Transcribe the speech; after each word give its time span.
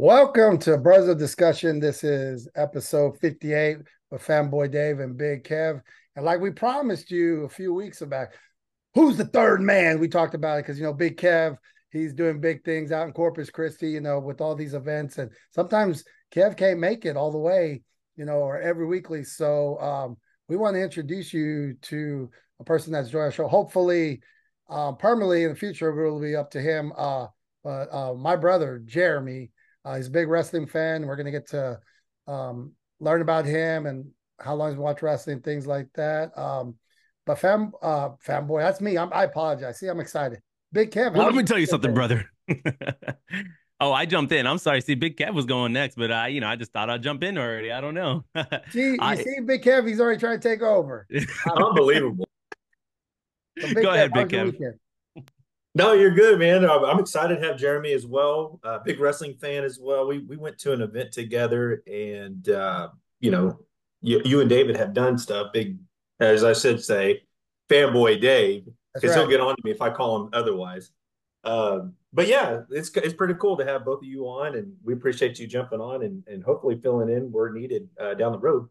Welcome 0.00 0.58
to 0.58 0.78
Brothers 0.78 1.08
of 1.08 1.18
Discussion. 1.18 1.80
This 1.80 2.04
is 2.04 2.46
episode 2.54 3.18
58 3.18 3.78
with 4.12 4.24
Fanboy 4.24 4.70
Dave 4.70 5.00
and 5.00 5.16
Big 5.16 5.42
Kev. 5.42 5.82
And 6.14 6.24
like 6.24 6.40
we 6.40 6.52
promised 6.52 7.10
you 7.10 7.42
a 7.42 7.48
few 7.48 7.74
weeks 7.74 8.00
back, 8.02 8.32
who's 8.94 9.16
the 9.16 9.24
third 9.24 9.60
man? 9.60 9.98
We 9.98 10.06
talked 10.06 10.34
about 10.36 10.60
it 10.60 10.62
because, 10.62 10.78
you 10.78 10.84
know, 10.84 10.92
Big 10.92 11.16
Kev, 11.16 11.56
he's 11.90 12.14
doing 12.14 12.40
big 12.40 12.62
things 12.64 12.92
out 12.92 13.08
in 13.08 13.12
Corpus 13.12 13.50
Christi, 13.50 13.90
you 13.90 14.00
know, 14.00 14.20
with 14.20 14.40
all 14.40 14.54
these 14.54 14.74
events. 14.74 15.18
And 15.18 15.32
sometimes 15.50 16.04
Kev 16.32 16.56
can't 16.56 16.78
make 16.78 17.04
it 17.04 17.16
all 17.16 17.32
the 17.32 17.38
way, 17.38 17.82
you 18.14 18.24
know, 18.24 18.36
or 18.36 18.60
every 18.60 18.86
weekly. 18.86 19.24
So 19.24 19.80
um, 19.80 20.16
we 20.48 20.56
want 20.56 20.76
to 20.76 20.80
introduce 20.80 21.34
you 21.34 21.74
to 21.82 22.30
a 22.60 22.64
person 22.64 22.92
that's 22.92 23.10
joining 23.10 23.24
our 23.24 23.32
show. 23.32 23.48
Hopefully, 23.48 24.20
um, 24.70 24.96
permanently 24.96 25.42
in 25.42 25.50
the 25.50 25.56
future, 25.56 25.88
it 25.88 26.08
will 26.08 26.20
be 26.20 26.36
up 26.36 26.52
to 26.52 26.60
him. 26.60 26.92
Uh, 26.96 27.26
but 27.64 27.92
uh, 27.92 28.14
my 28.14 28.36
brother, 28.36 28.80
Jeremy, 28.86 29.50
uh, 29.84 29.96
he's 29.96 30.08
a 30.08 30.10
big 30.10 30.28
wrestling 30.28 30.66
fan. 30.66 31.06
We're 31.06 31.16
going 31.16 31.26
to 31.26 31.32
get 31.32 31.48
to 31.50 31.80
um, 32.26 32.72
learn 33.00 33.22
about 33.22 33.44
him 33.44 33.86
and 33.86 34.06
how 34.40 34.54
long 34.54 34.70
he's 34.70 34.78
watched 34.78 35.02
wrestling, 35.02 35.40
things 35.40 35.66
like 35.66 35.88
that. 35.94 36.36
Um, 36.38 36.76
but 37.26 37.38
fam, 37.38 37.72
uh, 37.82 38.10
fanboy, 38.26 38.60
that's 38.60 38.80
me. 38.80 38.96
I'm, 38.96 39.12
I 39.12 39.24
apologize. 39.24 39.78
See, 39.78 39.88
I'm 39.88 40.00
excited. 40.00 40.40
Big 40.72 40.90
Kev. 40.90 41.14
Well, 41.14 41.26
let 41.26 41.34
me 41.34 41.42
tell 41.42 41.58
you 41.58 41.66
something, 41.66 41.94
brother. 41.94 42.30
oh, 43.80 43.92
I 43.92 44.06
jumped 44.06 44.32
in. 44.32 44.46
I'm 44.46 44.58
sorry. 44.58 44.80
See, 44.80 44.94
Big 44.94 45.16
Kev 45.16 45.34
was 45.34 45.46
going 45.46 45.72
next, 45.72 45.96
but 45.96 46.10
I, 46.10 46.28
you 46.28 46.40
know, 46.40 46.48
I 46.48 46.56
just 46.56 46.72
thought 46.72 46.90
I'd 46.90 47.02
jump 47.02 47.22
in 47.22 47.38
already. 47.38 47.72
I 47.72 47.80
don't 47.80 47.94
know. 47.94 48.24
see, 48.70 48.92
you 48.92 48.98
I, 49.00 49.16
see, 49.16 49.40
Big 49.44 49.62
Kev, 49.62 49.86
he's 49.86 50.00
already 50.00 50.18
trying 50.18 50.40
to 50.40 50.48
take 50.48 50.62
over. 50.62 51.06
Unbelievable. 51.56 52.28
So 53.58 53.74
Go 53.74 53.80
Kev, 53.80 53.94
ahead, 53.94 54.12
Big 54.12 54.28
Kev. 54.28 54.78
No, 55.78 55.92
you're 55.92 56.10
good, 56.10 56.40
man. 56.40 56.68
I'm 56.68 56.98
excited 56.98 57.40
to 57.40 57.46
have 57.46 57.56
Jeremy 57.56 57.92
as 57.92 58.04
well. 58.04 58.58
Uh, 58.64 58.80
big 58.80 58.98
wrestling 58.98 59.34
fan 59.34 59.62
as 59.62 59.78
well. 59.80 60.08
We 60.08 60.18
we 60.18 60.36
went 60.36 60.58
to 60.58 60.72
an 60.72 60.82
event 60.82 61.12
together, 61.12 61.84
and 61.86 62.48
uh, 62.48 62.88
you 63.20 63.30
know, 63.30 63.60
you, 64.02 64.20
you 64.24 64.40
and 64.40 64.50
David 64.50 64.76
have 64.76 64.92
done 64.92 65.16
stuff. 65.16 65.52
Big, 65.52 65.78
as 66.18 66.42
I 66.42 66.52
said, 66.52 66.82
say 66.82 67.22
fanboy 67.70 68.20
Dave, 68.20 68.66
because 68.92 69.10
right. 69.10 69.20
he'll 69.20 69.28
get 69.28 69.40
on 69.40 69.54
to 69.54 69.62
me 69.62 69.70
if 69.70 69.80
I 69.80 69.90
call 69.90 70.16
him 70.24 70.30
otherwise. 70.32 70.90
Um, 71.44 71.92
but 72.12 72.26
yeah, 72.26 72.62
it's 72.70 72.90
it's 72.96 73.14
pretty 73.14 73.34
cool 73.34 73.56
to 73.56 73.64
have 73.64 73.84
both 73.84 73.98
of 73.98 74.08
you 74.08 74.24
on, 74.24 74.56
and 74.56 74.72
we 74.82 74.94
appreciate 74.94 75.38
you 75.38 75.46
jumping 75.46 75.80
on 75.80 76.02
and 76.02 76.24
and 76.26 76.42
hopefully 76.42 76.80
filling 76.82 77.08
in 77.08 77.30
where 77.30 77.52
needed 77.52 77.88
uh, 78.00 78.14
down 78.14 78.32
the 78.32 78.38
road. 78.40 78.68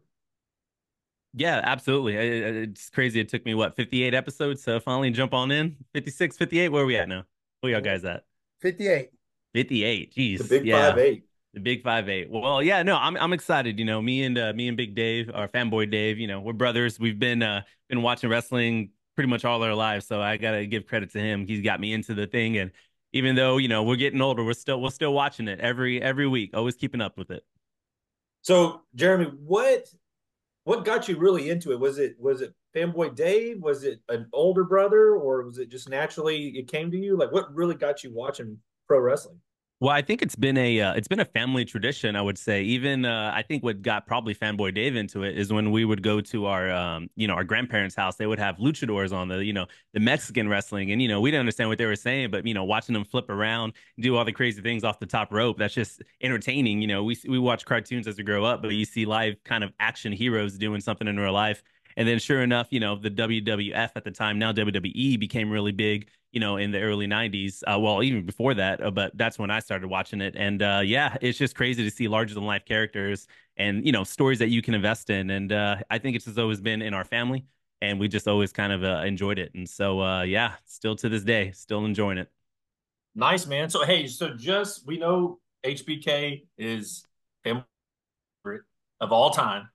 Yeah, 1.34 1.60
absolutely. 1.62 2.16
It's 2.16 2.90
crazy. 2.90 3.20
It 3.20 3.28
took 3.28 3.44
me 3.44 3.54
what 3.54 3.76
58 3.76 4.14
episodes 4.14 4.64
to 4.64 4.80
finally 4.80 5.10
jump 5.10 5.34
on 5.34 5.50
in. 5.50 5.76
56, 5.92 6.36
58. 6.36 6.68
Where 6.70 6.82
are 6.82 6.86
we 6.86 6.96
at 6.96 7.08
now? 7.08 7.24
Where 7.60 7.72
y'all 7.72 7.80
guys 7.80 8.04
at? 8.04 8.24
58. 8.60 9.10
58. 9.54 10.14
Jeez. 10.14 10.38
The 10.38 10.44
big 10.44 10.66
yeah. 10.66 10.90
five 10.90 10.98
eight. 10.98 11.24
The 11.54 11.60
big 11.60 11.82
five 11.82 12.08
eight. 12.08 12.30
Well, 12.30 12.62
yeah, 12.62 12.82
no, 12.82 12.96
I'm 12.96 13.16
I'm 13.16 13.32
excited. 13.32 13.78
You 13.78 13.84
know, 13.84 14.02
me 14.02 14.22
and 14.22 14.36
uh, 14.36 14.52
me 14.54 14.68
and 14.68 14.76
Big 14.76 14.94
Dave, 14.94 15.30
our 15.32 15.48
fanboy 15.48 15.90
Dave. 15.90 16.18
You 16.18 16.26
know, 16.26 16.40
we're 16.40 16.52
brothers. 16.52 17.00
We've 17.00 17.18
been 17.18 17.42
uh 17.42 17.62
been 17.88 18.02
watching 18.02 18.28
wrestling 18.28 18.90
pretty 19.16 19.30
much 19.30 19.44
all 19.44 19.62
our 19.62 19.74
lives. 19.74 20.06
So 20.06 20.20
I 20.20 20.36
gotta 20.36 20.66
give 20.66 20.86
credit 20.86 21.10
to 21.12 21.18
him. 21.18 21.46
He's 21.46 21.62
got 21.62 21.80
me 21.80 21.92
into 21.94 22.14
the 22.14 22.26
thing, 22.26 22.58
and 22.58 22.70
even 23.12 23.34
though 23.34 23.56
you 23.56 23.68
know 23.68 23.82
we're 23.82 23.96
getting 23.96 24.20
older, 24.20 24.44
we're 24.44 24.52
still 24.52 24.80
we're 24.80 24.90
still 24.90 25.14
watching 25.14 25.48
it 25.48 25.58
every 25.60 26.00
every 26.02 26.28
week. 26.28 26.50
Always 26.54 26.76
keeping 26.76 27.00
up 27.00 27.16
with 27.16 27.30
it. 27.30 27.44
So, 28.42 28.82
Jeremy, 28.94 29.32
what 29.44 29.92
what 30.68 30.84
got 30.84 31.08
you 31.08 31.16
really 31.16 31.48
into 31.48 31.72
it? 31.72 31.80
Was 31.80 31.98
it 31.98 32.14
was 32.20 32.42
it 32.42 32.52
fanboy 32.76 33.14
Dave? 33.14 33.62
Was 33.62 33.84
it 33.84 34.02
an 34.10 34.28
older 34.34 34.64
brother, 34.64 35.14
or 35.16 35.42
was 35.42 35.56
it 35.56 35.70
just 35.70 35.88
naturally 35.88 36.48
it 36.48 36.68
came 36.68 36.90
to 36.90 36.98
you? 36.98 37.16
Like, 37.16 37.32
what 37.32 37.54
really 37.54 37.74
got 37.74 38.04
you 38.04 38.12
watching 38.12 38.58
pro 38.86 39.00
wrestling? 39.00 39.40
Well, 39.80 39.92
I 39.92 40.02
think 40.02 40.22
it's 40.22 40.34
been 40.34 40.58
a 40.58 40.80
uh, 40.80 40.94
it's 40.94 41.06
been 41.06 41.20
a 41.20 41.24
family 41.24 41.64
tradition. 41.64 42.16
I 42.16 42.22
would 42.22 42.36
say 42.36 42.62
even 42.62 43.04
uh, 43.04 43.30
I 43.32 43.42
think 43.42 43.62
what 43.62 43.80
got 43.80 44.08
probably 44.08 44.34
fanboy 44.34 44.74
Dave 44.74 44.96
into 44.96 45.22
it 45.22 45.38
is 45.38 45.52
when 45.52 45.70
we 45.70 45.84
would 45.84 46.02
go 46.02 46.20
to 46.20 46.46
our 46.46 46.68
um, 46.68 47.08
you 47.14 47.28
know 47.28 47.34
our 47.34 47.44
grandparents' 47.44 47.94
house. 47.94 48.16
They 48.16 48.26
would 48.26 48.40
have 48.40 48.56
luchadors 48.56 49.12
on 49.12 49.28
the 49.28 49.44
you 49.44 49.52
know 49.52 49.66
the 49.94 50.00
Mexican 50.00 50.48
wrestling, 50.48 50.90
and 50.90 51.00
you 51.00 51.06
know 51.06 51.20
we 51.20 51.30
didn't 51.30 51.40
understand 51.40 51.68
what 51.68 51.78
they 51.78 51.86
were 51.86 51.94
saying, 51.94 52.32
but 52.32 52.44
you 52.44 52.54
know 52.54 52.64
watching 52.64 52.92
them 52.92 53.04
flip 53.04 53.30
around, 53.30 53.74
do 54.00 54.16
all 54.16 54.24
the 54.24 54.32
crazy 54.32 54.62
things 54.62 54.82
off 54.82 54.98
the 54.98 55.06
top 55.06 55.32
rope. 55.32 55.58
That's 55.58 55.74
just 55.74 56.02
entertaining. 56.20 56.82
You 56.82 56.88
know 56.88 57.04
we 57.04 57.16
we 57.28 57.38
watch 57.38 57.64
cartoons 57.64 58.08
as 58.08 58.16
we 58.16 58.24
grow 58.24 58.44
up, 58.44 58.62
but 58.62 58.72
you 58.72 58.84
see 58.84 59.06
live 59.06 59.36
kind 59.44 59.62
of 59.62 59.72
action 59.78 60.10
heroes 60.12 60.58
doing 60.58 60.80
something 60.80 61.06
in 61.06 61.20
real 61.20 61.32
life. 61.32 61.62
And 61.98 62.06
then 62.06 62.20
sure 62.20 62.44
enough, 62.44 62.68
you 62.70 62.78
know, 62.78 62.94
the 62.94 63.10
WWF 63.10 63.90
at 63.96 64.04
the 64.04 64.12
time, 64.12 64.38
now 64.38 64.52
WWE 64.52 65.18
became 65.18 65.50
really 65.50 65.72
big, 65.72 66.08
you 66.30 66.38
know, 66.38 66.56
in 66.56 66.70
the 66.70 66.80
early 66.80 67.08
90s. 67.08 67.64
Uh, 67.66 67.76
well, 67.80 68.04
even 68.04 68.24
before 68.24 68.54
that, 68.54 68.80
uh, 68.80 68.92
but 68.92 69.18
that's 69.18 69.36
when 69.36 69.50
I 69.50 69.58
started 69.58 69.88
watching 69.88 70.20
it. 70.20 70.36
And 70.36 70.62
uh, 70.62 70.80
yeah, 70.84 71.16
it's 71.20 71.36
just 71.36 71.56
crazy 71.56 71.82
to 71.82 71.90
see 71.90 72.06
larger 72.06 72.34
than 72.34 72.44
life 72.44 72.64
characters 72.64 73.26
and, 73.56 73.84
you 73.84 73.90
know, 73.90 74.04
stories 74.04 74.38
that 74.38 74.46
you 74.46 74.62
can 74.62 74.74
invest 74.74 75.10
in. 75.10 75.28
And 75.30 75.50
uh, 75.50 75.78
I 75.90 75.98
think 75.98 76.14
it's 76.14 76.24
just 76.24 76.38
always 76.38 76.60
been 76.60 76.82
in 76.82 76.94
our 76.94 77.02
family 77.02 77.46
and 77.82 77.98
we 77.98 78.06
just 78.06 78.28
always 78.28 78.52
kind 78.52 78.72
of 78.72 78.84
uh, 78.84 79.02
enjoyed 79.04 79.40
it. 79.40 79.50
And 79.56 79.68
so, 79.68 80.22
yeah, 80.22 80.52
still 80.66 80.94
to 80.94 81.08
this 81.08 81.24
day, 81.24 81.50
still 81.50 81.84
enjoying 81.84 82.18
it. 82.18 82.30
Nice, 83.16 83.44
man. 83.44 83.70
So, 83.70 83.84
hey, 83.84 84.06
so 84.06 84.36
just 84.36 84.86
we 84.86 84.98
know 84.98 85.40
HBK 85.64 86.44
is 86.56 87.04
favorite 87.42 87.64
of 89.00 89.10
all 89.10 89.30
time 89.30 89.68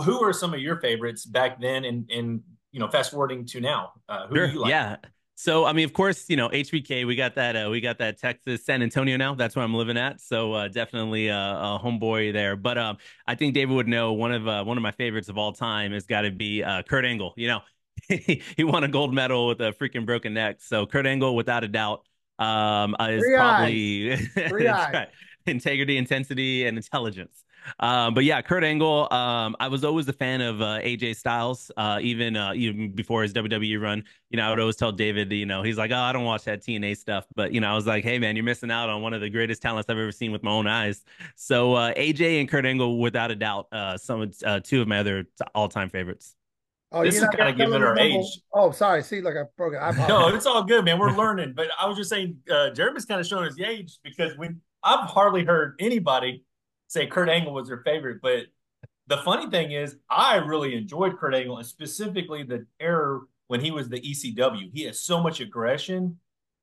who 0.00 0.22
are 0.22 0.32
some 0.32 0.54
of 0.54 0.60
your 0.60 0.80
favorites 0.80 1.24
back 1.24 1.60
then 1.60 1.84
and 1.84 2.10
and 2.10 2.40
you 2.70 2.80
know 2.80 2.88
fast 2.88 3.10
forwarding 3.10 3.44
to 3.46 3.60
now 3.60 3.92
uh, 4.08 4.26
who 4.26 4.36
sure. 4.36 4.46
do 4.46 4.52
you 4.52 4.60
like 4.60 4.70
yeah 4.70 4.96
so 5.34 5.64
I 5.64 5.72
mean, 5.72 5.84
of 5.86 5.92
course, 5.92 6.26
you 6.28 6.36
know 6.36 6.48
HBK. 6.50 7.04
We 7.04 7.16
got 7.16 7.34
that. 7.34 7.56
Uh, 7.56 7.68
we 7.68 7.80
got 7.80 7.98
that 7.98 8.16
Texas, 8.16 8.64
San 8.64 8.80
Antonio 8.80 9.16
now. 9.16 9.34
That's 9.34 9.56
where 9.56 9.64
I'm 9.64 9.74
living 9.74 9.96
at. 9.96 10.20
So 10.20 10.52
uh, 10.52 10.68
definitely 10.68 11.26
a, 11.28 11.36
a, 11.36 11.80
homeboy 11.82 12.32
there. 12.32 12.54
But 12.54 12.78
um, 12.78 12.98
I 13.26 13.34
think 13.34 13.52
David 13.52 13.74
would 13.74 13.88
know 13.88 14.12
one 14.12 14.30
of 14.30 14.46
uh, 14.46 14.62
one 14.62 14.76
of 14.76 14.82
my 14.82 14.92
favorites 14.92 15.28
of 15.28 15.38
all 15.38 15.52
time 15.52 15.90
has 15.92 16.06
got 16.06 16.20
to 16.20 16.30
be 16.30 16.62
uh, 16.62 16.82
Kurt 16.82 17.04
Angle. 17.04 17.34
You 17.36 17.48
know, 17.48 17.60
he 18.08 18.42
won 18.60 18.84
a 18.84 18.88
gold 18.88 19.12
medal 19.12 19.48
with 19.48 19.60
a 19.60 19.72
freaking 19.72 20.06
broken 20.06 20.34
neck. 20.34 20.58
So 20.60 20.86
Kurt 20.86 21.06
Angle, 21.06 21.34
without 21.34 21.64
a 21.64 21.68
doubt, 21.68 22.06
um, 22.38 22.94
is 23.00 23.20
Three 23.22 23.36
probably 23.36 24.10
right. 24.36 25.08
integrity, 25.46 25.96
intensity, 25.96 26.66
and 26.66 26.76
intelligence. 26.76 27.42
Um, 27.80 28.14
but 28.14 28.24
yeah, 28.24 28.40
Kurt 28.42 28.64
Angle. 28.64 29.12
Um, 29.12 29.56
I 29.60 29.68
was 29.68 29.84
always 29.84 30.08
a 30.08 30.12
fan 30.12 30.40
of 30.40 30.60
uh, 30.60 30.80
AJ 30.80 31.16
Styles, 31.16 31.70
uh, 31.76 31.98
even 32.02 32.36
uh, 32.36 32.52
even 32.54 32.92
before 32.92 33.22
his 33.22 33.32
WWE 33.32 33.80
run. 33.80 34.04
You 34.30 34.36
know, 34.36 34.46
I 34.46 34.50
would 34.50 34.60
always 34.60 34.76
tell 34.76 34.92
David, 34.92 35.32
you 35.32 35.46
know, 35.46 35.62
he's 35.62 35.78
like, 35.78 35.90
"Oh, 35.90 35.96
I 35.96 36.12
don't 36.12 36.24
watch 36.24 36.44
that 36.44 36.62
TNA 36.62 36.96
stuff," 36.96 37.26
but 37.34 37.52
you 37.52 37.60
know, 37.60 37.70
I 37.70 37.74
was 37.74 37.86
like, 37.86 38.04
"Hey, 38.04 38.18
man, 38.18 38.36
you're 38.36 38.44
missing 38.44 38.70
out 38.70 38.88
on 38.88 39.02
one 39.02 39.14
of 39.14 39.20
the 39.20 39.30
greatest 39.30 39.62
talents 39.62 39.88
I've 39.88 39.98
ever 39.98 40.12
seen 40.12 40.32
with 40.32 40.42
my 40.42 40.50
own 40.50 40.66
eyes." 40.66 41.04
So 41.36 41.74
uh, 41.74 41.94
AJ 41.94 42.40
and 42.40 42.48
Kurt 42.48 42.66
Angle, 42.66 42.98
without 42.98 43.30
a 43.30 43.36
doubt, 43.36 43.68
uh, 43.72 43.96
some 43.96 44.30
uh, 44.44 44.60
two 44.60 44.80
of 44.80 44.88
my 44.88 44.98
other 44.98 45.26
all-time 45.54 45.88
favorites. 45.88 46.34
Oh, 46.94 47.02
this 47.02 47.16
is 47.16 47.24
kind 47.34 47.48
of 47.48 47.56
giving 47.56 47.82
our 47.82 47.98
age. 47.98 48.26
Oh, 48.52 48.70
sorry. 48.70 49.02
See, 49.02 49.22
like 49.22 49.34
I 49.34 49.44
broke 49.56 49.72
it. 49.72 50.08
no, 50.08 50.28
it's 50.28 50.44
all 50.44 50.62
good, 50.62 50.84
man. 50.84 50.98
We're 50.98 51.16
learning. 51.16 51.54
But 51.56 51.68
I 51.80 51.86
was 51.86 51.96
just 51.96 52.10
saying, 52.10 52.36
uh, 52.50 52.68
Jeremy's 52.70 53.06
kind 53.06 53.18
of 53.18 53.26
showing 53.26 53.46
his 53.46 53.58
age 53.58 53.98
because 54.02 54.36
we 54.36 54.50
I've 54.82 55.08
hardly 55.08 55.44
heard 55.44 55.76
anybody 55.78 56.44
say 56.92 57.06
Kurt 57.06 57.30
Angle 57.30 57.54
was 57.54 57.68
their 57.68 57.78
favorite. 57.78 58.20
But 58.20 58.44
the 59.06 59.16
funny 59.18 59.50
thing 59.50 59.72
is, 59.72 59.96
I 60.10 60.36
really 60.36 60.74
enjoyed 60.76 61.18
Kurt 61.18 61.34
Angle 61.34 61.56
and 61.56 61.66
specifically 61.66 62.42
the 62.42 62.66
era 62.78 63.20
when 63.48 63.60
he 63.60 63.70
was 63.70 63.88
the 63.88 64.00
ECW. 64.00 64.70
He 64.72 64.84
has 64.84 65.00
so 65.00 65.22
much 65.22 65.40
aggression. 65.40 66.18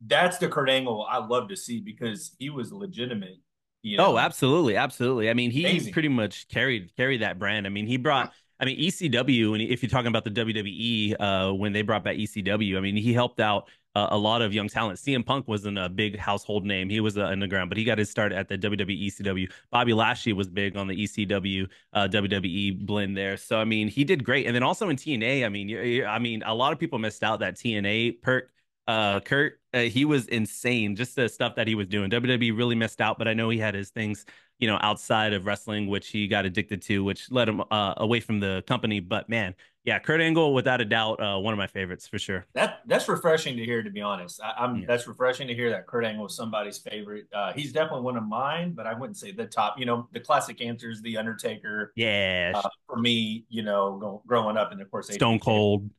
That's 0.06 0.38
the 0.38 0.48
Kurt 0.48 0.70
Angle 0.70 1.06
I 1.10 1.18
love 1.18 1.50
to 1.50 1.56
see 1.56 1.82
because 1.82 2.36
he 2.38 2.50
was 2.50 2.72
legitimate. 2.72 3.40
You 3.82 3.98
know? 3.98 4.14
Oh, 4.14 4.18
absolutely, 4.18 4.76
absolutely. 4.76 5.30
I 5.30 5.34
mean, 5.34 5.52
he 5.52 5.66
Amazing. 5.66 5.94
pretty 5.94 6.10
much 6.10 6.48
carried 6.48 6.96
carried 6.96 7.22
that 7.22 7.40
brand. 7.40 7.66
I 7.66 7.70
mean, 7.70 7.88
he 7.88 7.98
brought. 7.98 8.32
I 8.62 8.66
mean, 8.66 8.78
ECW, 8.78 9.54
and 9.54 9.62
if 9.62 9.82
you're 9.82 9.90
talking 9.90 10.10
about 10.10 10.26
the 10.26 10.32
WWE, 10.32 11.16
uh, 11.18 11.54
when 11.54 11.72
they 11.72 11.82
brought 11.82 12.04
back 12.04 12.18
ECW, 12.18 12.78
I 12.78 12.82
mean, 12.82 12.98
he 12.98 13.14
helped 13.14 13.40
out 13.40 13.70
a 14.10 14.18
lot 14.18 14.42
of 14.42 14.54
young 14.54 14.68
talent. 14.68 15.00
CM 15.00 15.26
Punk 15.26 15.48
wasn't 15.48 15.78
a 15.78 15.90
big 15.90 16.18
household 16.18 16.66
name. 16.66 16.90
He 16.90 17.00
was 17.00 17.18
uh, 17.18 17.28
in 17.28 17.40
the 17.40 17.48
ground, 17.48 17.70
but 17.70 17.78
he 17.78 17.84
got 17.84 17.98
his 17.98 18.10
start 18.10 18.32
at 18.32 18.48
the 18.48 18.58
WWE 18.58 19.08
ECW. 19.08 19.52
Bobby 19.72 19.94
Lashley 19.94 20.34
was 20.34 20.50
big 20.50 20.78
on 20.78 20.88
the 20.88 20.96
ECW 20.96 21.68
uh, 21.94 22.08
WWE 22.08 22.86
blend 22.86 23.18
there. 23.18 23.38
So 23.38 23.60
I 23.60 23.66
mean, 23.66 23.88
he 23.88 24.04
did 24.04 24.24
great. 24.24 24.46
And 24.46 24.56
then 24.56 24.64
also 24.64 24.90
in 24.90 24.96
TNA, 24.96 25.46
I 25.46 25.50
mean, 25.50 25.70
you're 25.70 26.08
I 26.08 26.20
mean, 26.20 26.44
a 26.46 26.54
lot 26.54 26.74
of 26.74 26.80
people 26.80 27.00
missed 27.00 27.24
out 27.24 27.40
that 27.40 27.56
TNA 27.56 28.22
perk. 28.22 28.50
Uh, 28.88 29.20
Kurt, 29.20 29.60
uh, 29.72 29.82
he 29.82 30.04
was 30.04 30.28
insane. 30.28 30.96
Just 30.96 31.16
the 31.16 31.30
stuff 31.30 31.54
that 31.56 31.68
he 31.68 31.76
was 31.76 31.86
doing. 31.86 32.10
WWE 32.10 32.58
really 32.58 32.74
missed 32.74 33.02
out, 33.02 33.20
but 33.20 33.28
I 33.28 33.36
know 33.36 33.50
he 33.50 33.60
had 33.60 33.76
his 33.76 33.92
things, 33.92 34.26
you 34.60 34.68
know, 34.68 34.78
outside 34.82 35.34
of 35.34 35.46
wrestling, 35.46 35.88
which 35.88 36.10
he 36.10 36.28
got 36.28 36.46
addicted 36.46 36.82
to, 36.84 37.04
which 37.04 37.32
led 37.32 37.48
him 37.48 37.62
uh, 37.72 37.94
away 37.98 38.20
from 38.20 38.40
the 38.40 38.64
company. 38.68 39.00
But 39.00 39.30
man, 39.30 39.56
yeah, 39.86 39.98
Kurt 40.00 40.20
Angle, 40.20 40.54
without 40.54 40.82
a 40.82 40.86
doubt, 40.86 41.22
uh, 41.22 41.40
one 41.40 41.54
of 41.54 41.58
my 41.58 41.68
favorites 41.68 42.08
for 42.08 42.20
sure. 42.20 42.46
That 42.54 42.82
that's 42.86 43.08
refreshing 43.08 43.56
to 43.58 43.64
hear. 43.64 43.82
To 43.82 43.90
be 43.90 44.02
honest, 44.02 44.42
I, 44.44 44.66
am 44.66 44.78
yeah. 44.78 44.86
that's 44.86 45.08
refreshing 45.08 45.48
to 45.48 45.56
hear 45.56 45.70
that 45.70 45.88
Kurt 45.88 46.04
Angle 46.04 46.28
is 46.28 46.36
somebody's 46.36 46.78
favorite. 46.78 47.28
Uh, 47.34 47.54
he's 47.54 47.72
definitely 47.72 48.02
one 48.02 48.18
of 48.18 48.28
mine, 48.28 48.74
but 48.74 48.86
I 48.86 48.94
wouldn't 48.94 49.18
say 49.18 49.32
the 49.32 49.46
top. 49.46 49.80
You 49.80 49.86
know, 49.86 50.10
the 50.12 50.20
classic 50.20 50.62
answers: 50.62 51.02
The 51.02 51.18
Undertaker. 51.18 51.94
Yeah. 51.96 52.52
Uh, 52.56 52.70
for 52.86 52.98
me, 52.98 53.46
you 53.50 53.64
know, 53.64 53.98
go, 53.98 54.22
growing 54.28 54.58
up, 54.58 54.74
and 54.74 54.82
of 54.82 54.92
course, 54.92 55.12
Stone 55.12 55.40
Cold. 55.40 55.90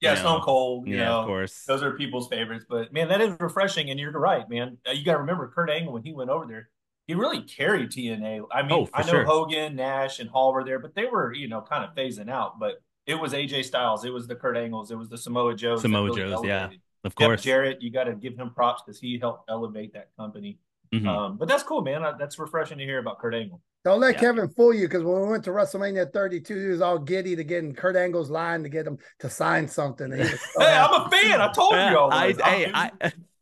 Yeah, 0.00 0.10
you 0.10 0.16
know, 0.16 0.22
Stone 0.22 0.40
Cold. 0.40 0.88
You 0.88 0.96
yeah, 0.96 1.04
know, 1.04 1.20
of 1.20 1.26
course. 1.26 1.64
Those 1.66 1.82
are 1.82 1.92
people's 1.92 2.28
favorites. 2.28 2.64
But 2.68 2.92
man, 2.92 3.08
that 3.08 3.20
is 3.20 3.34
refreshing. 3.38 3.90
And 3.90 4.00
you're 4.00 4.10
right, 4.12 4.48
man. 4.48 4.78
Uh, 4.88 4.92
you 4.92 5.04
got 5.04 5.12
to 5.12 5.18
remember 5.18 5.52
Kurt 5.54 5.70
Angle 5.70 5.92
when 5.92 6.02
he 6.02 6.12
went 6.12 6.30
over 6.30 6.46
there. 6.46 6.70
He 7.06 7.14
really 7.14 7.42
carried 7.42 7.90
TNA. 7.90 8.46
I 8.52 8.62
mean, 8.62 8.72
oh, 8.72 8.88
I 8.92 9.02
know 9.02 9.08
sure. 9.08 9.24
Hogan, 9.24 9.76
Nash, 9.76 10.18
and 10.18 10.28
Hall 10.28 10.52
were 10.52 10.64
there, 10.64 10.78
but 10.78 10.94
they 10.94 11.06
were, 11.06 11.32
you 11.32 11.48
know, 11.48 11.60
kind 11.60 11.84
of 11.84 11.94
phasing 11.94 12.28
out. 12.28 12.58
But 12.58 12.82
it 13.06 13.14
was 13.14 13.32
AJ 13.32 13.64
Styles, 13.64 14.04
it 14.04 14.12
was 14.12 14.26
the 14.26 14.34
Kurt 14.34 14.56
Angles, 14.56 14.90
it 14.90 14.96
was 14.96 15.08
the 15.08 15.18
Samoa 15.18 15.54
Joes. 15.54 15.82
Samoa 15.82 16.04
really 16.04 16.22
Joes, 16.22 16.32
elevated. 16.32 16.72
yeah. 16.72 16.76
Of 17.04 17.14
course. 17.14 17.42
Jarrett, 17.42 17.80
you 17.80 17.90
got 17.90 18.04
to 18.04 18.14
give 18.14 18.36
him 18.36 18.50
props 18.50 18.82
because 18.84 18.98
he 18.98 19.18
helped 19.18 19.48
elevate 19.48 19.92
that 19.92 20.08
company. 20.18 20.58
Mm-hmm. 20.92 21.08
Um, 21.08 21.36
but 21.36 21.46
that's 21.46 21.62
cool, 21.62 21.82
man. 21.82 22.04
That's 22.18 22.38
refreshing 22.38 22.78
to 22.78 22.84
hear 22.84 22.98
about 22.98 23.20
Kurt 23.20 23.34
Angle. 23.34 23.60
Don't 23.84 24.00
let 24.00 24.14
yeah. 24.14 24.20
Kevin 24.20 24.48
fool 24.48 24.74
you 24.74 24.88
because 24.88 25.04
when 25.04 25.20
we 25.20 25.28
went 25.28 25.44
to 25.44 25.50
WrestleMania 25.50 26.12
32, 26.12 26.60
he 26.60 26.66
was 26.68 26.80
all 26.80 26.98
giddy 26.98 27.36
to 27.36 27.44
get 27.44 27.62
in 27.62 27.72
Kurt 27.72 27.94
Angle's 27.94 28.30
line 28.30 28.64
to 28.64 28.68
get 28.68 28.86
him 28.86 28.98
to 29.20 29.30
sign 29.30 29.68
something. 29.68 30.10
Hey, 30.12 30.36
I'm 30.58 31.06
a 31.06 31.10
fan. 31.10 31.40
I 31.40 31.52
told 31.52 31.74
you 31.74 31.96
all. 31.96 32.12
I, 32.12 32.32
hey, 32.32 32.70
I, 32.74 32.90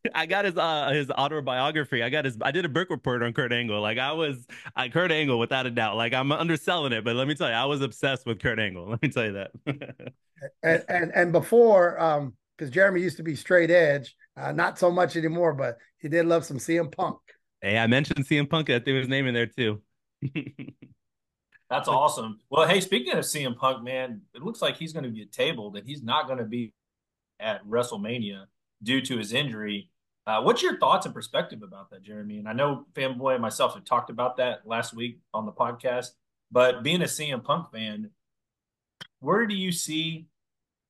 I 0.15 0.27
got 0.27 0.45
his 0.45 0.57
uh 0.57 0.91
his 0.93 1.11
autobiography. 1.11 2.03
I 2.03 2.11
got 2.11 2.25
his 2.25 2.37
I 2.41 2.51
did 2.51 2.65
a 2.65 2.69
book 2.69 2.91
report 2.91 3.23
on 3.23 3.33
Kurt 3.33 3.53
Angle. 3.53 3.81
Like 3.81 3.99
I 3.99 4.13
was 4.13 4.47
I 4.77 4.89
Kurt 4.89 5.11
Angle 5.13 5.39
without 5.39 5.67
a 5.67 5.71
doubt. 5.71 5.97
Like 5.97 6.13
I'm 6.13 6.33
underselling 6.33 6.93
it, 6.93 7.05
but 7.05 7.17
let 7.17 7.29
me 7.29 7.35
tell 7.35 7.49
you, 7.49 7.55
I 7.55 7.65
was 7.65 7.81
obsessed 7.81 8.27
with 8.27 8.41
Kurt 8.41 8.59
Angle. 8.59 8.89
Let 8.91 9.03
me 9.03 9.09
tell 9.09 9.25
you 9.25 9.33
that. 9.33 9.51
and, 10.63 10.85
and 10.89 11.13
and 11.15 11.33
before 11.33 12.01
um 12.01 12.35
because 12.57 12.71
Jeremy 12.71 13.01
used 13.01 13.17
to 13.17 13.23
be 13.23 13.35
straight 13.35 13.71
edge, 13.71 14.15
uh, 14.37 14.53
not 14.53 14.79
so 14.79 14.91
much 14.91 15.17
anymore, 15.17 15.55
but 15.55 15.77
he 15.99 16.09
did 16.09 16.27
love 16.27 16.45
some 16.45 16.59
CM 16.59 16.95
Punk. 16.95 17.19
Hey, 17.61 17.79
I 17.79 17.87
mentioned 17.87 18.27
CM 18.27 18.49
Punk. 18.49 18.71
I 18.71 18.79
threw 18.79 18.99
his 18.99 19.09
name 19.09 19.27
in 19.27 19.35
there 19.35 19.47
too. 19.47 19.83
That's 21.71 21.89
awesome. 21.89 22.39
Well, 22.51 22.69
hey, 22.69 22.81
speaking 22.81 23.15
of 23.15 23.25
CM 23.25 23.57
Punk, 23.57 23.83
man, 23.83 24.21
it 24.35 24.43
looks 24.43 24.63
like 24.63 24.77
he's 24.77 24.93
going 24.93 25.05
to 25.05 25.11
get 25.11 25.33
tabled 25.33 25.77
and 25.77 25.87
he's 25.87 26.03
not 26.03 26.27
going 26.27 26.39
to 26.39 26.45
be 26.45 26.73
at 27.41 27.67
WrestleMania 27.67 28.45
due 28.83 29.01
to 29.01 29.17
his 29.17 29.33
injury. 29.33 29.89
Uh, 30.27 30.41
what's 30.41 30.63
your 30.63 30.79
thoughts 30.79 31.05
and 31.05 31.15
perspective 31.15 31.63
about 31.63 31.91
that, 31.91 32.03
Jeremy? 32.03 32.39
And 32.39 32.49
I 32.49 32.55
know 32.55 32.87
Fanboy 32.95 33.35
and 33.35 33.43
myself 33.43 33.75
have 33.75 33.85
talked 33.85 34.09
about 34.09 34.39
that 34.39 34.67
last 34.67 34.95
week 34.95 35.19
on 35.35 35.45
the 35.45 35.53
podcast, 35.53 36.09
but 36.51 36.83
being 36.83 37.03
a 37.03 37.07
CM 37.07 37.45
Punk 37.45 37.71
fan, 37.73 38.11
where 39.21 39.47
do 39.47 39.55
you 39.55 39.71
see 39.71 40.27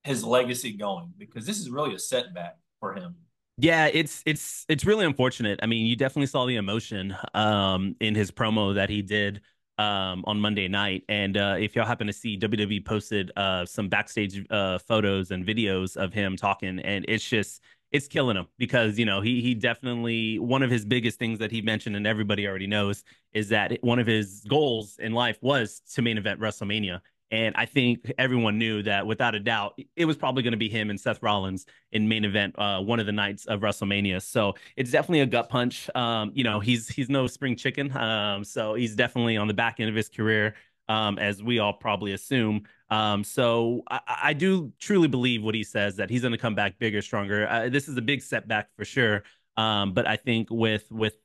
his 0.03 0.23
legacy 0.23 0.73
going? 0.73 1.11
Because 1.17 1.45
this 1.45 1.59
is 1.59 1.69
really 1.69 1.93
a 1.93 1.99
setback 1.99 2.57
for 2.79 2.93
him. 2.93 3.15
Yeah, 3.57 3.87
it's 3.87 4.21
it's 4.25 4.65
it's 4.67 4.85
really 4.85 5.05
unfortunate. 5.05 5.59
I 5.63 5.65
mean, 5.65 5.85
you 5.85 5.95
definitely 5.95 6.27
saw 6.27 6.45
the 6.45 6.57
emotion 6.57 7.15
um, 7.33 7.95
in 8.01 8.13
his 8.13 8.29
promo 8.29 8.75
that 8.75 8.89
he 8.89 9.01
did 9.01 9.41
um, 9.77 10.23
on 10.27 10.39
Monday 10.39 10.67
night. 10.67 11.03
And 11.09 11.37
uh, 11.37 11.55
if 11.59 11.75
y'all 11.75 11.85
happen 11.85 12.07
to 12.07 12.13
see, 12.13 12.37
WWE 12.37 12.85
posted 12.85 13.31
uh, 13.35 13.65
some 13.65 13.89
backstage 13.89 14.45
uh, 14.49 14.77
photos 14.79 15.31
and 15.31 15.45
videos 15.45 15.97
of 15.97 16.13
him 16.13 16.35
talking, 16.35 16.79
and 16.79 17.05
it's 17.07 17.27
just 17.27 17.61
it's 17.91 18.07
killing 18.07 18.35
him 18.35 18.47
because 18.57 18.99
you 18.99 19.05
know 19.05 19.21
he 19.21 19.41
he 19.41 19.53
definitely 19.53 20.39
one 20.39 20.63
of 20.63 20.69
his 20.69 20.85
biggest 20.85 21.19
things 21.19 21.39
that 21.39 21.51
he 21.51 21.61
mentioned 21.61 21.95
and 21.95 22.05
everybody 22.05 22.47
already 22.47 22.67
knows 22.67 23.03
is 23.33 23.49
that 23.49 23.77
one 23.81 23.99
of 23.99 24.07
his 24.07 24.43
goals 24.47 24.97
in 24.99 25.13
life 25.13 25.37
was 25.41 25.81
to 25.93 26.01
main 26.01 26.17
event 26.17 26.39
WrestleMania 26.39 27.01
and 27.31 27.55
I 27.57 27.65
think 27.65 28.11
everyone 28.17 28.57
knew 28.57 28.83
that 28.83 29.07
without 29.07 29.33
a 29.33 29.39
doubt, 29.39 29.79
it 29.95 30.05
was 30.05 30.15
probably 30.15 30.43
going 30.43 30.51
to 30.51 30.57
be 30.57 30.69
him 30.69 30.89
and 30.89 30.99
Seth 30.99 31.23
Rollins 31.23 31.65
in 31.91 32.07
main 32.07 32.23
event 32.23 32.57
uh, 32.57 32.79
one 32.81 32.99
of 32.99 33.07
the 33.07 33.11
nights 33.11 33.45
of 33.47 33.61
WrestleMania. 33.61 34.21
So 34.21 34.53
it's 34.77 34.91
definitely 34.91 35.21
a 35.21 35.25
gut 35.25 35.49
punch. 35.49 35.89
Um, 35.95 36.31
you 36.35 36.43
know, 36.43 36.59
he's 36.59 36.87
he's 36.87 37.09
no 37.09 37.25
spring 37.27 37.55
chicken. 37.55 37.95
Um, 37.97 38.43
so 38.43 38.75
he's 38.75 38.95
definitely 38.95 39.37
on 39.37 39.47
the 39.47 39.53
back 39.53 39.79
end 39.79 39.89
of 39.89 39.95
his 39.95 40.07
career, 40.07 40.55
um, 40.87 41.17
as 41.17 41.41
we 41.41 41.59
all 41.59 41.73
probably 41.73 42.13
assume. 42.13 42.63
Um, 42.89 43.23
so 43.23 43.81
I, 43.89 43.99
I, 44.25 44.33
do 44.33 44.71
truly 44.79 45.07
believe 45.07 45.41
what 45.41 45.55
he 45.55 45.63
says 45.63 45.95
that 45.95 46.11
he's 46.11 46.21
going 46.21 46.33
to 46.33 46.37
come 46.37 46.53
back 46.53 46.77
bigger, 46.77 47.01
stronger. 47.01 47.47
Uh, 47.49 47.67
this 47.67 47.87
is 47.87 47.97
a 47.97 48.01
big 48.01 48.21
setback 48.21 48.69
for 48.75 48.85
sure. 48.85 49.23
Um, 49.57 49.93
but 49.93 50.07
I 50.07 50.17
think 50.17 50.49
with 50.51 50.85
with 50.91 51.15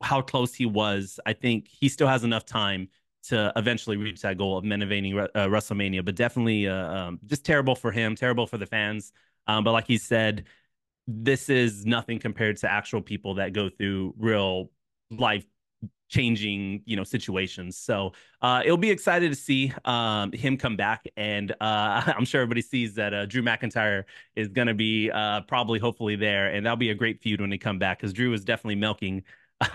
how 0.00 0.22
close 0.22 0.54
he 0.54 0.64
was, 0.64 1.18
I 1.26 1.32
think 1.32 1.66
he 1.68 1.88
still 1.88 2.06
has 2.06 2.22
enough 2.22 2.44
time 2.44 2.88
to 3.24 3.52
eventually 3.56 3.96
reach 3.96 4.20
that 4.22 4.38
goal 4.38 4.58
of 4.58 4.64
renovating 4.64 5.18
uh, 5.18 5.28
WrestleMania. 5.34 6.04
But 6.04 6.14
definitely, 6.14 6.68
uh, 6.68 6.74
um, 6.74 7.18
just 7.26 7.44
terrible 7.44 7.74
for 7.74 7.90
him, 7.90 8.14
terrible 8.14 8.46
for 8.46 8.58
the 8.58 8.66
fans. 8.66 9.12
Um, 9.48 9.64
but 9.64 9.72
like 9.72 9.86
he 9.86 9.98
said, 9.98 10.44
this 11.08 11.48
is 11.48 11.84
nothing 11.84 12.18
compared 12.18 12.58
to 12.58 12.70
actual 12.70 13.00
people 13.00 13.34
that 13.34 13.52
go 13.52 13.68
through 13.68 14.14
real 14.18 14.70
life 15.10 15.46
changing 16.08 16.82
you 16.84 16.94
know 16.94 17.02
situations 17.02 17.76
so 17.76 18.12
uh 18.40 18.62
it'll 18.64 18.76
be 18.76 18.90
excited 18.90 19.28
to 19.28 19.34
see 19.34 19.72
um 19.84 20.30
him 20.30 20.56
come 20.56 20.76
back 20.76 21.04
and 21.16 21.50
uh 21.60 22.00
i'm 22.16 22.24
sure 22.24 22.40
everybody 22.40 22.62
sees 22.62 22.94
that 22.94 23.12
uh 23.12 23.26
drew 23.26 23.42
mcintyre 23.42 24.04
is 24.36 24.48
gonna 24.48 24.74
be 24.74 25.10
uh 25.10 25.40
probably 25.42 25.80
hopefully 25.80 26.14
there 26.14 26.48
and 26.48 26.64
that'll 26.64 26.76
be 26.76 26.90
a 26.90 26.94
great 26.94 27.20
feud 27.20 27.40
when 27.40 27.50
they 27.50 27.58
come 27.58 27.78
back 27.78 27.98
because 27.98 28.12
drew 28.12 28.32
is 28.32 28.44
definitely 28.44 28.76
milking 28.76 29.22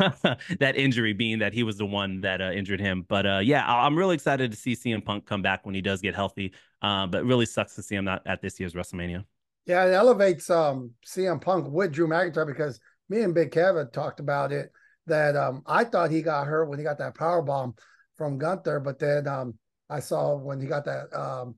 that 0.60 0.74
injury 0.75 1.12
being 1.12 1.40
that 1.40 1.54
he 1.54 1.63
was 1.63 1.78
the 1.78 1.86
one 1.86 2.22
that 2.22 2.40
uh, 2.40 2.52
injured 2.52 2.80
him. 2.80 3.04
But 3.08 3.25
uh, 3.25 3.40
yeah, 3.40 3.66
I'm 3.68 3.98
really 3.98 4.13
excited 4.13 4.52
to 4.52 4.58
see 4.58 4.74
CM 4.75 5.04
Punk 5.04 5.25
come 5.25 5.42
back 5.42 5.66
when 5.66 5.74
he 5.74 5.81
does 5.81 6.02
get 6.02 6.13
healthy. 6.13 6.54
But 6.81 7.25
really 7.25 7.48
sucks 7.48 7.74
to 7.75 7.81
see 7.81 7.96
him 7.96 8.06
not 8.06 8.22
at 8.28 8.44
this 8.44 8.60
year's 8.60 8.74
WrestleMania. 8.74 9.25
Yeah, 9.66 9.86
it 9.86 9.94
elevates 9.94 10.50
um, 10.50 10.92
CM 11.06 11.42
Punk 11.42 11.68
with 11.68 11.92
Drew 11.92 12.08
McIntyre 12.08 12.46
because 12.46 12.80
me 13.10 13.22
and 13.22 13.34
Big 13.34 13.52
Kevin 13.52 13.90
talked 13.92 14.19
about 14.19 14.52
it. 14.52 14.72
That 15.12 15.36
um, 15.36 15.62
I 15.68 15.84
thought 15.84 16.10
he 16.10 16.22
got 16.22 16.48
hurt 16.48 16.69
when 16.69 16.80
he 16.80 16.86
got 16.86 16.98
that 17.00 17.16
power 17.16 17.42
bomb 17.42 17.75
from 18.18 18.38
Gunther, 18.38 18.80
but 18.80 18.98
then 18.98 19.28
um, 19.28 19.56
I 19.90 20.00
saw 20.00 20.36
when 20.36 20.62
he 20.62 20.68
got 20.68 20.86
that 20.86 21.13
um, 21.13 21.56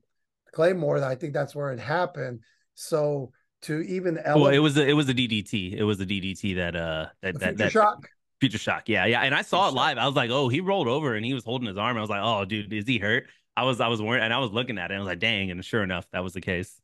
Claymore, 0.52 1.02
I 1.04 1.14
think 1.14 1.32
that's 1.34 1.54
where 1.54 1.70
it 1.70 1.78
happened. 1.78 2.40
So 2.74 3.30
to 3.62 3.80
even 3.82 4.18
elevate, 4.18 4.42
well, 4.42 4.52
it 4.52 4.58
was 4.58 4.76
a, 4.76 4.84
it 4.84 4.94
was 4.94 5.08
a 5.08 5.14
DDT. 5.14 5.72
It 5.72 5.84
was 5.84 6.00
a 6.00 6.06
DDT 6.06 6.56
that 6.56 6.74
uh 6.74 7.06
that 7.22 7.38
that, 7.38 7.56
that 7.58 7.72
shock. 7.72 8.08
Future 8.40 8.58
Shock. 8.58 8.88
Yeah, 8.88 9.06
yeah. 9.06 9.20
And 9.20 9.34
I 9.34 9.42
saw 9.42 9.68
Future 9.68 9.74
it 9.74 9.76
live. 9.76 9.96
Shock. 9.96 10.02
I 10.02 10.06
was 10.06 10.16
like, 10.16 10.30
oh, 10.30 10.48
he 10.48 10.60
rolled 10.60 10.88
over 10.88 11.14
and 11.14 11.24
he 11.24 11.32
was 11.32 11.44
holding 11.44 11.68
his 11.68 11.78
arm. 11.78 11.96
I 11.96 12.00
was 12.00 12.10
like, 12.10 12.22
oh, 12.22 12.44
dude, 12.44 12.72
is 12.72 12.86
he 12.86 12.98
hurt? 12.98 13.28
I 13.56 13.62
was, 13.62 13.80
I 13.80 13.86
was 13.86 14.02
worried, 14.02 14.20
and 14.20 14.34
I 14.34 14.38
was 14.38 14.50
looking 14.50 14.78
at 14.78 14.90
it. 14.90 14.94
And 14.94 14.96
I 14.96 14.98
was 14.98 15.06
like, 15.06 15.20
dang. 15.20 15.52
And 15.52 15.64
sure 15.64 15.84
enough, 15.84 16.06
that 16.12 16.24
was 16.24 16.32
the 16.32 16.40
case. 16.40 16.74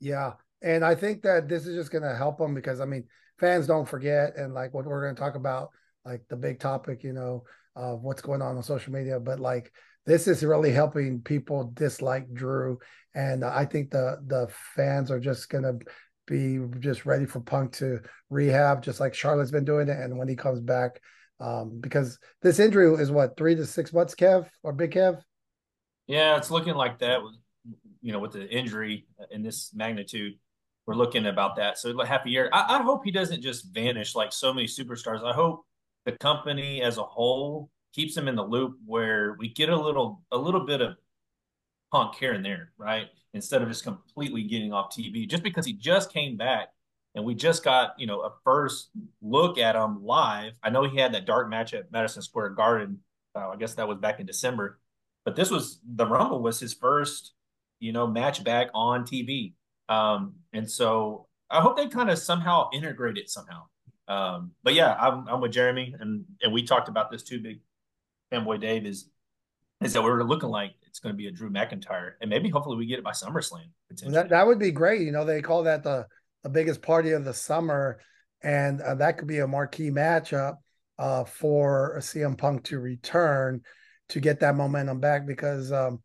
Yeah, 0.00 0.32
and 0.60 0.84
I 0.84 0.96
think 0.96 1.22
that 1.22 1.48
this 1.48 1.66
is 1.66 1.76
just 1.76 1.92
going 1.92 2.02
to 2.02 2.16
help 2.16 2.40
him 2.40 2.52
because 2.52 2.80
I 2.80 2.84
mean, 2.84 3.04
fans 3.38 3.66
don't 3.66 3.88
forget, 3.88 4.36
and 4.36 4.54
like 4.54 4.74
what 4.74 4.84
we're 4.84 5.02
going 5.02 5.14
to 5.14 5.20
talk 5.20 5.34
about, 5.34 5.70
like 6.04 6.22
the 6.28 6.36
big 6.36 6.60
topic, 6.60 7.02
you 7.02 7.12
know, 7.12 7.44
of 7.74 8.02
what's 8.02 8.22
going 8.22 8.42
on 8.42 8.56
on 8.56 8.62
social 8.62 8.92
media. 8.92 9.20
But 9.20 9.40
like, 9.40 9.72
this 10.06 10.28
is 10.28 10.44
really 10.44 10.72
helping 10.72 11.20
people 11.20 11.70
dislike 11.74 12.32
Drew, 12.32 12.78
and 13.14 13.44
I 13.44 13.64
think 13.64 13.90
the 13.90 14.18
the 14.26 14.48
fans 14.74 15.10
are 15.10 15.20
just 15.20 15.48
going 15.48 15.64
to 15.64 15.78
be 16.26 16.58
just 16.80 17.06
ready 17.06 17.26
for 17.26 17.40
Punk 17.40 17.72
to 17.74 18.00
rehab, 18.30 18.82
just 18.82 19.00
like 19.00 19.14
Charlotte's 19.14 19.50
been 19.50 19.64
doing 19.64 19.88
it. 19.88 19.98
And 19.98 20.18
when 20.18 20.28
he 20.28 20.36
comes 20.36 20.60
back, 20.60 21.00
um, 21.38 21.78
because 21.80 22.18
this 22.42 22.58
injury 22.58 22.92
is 23.00 23.10
what 23.10 23.36
three 23.36 23.54
to 23.54 23.66
six 23.66 23.92
months, 23.92 24.14
Kev 24.14 24.48
or 24.62 24.72
Big 24.72 24.92
Kev. 24.92 25.20
Yeah, 26.06 26.36
it's 26.36 26.50
looking 26.50 26.74
like 26.74 26.98
that. 27.00 27.20
You 28.00 28.12
know, 28.12 28.20
with 28.20 28.32
the 28.32 28.48
injury 28.48 29.06
in 29.30 29.42
this 29.42 29.72
magnitude, 29.74 30.34
we're 30.86 30.94
looking 30.94 31.26
about 31.26 31.56
that. 31.56 31.78
So 31.78 31.96
half 32.04 32.26
a 32.26 32.30
year. 32.30 32.48
I, 32.52 32.78
I 32.78 32.82
hope 32.82 33.04
he 33.04 33.10
doesn't 33.10 33.42
just 33.42 33.74
vanish 33.74 34.14
like 34.14 34.32
so 34.32 34.54
many 34.54 34.66
superstars. 34.66 35.24
I 35.24 35.32
hope 35.32 35.64
the 36.04 36.12
company 36.12 36.82
as 36.82 36.98
a 36.98 37.02
whole 37.02 37.70
keeps 37.92 38.16
him 38.16 38.28
in 38.28 38.36
the 38.36 38.44
loop 38.44 38.76
where 38.84 39.36
we 39.38 39.48
get 39.48 39.68
a 39.68 39.76
little 39.76 40.22
a 40.30 40.38
little 40.38 40.64
bit 40.64 40.80
of 40.80 40.96
punk 41.90 42.14
here 42.14 42.32
and 42.32 42.44
there, 42.44 42.72
right? 42.78 43.08
Instead 43.34 43.62
of 43.62 43.68
just 43.68 43.84
completely 43.84 44.44
getting 44.44 44.72
off 44.72 44.94
TV, 44.94 45.28
just 45.28 45.42
because 45.42 45.66
he 45.66 45.72
just 45.72 46.12
came 46.12 46.36
back 46.36 46.68
and 47.14 47.24
we 47.24 47.34
just 47.34 47.64
got, 47.64 47.94
you 47.98 48.06
know, 48.06 48.20
a 48.20 48.32
first 48.44 48.90
look 49.20 49.58
at 49.58 49.74
him 49.74 50.04
live. 50.04 50.52
I 50.62 50.70
know 50.70 50.84
he 50.84 50.98
had 50.98 51.14
that 51.14 51.26
dark 51.26 51.48
match 51.48 51.74
at 51.74 51.90
Madison 51.90 52.22
Square 52.22 52.50
Garden. 52.50 53.00
Uh, 53.34 53.48
I 53.48 53.56
guess 53.56 53.74
that 53.74 53.88
was 53.88 53.98
back 53.98 54.20
in 54.20 54.26
December, 54.26 54.78
but 55.24 55.34
this 55.34 55.50
was 55.50 55.80
the 55.84 56.06
Rumble 56.06 56.42
was 56.42 56.60
his 56.60 56.74
first, 56.74 57.32
you 57.80 57.92
know, 57.92 58.06
match 58.06 58.44
back 58.44 58.68
on 58.72 59.04
TV. 59.04 59.54
Um, 59.88 60.34
and 60.52 60.70
so 60.70 61.26
I 61.50 61.60
hope 61.60 61.76
they 61.76 61.88
kind 61.88 62.10
of 62.10 62.18
somehow 62.18 62.68
integrate 62.72 63.18
it 63.18 63.30
somehow. 63.30 63.64
Um, 64.08 64.52
but 64.62 64.74
yeah, 64.74 64.94
I'm, 64.94 65.26
I'm 65.28 65.40
with 65.40 65.52
Jeremy, 65.52 65.94
and 65.98 66.24
and 66.42 66.52
we 66.52 66.64
talked 66.64 66.88
about 66.88 67.10
this 67.10 67.22
too. 67.22 67.40
Big 67.40 67.60
fanboy 68.32 68.60
Dave 68.60 68.86
is 68.86 69.08
is 69.82 69.92
that 69.92 70.02
we're 70.02 70.22
looking 70.22 70.48
like 70.48 70.72
it's 70.86 71.00
going 71.00 71.12
to 71.12 71.16
be 71.16 71.26
a 71.26 71.30
Drew 71.30 71.50
McIntyre, 71.50 72.12
and 72.20 72.30
maybe 72.30 72.48
hopefully 72.48 72.76
we 72.76 72.86
get 72.86 72.98
it 72.98 73.04
by 73.04 73.10
SummerSlam. 73.10 73.68
That 74.06 74.30
that 74.30 74.46
would 74.46 74.58
be 74.58 74.70
great. 74.70 75.02
You 75.02 75.12
know, 75.12 75.24
they 75.24 75.42
call 75.42 75.64
that 75.64 75.82
the 75.82 76.06
the 76.42 76.50
biggest 76.50 76.82
party 76.82 77.12
of 77.12 77.24
the 77.24 77.34
summer, 77.34 78.00
and 78.42 78.80
uh, 78.80 78.94
that 78.96 79.18
could 79.18 79.28
be 79.28 79.38
a 79.38 79.46
marquee 79.46 79.90
matchup 79.90 80.54
uh, 80.98 81.24
for 81.24 81.96
CM 81.98 82.38
Punk 82.38 82.64
to 82.64 82.78
return 82.78 83.62
to 84.08 84.20
get 84.20 84.40
that 84.40 84.54
momentum 84.54 85.00
back 85.00 85.26
because 85.26 85.72
um, 85.72 86.00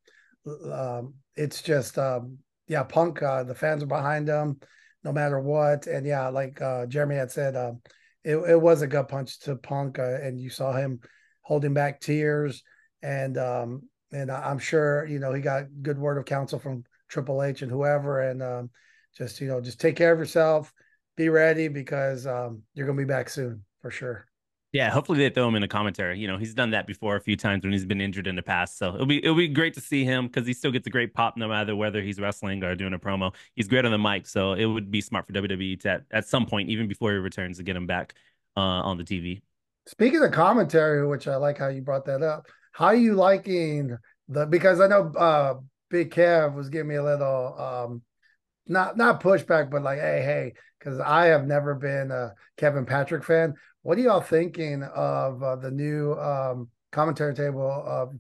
um, 0.72 1.14
it's 1.36 1.62
just 1.62 1.98
um, 2.00 2.40
yeah, 2.72 2.84
Punk. 2.84 3.22
Uh, 3.22 3.44
the 3.44 3.54
fans 3.54 3.84
are 3.84 3.88
behind 3.88 4.28
him 4.28 4.60
no 5.04 5.12
matter 5.12 5.40
what, 5.40 5.88
and 5.88 6.06
yeah, 6.06 6.28
like 6.30 6.62
uh, 6.62 6.86
Jeremy 6.86 7.16
had 7.16 7.32
said, 7.32 7.56
um, 7.56 7.82
it, 8.24 8.38
it 8.38 8.62
was 8.62 8.82
a 8.82 8.88
gut 8.88 9.10
punch 9.10 9.40
to 9.42 9.56
Punk, 9.56 10.00
uh, 10.00 10.20
and 10.22 10.40
you 10.40 10.50
saw 10.50 10.72
him 10.72 11.00
holding 11.42 11.74
back 11.74 12.00
tears 12.00 12.64
and 13.04 13.38
um, 13.38 13.84
and 14.12 14.32
I'm 14.32 14.60
sure 14.60 15.06
you 15.06 15.20
know 15.20 15.34
he 15.34 15.42
got 15.42 15.66
good 15.82 15.98
word 15.98 16.18
of 16.18 16.26
counsel 16.26 16.60
from 16.60 16.84
Triple 17.10 17.44
H 17.44 17.62
and 17.62 17.72
whoever, 17.72 18.22
and 18.22 18.42
um, 18.42 18.70
just 19.18 19.42
you 19.42 19.48
know 19.48 19.62
just 19.62 19.80
take 19.80 19.96
care 19.96 20.14
of 20.14 20.20
yourself, 20.20 20.72
be 21.18 21.30
ready 21.30 21.68
because 21.68 22.28
um, 22.28 22.64
you're 22.74 22.88
gonna 22.88 22.98
be 22.98 23.06
back 23.06 23.30
soon 23.30 23.64
for 23.82 23.92
sure. 23.92 24.31
Yeah, 24.74 24.90
hopefully 24.90 25.18
they 25.20 25.30
throw 25.30 25.48
him 25.50 25.56
in 25.56 25.64
a 25.64 25.68
commentary. 25.68 26.18
You 26.18 26.28
know, 26.28 26.38
he's 26.38 26.54
done 26.54 26.72
that 26.72 26.88
before 26.88 27.18
a 27.18 27.22
few 27.22 27.36
times 27.36 27.64
when 27.64 27.74
he's 27.74 27.86
been 27.86 28.00
injured 28.00 28.26
in 28.26 28.38
the 28.38 28.42
past. 28.42 28.78
So 28.78 28.94
it'll 28.96 29.06
be 29.06 29.18
it'll 29.18 29.36
be 29.36 29.50
great 29.50 29.74
to 29.74 29.82
see 29.82 30.06
him 30.06 30.28
because 30.28 30.48
he 30.48 30.54
still 30.54 30.72
gets 30.72 30.88
a 30.88 30.90
great 30.90 31.14
pop 31.14 31.36
no 31.36 31.50
matter 31.50 31.76
whether 31.76 32.02
he's 32.02 32.20
wrestling 32.20 32.64
or 32.64 32.74
doing 32.76 32.94
a 32.94 33.00
promo. 33.00 33.34
He's 33.56 33.68
great 33.68 33.84
on 33.84 33.92
the 33.92 33.98
mic, 33.98 34.28
so 34.28 34.54
it 34.54 34.66
would 34.66 34.90
be 34.90 35.02
smart 35.02 35.28
for 35.28 35.34
WWE 35.34 35.80
to 35.82 35.90
at, 35.90 36.04
at 36.12 36.28
some 36.28 36.46
point, 36.46 36.70
even 36.70 36.88
before 36.88 37.12
he 37.12 37.18
returns, 37.18 37.58
to 37.58 37.64
get 37.64 37.76
him 37.76 37.86
back 37.86 38.14
uh, 38.56 38.62
on 38.62 38.98
the 38.98 39.04
TV. 39.04 39.42
Speaking 39.88 40.24
of 40.24 40.32
commentary, 40.32 41.06
which 41.06 41.28
I 41.28 41.36
like 41.36 41.58
how 41.58 41.68
you 41.68 41.82
brought 41.82 42.06
that 42.06 42.22
up, 42.22 42.48
how 42.72 42.86
are 42.86 42.96
you 42.96 43.16
liking 43.16 43.98
the 44.30 44.46
because 44.46 44.80
I 44.80 44.88
know 44.88 45.12
uh 45.18 45.56
Big 45.90 46.12
Kev 46.12 46.54
was 46.54 46.70
giving 46.70 46.88
me 46.88 46.96
a 46.96 47.04
little 47.04 47.60
um 47.60 48.02
not 48.68 48.98
not 48.98 49.22
pushback, 49.22 49.70
but 49.70 49.84
like, 49.84 50.00
hey, 50.00 50.22
hey, 50.24 50.54
because 50.80 51.00
I 51.00 51.28
have 51.28 51.46
never 51.48 51.76
been 51.76 52.12
a 52.12 52.34
Kevin 52.58 52.86
Patrick 52.86 53.24
fan. 53.24 53.56
What 53.84 53.98
are 53.98 54.02
y'all 54.02 54.22
thinking 54.22 54.84
of 54.84 55.42
uh, 55.42 55.56
the 55.56 55.72
new 55.72 56.14
um, 56.14 56.70
commentary 56.92 57.34
table? 57.34 58.20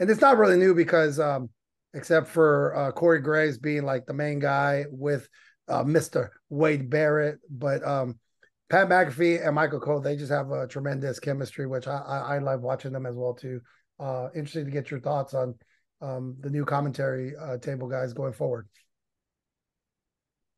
And 0.00 0.08
it's 0.08 0.22
not 0.22 0.38
really 0.38 0.56
new 0.56 0.74
because, 0.74 1.20
um, 1.20 1.50
except 1.92 2.28
for 2.28 2.74
uh, 2.74 2.92
Corey 2.92 3.20
Graves 3.20 3.58
being 3.58 3.84
like 3.84 4.06
the 4.06 4.14
main 4.14 4.38
guy 4.38 4.86
with 4.90 5.28
uh, 5.68 5.84
Mr. 5.84 6.30
Wade 6.48 6.88
Barrett, 6.88 7.38
but 7.50 7.86
um, 7.86 8.18
Pat 8.70 8.88
McAfee 8.88 9.46
and 9.46 9.54
Michael 9.54 9.78
Cole, 9.78 10.00
they 10.00 10.16
just 10.16 10.32
have 10.32 10.50
a 10.50 10.66
tremendous 10.66 11.20
chemistry, 11.20 11.66
which 11.66 11.86
I, 11.86 11.98
I, 11.98 12.18
I 12.36 12.38
love 12.38 12.62
watching 12.62 12.92
them 12.92 13.04
as 13.04 13.14
well 13.14 13.34
too. 13.34 13.60
Uh, 13.98 14.28
interesting 14.34 14.64
to 14.64 14.70
get 14.70 14.90
your 14.90 15.00
thoughts 15.00 15.34
on 15.34 15.54
um, 16.00 16.36
the 16.40 16.48
new 16.48 16.64
commentary 16.64 17.34
uh, 17.36 17.58
table 17.58 17.86
guys 17.86 18.14
going 18.14 18.32
forward. 18.32 18.68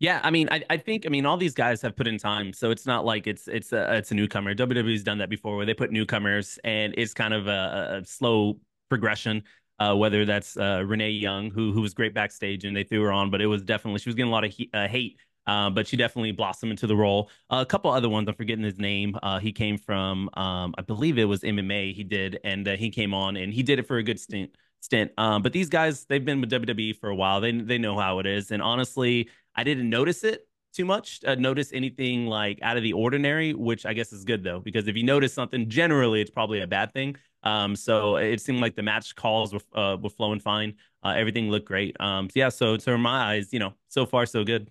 Yeah, 0.02 0.18
I 0.25 0.32
mean, 0.32 0.49
I, 0.50 0.64
I 0.68 0.78
think 0.78 1.06
I 1.06 1.11
mean 1.11 1.25
all 1.26 1.37
these 1.37 1.54
guys 1.54 1.80
have 1.82 1.94
put 1.94 2.09
in 2.09 2.18
time, 2.18 2.52
so 2.52 2.73
it's 2.73 2.87
not 2.87 3.04
like 3.04 3.28
it's 3.28 3.47
it's 3.47 3.73
a 3.73 3.97
it's 3.99 4.11
a 4.11 4.14
newcomer. 4.14 4.52
WWE's 4.52 5.04
done 5.04 5.18
that 5.18 5.30
before, 5.30 5.56
where 5.56 5.64
they 5.64 5.75
put 5.75 5.92
newcomers, 5.92 6.59
and 6.64 6.92
it's 6.99 7.14
kind 7.14 7.32
of 7.32 7.47
a, 7.47 8.00
a 8.02 8.04
slow 8.04 8.59
progression. 8.88 9.44
Uh, 9.78 9.94
whether 9.94 10.25
that's 10.25 10.56
uh, 10.56 10.82
Renee 10.85 11.11
Young, 11.11 11.52
who 11.52 11.73
who 11.73 11.80
was 11.80 11.94
great 11.94 12.14
backstage, 12.14 12.64
and 12.64 12.76
they 12.76 12.82
threw 12.82 13.00
her 13.02 13.12
on, 13.12 13.30
but 13.30 13.40
it 13.40 13.47
was 13.47 13.62
definitely 13.62 14.00
she 14.00 14.09
was 14.09 14.16
getting 14.16 14.28
a 14.30 14.32
lot 14.35 14.42
of 14.44 14.52
he, 14.52 14.68
uh, 14.75 14.88
hate. 14.88 15.21
Uh, 15.47 15.71
but 15.71 15.87
she 15.87 15.97
definitely 15.97 16.32
blossomed 16.32 16.71
into 16.71 16.87
the 16.88 16.94
role. 16.97 17.28
a 17.50 17.64
couple 17.66 17.90
other 17.90 18.09
ones, 18.09 18.28
I'm 18.28 18.35
forgetting 18.37 18.64
his 18.64 18.78
name. 18.78 19.16
Uh, 19.25 19.40
he 19.40 19.50
came 19.50 19.76
from, 19.76 20.30
um, 20.35 20.73
I 20.78 20.82
believe 20.82 21.18
it 21.18 21.25
was 21.25 21.42
MMA. 21.42 21.92
He 21.92 22.04
did, 22.04 22.38
and 22.44 22.66
uh, 22.68 22.76
he 22.76 22.90
came 22.90 23.12
on, 23.12 23.37
and 23.37 23.52
he 23.52 23.64
did 23.64 23.80
it 23.80 23.87
for 23.88 23.99
a 23.99 24.02
good 24.04 24.21
stint. 24.21 24.50
Stint. 24.80 25.12
Um, 25.16 25.42
but 25.42 25.52
these 25.52 25.68
guys, 25.68 26.04
they've 26.06 26.25
been 26.25 26.40
with 26.40 26.50
WWE 26.50 26.92
for 26.99 27.09
a 27.09 27.14
while. 27.14 27.40
They 27.40 27.52
they 27.52 27.78
know 27.78 27.97
how 27.99 28.18
it 28.18 28.26
is, 28.26 28.50
and 28.50 28.61
honestly, 28.61 29.28
I 29.54 29.64
didn't 29.64 29.90
notice 29.90 30.25
it 30.25 30.47
too 30.73 30.85
much, 30.85 31.21
uh, 31.26 31.35
notice 31.35 31.73
anything 31.73 32.26
like 32.26 32.59
out 32.62 32.76
of 32.76 32.82
the 32.82 32.94
ordinary, 32.94 33.52
which 33.52 33.85
I 33.85 33.92
guess 33.92 34.12
is 34.12 34.25
good 34.25 34.42
though, 34.42 34.61
because 34.61 34.88
if 34.88 34.97
you 34.97 35.02
notice 35.02 35.35
something, 35.35 35.68
generally 35.68 36.21
it's 36.21 36.30
probably 36.30 36.61
a 36.61 36.66
bad 36.66 36.92
thing. 36.92 37.16
Um, 37.42 37.76
so 37.76 38.16
it 38.16 38.40
seemed 38.40 38.61
like 38.61 38.76
the 38.76 38.82
match 38.82 39.14
calls 39.14 39.52
were 39.52 39.61
uh, 39.75 39.97
were 39.97 40.11
flowing 40.11 40.40
fine. 40.40 40.75
Uh, 41.02 41.14
everything 41.16 41.50
looked 41.50 41.66
great. 41.66 42.00
Um, 42.00 42.28
so 42.30 42.32
yeah, 42.37 42.49
so 42.49 42.76
to 42.76 42.99
my 42.99 43.35
eyes, 43.35 43.52
you 43.52 43.59
know, 43.59 43.75
so 43.88 44.06
far 44.06 44.26
so 44.26 44.44
good. 44.44 44.71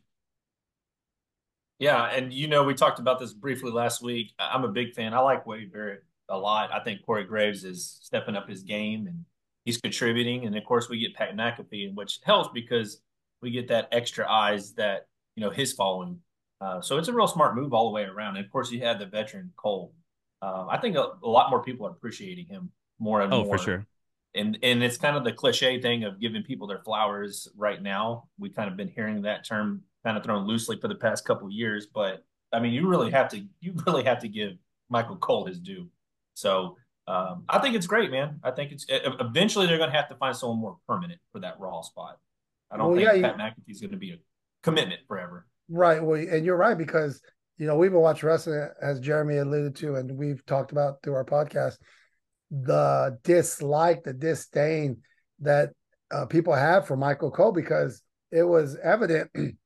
Yeah, 1.80 2.06
and 2.06 2.32
you 2.32 2.48
know, 2.48 2.64
we 2.64 2.74
talked 2.74 3.00
about 3.00 3.20
this 3.20 3.34
briefly 3.34 3.72
last 3.72 4.02
week. 4.02 4.34
I'm 4.40 4.64
a 4.64 4.70
big 4.70 4.94
fan. 4.94 5.14
I 5.14 5.20
like 5.20 5.46
Wade 5.46 5.74
Barrett 5.74 6.04
a 6.30 6.38
lot. 6.38 6.72
I 6.72 6.80
think 6.80 7.06
Corey 7.06 7.26
Graves 7.26 7.64
is 7.64 8.00
stepping 8.02 8.36
up 8.36 8.48
his 8.48 8.64
game 8.64 9.08
and 9.08 9.26
he's 9.66 9.80
contributing. 9.80 10.46
And 10.46 10.56
of 10.56 10.64
course, 10.64 10.90
we 10.90 11.00
get 11.00 11.16
Pat 11.16 11.36
McAfee, 11.36 11.94
which 11.94 12.20
helps 12.24 12.50
because 12.54 13.02
we 13.42 13.52
get 13.52 13.68
that 13.70 13.88
extra 13.92 14.30
eyes 14.30 14.74
that 14.74 15.08
you 15.36 15.44
know 15.44 15.50
his 15.50 15.74
following. 15.74 16.20
Uh, 16.60 16.80
so 16.82 16.98
it's 16.98 17.08
a 17.08 17.14
real 17.14 17.28
smart 17.28 17.56
move 17.56 17.74
all 17.74 17.86
the 17.86 17.94
way 17.94 18.04
around. 18.04 18.38
And 18.38 18.46
of 18.46 18.52
course, 18.52 18.72
you 18.72 18.82
had 18.82 19.00
the 19.00 19.08
veteran 19.08 19.52
Cole. 19.56 19.94
Uh, 20.42 20.68
I 20.70 20.78
think 20.78 20.96
a, 20.96 21.14
a, 21.24 21.28
lot 21.28 21.50
more 21.50 21.64
people 21.64 21.88
are 21.88 21.92
appreciating 21.92 22.48
him 22.48 22.72
more 23.00 23.22
and 23.22 23.34
oh, 23.34 23.44
more. 23.44 23.58
for 23.58 23.64
sure. 23.64 23.86
And 24.36 24.58
and 24.64 24.84
it's 24.84 24.98
kind 24.98 25.18
of 25.18 25.24
the 25.24 25.34
cliche 25.34 25.82
thing 25.82 26.04
of 26.04 26.20
giving 26.20 26.44
people 26.44 26.68
their 26.68 26.80
flowers 26.80 27.48
right 27.56 27.82
now. 27.82 28.28
we've 28.40 28.56
kind 28.56 28.70
of 28.70 28.78
been 28.78 28.88
hearing 28.88 29.24
that 29.24 29.46
term 29.46 29.84
kind 30.04 30.18
of 30.18 30.24
thrown 30.24 30.48
loosely 30.48 30.80
for 30.80 30.88
the 30.88 30.96
past 30.96 31.26
couple 31.26 31.50
years, 31.52 31.88
but 31.94 32.24
I 32.54 32.60
mean, 32.60 32.74
you 32.74 32.88
really 32.88 33.12
have 33.12 33.30
to 33.30 33.44
you 33.60 33.74
really 33.86 34.04
have 34.04 34.20
to 34.20 34.28
give 34.28 34.54
Michael 34.90 35.18
Cole 35.18 35.46
his 35.46 35.60
due. 35.60 35.88
So 36.34 36.78
um, 37.08 37.44
I 37.50 37.60
think 37.60 37.76
it's 37.76 37.88
great, 37.88 38.12
man. 38.12 38.40
I 38.44 38.52
think 38.52 38.72
it's 38.72 38.86
eventually 38.90 39.68
they're 39.68 39.78
going 39.78 39.90
to 39.90 39.96
have 39.96 40.10
to 40.10 40.16
find 40.16 40.36
someone 40.36 40.60
more 40.60 40.78
permanent 40.88 41.20
for 41.32 41.40
that 41.40 41.60
Raw 41.60 41.82
spot. 41.82 42.20
I 42.72 42.78
don't 42.78 42.96
well, 42.96 42.96
think 42.96 43.22
yeah, 43.22 43.32
Pat 43.32 43.38
McAfee's 43.38 43.82
going 43.82 43.92
to 43.92 43.98
be 43.98 44.12
a 44.12 44.18
commitment 44.64 45.02
forever. 45.08 45.46
Right. 45.70 46.04
Well, 46.04 46.20
and 46.20 46.46
you're 46.46 46.58
right 46.58 46.78
because 46.78 47.22
you 47.58 47.68
know 47.68 47.76
we've 47.76 47.92
been 47.92 48.02
watching 48.02 48.28
wrestling 48.28 48.70
as 48.82 49.00
Jeremy 49.00 49.38
alluded 49.38 49.76
to, 49.78 49.96
and 49.96 50.18
we've 50.18 50.46
talked 50.46 50.72
about 50.72 51.02
through 51.04 51.16
our 51.16 51.26
podcast 51.26 51.78
the 52.52 53.18
dislike, 53.24 54.04
the 54.04 54.14
disdain 54.14 54.98
that 55.40 55.70
uh, 56.12 56.26
people 56.26 56.54
have 56.54 56.86
for 56.86 56.98
Michael 56.98 57.32
Cole 57.32 57.54
because 57.54 58.02
it 58.32 58.44
was 58.44 58.78
evident, 58.84 59.32
and 59.36 59.58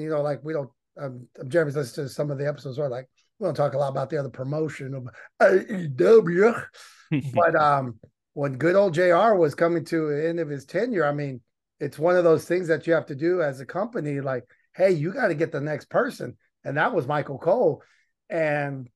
you 0.00 0.08
know, 0.08 0.22
like 0.22 0.40
we 0.42 0.52
don't. 0.52 0.70
Um, 1.00 1.26
Jeremy's 1.48 1.74
listened 1.74 2.08
to 2.08 2.14
some 2.14 2.30
of 2.30 2.38
the 2.38 2.46
episodes 2.46 2.78
where 2.78 2.88
like 2.88 3.08
we 3.38 3.46
don't 3.46 3.54
talk 3.54 3.74
a 3.74 3.78
lot 3.78 3.88
about 3.88 4.10
the 4.10 4.18
other 4.18 4.30
promotion 4.30 4.94
of 4.94 5.08
AEW, 5.42 6.64
but 7.34 7.56
um, 7.56 7.98
when 8.32 8.56
good 8.58 8.76
old 8.76 8.94
Jr. 8.94 9.34
was 9.34 9.54
coming 9.54 9.84
to 9.86 10.08
the 10.08 10.28
end 10.28 10.40
of 10.40 10.48
his 10.48 10.64
tenure, 10.64 11.04
I 11.04 11.12
mean 11.12 11.40
it's 11.80 11.98
one 11.98 12.16
of 12.16 12.24
those 12.24 12.44
things 12.44 12.68
that 12.68 12.86
you 12.86 12.92
have 12.92 13.06
to 13.06 13.14
do 13.14 13.42
as 13.42 13.60
a 13.60 13.66
company 13.66 14.20
like 14.20 14.44
hey 14.74 14.90
you 14.90 15.12
got 15.12 15.28
to 15.28 15.34
get 15.34 15.52
the 15.52 15.60
next 15.60 15.88
person. 15.88 16.36
And 16.64 16.76
that 16.76 16.94
was 16.94 17.06
michael 17.06 17.38
cole. 17.38 17.82
And 18.30 18.88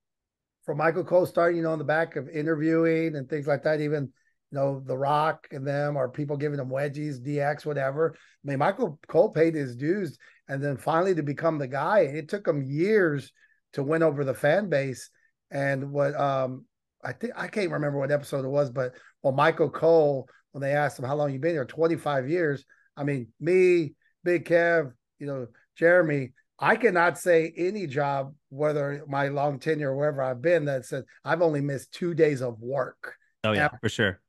for 0.64 0.75
michael 0.75 1.04
cole 1.04 1.26
starting 1.26 1.58
you 1.58 1.62
know 1.62 1.73
on 1.73 1.78
the 1.78 1.85
back 1.85 2.16
of 2.16 2.28
interviewing 2.28 3.16
and 3.16 3.28
things 3.28 3.47
like 3.47 3.62
that 3.62 3.80
even 3.80 4.04
you 4.50 4.58
know 4.58 4.82
the 4.85 4.97
rock 4.97 5.47
and 5.50 5.66
them 5.66 5.97
or 5.97 6.08
people 6.08 6.37
giving 6.37 6.58
them 6.58 6.70
wedgies 6.70 7.20
dx 7.20 7.64
whatever. 7.66 8.14
I 8.16 8.49
mean 8.49 8.58
michael 8.58 8.99
cole 9.08 9.30
paid 9.30 9.54
his 9.54 9.76
dues. 9.76 10.18
And 10.50 10.64
then 10.64 10.78
finally 10.78 11.14
to 11.14 11.23
become 11.23 11.58
the 11.58 11.68
guy 11.68 12.00
it 12.00 12.28
took 12.28 12.47
him 12.47 12.62
years 12.62 13.32
to 13.75 13.82
win 13.82 14.02
over 14.02 14.25
the 14.25 14.35
fan 14.35 14.68
base. 14.68 15.11
And 15.50 15.92
what 15.92 16.18
um 16.18 16.64
i 17.04 17.12
think 17.12 17.32
i 17.37 17.49
can't 17.49 17.70
remember 17.70 17.99
what 17.99 18.11
episode 18.11 18.44
it 18.44 18.49
was 18.49 18.70
but 18.70 18.94
well 19.23 19.32
michael 19.32 19.70
cole 19.70 20.28
when 20.58 20.68
they 20.68 20.76
asked 20.76 20.98
him 20.98 21.04
how 21.04 21.14
long 21.14 21.32
you 21.32 21.38
been 21.38 21.52
here, 21.52 21.64
25 21.64 22.28
years. 22.28 22.64
I 22.96 23.04
mean, 23.04 23.28
me, 23.38 23.94
Big 24.24 24.44
Kev, 24.44 24.92
you 25.20 25.26
know, 25.28 25.46
Jeremy, 25.76 26.32
I 26.58 26.74
cannot 26.74 27.16
say 27.16 27.52
any 27.56 27.86
job, 27.86 28.34
whether 28.48 29.04
my 29.06 29.28
long 29.28 29.60
tenure 29.60 29.92
or 29.92 29.96
wherever 29.96 30.20
I've 30.20 30.42
been, 30.42 30.64
that 30.64 30.84
said 30.84 31.04
I've 31.24 31.42
only 31.42 31.60
missed 31.60 31.92
two 31.92 32.12
days 32.12 32.42
of 32.42 32.60
work. 32.60 33.14
Oh 33.44 33.52
yeah, 33.52 33.68
for 33.80 33.88
sure. 33.88 34.20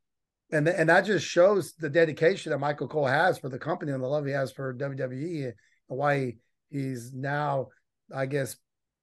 And 0.51 0.67
and 0.67 0.89
that 0.89 1.05
just 1.05 1.25
shows 1.25 1.73
the 1.73 1.89
dedication 1.89 2.51
that 2.51 2.59
Michael 2.59 2.87
Cole 2.87 3.07
has 3.07 3.39
for 3.39 3.49
the 3.49 3.57
company 3.57 3.91
and 3.91 4.03
the 4.03 4.07
love 4.07 4.27
he 4.27 4.31
has 4.31 4.51
for 4.51 4.75
WWE 4.75 5.45
and 5.45 5.53
why 5.87 6.19
he, 6.19 6.37
he's 6.69 7.11
now, 7.11 7.69
I 8.15 8.27
guess, 8.27 8.55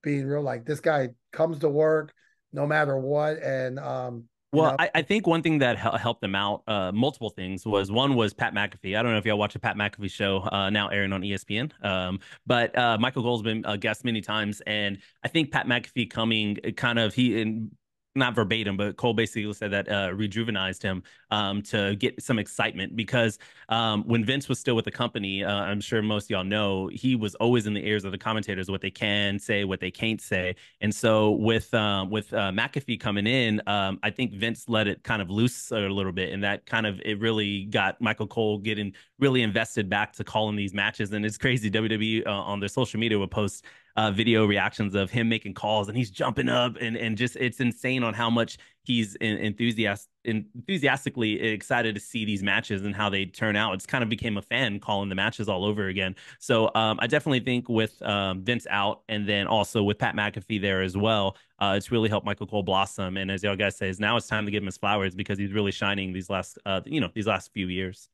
being 0.04 0.26
real 0.26 0.42
like 0.42 0.64
this 0.64 0.80
guy 0.80 1.09
comes 1.33 1.59
to 1.59 1.68
work 1.68 2.14
no 2.52 2.68
matter 2.68 2.97
what, 2.97 3.38
and 3.42 3.80
um, 3.80 4.28
well, 4.53 4.76
I, 4.79 4.91
I, 4.95 5.03
think 5.03 5.26
one 5.26 5.43
thing 5.43 5.59
that 5.59 5.76
helped 5.76 6.21
them 6.21 6.35
out, 6.35 6.62
uh, 6.67 6.93
multiple 6.93 7.31
things, 7.31 7.67
was 7.67 7.91
one 7.91 8.15
was 8.15 8.33
Pat 8.33 8.55
McAfee. 8.55 8.97
I 8.97 9.03
don't 9.03 9.12
know 9.12 9.19
if 9.19 9.26
y'all 9.26 9.38
watch 9.38 9.55
a 9.55 9.59
Pat 9.59 9.76
McAfee 9.76 10.11
show 10.11 10.43
uh, 10.50 10.71
now 10.71 10.88
airing 10.88 11.12
on 11.12 11.23
ESPN, 11.23 11.73
um, 11.85 12.21
but 12.47 12.76
uh, 12.79 12.97
Michael 12.99 13.23
Cole's 13.23 13.43
been 13.43 13.65
a 13.67 13.76
guest 13.76 14.05
many 14.05 14.21
times, 14.21 14.62
and 14.67 14.99
I 15.25 15.29
think 15.29 15.50
Pat 15.50 15.67
McAfee 15.67 16.11
coming 16.11 16.57
kind 16.76 16.99
of 16.99 17.15
he 17.15 17.41
and 17.41 17.71
not 18.16 18.35
verbatim, 18.35 18.76
but 18.76 18.96
Cole 18.96 19.14
basically 19.14 19.52
said 19.52 19.70
that 19.70 19.88
uh, 19.88 20.08
rejuvenized 20.08 20.82
him 20.82 21.02
um, 21.30 21.62
to 21.62 21.96
get 21.96 22.23
some 22.23 22.38
excitement 22.38 22.96
because 22.96 23.38
um, 23.68 24.02
when 24.06 24.25
Vince 24.25 24.49
was 24.49 24.58
still 24.58 24.75
with 24.75 24.85
the 24.85 24.90
company, 24.90 25.44
uh, 25.44 25.52
I'm 25.52 25.80
sure 25.80 26.02
most 26.02 26.30
y'all 26.30 26.44
know 26.44 26.88
he 26.88 27.14
was 27.14 27.35
always 27.37 27.66
in 27.66 27.75
the 27.75 27.87
ears 27.87 28.04
of 28.04 28.12
the 28.12 28.18
commentators 28.18 28.70
what 28.70 28.80
they 28.80 28.90
can 28.90 29.38
say, 29.38 29.64
what 29.64 29.80
they 29.80 29.90
can't 29.90 30.20
say, 30.20 30.56
and 30.80 30.94
so 30.94 31.32
with 31.32 31.73
um, 31.75 32.11
with 32.11 32.32
uh, 32.32 32.50
McAfee 32.50 32.99
coming 32.99 33.26
in, 33.26 33.61
um, 33.66 33.99
I 34.02 34.11
think 34.11 34.32
Vince 34.32 34.68
let 34.68 34.87
it 34.87 35.02
kind 35.02 35.20
of 35.20 35.30
loose 35.30 35.70
a 35.70 35.78
little 35.78 36.12
bit, 36.12 36.32
and 36.32 36.42
that 36.44 36.66
kind 36.66 36.87
of 36.87 37.00
it 37.04 37.20
really 37.20 37.64
got 37.64 38.00
Michael 38.00 38.26
Cole 38.26 38.58
getting 38.58 38.92
really 39.18 39.42
invested 39.42 39.88
back 39.88 40.12
to 40.14 40.25
calling 40.25 40.56
these 40.56 40.75
matches, 40.75 41.12
and 41.12 41.25
it's 41.25 41.38
crazy. 41.38 41.70
WWE 41.70 42.26
uh, 42.26 42.30
on 42.30 42.61
their 42.61 42.68
social 42.68 43.00
media 43.00 43.18
would 43.18 43.30
post 43.30 43.64
uh, 43.97 44.11
video 44.11 44.47
reactions 44.47 44.95
of 44.95 45.11
him 45.11 45.29
making 45.29 45.55
calls 45.55 45.88
and 45.88 45.97
he's 45.97 46.11
jumping 46.11 46.49
up 46.49 46.76
and 46.81 46.97
and 46.97 47.17
just 47.17 47.37
it's 47.37 47.61
insane 47.61 48.03
on 48.03 48.12
how 48.12 48.29
much 48.29 48.59
he's 48.83 49.15
in, 49.17 49.38
enthusiast 49.38 50.09
enthusiastically 50.25 51.41
excited 51.41 51.95
to 51.95 52.00
see 52.00 52.25
these 52.25 52.43
matches 52.43 52.85
and 52.85 52.95
how 52.95 53.09
they 53.09 53.25
turn 53.25 53.57
out. 53.57 53.75
It's 53.75 53.87
kind 53.87 54.03
of 54.03 54.11
became 54.11 54.37
a 54.37 54.43
fan 54.43 54.81
calling 54.81 55.09
the 55.09 55.15
matches 55.15 55.49
all 55.49 55.65
over 55.65 55.88
again. 55.88 56.15
So 56.41 56.71
um, 56.75 56.99
I 57.00 57.07
definitely 57.07 57.41
think 57.41 57.69
with 57.69 58.00
um, 58.03 58.43
Vince 58.43 58.67
out 58.69 59.03
and 59.09 59.29
then 59.29 59.47
also 59.47 59.83
with 59.83 59.99
Pat 59.99 60.15
McAfee 60.15 60.61
there 60.61 60.83
as 60.83 60.97
well, 60.97 61.37
uh, 61.59 61.75
it's 61.76 61.91
really 61.91 62.09
helped 62.09 62.26
Michael 62.26 62.47
Cole 62.47 62.62
blossom. 62.62 63.17
And 63.17 63.31
as 63.31 63.43
y'all 63.43 63.57
guys 63.57 63.76
says, 63.76 63.99
now 63.99 64.17
it's 64.17 64.26
time 64.26 64.45
to 64.45 64.50
give 64.50 64.62
him 64.62 64.67
his 64.67 64.76
flowers 64.76 65.15
because 65.15 65.38
he's 65.38 65.53
really 65.53 65.73
shining 65.73 66.12
these 66.12 66.29
last 66.29 66.59
uh, 66.67 66.81
you 66.85 67.00
know 67.00 67.11
these 67.15 67.26
last 67.26 67.53
few 67.53 67.69
years. 67.69 68.09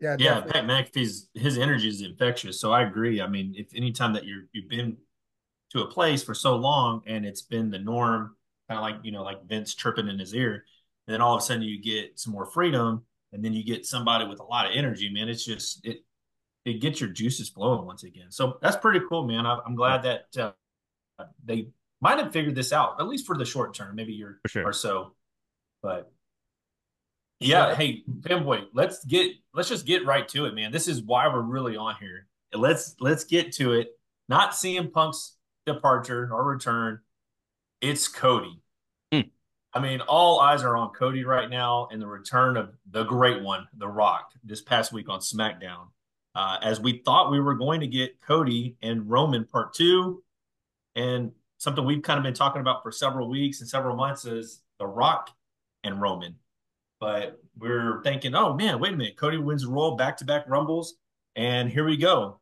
Yeah, 0.00 0.16
yeah. 0.18 0.40
Pat 0.40 0.64
McAfee's 0.64 1.28
his 1.34 1.56
energy 1.56 1.88
is 1.88 2.02
infectious. 2.02 2.60
So 2.60 2.72
I 2.72 2.82
agree. 2.82 3.20
I 3.20 3.28
mean, 3.28 3.54
if 3.56 3.74
anytime 3.74 4.12
that 4.12 4.24
you're 4.26 4.42
you've 4.52 4.68
been 4.68 4.98
to 5.72 5.82
a 5.82 5.86
place 5.86 6.22
for 6.22 6.34
so 6.34 6.56
long 6.56 7.02
and 7.06 7.24
it's 7.24 7.42
been 7.42 7.70
the 7.70 7.78
norm 7.78 8.36
kind 8.68 8.78
of 8.78 8.82
like 8.82 8.96
you 9.04 9.12
know 9.12 9.22
like 9.22 9.46
Vince 9.46 9.74
chirping 9.74 10.08
in 10.08 10.18
his 10.18 10.34
ear. 10.34 10.64
And 11.06 11.14
then 11.14 11.20
all 11.20 11.34
of 11.34 11.42
a 11.42 11.44
sudden 11.44 11.62
you 11.62 11.80
get 11.80 12.18
some 12.18 12.32
more 12.32 12.46
freedom, 12.46 13.04
and 13.32 13.44
then 13.44 13.52
you 13.52 13.64
get 13.64 13.86
somebody 13.86 14.26
with 14.26 14.40
a 14.40 14.44
lot 14.44 14.66
of 14.66 14.72
energy. 14.74 15.08
Man, 15.08 15.28
it's 15.28 15.44
just 15.44 15.84
it 15.86 16.04
it 16.64 16.80
gets 16.80 17.00
your 17.00 17.10
juices 17.10 17.48
flowing 17.48 17.86
once 17.86 18.02
again. 18.02 18.30
So 18.30 18.58
that's 18.60 18.76
pretty 18.76 19.00
cool, 19.08 19.26
man. 19.26 19.46
I, 19.46 19.58
am 19.64 19.76
glad 19.76 20.02
that 20.02 20.26
uh, 20.38 21.24
they 21.44 21.68
might 22.00 22.18
have 22.18 22.32
figured 22.32 22.56
this 22.56 22.72
out 22.72 23.00
at 23.00 23.06
least 23.06 23.26
for 23.26 23.38
the 23.38 23.44
short 23.44 23.74
term, 23.74 23.94
maybe 23.94 24.12
year 24.12 24.40
sure. 24.48 24.64
or 24.66 24.72
so. 24.72 25.14
But 25.82 26.10
yeah, 27.40 27.74
hey, 27.74 28.02
fanboy, 28.20 28.66
let's 28.72 29.04
get 29.04 29.32
let's 29.52 29.68
just 29.68 29.86
get 29.86 30.06
right 30.06 30.26
to 30.28 30.46
it, 30.46 30.54
man. 30.54 30.72
This 30.72 30.88
is 30.88 31.02
why 31.02 31.28
we're 31.28 31.42
really 31.42 31.76
on 31.76 31.94
here. 32.00 32.26
Let's 32.52 32.96
let's 33.00 33.24
get 33.24 33.52
to 33.54 33.72
it. 33.72 33.88
Not 34.28 34.52
CM 34.52 34.92
Punk's 34.92 35.36
departure 35.66 36.28
or 36.32 36.44
return. 36.44 37.00
It's 37.80 38.08
Cody. 38.08 38.60
Hmm. 39.12 39.20
I 39.72 39.80
mean, 39.80 40.00
all 40.00 40.40
eyes 40.40 40.62
are 40.62 40.76
on 40.76 40.90
Cody 40.90 41.24
right 41.24 41.50
now 41.50 41.88
and 41.90 42.00
the 42.00 42.06
return 42.06 42.56
of 42.56 42.74
the 42.90 43.04
great 43.04 43.42
one, 43.42 43.68
The 43.76 43.88
Rock, 43.88 44.30
this 44.42 44.62
past 44.62 44.92
week 44.92 45.08
on 45.08 45.20
SmackDown. 45.20 45.88
Uh, 46.34 46.58
as 46.62 46.80
we 46.80 47.02
thought 47.04 47.30
we 47.30 47.40
were 47.40 47.54
going 47.54 47.80
to 47.80 47.86
get 47.86 48.20
Cody 48.20 48.76
and 48.82 49.08
Roman 49.08 49.44
part 49.44 49.74
two, 49.74 50.22
and 50.94 51.32
something 51.58 51.84
we've 51.84 52.02
kind 52.02 52.18
of 52.18 52.24
been 52.24 52.34
talking 52.34 52.60
about 52.60 52.82
for 52.82 52.90
several 52.90 53.28
weeks 53.28 53.60
and 53.60 53.68
several 53.68 53.96
months 53.96 54.24
is 54.24 54.62
The 54.78 54.86
Rock 54.86 55.30
and 55.84 56.00
Roman. 56.00 56.36
But 56.98 57.40
we're 57.58 58.02
thinking, 58.02 58.34
oh 58.34 58.54
man, 58.54 58.80
wait 58.80 58.94
a 58.94 58.96
minute. 58.96 59.16
Cody 59.16 59.38
wins 59.38 59.62
the 59.62 59.68
Royal 59.68 59.96
back 59.96 60.16
to 60.18 60.24
back 60.24 60.44
Rumbles. 60.48 60.96
And 61.34 61.70
here 61.70 61.84
we 61.84 61.96
go. 61.96 62.40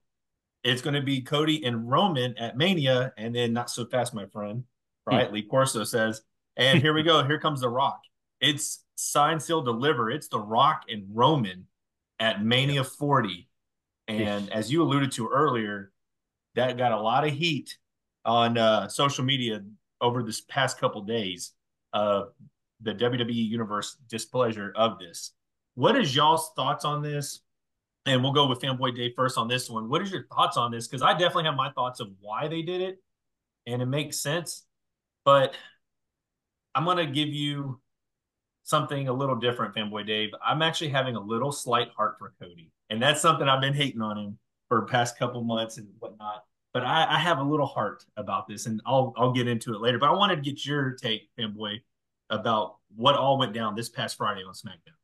It's 0.62 0.80
going 0.80 0.94
to 0.94 1.02
be 1.02 1.20
Cody 1.20 1.64
and 1.64 1.90
Roman 1.90 2.38
at 2.38 2.56
Mania. 2.56 3.12
And 3.16 3.34
then 3.34 3.52
not 3.52 3.70
so 3.70 3.84
fast, 3.84 4.14
my 4.14 4.26
friend. 4.26 4.64
Right? 5.06 5.28
Hmm. 5.28 5.34
Lee 5.34 5.42
Corso 5.42 5.84
says. 5.84 6.22
And 6.56 6.80
here 6.80 6.94
we 6.94 7.02
go. 7.02 7.24
Here 7.24 7.40
comes 7.40 7.60
The 7.60 7.68
Rock. 7.68 8.00
It's 8.40 8.84
sign, 8.94 9.40
seal, 9.40 9.62
deliver. 9.62 10.10
It's 10.10 10.28
The 10.28 10.38
Rock 10.38 10.84
and 10.88 11.04
Roman 11.10 11.66
at 12.20 12.44
Mania 12.44 12.84
40. 12.84 13.48
And 14.06 14.52
as 14.52 14.70
you 14.70 14.82
alluded 14.82 15.12
to 15.12 15.28
earlier, 15.28 15.90
that 16.54 16.76
got 16.76 16.92
a 16.92 17.00
lot 17.00 17.26
of 17.26 17.32
heat 17.32 17.76
on 18.24 18.56
uh, 18.56 18.88
social 18.88 19.24
media 19.24 19.62
over 20.00 20.22
this 20.22 20.40
past 20.42 20.78
couple 20.78 21.02
days 21.02 21.52
of 21.92 22.32
the 22.84 22.94
WWE 22.94 23.34
Universe 23.34 23.96
displeasure 24.08 24.72
of 24.76 24.98
this. 24.98 25.32
What 25.74 25.96
is 25.96 26.14
y'all's 26.14 26.52
thoughts 26.54 26.84
on 26.84 27.02
this? 27.02 27.40
And 28.06 28.22
we'll 28.22 28.32
go 28.32 28.46
with 28.46 28.60
Fanboy 28.60 28.94
Dave 28.94 29.12
first 29.16 29.38
on 29.38 29.48
this 29.48 29.70
one. 29.70 29.88
What 29.88 30.02
is 30.02 30.10
your 30.10 30.26
thoughts 30.26 30.56
on 30.58 30.70
this? 30.70 30.86
Because 30.86 31.02
I 31.02 31.12
definitely 31.12 31.44
have 31.44 31.56
my 31.56 31.70
thoughts 31.72 32.00
of 32.00 32.08
why 32.20 32.48
they 32.48 32.60
did 32.60 32.82
it, 32.82 33.02
and 33.66 33.80
it 33.80 33.86
makes 33.86 34.18
sense. 34.18 34.66
But 35.24 35.56
I'm 36.74 36.84
to 36.84 37.06
give 37.06 37.28
you 37.28 37.80
something 38.62 39.08
a 39.08 39.12
little 39.12 39.36
different, 39.36 39.74
Fanboy 39.74 40.06
Dave. 40.06 40.30
I'm 40.44 40.60
actually 40.60 40.90
having 40.90 41.16
a 41.16 41.20
little 41.20 41.50
slight 41.50 41.88
heart 41.96 42.16
for 42.18 42.34
Cody, 42.38 42.70
and 42.90 43.02
that's 43.02 43.22
something 43.22 43.48
I've 43.48 43.62
been 43.62 43.72
hating 43.72 44.02
on 44.02 44.18
him 44.18 44.38
for 44.68 44.82
past 44.82 45.18
couple 45.18 45.42
months 45.42 45.78
and 45.78 45.88
whatnot 45.98 46.44
but 46.74 46.82
I, 46.82 47.06
I, 47.08 47.18
have 47.20 47.38
a 47.38 47.42
little 47.42 47.66
heart 47.66 48.04
about 48.16 48.48
this, 48.48 48.66
and 48.66 48.82
I'll 48.84 49.14
I'll 49.16 49.32
get 49.32 49.46
into 49.46 49.72
it 49.74 49.80
later. 49.80 49.98
But 49.98 50.10
I 50.10 50.12
wanted 50.12 50.36
to 50.36 50.42
get 50.42 50.66
your 50.66 50.90
take, 50.90 51.30
fanboy, 51.38 51.80
about 52.30 52.76
what 52.96 53.16
all 53.16 53.38
went 53.38 53.52
down 53.52 53.74
this 53.74 53.88
past 53.88 54.16
Friday 54.16 54.42
on 54.42 54.54
SmackDown. 54.54 54.94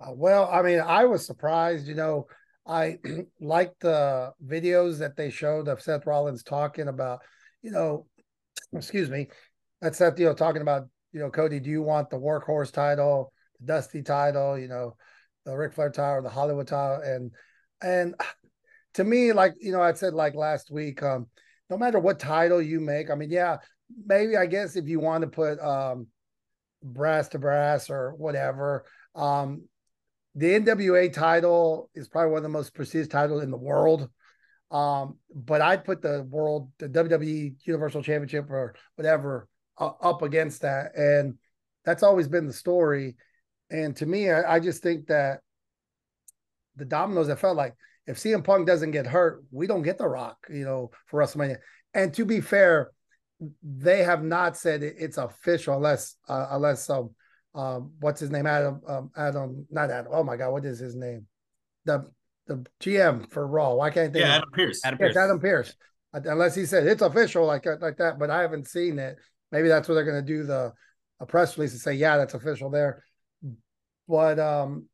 Uh, 0.00 0.12
well, 0.12 0.48
I 0.50 0.62
mean, 0.62 0.80
I 0.80 1.04
was 1.04 1.26
surprised. 1.26 1.86
You 1.86 1.94
know, 1.94 2.26
I 2.66 2.98
liked 3.40 3.80
the 3.80 4.32
videos 4.44 4.98
that 4.98 5.16
they 5.16 5.30
showed 5.30 5.68
of 5.68 5.80
Seth 5.80 6.06
Rollins 6.06 6.42
talking 6.42 6.88
about, 6.88 7.20
you 7.62 7.70
know, 7.70 8.06
excuse 8.74 9.08
me, 9.08 9.28
that 9.80 9.94
Seth, 9.94 10.18
you 10.18 10.26
know, 10.26 10.34
talking 10.34 10.62
about, 10.62 10.88
you 11.12 11.20
know, 11.20 11.30
Cody, 11.30 11.60
do 11.60 11.70
you 11.70 11.82
want 11.82 12.10
the 12.10 12.18
workhorse 12.18 12.72
title, 12.72 13.32
the 13.60 13.66
Dusty 13.66 14.02
title, 14.02 14.58
you 14.58 14.68
know, 14.68 14.96
the 15.44 15.56
Ric 15.56 15.72
Flair 15.72 15.90
title, 15.90 16.22
the 16.22 16.28
Hollywood 16.28 16.66
title, 16.66 17.00
and 17.02 17.30
and 17.82 18.14
to 18.94 19.04
me, 19.04 19.32
like 19.32 19.54
you 19.60 19.72
know, 19.72 19.82
I 19.82 19.92
said 19.94 20.12
like 20.12 20.34
last 20.34 20.70
week, 20.70 21.02
um, 21.02 21.26
no 21.70 21.78
matter 21.78 21.98
what 21.98 22.18
title 22.18 22.60
you 22.60 22.80
make, 22.80 23.10
I 23.10 23.14
mean, 23.14 23.30
yeah, 23.30 23.58
maybe 24.04 24.36
I 24.36 24.46
guess 24.46 24.76
if 24.76 24.88
you 24.88 25.00
want 25.00 25.22
to 25.22 25.28
put 25.28 25.60
um 25.60 26.08
brass 26.92 27.28
to 27.28 27.38
brass 27.38 27.90
or 27.90 28.14
whatever, 28.16 28.84
um, 29.14 29.62
the 30.34 30.46
NWA 30.46 31.12
title 31.12 31.90
is 31.94 32.08
probably 32.08 32.30
one 32.30 32.38
of 32.38 32.42
the 32.42 32.48
most 32.48 32.74
prestigious 32.74 33.08
titles 33.08 33.42
in 33.42 33.50
the 33.50 33.56
world. 33.56 34.08
Um, 34.70 35.16
but 35.34 35.62
I'd 35.62 35.84
put 35.84 36.02
the 36.02 36.24
world, 36.24 36.70
the 36.78 36.88
WWE 36.88 37.54
Universal 37.64 38.02
Championship 38.02 38.50
or 38.50 38.74
whatever 38.96 39.48
uh, 39.78 39.92
up 40.00 40.22
against 40.22 40.62
that, 40.62 40.96
and 40.96 41.38
that's 41.84 42.02
always 42.02 42.26
been 42.26 42.46
the 42.46 42.52
story. 42.52 43.16
And 43.70 43.94
to 43.96 44.06
me, 44.06 44.30
I, 44.30 44.56
I 44.56 44.60
just 44.60 44.82
think 44.82 45.06
that 45.06 45.40
the 46.76 46.84
dominoes. 46.84 47.28
I 47.28 47.34
felt 47.34 47.56
like 47.56 47.74
if 48.06 48.18
CM 48.18 48.44
Punk 48.44 48.66
doesn't 48.66 48.90
get 48.90 49.06
hurt, 49.06 49.44
we 49.50 49.66
don't 49.66 49.82
get 49.82 49.98
The 49.98 50.08
Rock, 50.08 50.46
you 50.48 50.64
know, 50.64 50.90
for 51.06 51.20
WrestleMania. 51.20 51.58
And 51.94 52.12
to 52.14 52.24
be 52.24 52.40
fair, 52.40 52.92
they 53.62 54.02
have 54.02 54.22
not 54.22 54.56
said 54.56 54.82
it's 54.82 55.18
official 55.18 55.74
unless 55.74 56.16
uh, 56.28 56.46
unless 56.50 56.88
um, 56.88 57.10
um 57.54 57.92
what's 58.00 58.20
his 58.20 58.30
name 58.30 58.46
Adam 58.46 58.80
um, 58.86 59.10
Adam 59.16 59.66
not 59.70 59.90
Adam 59.90 60.10
oh 60.12 60.24
my 60.24 60.36
god 60.36 60.50
what 60.50 60.64
is 60.64 60.78
his 60.78 60.94
name 60.94 61.26
the 61.84 62.10
the 62.46 62.64
GM 62.80 63.30
for 63.30 63.46
Raw 63.46 63.74
why 63.74 63.90
can't 63.90 64.12
they 64.12 64.20
yeah 64.20 64.36
Adam 64.36 64.50
Pearce 64.52 64.80
Adam 64.84 64.98
Pearce. 64.98 65.16
Adam 65.16 65.40
Pearce 65.40 65.74
unless 66.12 66.54
he 66.54 66.64
said 66.64 66.86
it's 66.86 67.02
official 67.02 67.44
like 67.44 67.66
like 67.80 67.98
that 67.98 68.18
but 68.18 68.30
I 68.30 68.40
haven't 68.40 68.68
seen 68.68 68.98
it 68.98 69.16
maybe 69.52 69.68
that's 69.68 69.88
what 69.88 69.96
they're 69.96 70.04
going 70.04 70.24
to 70.24 70.26
do 70.26 70.44
the 70.44 70.72
a 71.20 71.26
press 71.26 71.58
release 71.58 71.72
and 71.72 71.80
say 71.80 71.94
yeah 71.94 72.16
that's 72.16 72.34
official 72.34 72.70
there 72.70 73.02
but 74.08 74.38
um 74.38 74.86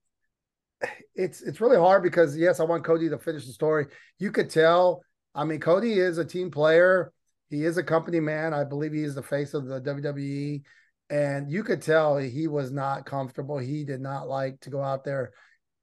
it's 1.15 1.43
it's 1.43 1.61
really 1.61 1.77
hard 1.77 2.03
because 2.03 2.37
yes, 2.37 2.61
I 2.61 2.65
want 2.65 2.85
Cody 2.85 3.09
to 3.09 3.19
finish 3.19 3.47
the 3.47 3.53
story. 3.53 3.87
You 4.19 4.31
could 4.31 4.51
tell. 4.51 5.03
I 5.35 5.45
mean, 5.45 5.61
Cody 5.61 5.95
is 5.95 6.19
a 6.19 6.25
team 6.25 6.51
player. 6.51 7.13
He 7.53 7.65
is 7.65 7.77
a 7.77 7.83
company 7.83 8.19
man. 8.19 8.55
I 8.55 8.65
believe 8.65 8.93
he 8.93 9.03
is 9.03 9.15
the 9.15 9.23
face 9.23 9.53
of 9.53 9.67
the 9.67 9.81
WWE, 9.81 10.63
and 11.11 11.51
you 11.51 11.63
could 11.63 11.83
tell 11.83 12.17
he 12.17 12.49
was 12.49 12.73
not 12.73 13.05
comfortable. 13.05 13.59
He 13.59 13.85
did 13.85 14.01
not 14.01 14.27
like 14.27 14.59
to 14.61 14.71
go 14.71 14.83
out 14.83 15.05
there 15.05 15.33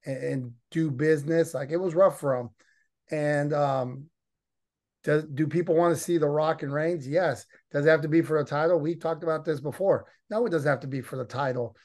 and, 0.03 0.17
and 0.23 0.53
do 0.71 0.89
business. 0.89 1.53
Like 1.53 1.69
it 1.69 1.77
was 1.77 1.93
rough 1.93 2.19
for 2.19 2.35
him. 2.35 2.49
And 3.11 3.53
um, 3.53 4.05
does 5.03 5.25
do 5.25 5.45
people 5.45 5.75
want 5.75 5.95
to 5.95 6.01
see 6.01 6.17
the 6.17 6.27
Rock 6.27 6.63
and 6.63 6.73
Reigns? 6.73 7.07
Yes. 7.07 7.45
Does 7.71 7.85
it 7.85 7.89
have 7.89 8.01
to 8.01 8.07
be 8.07 8.21
for 8.21 8.39
a 8.39 8.45
title? 8.45 8.79
We 8.79 8.95
talked 8.95 9.23
about 9.23 9.45
this 9.45 9.59
before. 9.59 10.05
No, 10.31 10.45
it 10.45 10.49
doesn't 10.49 10.69
have 10.69 10.81
to 10.81 10.87
be 10.87 11.01
for 11.01 11.17
the 11.17 11.25
title. 11.25 11.75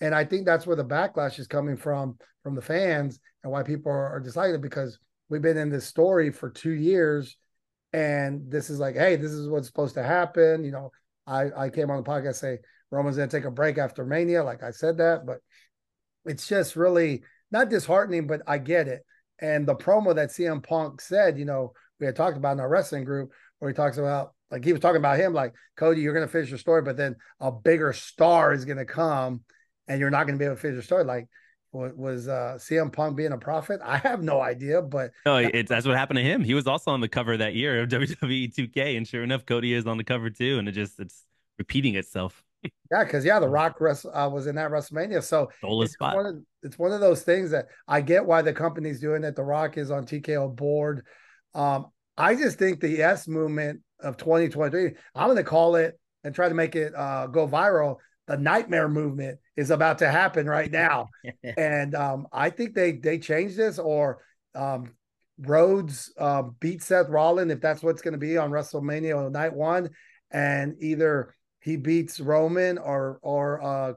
And 0.00 0.14
I 0.14 0.24
think 0.24 0.46
that's 0.46 0.66
where 0.66 0.76
the 0.76 0.84
backlash 0.84 1.38
is 1.38 1.46
coming 1.46 1.76
from 1.76 2.16
from 2.42 2.54
the 2.54 2.62
fans 2.62 3.20
and 3.42 3.52
why 3.52 3.62
people 3.62 3.92
are, 3.92 4.16
are 4.16 4.20
deciding 4.20 4.60
because 4.60 4.98
we've 5.28 5.42
been 5.42 5.56
in 5.56 5.70
this 5.70 5.86
story 5.86 6.30
for 6.30 6.50
two 6.50 6.72
years 6.72 7.36
and 7.94 8.50
this 8.50 8.70
is 8.70 8.80
like, 8.80 8.96
hey, 8.96 9.14
this 9.14 9.30
is 9.30 9.48
what's 9.48 9.68
supposed 9.68 9.94
to 9.94 10.02
happen. 10.02 10.64
You 10.64 10.72
know, 10.72 10.90
I, 11.28 11.50
I 11.56 11.70
came 11.70 11.92
on 11.92 12.02
the 12.02 12.10
podcast 12.10 12.34
say 12.34 12.58
Roman's 12.90 13.16
gonna 13.16 13.28
take 13.28 13.44
a 13.44 13.52
break 13.52 13.78
after 13.78 14.04
Mania, 14.04 14.42
like 14.42 14.64
I 14.64 14.72
said 14.72 14.98
that, 14.98 15.24
but 15.24 15.38
it's 16.24 16.48
just 16.48 16.74
really 16.74 17.22
not 17.52 17.68
disheartening, 17.68 18.26
but 18.26 18.42
I 18.48 18.58
get 18.58 18.88
it. 18.88 19.06
And 19.38 19.64
the 19.64 19.76
promo 19.76 20.12
that 20.12 20.30
CM 20.30 20.60
Punk 20.60 21.00
said, 21.00 21.38
you 21.38 21.44
know, 21.44 21.72
we 22.00 22.06
had 22.06 22.16
talked 22.16 22.36
about 22.36 22.54
in 22.54 22.60
our 22.60 22.68
wrestling 22.68 23.04
group 23.04 23.30
where 23.60 23.70
he 23.70 23.76
talks 23.76 23.96
about 23.96 24.32
like 24.50 24.64
he 24.64 24.72
was 24.72 24.80
talking 24.80 24.96
about 24.96 25.20
him, 25.20 25.32
like 25.32 25.54
Cody, 25.76 26.00
you're 26.00 26.14
gonna 26.14 26.26
finish 26.26 26.48
your 26.48 26.58
story, 26.58 26.82
but 26.82 26.96
then 26.96 27.14
a 27.38 27.52
bigger 27.52 27.92
star 27.92 28.52
is 28.52 28.64
gonna 28.64 28.84
come 28.84 29.44
and 29.86 30.00
you're 30.00 30.10
not 30.10 30.26
to 30.26 30.36
be 30.36 30.46
able 30.46 30.56
to 30.56 30.60
finish 30.60 30.74
your 30.74 30.82
story. 30.82 31.04
Like, 31.04 31.28
was 31.74 32.28
uh, 32.28 32.56
CM 32.58 32.92
Punk 32.92 33.16
being 33.16 33.32
a 33.32 33.38
prophet? 33.38 33.80
I 33.82 33.98
have 33.98 34.22
no 34.22 34.40
idea, 34.40 34.80
but 34.80 35.10
no, 35.26 35.36
it's 35.36 35.68
that's 35.68 35.86
what 35.86 35.96
happened 35.96 36.18
to 36.18 36.22
him. 36.22 36.42
He 36.42 36.54
was 36.54 36.66
also 36.66 36.90
on 36.92 37.00
the 37.00 37.08
cover 37.08 37.36
that 37.36 37.54
year 37.54 37.82
of 37.82 37.88
WWE 37.90 38.54
2K, 38.54 38.96
and 38.96 39.06
sure 39.06 39.22
enough, 39.22 39.44
Cody 39.44 39.72
is 39.72 39.86
on 39.86 39.98
the 39.98 40.04
cover 40.04 40.30
too, 40.30 40.58
and 40.58 40.68
it 40.68 40.72
just 40.72 40.98
it's 41.00 41.24
repeating 41.58 41.96
itself. 41.96 42.42
yeah, 42.62 43.04
because 43.04 43.24
yeah, 43.24 43.38
The 43.40 43.48
Rock 43.48 43.80
rest, 43.80 44.06
uh, 44.06 44.30
was 44.32 44.46
in 44.46 44.54
that 44.54 44.70
WrestleMania, 44.70 45.22
so 45.22 45.50
it's 45.62 45.96
one, 45.98 46.26
of, 46.26 46.36
it's 46.62 46.78
one 46.78 46.92
of 46.92 47.00
those 47.00 47.22
things 47.22 47.50
that 47.50 47.66
I 47.86 48.00
get 48.00 48.24
why 48.24 48.42
the 48.42 48.52
company's 48.52 49.00
doing 49.00 49.24
it. 49.24 49.36
The 49.36 49.42
Rock 49.42 49.76
is 49.76 49.90
on 49.90 50.06
TKO 50.06 50.54
board. 50.54 51.04
Um, 51.54 51.86
I 52.16 52.34
just 52.34 52.58
think 52.58 52.80
the 52.80 53.02
S 53.02 53.26
movement 53.28 53.80
of 54.00 54.16
2023, 54.16 54.92
I'm 55.14 55.26
going 55.26 55.36
to 55.36 55.44
call 55.44 55.76
it 55.76 55.98
and 56.22 56.34
try 56.34 56.48
to 56.48 56.54
make 56.54 56.76
it 56.76 56.94
uh, 56.94 57.26
go 57.26 57.46
viral 57.46 57.96
the 58.26 58.36
nightmare 58.36 58.88
movement 58.88 59.38
is 59.56 59.70
about 59.70 59.98
to 59.98 60.10
happen 60.10 60.46
right 60.46 60.70
now. 60.84 61.08
and 61.56 61.94
um, 61.94 62.26
I 62.32 62.50
think 62.50 62.74
they 62.74 62.92
they 62.92 63.18
changed 63.18 63.56
this 63.56 63.78
or 63.78 64.22
um, 64.54 64.94
Rhodes 65.38 66.12
uh, 66.18 66.42
beat 66.60 66.82
Seth 66.82 67.08
Rollins 67.08 67.52
if 67.52 67.60
that's 67.60 67.82
what's 67.82 68.02
going 68.02 68.12
to 68.12 68.18
be 68.18 68.36
on 68.36 68.50
WrestleMania 68.50 69.26
on 69.26 69.32
night 69.32 69.54
one, 69.54 69.90
and 70.30 70.76
either 70.80 71.34
he 71.60 71.76
beats 71.76 72.20
Roman 72.20 72.78
or 72.78 73.18
or 73.22 73.62
uh, 73.62 73.92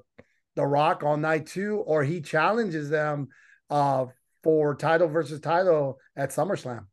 The 0.55 0.65
Rock 0.65 1.03
on 1.03 1.21
night 1.21 1.47
two, 1.47 1.77
or 1.77 2.03
he 2.03 2.21
challenges 2.21 2.89
them 2.89 3.27
uh, 3.69 4.05
for 4.43 4.75
title 4.75 5.07
versus 5.07 5.39
title 5.39 5.99
at 6.15 6.29
SummerSlam. 6.29 6.85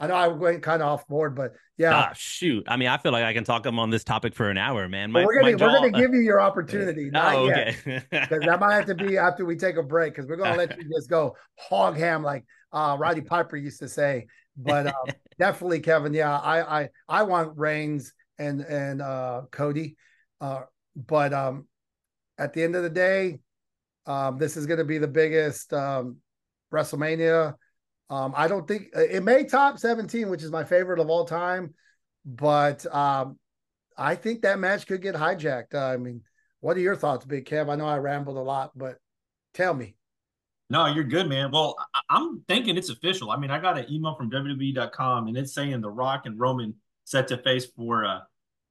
I 0.00 0.06
know 0.06 0.14
I 0.14 0.28
went 0.28 0.62
kind 0.62 0.82
of 0.82 0.88
off 0.88 1.06
board, 1.06 1.34
but 1.34 1.52
yeah. 1.76 1.94
Ah, 1.94 2.12
shoot. 2.14 2.64
I 2.66 2.76
mean, 2.76 2.88
I 2.88 2.96
feel 2.96 3.12
like 3.12 3.24
I 3.24 3.34
can 3.34 3.44
talk 3.44 3.62
them 3.62 3.78
on 3.78 3.90
this 3.90 4.02
topic 4.02 4.34
for 4.34 4.50
an 4.50 4.56
hour, 4.56 4.88
man. 4.88 5.12
My, 5.12 5.24
we're 5.24 5.40
gonna 5.40 5.52
we're 5.52 5.72
gonna 5.72 5.90
give 6.00 6.14
you 6.14 6.20
your 6.20 6.40
opportunity. 6.40 7.10
Not 7.10 7.34
oh, 7.34 7.50
okay. 7.50 7.76
Because 8.10 8.40
that 8.40 8.58
might 8.58 8.74
have 8.74 8.86
to 8.86 8.94
be 8.94 9.18
after 9.18 9.44
we 9.44 9.56
take 9.56 9.76
a 9.76 9.82
break, 9.82 10.14
because 10.14 10.28
we're 10.28 10.36
gonna 10.36 10.56
let 10.56 10.76
you 10.78 10.88
just 10.90 11.10
go 11.10 11.36
hog 11.58 11.96
ham 11.96 12.22
like 12.22 12.44
uh 12.72 12.96
Roddy 12.98 13.20
Piper 13.20 13.56
used 13.56 13.80
to 13.80 13.88
say. 13.88 14.26
But 14.56 14.88
um, 14.88 14.94
definitely, 15.38 15.80
Kevin. 15.80 16.14
Yeah, 16.14 16.36
I 16.36 16.80
I 16.80 16.88
I 17.08 17.22
want 17.24 17.58
Reigns 17.58 18.14
and 18.38 18.62
and 18.62 19.02
uh 19.02 19.42
Cody. 19.50 19.96
Uh, 20.40 20.62
but 20.96 21.32
um, 21.32 21.66
at 22.38 22.52
the 22.52 22.62
end 22.62 22.74
of 22.74 22.82
the 22.82 22.90
day, 22.90 23.40
um, 24.06 24.38
this 24.38 24.56
is 24.56 24.66
going 24.66 24.78
to 24.78 24.84
be 24.84 24.98
the 24.98 25.08
biggest 25.08 25.72
um, 25.72 26.16
WrestleMania. 26.72 27.54
Um, 28.10 28.34
I 28.36 28.48
don't 28.48 28.66
think 28.66 28.88
uh, 28.96 29.02
it 29.02 29.22
may 29.22 29.44
top 29.44 29.78
17, 29.78 30.28
which 30.28 30.42
is 30.42 30.50
my 30.50 30.64
favorite 30.64 30.98
of 30.98 31.08
all 31.08 31.24
time, 31.24 31.74
but 32.24 32.84
um, 32.92 33.38
I 33.96 34.16
think 34.16 34.42
that 34.42 34.58
match 34.58 34.86
could 34.86 35.00
get 35.00 35.14
hijacked. 35.14 35.74
Uh, 35.74 35.86
I 35.86 35.96
mean, 35.96 36.22
what 36.58 36.76
are 36.76 36.80
your 36.80 36.96
thoughts, 36.96 37.24
Big 37.24 37.46
Kev? 37.46 37.70
I 37.70 37.76
know 37.76 37.86
I 37.86 37.98
rambled 37.98 38.36
a 38.36 38.40
lot, 38.42 38.72
but 38.76 38.96
tell 39.54 39.72
me. 39.72 39.94
No, 40.68 40.86
you're 40.86 41.04
good, 41.04 41.28
man. 41.28 41.50
Well, 41.52 41.76
I- 41.94 42.18
am 42.18 42.44
thinking 42.48 42.76
it's 42.76 42.90
official. 42.90 43.30
I 43.30 43.36
mean, 43.36 43.50
I 43.50 43.60
got 43.60 43.78
an 43.78 43.86
email 43.90 44.14
from 44.16 44.30
WWE.com 44.30 45.28
and 45.28 45.36
it's 45.36 45.54
saying 45.54 45.80
The 45.80 45.90
Rock 45.90 46.26
and 46.26 46.38
Roman 46.38 46.74
set 47.04 47.28
to 47.28 47.38
face 47.38 47.66
for 47.76 48.04
a, 48.04 48.26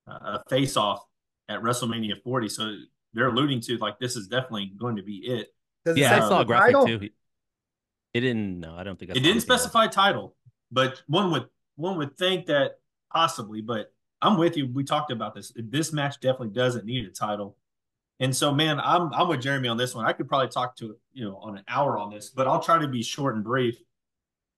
a 0.08 0.42
face 0.50 0.78
off 0.78 1.04
at 1.50 1.62
WrestleMania 1.62 2.22
40. 2.24 2.50
So 2.50 2.76
they're 3.14 3.28
alluding 3.28 3.62
to 3.62 3.78
like 3.78 4.00
this 4.00 4.16
is 4.16 4.28
definitely 4.28 4.72
going 4.78 4.96
to 4.98 5.04
be 5.04 5.18
it. 5.26 5.48
yeah, 5.96 6.16
I 6.16 6.20
saw 6.20 6.42
a 6.42 6.46
graphic 6.46 6.76
title? 6.76 6.88
too. 6.88 7.10
It 8.20 8.28
didn't. 8.28 8.60
No, 8.60 8.76
I 8.76 8.84
don't 8.84 9.00
think 9.00 9.12
I 9.12 9.14
it 9.16 9.22
didn't 9.22 9.42
specify 9.42 9.88
title, 9.88 10.36
but 10.72 11.02
one 11.08 11.32
would 11.32 11.48
one 11.78 11.98
would 11.98 12.18
think 12.18 12.48
that 12.48 12.80
possibly. 13.12 13.62
But 13.62 13.94
I'm 14.22 14.38
with 14.38 14.58
you. 14.58 14.68
We 14.74 14.84
talked 14.84 15.10
about 15.10 15.34
this. 15.34 15.54
This 15.56 15.94
match 15.94 16.20
definitely 16.20 16.50
doesn't 16.50 16.86
need 16.86 17.06
a 17.06 17.12
title, 17.12 17.56
and 18.20 18.36
so 18.36 18.54
man, 18.54 18.78
I'm 18.82 19.14
I'm 19.14 19.30
with 19.30 19.42
Jeremy 19.42 19.70
on 19.70 19.78
this 19.78 19.96
one. 19.96 20.06
I 20.06 20.12
could 20.12 20.28
probably 20.28 20.50
talk 20.50 20.76
to 20.78 20.98
you 21.14 21.24
know 21.24 21.38
on 21.38 21.58
an 21.58 21.64
hour 21.70 21.98
on 21.98 22.10
this, 22.12 22.30
but 22.30 22.46
I'll 22.46 22.62
try 22.62 22.78
to 22.78 22.90
be 22.90 23.02
short 23.02 23.36
and 23.36 23.44
brief. 23.44 23.78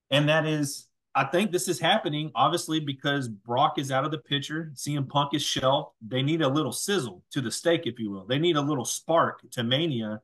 And 0.10 0.28
that 0.28 0.48
is 0.48 0.88
I 1.14 1.26
think 1.26 1.52
this 1.52 1.68
is 1.68 1.80
happening 1.80 2.32
obviously 2.34 2.80
because 2.80 3.28
Brock 3.28 3.78
is 3.78 3.92
out 3.92 4.06
of 4.06 4.12
the 4.12 4.18
picture. 4.18 4.72
CM 4.74 5.08
Punk 5.08 5.36
is 5.36 5.44
shelved. 5.44 5.92
They 6.02 6.24
need 6.24 6.42
a 6.42 6.48
little 6.48 6.72
sizzle 6.72 7.24
to 7.32 7.42
the 7.42 7.52
steak, 7.52 7.82
if 7.86 8.00
you 8.00 8.10
will. 8.10 8.26
They 8.26 8.40
need 8.40 8.56
a 8.56 8.62
little 8.62 8.86
spark 8.86 9.42
to 9.52 9.64
Mania. 9.64 10.22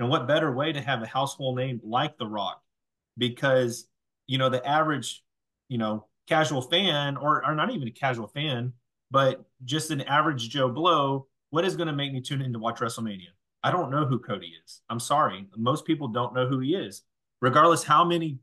And 0.00 0.08
what 0.08 0.26
better 0.26 0.50
way 0.50 0.72
to 0.72 0.80
have 0.80 1.02
a 1.02 1.06
household 1.06 1.56
name 1.56 1.80
like 1.84 2.16
The 2.18 2.26
Rock? 2.26 2.62
Because, 3.20 3.86
you 4.26 4.38
know, 4.38 4.48
the 4.48 4.66
average, 4.66 5.22
you 5.68 5.78
know, 5.78 6.06
casual 6.26 6.62
fan, 6.62 7.16
or, 7.16 7.46
or 7.46 7.54
not 7.54 7.70
even 7.70 7.86
a 7.86 7.92
casual 7.92 8.26
fan, 8.26 8.72
but 9.10 9.44
just 9.64 9.90
an 9.90 10.00
average 10.00 10.48
Joe 10.48 10.70
Blow, 10.70 11.26
what 11.50 11.64
is 11.64 11.76
going 11.76 11.88
to 11.88 11.92
make 11.92 12.12
me 12.12 12.20
tune 12.20 12.40
in 12.40 12.52
to 12.54 12.58
watch 12.58 12.80
WrestleMania? 12.80 13.28
I 13.62 13.70
don't 13.70 13.90
know 13.90 14.06
who 14.06 14.18
Cody 14.18 14.54
is. 14.64 14.80
I'm 14.88 15.00
sorry. 15.00 15.46
Most 15.56 15.84
people 15.84 16.08
don't 16.08 16.34
know 16.34 16.46
who 16.46 16.60
he 16.60 16.74
is. 16.74 17.02
Regardless 17.40 17.84
how 17.84 18.04
many 18.04 18.38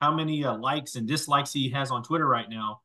how 0.00 0.14
many 0.14 0.44
uh, 0.44 0.56
likes 0.56 0.94
and 0.94 1.08
dislikes 1.08 1.52
he 1.52 1.70
has 1.70 1.90
on 1.90 2.04
Twitter 2.04 2.26
right 2.26 2.48
now, 2.48 2.80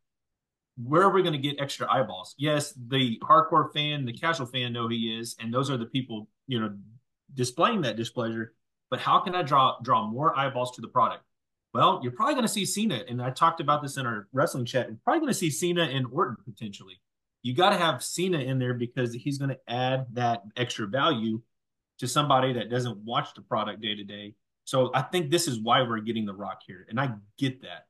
where 0.82 1.04
are 1.04 1.12
we 1.12 1.22
going 1.22 1.34
to 1.34 1.40
get 1.40 1.62
extra 1.62 1.92
eyeballs? 1.92 2.34
Yes, 2.38 2.74
the 2.88 3.20
hardcore 3.22 3.72
fan, 3.72 4.06
the 4.06 4.14
casual 4.14 4.48
fan 4.48 4.74
know 4.74 4.88
he 4.88 5.16
is, 5.20 5.36
and 5.40 5.54
those 5.54 5.70
are 5.70 5.78
the 5.78 5.86
people, 5.86 6.28
you 6.48 6.60
know, 6.60 6.76
displaying 7.34 7.82
that 7.82 7.98
displeasure. 7.98 8.54
But 8.90 9.00
how 9.00 9.20
can 9.20 9.36
I 9.36 9.44
draw 9.44 9.80
draw 9.82 10.08
more 10.08 10.38
eyeballs 10.38 10.76
to 10.76 10.82
the 10.82 10.88
product? 10.88 11.24
Well, 11.74 12.00
you're 12.04 12.12
probably 12.12 12.36
going 12.36 12.46
to 12.46 12.52
see 12.52 12.66
Cena, 12.66 13.04
and 13.08 13.22
I 13.22 13.32
talked 13.32 13.60
about 13.60 13.82
this 13.82 13.98
in 13.98 14.06
our 14.06 14.28
wrestling 14.32 14.66
chat. 14.66 14.88
You're 14.88 14.98
probably 15.04 15.22
going 15.22 15.34
to 15.34 15.38
see 15.38 15.50
Cena 15.50 15.84
and 15.84 16.06
Orton 16.12 16.38
potentially. 16.46 17.00
You 17.42 17.54
got 17.54 17.72
to 17.72 17.78
have 17.78 18.04
Cena 18.04 18.40
in 18.40 18.60
there 18.60 18.74
because 18.74 19.14
he's 19.14 19.38
going 19.38 19.50
to 19.50 19.60
add 19.68 20.06
that 20.14 20.44
extra 20.56 20.88
value 20.88 21.42
to 22.00 22.08
somebody 22.08 22.54
that 22.54 22.70
doesn't 22.70 22.98
watch 23.00 23.34
the 23.34 23.42
product 23.42 23.82
day 23.82 23.96
to 23.96 24.04
day 24.04 24.36
so 24.66 24.92
I 24.94 25.02
think 25.02 25.30
this 25.30 25.48
is 25.48 25.60
why 25.60 25.82
we're 25.82 26.00
getting 26.00 26.26
The 26.26 26.34
Rock 26.34 26.62
here. 26.66 26.86
And 26.90 27.00
I 27.00 27.12
get 27.38 27.62
that. 27.62 27.88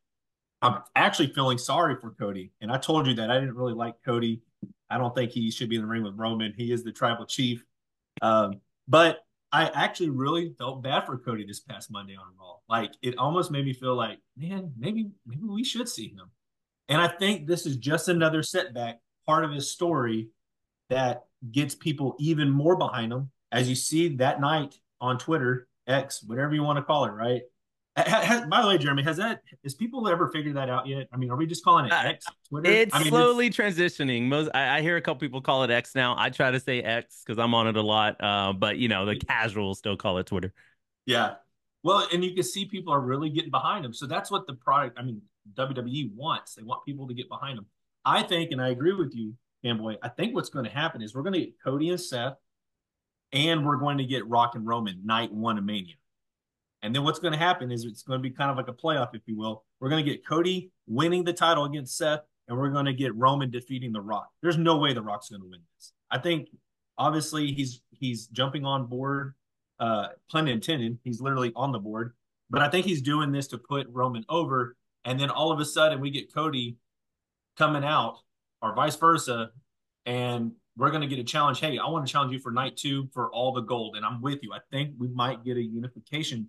I'm 0.61 0.81
actually 0.95 1.33
feeling 1.33 1.57
sorry 1.57 1.95
for 1.99 2.11
Cody. 2.11 2.51
And 2.61 2.71
I 2.71 2.77
told 2.77 3.05
you 3.05 3.13
that 3.15 3.29
I 3.29 3.39
didn't 3.39 3.55
really 3.55 3.73
like 3.73 3.95
Cody. 4.05 4.41
I 4.89 4.97
don't 4.97 5.13
think 5.13 5.31
he 5.31 5.51
should 5.51 5.69
be 5.69 5.75
in 5.75 5.81
the 5.81 5.87
ring 5.87 6.03
with 6.03 6.15
Roman. 6.15 6.53
He 6.55 6.71
is 6.71 6.83
the 6.83 6.91
tribal 6.91 7.25
chief. 7.25 7.63
Um, 8.21 8.61
but 8.87 9.19
I 9.53 9.69
actually 9.75 10.09
really 10.09 10.55
felt 10.57 10.81
bad 10.81 11.05
for 11.05 11.15
Cody 11.19 11.45
this 11.45 11.59
past 11.59 11.91
Monday 11.91 12.15
on 12.15 12.25
Raw. 12.39 12.55
Like 12.67 12.93
it 13.03 13.19
almost 13.19 13.51
made 13.51 13.65
me 13.65 13.73
feel 13.73 13.95
like, 13.95 14.17
man, 14.35 14.73
maybe 14.77 15.11
maybe 15.27 15.43
we 15.43 15.63
should 15.63 15.87
see 15.87 16.09
him. 16.09 16.31
And 16.89 16.99
I 16.99 17.07
think 17.07 17.45
this 17.45 17.67
is 17.67 17.77
just 17.77 18.09
another 18.09 18.41
setback, 18.41 18.99
part 19.27 19.45
of 19.45 19.51
his 19.51 19.71
story 19.71 20.29
that 20.89 21.25
gets 21.51 21.75
people 21.75 22.15
even 22.19 22.49
more 22.49 22.75
behind 22.75 23.13
him. 23.13 23.29
As 23.51 23.69
you 23.69 23.75
see 23.75 24.15
that 24.15 24.41
night 24.41 24.75
on 24.99 25.19
Twitter, 25.19 25.67
X, 25.85 26.23
whatever 26.25 26.55
you 26.55 26.63
want 26.63 26.77
to 26.77 26.83
call 26.83 27.05
it, 27.05 27.11
right? 27.11 27.43
Has, 27.95 28.47
by 28.47 28.63
the 28.63 28.67
way, 28.67 28.77
Jeremy, 28.79 29.03
has 29.03 29.17
that 29.17 29.41
has 29.63 29.75
people 29.75 30.07
ever 30.07 30.29
figured 30.29 30.55
that 30.55 30.67
out 30.67 30.87
yet? 30.87 31.07
I 31.13 31.17
mean, 31.17 31.29
are 31.29 31.35
we 31.35 31.45
just 31.45 31.63
calling 31.63 31.85
it 31.85 31.91
uh, 31.91 32.01
X? 32.03 32.25
Twitter? 32.49 32.71
It's 32.71 32.95
I 32.95 32.99
mean, 32.99 33.09
slowly 33.09 33.47
it's... 33.47 33.57
transitioning. 33.57 34.23
Most 34.23 34.49
I, 34.55 34.77
I, 34.77 34.81
hear 34.81 34.97
a 34.97 35.01
couple 35.01 35.19
people 35.19 35.41
call 35.41 35.63
it 35.63 35.69
X 35.69 35.93
now. 35.93 36.15
I 36.17 36.31
try 36.31 36.49
to 36.49 36.59
say 36.59 36.81
X 36.81 37.21
because 37.23 37.37
I'm 37.37 37.53
on 37.53 37.67
it 37.67 37.77
a 37.77 37.83
lot. 37.83 38.15
Uh, 38.19 38.53
but 38.53 38.77
you 38.77 38.87
know, 38.87 39.05
the 39.05 39.15
casuals 39.15 39.77
still 39.77 39.95
call 39.95 40.17
it 40.17 40.25
Twitter. 40.25 40.53
Yeah. 41.05 41.35
Well, 41.83 42.07
and 42.11 42.23
you 42.23 42.33
can 42.33 42.43
see 42.43 42.65
people 42.65 42.93
are 42.93 42.99
really 42.99 43.29
getting 43.29 43.51
behind 43.51 43.85
them. 43.85 43.93
So 43.93 44.07
that's 44.07 44.31
what 44.31 44.47
the 44.47 44.55
product. 44.55 44.97
I 44.97 45.03
mean, 45.03 45.21
WWE 45.53 46.15
wants. 46.15 46.55
They 46.55 46.63
want 46.63 46.83
people 46.85 47.07
to 47.07 47.13
get 47.13 47.29
behind 47.29 47.59
them. 47.59 47.67
I 48.05 48.23
think, 48.23 48.51
and 48.51 48.61
I 48.61 48.69
agree 48.69 48.93
with 48.93 49.13
you, 49.13 49.35
fanboy. 49.63 49.97
I 50.01 50.09
think 50.09 50.33
what's 50.33 50.49
going 50.49 50.65
to 50.65 50.71
happen 50.71 51.03
is 51.03 51.13
we're 51.13 51.21
going 51.21 51.33
to 51.33 51.39
get 51.41 51.61
Cody 51.63 51.89
and 51.89 52.01
Seth 52.01 52.37
and 53.31 53.65
we're 53.65 53.77
going 53.77 53.97
to 53.97 54.05
get 54.05 54.27
Rock 54.27 54.55
and 54.55 54.65
Roman 54.65 55.01
night 55.05 55.31
one 55.31 55.57
of 55.57 55.63
Mania. 55.63 55.95
And 56.83 56.93
then 56.93 57.03
what's 57.03 57.19
going 57.19 57.31
to 57.31 57.39
happen 57.39 57.71
is 57.71 57.85
it's 57.85 58.03
going 58.03 58.21
to 58.21 58.21
be 58.21 58.29
kind 58.29 58.51
of 58.51 58.57
like 58.57 58.67
a 58.67 58.73
playoff, 58.73 59.15
if 59.15 59.21
you 59.25 59.37
will. 59.37 59.63
We're 59.79 59.89
going 59.89 60.05
to 60.05 60.11
get 60.11 60.27
Cody 60.27 60.69
winning 60.85 61.23
the 61.23 61.31
title 61.31 61.63
against 61.63 61.97
Seth, 61.97 62.19
and 62.47 62.57
we're 62.57 62.71
going 62.71 62.85
to 62.85 62.93
get 62.93 63.15
Roman 63.15 63.49
defeating 63.49 63.93
The 63.93 64.01
Rock. 64.01 64.29
There's 64.41 64.57
no 64.57 64.77
way 64.77 64.93
The 64.93 65.01
Rock's 65.01 65.29
going 65.29 65.41
to 65.41 65.47
win 65.47 65.61
this. 65.75 65.93
I 66.11 66.19
think 66.19 66.49
obviously 66.97 67.53
he's 67.53 67.81
he's 67.91 68.27
jumping 68.27 68.65
on 68.65 68.85
board, 68.87 69.33
uh, 69.79 70.09
pun 70.29 70.49
intended. 70.49 70.99
He's 71.05 71.21
literally 71.21 71.53
on 71.55 71.71
the 71.71 71.79
board, 71.79 72.13
but 72.49 72.61
I 72.61 72.69
think 72.69 72.85
he's 72.85 73.01
doing 73.01 73.31
this 73.31 73.47
to 73.47 73.57
put 73.57 73.87
Roman 73.89 74.25
over. 74.27 74.75
And 75.05 75.17
then 75.17 75.29
all 75.29 75.53
of 75.53 75.59
a 75.59 75.65
sudden 75.65 76.01
we 76.01 76.11
get 76.11 76.33
Cody 76.33 76.75
coming 77.57 77.85
out, 77.85 78.19
or 78.61 78.75
vice 78.75 78.97
versa, 78.97 79.51
and 80.05 80.51
we're 80.75 80.89
going 80.89 81.01
to 81.01 81.07
get 81.07 81.19
a 81.19 81.23
challenge. 81.23 81.59
Hey, 81.61 81.77
I 81.77 81.87
want 81.87 82.05
to 82.05 82.11
challenge 82.11 82.33
you 82.33 82.39
for 82.39 82.51
night 82.51 82.75
two 82.75 83.07
for 83.13 83.31
all 83.31 83.53
the 83.53 83.61
gold. 83.61 83.95
And 83.95 84.05
I'm 84.05 84.21
with 84.21 84.39
you. 84.41 84.53
I 84.53 84.59
think 84.71 84.95
we 84.97 85.07
might 85.07 85.45
get 85.45 85.55
a 85.55 85.61
unification 85.61 86.47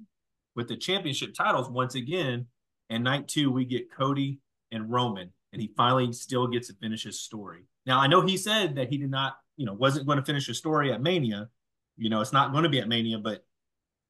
with 0.55 0.69
the 0.69 0.77
championship 0.77 1.35
titles 1.35 1.69
once 1.69 1.95
again. 1.95 2.47
And 2.91 3.05
night 3.05 3.29
two, 3.29 3.51
we 3.51 3.65
get 3.65 3.91
Cody 3.91 4.41
and 4.71 4.91
Roman. 4.91 5.33
And 5.53 5.63
he 5.63 5.73
finally 5.77 6.13
still 6.13 6.47
gets 6.49 6.69
to 6.69 6.75
finish 6.75 7.05
his 7.05 7.21
story. 7.21 7.67
Now, 7.87 8.01
I 8.01 8.07
know 8.07 8.21
he 8.21 8.37
said 8.37 8.75
that 8.77 8.89
he 8.89 8.99
did 8.99 9.11
not, 9.11 9.37
you 9.57 9.67
know, 9.67 9.73
wasn't 9.73 10.07
going 10.07 10.19
to 10.19 10.25
finish 10.25 10.47
his 10.47 10.59
story 10.59 10.93
at 10.93 11.01
Mania. 11.01 11.49
You 11.97 12.11
know, 12.11 12.21
it's 12.21 12.33
not 12.33 12.51
going 12.51 12.65
to 12.65 12.69
be 12.69 12.81
at 12.81 12.89
Mania, 12.89 13.19
but, 13.19 13.45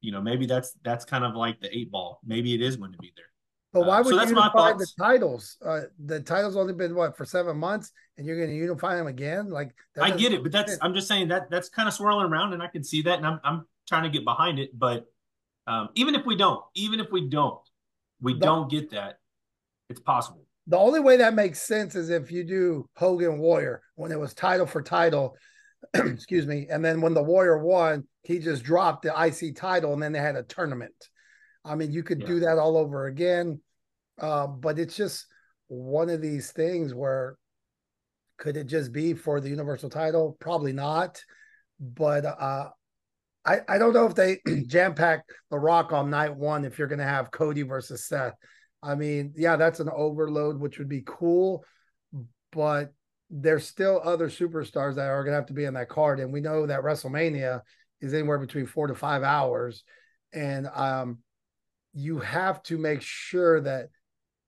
you 0.01 0.11
know, 0.11 0.21
maybe 0.21 0.45
that's 0.47 0.73
that's 0.83 1.05
kind 1.05 1.23
of 1.23 1.35
like 1.35 1.61
the 1.61 1.75
eight 1.75 1.91
ball. 1.91 2.19
Maybe 2.25 2.55
it 2.55 2.61
is 2.61 2.77
going 2.77 2.93
to 2.93 2.97
be 2.97 3.13
there. 3.15 3.25
But 3.75 3.87
why 3.87 3.99
uh, 3.99 4.03
would 4.03 4.15
so 4.15 4.21
you 4.21 4.29
unify 4.29 4.71
the 4.71 4.87
titles? 4.97 5.57
Uh, 5.63 5.81
the 6.05 6.21
titles 6.21 6.55
only 6.55 6.73
been 6.73 6.95
what 6.95 7.17
for 7.17 7.25
seven 7.25 7.57
months, 7.57 7.91
and 8.17 8.25
you're 8.25 8.37
going 8.37 8.49
to 8.49 8.55
unify 8.55 8.95
them 8.95 9.07
again? 9.07 9.49
Like 9.49 9.75
I 10.01 10.11
get 10.11 10.31
it, 10.31 10.43
but 10.43 10.53
that's 10.53 10.77
I'm 10.81 10.93
just 10.93 11.09
saying 11.09 11.27
that 11.27 11.49
that's 11.49 11.67
kind 11.67 11.87
of 11.87 11.93
swirling 11.93 12.31
around, 12.31 12.53
and 12.53 12.63
I 12.63 12.67
can 12.67 12.85
see 12.85 13.01
that, 13.01 13.17
and 13.17 13.27
I'm 13.27 13.39
I'm 13.43 13.67
trying 13.85 14.03
to 14.03 14.09
get 14.09 14.23
behind 14.23 14.59
it. 14.59 14.71
But 14.79 15.05
um, 15.67 15.89
even 15.95 16.15
if 16.15 16.25
we 16.25 16.35
don't, 16.35 16.61
even 16.75 16.99
if 16.99 17.11
we 17.11 17.27
don't, 17.27 17.59
we 18.21 18.33
the, 18.33 18.39
don't 18.39 18.69
get 18.69 18.91
that. 18.91 19.19
It's 19.89 19.99
possible. 19.99 20.45
The 20.67 20.77
only 20.77 20.99
way 20.99 21.17
that 21.17 21.33
makes 21.33 21.61
sense 21.61 21.95
is 21.95 22.09
if 22.09 22.31
you 22.31 22.43
do 22.43 22.89
Hogan 22.95 23.37
Warrior 23.37 23.81
when 23.95 24.11
it 24.11 24.19
was 24.19 24.33
title 24.33 24.65
for 24.65 24.81
title. 24.81 25.35
excuse 25.93 26.47
me, 26.47 26.67
and 26.69 26.83
then 26.83 26.99
when 26.99 27.13
the 27.13 27.21
Warrior 27.21 27.59
won, 27.59 28.07
he 28.23 28.39
just 28.39 28.63
dropped 28.63 29.03
the 29.03 29.13
IC 29.15 29.55
title, 29.55 29.93
and 29.93 30.01
then 30.01 30.13
they 30.13 30.19
had 30.19 30.35
a 30.35 30.41
tournament. 30.41 30.95
I 31.63 31.75
mean, 31.75 31.91
you 31.91 32.01
could 32.03 32.21
yeah. 32.21 32.27
do 32.27 32.39
that 32.41 32.57
all 32.57 32.77
over 32.77 33.05
again. 33.05 33.59
Uh, 34.19 34.47
but 34.47 34.79
it's 34.79 34.95
just 34.95 35.25
one 35.67 36.09
of 36.09 36.21
these 36.21 36.51
things 36.51 36.93
where 36.93 37.37
could 38.37 38.57
it 38.57 38.67
just 38.67 38.91
be 38.91 39.13
for 39.13 39.39
the 39.39 39.49
universal 39.49 39.89
title? 39.89 40.37
Probably 40.39 40.73
not. 40.73 41.21
But 41.79 42.25
uh, 42.25 42.69
I, 43.45 43.59
I 43.67 43.77
don't 43.77 43.93
know 43.93 44.05
if 44.05 44.15
they 44.15 44.39
jam 44.67 44.95
pack 44.95 45.25
the 45.51 45.59
rock 45.59 45.93
on 45.93 46.09
night 46.09 46.35
one 46.35 46.65
if 46.65 46.79
you're 46.79 46.87
going 46.87 46.99
to 46.99 47.05
have 47.05 47.31
Cody 47.31 47.61
versus 47.61 48.07
Seth. 48.07 48.35
I 48.81 48.95
mean, 48.95 49.33
yeah, 49.35 49.55
that's 49.55 49.79
an 49.79 49.89
overload, 49.93 50.59
which 50.59 50.79
would 50.79 50.89
be 50.89 51.03
cool. 51.05 51.63
But 52.51 52.93
there's 53.29 53.67
still 53.67 54.01
other 54.03 54.29
superstars 54.29 54.95
that 54.95 55.07
are 55.07 55.23
going 55.23 55.33
to 55.33 55.37
have 55.39 55.47
to 55.47 55.53
be 55.53 55.65
in 55.65 55.73
that 55.73 55.89
card. 55.89 56.19
And 56.19 56.31
we 56.31 56.41
know 56.41 56.65
that 56.65 56.81
WrestleMania 56.81 57.61
is 58.01 58.13
anywhere 58.13 58.37
between 58.37 58.65
four 58.65 58.87
to 58.87 58.95
five 58.95 59.23
hours. 59.23 59.83
And 60.33 60.67
um, 60.73 61.19
you 61.93 62.19
have 62.19 62.61
to 62.63 62.77
make 62.77 63.01
sure 63.01 63.61
that 63.61 63.89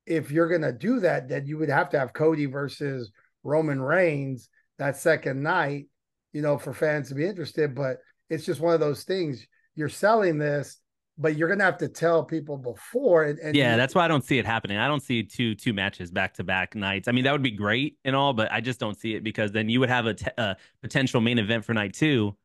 if 0.05 0.31
you're 0.31 0.49
gonna 0.49 0.71
do 0.71 1.01
that, 1.01 1.29
that 1.29 1.47
you 1.47 1.57
would 1.57 1.69
have 1.69 1.89
to 1.89 1.99
have 1.99 2.13
Cody 2.13 2.45
versus 2.45 3.12
Roman 3.43 3.81
Reigns 3.81 4.49
that 4.77 4.95
second 4.97 5.43
night, 5.43 5.88
you 6.31 6.41
know, 6.41 6.57
for 6.57 6.73
fans 6.73 7.10
to 7.10 7.15
be 7.15 7.25
interested. 7.25 7.75
But 7.75 7.97
it's 8.29 8.45
just 8.45 8.59
one 8.59 8.73
of 8.73 8.79
those 8.79 9.03
things. 9.03 9.45
You're 9.75 9.89
selling 9.89 10.37
this, 10.37 10.77
but 11.17 11.35
you're 11.35 11.49
gonna 11.49 11.63
have 11.63 11.77
to 11.79 11.87
tell 11.87 12.23
people 12.23 12.57
before. 12.57 13.23
And, 13.23 13.39
and 13.39 13.55
yeah, 13.55 13.71
you, 13.71 13.77
that's 13.77 13.95
why 13.95 14.05
I 14.05 14.07
don't 14.07 14.23
see 14.23 14.37
it 14.37 14.45
happening. 14.45 14.77
I 14.77 14.87
don't 14.87 15.01
see 15.01 15.23
two 15.23 15.55
two 15.55 15.73
matches 15.73 16.11
back 16.11 16.35
to 16.35 16.43
back 16.43 16.75
nights. 16.75 17.07
I 17.07 17.11
mean, 17.11 17.23
that 17.23 17.31
would 17.31 17.43
be 17.43 17.51
great 17.51 17.97
and 18.05 18.15
all, 18.15 18.33
but 18.33 18.51
I 18.51 18.61
just 18.61 18.79
don't 18.79 18.97
see 18.97 19.15
it 19.15 19.23
because 19.23 19.51
then 19.51 19.69
you 19.69 19.79
would 19.79 19.89
have 19.89 20.05
a, 20.05 20.13
t- 20.13 20.25
a 20.37 20.57
potential 20.81 21.21
main 21.21 21.39
event 21.39 21.65
for 21.65 21.73
night 21.73 21.93
two, 21.93 22.35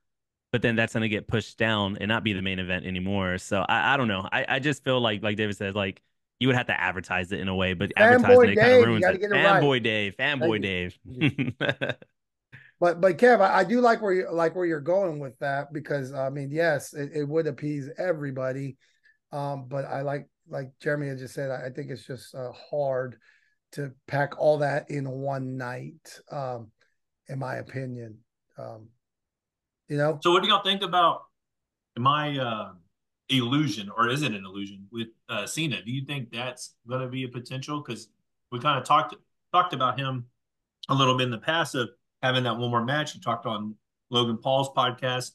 but 0.52 0.62
then 0.62 0.76
that's 0.76 0.92
gonna 0.94 1.08
get 1.08 1.28
pushed 1.28 1.58
down 1.58 1.98
and 2.00 2.08
not 2.08 2.24
be 2.24 2.32
the 2.32 2.42
main 2.42 2.58
event 2.58 2.86
anymore. 2.86 3.38
So 3.38 3.60
I, 3.60 3.94
I 3.94 3.96
don't 3.96 4.08
know. 4.08 4.28
I, 4.30 4.46
I 4.48 4.58
just 4.58 4.84
feel 4.84 5.00
like 5.00 5.22
like 5.22 5.36
David 5.36 5.56
says, 5.56 5.74
like 5.74 6.02
you 6.40 6.48
would 6.48 6.56
have 6.56 6.66
to 6.66 6.80
advertise 6.80 7.30
it 7.30 7.40
in 7.40 7.48
a 7.48 7.54
way, 7.54 7.72
but 7.74 7.92
advertising 7.96 8.50
it 8.50 8.56
kind 8.56 8.72
of 8.72 8.86
ruins 8.86 9.04
it. 9.06 9.22
Fanboy 9.22 9.72
right. 9.72 9.82
Dave, 9.82 10.16
fanboy 10.16 10.60
Dave. 10.60 10.98
but 12.82 13.00
but 13.00 13.16
Kev, 13.16 13.40
I, 13.40 13.58
I, 13.60 13.64
do 13.64 13.80
like 13.80 14.02
where 14.02 14.12
you 14.12 14.26
like 14.32 14.56
where 14.56 14.66
you're 14.66 14.80
going 14.80 15.20
with 15.20 15.38
that 15.38 15.72
because 15.72 16.12
I 16.12 16.30
mean, 16.30 16.50
yes, 16.50 16.94
it, 16.94 17.12
it 17.14 17.28
would 17.28 17.46
appease 17.46 17.88
everybody, 17.96 18.76
um, 19.30 19.66
but 19.68 19.84
I 19.84 20.00
like 20.00 20.28
like 20.48 20.72
Jeremy 20.82 21.06
had 21.06 21.18
just 21.18 21.32
said, 21.32 21.52
I, 21.52 21.66
I 21.66 21.70
think 21.70 21.92
it's 21.92 22.04
just 22.04 22.34
uh, 22.34 22.50
hard 22.50 23.18
to 23.74 23.92
pack 24.08 24.36
all 24.36 24.58
that 24.58 24.90
in 24.90 25.08
one 25.08 25.56
night, 25.56 26.18
um, 26.32 26.72
in 27.28 27.38
my 27.38 27.54
opinion. 27.58 28.18
Um, 28.58 28.88
you 29.88 29.96
know. 29.96 30.18
So, 30.20 30.32
what 30.32 30.42
do 30.42 30.48
y'all 30.48 30.64
think 30.64 30.82
about 30.82 31.26
my 31.96 32.36
uh, 32.36 32.72
illusion, 33.28 33.90
or 33.96 34.08
is 34.08 34.22
it 34.22 34.32
an 34.32 34.44
illusion 34.44 34.88
with 34.90 35.06
uh, 35.28 35.46
Cena? 35.46 35.80
Do 35.84 35.92
you 35.92 36.04
think 36.04 36.32
that's 36.32 36.74
going 36.88 37.02
to 37.02 37.08
be 37.08 37.22
a 37.22 37.28
potential? 37.28 37.80
Because 37.80 38.08
we 38.50 38.58
kind 38.58 38.76
of 38.76 38.84
talked 38.84 39.14
talked 39.52 39.72
about 39.72 40.00
him 40.00 40.26
a 40.88 40.94
little 40.96 41.16
bit 41.16 41.26
in 41.26 41.30
the 41.30 41.38
past 41.38 41.76
of 41.76 41.88
having 42.22 42.44
that 42.44 42.56
one 42.56 42.70
more 42.70 42.84
match. 42.84 43.12
He 43.12 43.20
talked 43.20 43.46
on 43.46 43.74
Logan 44.10 44.38
Paul's 44.38 44.70
podcast 44.70 45.32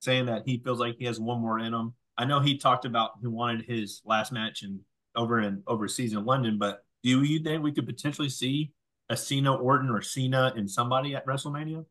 saying 0.00 0.26
that 0.26 0.42
he 0.46 0.58
feels 0.58 0.78
like 0.78 0.96
he 0.98 1.04
has 1.04 1.20
one 1.20 1.40
more 1.40 1.58
in 1.58 1.74
him. 1.74 1.94
I 2.16 2.24
know 2.24 2.40
he 2.40 2.56
talked 2.56 2.84
about 2.84 3.12
he 3.20 3.26
wanted 3.26 3.66
his 3.66 4.00
last 4.04 4.32
match 4.32 4.62
in 4.62 4.80
over 5.14 5.40
in 5.40 5.62
overseas 5.66 6.12
in 6.12 6.24
London, 6.24 6.58
but 6.58 6.84
do 7.02 7.22
you 7.22 7.38
think 7.40 7.62
we 7.62 7.72
could 7.72 7.86
potentially 7.86 8.28
see 8.28 8.72
a 9.08 9.16
Cena 9.16 9.54
Orton 9.54 9.90
or 9.90 10.02
Cena 10.02 10.52
and 10.56 10.70
somebody 10.70 11.14
at 11.14 11.26
WrestleMania? 11.26 11.84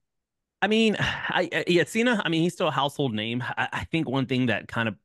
I 0.61 0.67
mean, 0.67 0.97
I, 0.99 1.63
yeah, 1.67 1.83
Cena. 1.85 2.21
I 2.23 2.29
mean, 2.29 2.41
he's 2.41 2.53
still 2.53 2.67
a 2.67 2.71
household 2.71 3.13
name. 3.13 3.43
I, 3.57 3.67
I 3.71 3.83
think 3.85 4.09
one 4.09 4.25
thing 4.25 4.47
that 4.47 4.67
kind 4.67 4.87
of 4.87 4.95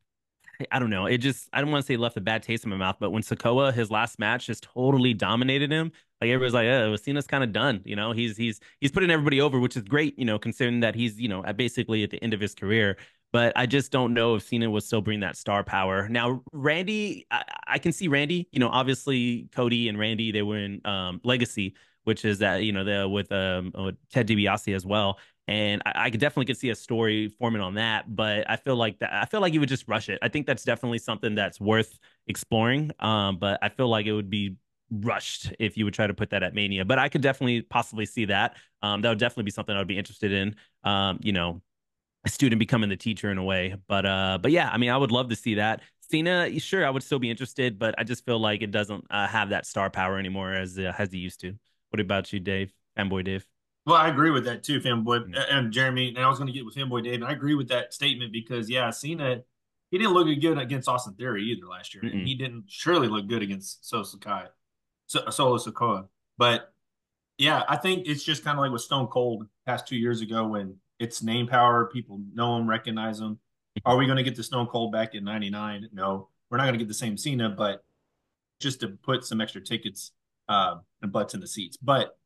I 0.70 0.78
don't 0.78 0.90
know. 0.90 1.06
It 1.06 1.18
just 1.18 1.48
I 1.52 1.60
don't 1.60 1.70
want 1.70 1.84
to 1.84 1.86
say 1.86 1.96
left 1.96 2.16
a 2.16 2.20
bad 2.20 2.42
taste 2.42 2.64
in 2.64 2.70
my 2.70 2.76
mouth, 2.76 2.96
but 3.00 3.10
when 3.10 3.22
Sikoa 3.22 3.72
his 3.72 3.90
last 3.90 4.18
match 4.18 4.46
just 4.46 4.62
totally 4.62 5.14
dominated 5.14 5.70
him, 5.70 5.92
like 6.20 6.30
everybody's 6.30 6.54
like, 6.54 6.66
"Oh, 6.66 6.96
Cena's 6.96 7.26
kind 7.26 7.42
of 7.42 7.52
done." 7.52 7.80
You 7.84 7.96
know, 7.96 8.12
he's 8.12 8.36
he's 8.36 8.60
he's 8.80 8.92
putting 8.92 9.10
everybody 9.10 9.40
over, 9.40 9.58
which 9.58 9.76
is 9.76 9.82
great. 9.82 10.18
You 10.18 10.24
know, 10.24 10.38
considering 10.38 10.80
that 10.80 10.94
he's 10.94 11.18
you 11.18 11.28
know 11.28 11.44
at 11.44 11.56
basically 11.56 12.02
at 12.02 12.10
the 12.10 12.22
end 12.22 12.34
of 12.34 12.40
his 12.40 12.54
career. 12.54 12.96
But 13.32 13.52
I 13.54 13.66
just 13.66 13.92
don't 13.92 14.12
know 14.12 14.34
if 14.34 14.42
Cena 14.42 14.68
would 14.68 14.82
still 14.82 15.00
bring 15.00 15.20
that 15.20 15.36
star 15.36 15.62
power. 15.62 16.08
Now, 16.08 16.42
Randy, 16.52 17.26
I, 17.30 17.44
I 17.68 17.78
can 17.78 17.92
see 17.92 18.08
Randy. 18.08 18.48
You 18.50 18.58
know, 18.58 18.68
obviously 18.68 19.48
Cody 19.54 19.88
and 19.88 19.98
Randy 19.98 20.32
they 20.32 20.42
were 20.42 20.58
in 20.58 20.80
um, 20.84 21.20
Legacy, 21.22 21.74
which 22.04 22.24
is 22.24 22.38
that 22.40 22.64
you 22.64 22.72
know 22.72 22.84
the 22.84 23.08
with 23.08 23.30
um 23.32 23.72
with 23.74 23.96
Ted 24.12 24.26
DiBiase 24.26 24.74
as 24.74 24.84
well 24.84 25.18
and 25.48 25.82
I, 25.84 25.92
I 26.06 26.10
could 26.10 26.20
definitely 26.20 26.46
could 26.46 26.58
see 26.58 26.70
a 26.70 26.74
story 26.74 27.28
forming 27.28 27.62
on 27.62 27.74
that. 27.74 28.14
But 28.14 28.48
I 28.48 28.56
feel 28.56 28.76
like 28.76 28.98
that 29.00 29.12
I 29.12 29.24
feel 29.26 29.40
like 29.40 29.52
you 29.52 29.60
would 29.60 29.68
just 29.68 29.88
rush 29.88 30.08
it. 30.08 30.18
I 30.22 30.28
think 30.28 30.46
that's 30.46 30.64
definitely 30.64 30.98
something 30.98 31.34
that's 31.34 31.60
worth 31.60 31.98
exploring. 32.26 32.92
Um, 33.00 33.38
but 33.38 33.58
I 33.62 33.68
feel 33.68 33.88
like 33.88 34.06
it 34.06 34.12
would 34.12 34.30
be 34.30 34.56
rushed 34.90 35.52
if 35.58 35.76
you 35.76 35.84
would 35.84 35.94
try 35.94 36.06
to 36.06 36.14
put 36.14 36.30
that 36.30 36.42
at 36.42 36.54
Mania. 36.54 36.84
But 36.84 36.98
I 36.98 37.08
could 37.08 37.20
definitely 37.20 37.62
possibly 37.62 38.06
see 38.06 38.26
that. 38.26 38.56
Um, 38.82 39.02
that 39.02 39.08
would 39.08 39.18
definitely 39.18 39.44
be 39.44 39.50
something 39.52 39.74
I 39.74 39.78
would 39.78 39.88
be 39.88 39.98
interested 39.98 40.32
in. 40.32 40.56
Um, 40.84 41.18
you 41.22 41.32
know, 41.32 41.62
a 42.24 42.28
student 42.28 42.58
becoming 42.58 42.90
the 42.90 42.96
teacher 42.96 43.30
in 43.30 43.38
a 43.38 43.44
way. 43.44 43.76
But 43.88 44.06
uh, 44.06 44.38
but 44.40 44.52
yeah, 44.52 44.70
I 44.72 44.78
mean, 44.78 44.90
I 44.90 44.96
would 44.96 45.10
love 45.12 45.28
to 45.30 45.36
see 45.36 45.54
that. 45.56 45.82
Cena, 46.10 46.58
sure, 46.58 46.84
I 46.84 46.90
would 46.90 47.04
still 47.04 47.20
be 47.20 47.30
interested, 47.30 47.78
but 47.78 47.94
I 47.96 48.04
just 48.04 48.24
feel 48.24 48.40
like 48.40 48.62
it 48.62 48.72
doesn't 48.72 49.04
uh, 49.10 49.28
have 49.28 49.50
that 49.50 49.64
star 49.64 49.90
power 49.90 50.18
anymore 50.18 50.52
as 50.52 50.78
uh, 50.78 50.92
as 50.98 51.12
he 51.12 51.18
used 51.18 51.40
to. 51.40 51.54
What 51.90 52.00
about 52.00 52.32
you, 52.32 52.40
Dave? 52.40 52.72
Fanboy 52.98 53.24
Dave. 53.24 53.46
Well, 53.86 53.96
I 53.96 54.08
agree 54.08 54.30
with 54.30 54.44
that 54.44 54.62
too, 54.62 54.80
fanboy 54.80 55.24
mm-hmm. 55.24 55.34
and 55.34 55.72
Jeremy. 55.72 56.08
And 56.08 56.18
I 56.18 56.28
was 56.28 56.38
going 56.38 56.46
to 56.48 56.52
get 56.52 56.64
with 56.64 56.74
fanboy 56.74 57.04
Dave, 57.04 57.14
and 57.14 57.24
I 57.24 57.32
agree 57.32 57.54
with 57.54 57.68
that 57.68 57.94
statement 57.94 58.32
because 58.32 58.68
yeah, 58.68 58.90
Cena 58.90 59.42
he 59.90 59.98
didn't 59.98 60.14
look 60.14 60.28
good 60.40 60.58
against 60.58 60.88
Austin 60.88 61.14
Theory 61.14 61.42
either 61.44 61.66
last 61.66 61.94
year, 61.94 62.02
mm 62.02 62.12
and 62.12 62.26
he 62.26 62.34
didn't 62.34 62.64
surely 62.68 63.08
look 63.08 63.26
good 63.26 63.42
against 63.42 63.88
Solo 63.88 64.04
Sakai, 64.04 64.44
Solo 65.06 65.58
Sikoa. 65.58 66.06
But 66.38 66.72
yeah, 67.38 67.64
I 67.68 67.76
think 67.76 68.06
it's 68.06 68.22
just 68.22 68.44
kind 68.44 68.58
of 68.58 68.62
like 68.62 68.72
with 68.72 68.82
Stone 68.82 69.08
Cold 69.08 69.46
past 69.66 69.88
two 69.88 69.96
years 69.96 70.20
ago 70.20 70.46
when 70.46 70.76
it's 70.98 71.22
name 71.22 71.46
power, 71.46 71.86
people 71.86 72.20
know 72.34 72.56
him, 72.56 72.68
recognize 72.68 73.18
him. 73.18 73.38
Are 73.84 73.96
we 73.96 74.06
going 74.06 74.18
to 74.18 74.22
get 74.22 74.36
the 74.36 74.42
Stone 74.42 74.66
Cold 74.66 74.92
back 74.92 75.14
in 75.14 75.24
'99? 75.24 75.88
No, 75.92 76.28
we're 76.50 76.58
not 76.58 76.64
going 76.64 76.74
to 76.74 76.78
get 76.78 76.88
the 76.88 76.94
same 76.94 77.16
Cena, 77.16 77.48
but 77.48 77.84
just 78.60 78.80
to 78.80 78.88
put 78.88 79.24
some 79.24 79.40
extra 79.40 79.60
tickets 79.60 80.12
uh, 80.48 80.76
and 81.02 81.10
butts 81.10 81.34
in 81.34 81.40
the 81.40 81.48
seats. 81.48 81.76
But 81.76 82.16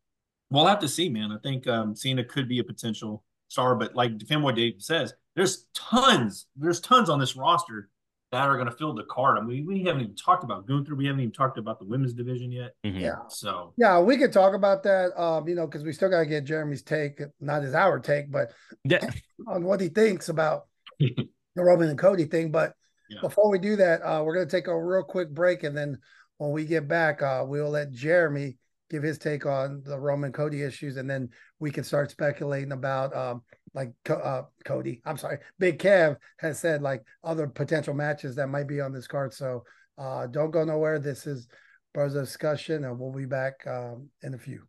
we'll 0.54 0.66
have 0.66 0.80
to 0.80 0.88
see, 0.88 1.08
man. 1.08 1.32
I 1.32 1.38
think 1.42 1.66
um, 1.66 1.94
Cena 1.94 2.24
could 2.24 2.48
be 2.48 2.58
a 2.58 2.64
potential 2.64 3.24
star, 3.48 3.74
but 3.74 3.94
like 3.94 4.16
Fanboy 4.18 4.56
Dave 4.56 4.74
says, 4.78 5.14
there's 5.36 5.66
tons, 5.74 6.46
there's 6.56 6.80
tons 6.80 7.10
on 7.10 7.18
this 7.18 7.36
roster 7.36 7.88
that 8.34 8.48
are 8.48 8.56
going 8.56 8.68
to 8.68 8.76
fill 8.76 8.94
the 8.94 9.04
card. 9.04 9.38
I 9.38 9.42
mean, 9.42 9.64
we 9.64 9.84
haven't 9.84 10.02
even 10.02 10.16
talked 10.16 10.42
about 10.42 10.66
Gunther. 10.66 10.94
We 10.96 11.06
haven't 11.06 11.20
even 11.20 11.32
talked 11.32 11.56
about 11.56 11.78
the 11.78 11.84
women's 11.84 12.14
division 12.14 12.50
yet. 12.50 12.74
Mm-hmm. 12.84 12.98
Yeah. 12.98 13.18
So 13.28 13.72
yeah, 13.76 14.00
we 14.00 14.16
could 14.16 14.32
talk 14.32 14.54
about 14.54 14.82
that. 14.84 15.18
Um, 15.20 15.48
you 15.48 15.54
know, 15.54 15.66
because 15.66 15.84
we 15.84 15.92
still 15.92 16.10
got 16.10 16.20
to 16.20 16.26
get 16.26 16.44
Jeremy's 16.44 16.82
take, 16.82 17.20
not 17.40 17.62
his 17.62 17.74
our 17.74 18.00
take, 18.00 18.30
but 18.30 18.52
yeah. 18.84 19.08
on 19.46 19.64
what 19.64 19.80
he 19.80 19.88
thinks 19.88 20.28
about 20.28 20.66
the 20.98 21.28
Roman 21.56 21.90
and 21.90 21.98
Cody 21.98 22.24
thing. 22.24 22.50
But 22.50 22.74
yeah. 23.08 23.20
before 23.20 23.50
we 23.50 23.58
do 23.58 23.76
that, 23.76 24.02
uh, 24.02 24.22
we're 24.24 24.34
going 24.34 24.48
to 24.48 24.56
take 24.56 24.66
a 24.66 24.76
real 24.76 25.04
quick 25.04 25.30
break, 25.30 25.62
and 25.62 25.76
then 25.76 25.98
when 26.38 26.50
we 26.50 26.64
get 26.64 26.88
back, 26.88 27.22
uh, 27.22 27.44
we'll 27.46 27.70
let 27.70 27.92
Jeremy 27.92 28.56
give 28.90 29.02
his 29.02 29.18
take 29.18 29.46
on 29.46 29.82
the 29.84 29.98
Roman 29.98 30.32
Cody 30.32 30.62
issues, 30.62 30.96
and 30.96 31.08
then 31.08 31.28
we 31.58 31.70
can 31.70 31.84
start 31.84 32.10
speculating 32.10 32.72
about 32.72 33.14
um, 33.16 33.42
like 33.74 33.92
uh, 34.08 34.42
Cody. 34.64 35.00
I'm 35.04 35.16
sorry, 35.16 35.38
Big 35.58 35.78
Kev 35.78 36.16
has 36.38 36.58
said 36.58 36.82
like 36.82 37.02
other 37.22 37.46
potential 37.46 37.94
matches 37.94 38.36
that 38.36 38.48
might 38.48 38.68
be 38.68 38.80
on 38.80 38.92
this 38.92 39.06
card. 39.06 39.32
So 39.32 39.64
uh, 39.98 40.26
don't 40.26 40.50
go 40.50 40.64
nowhere. 40.64 40.98
This 40.98 41.26
is 41.26 41.48
Bros 41.92 42.14
discussion, 42.14 42.84
and 42.84 42.98
we'll 42.98 43.12
be 43.12 43.26
back 43.26 43.66
um, 43.66 44.08
in 44.22 44.34
a 44.34 44.38
few. 44.38 44.62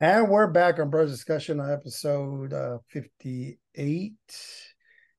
And 0.00 0.28
we're 0.28 0.48
back 0.48 0.80
on 0.80 0.90
Bros 0.90 1.10
discussion 1.10 1.60
on 1.60 1.70
episode 1.70 2.52
uh, 2.52 2.78
58. 2.88 4.12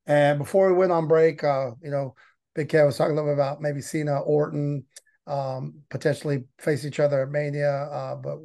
And 0.06 0.40
before 0.40 0.68
we 0.68 0.78
went 0.78 0.92
on 0.92 1.08
break, 1.08 1.44
uh, 1.44 1.72
you 1.82 1.90
know, 1.90 2.16
Big 2.54 2.68
Kev 2.68 2.86
was 2.86 2.98
talking 2.98 3.14
a 3.14 3.16
little 3.16 3.30
bit 3.30 3.40
about 3.40 3.62
maybe 3.62 3.82
Cena, 3.82 4.20
Orton, 4.20 4.84
um, 5.28 5.76
potentially 5.90 6.44
face 6.60 6.86
each 6.86 7.00
other 7.00 7.24
at 7.24 7.30
Mania. 7.30 7.72
Uh, 7.72 8.16
but 8.16 8.40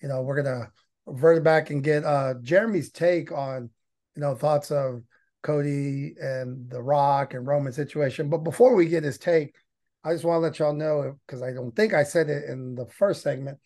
you 0.00 0.08
know, 0.08 0.22
we're 0.22 0.42
gonna 0.42 0.70
revert 1.06 1.42
back 1.44 1.70
and 1.70 1.82
get 1.82 2.04
uh, 2.04 2.34
Jeremy's 2.42 2.90
take 2.90 3.32
on 3.32 3.70
you 4.14 4.20
know 4.20 4.34
thoughts 4.34 4.70
of 4.70 5.02
Cody 5.42 6.14
and 6.20 6.68
The 6.70 6.82
Rock 6.82 7.34
and 7.34 7.46
Roman 7.46 7.72
situation. 7.72 8.30
But 8.30 8.38
before 8.38 8.74
we 8.74 8.86
get 8.86 9.04
his 9.04 9.18
take, 9.18 9.54
I 10.02 10.12
just 10.12 10.24
want 10.24 10.38
to 10.38 10.40
let 10.40 10.58
y'all 10.58 10.74
know 10.74 11.18
because 11.26 11.42
I 11.42 11.52
don't 11.52 11.74
think 11.74 11.94
I 11.94 12.02
said 12.02 12.28
it 12.28 12.48
in 12.48 12.74
the 12.74 12.86
first 12.86 13.22
segment, 13.22 13.58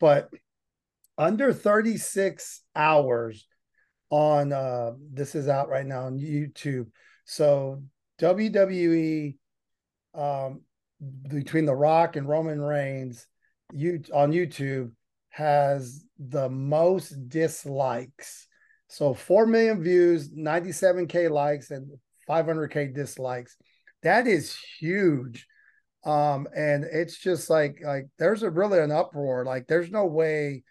but 0.00 0.30
under 1.18 1.52
36 1.52 2.62
hours 2.74 3.46
on 4.10 4.52
uh 4.52 4.92
this 5.12 5.34
is 5.34 5.48
out 5.48 5.68
right 5.68 5.86
now 5.86 6.04
on 6.04 6.18
YouTube. 6.18 6.86
So 7.24 7.82
WWE 8.20 9.36
um 10.14 10.62
between 11.28 11.66
The 11.66 11.74
Rock 11.74 12.16
and 12.16 12.28
Roman 12.28 12.60
Reigns 12.60 13.26
you 13.72 14.02
on 14.12 14.32
YouTube 14.32 14.92
has 15.30 16.04
the 16.18 16.48
most 16.48 17.28
dislikes. 17.28 18.46
So 18.88 19.14
4 19.14 19.46
million 19.46 19.82
views, 19.82 20.30
97k 20.30 21.30
likes 21.30 21.70
and 21.70 21.90
500k 22.28 22.94
dislikes. 22.94 23.56
That 24.02 24.26
is 24.26 24.56
huge. 24.78 25.46
Um 26.04 26.46
and 26.56 26.84
it's 26.84 27.18
just 27.18 27.50
like 27.50 27.80
like 27.84 28.06
there's 28.18 28.42
a 28.42 28.50
really 28.50 28.78
an 28.78 28.92
uproar. 28.92 29.44
Like 29.44 29.66
there's 29.66 29.90
no 29.90 30.06
way 30.06 30.62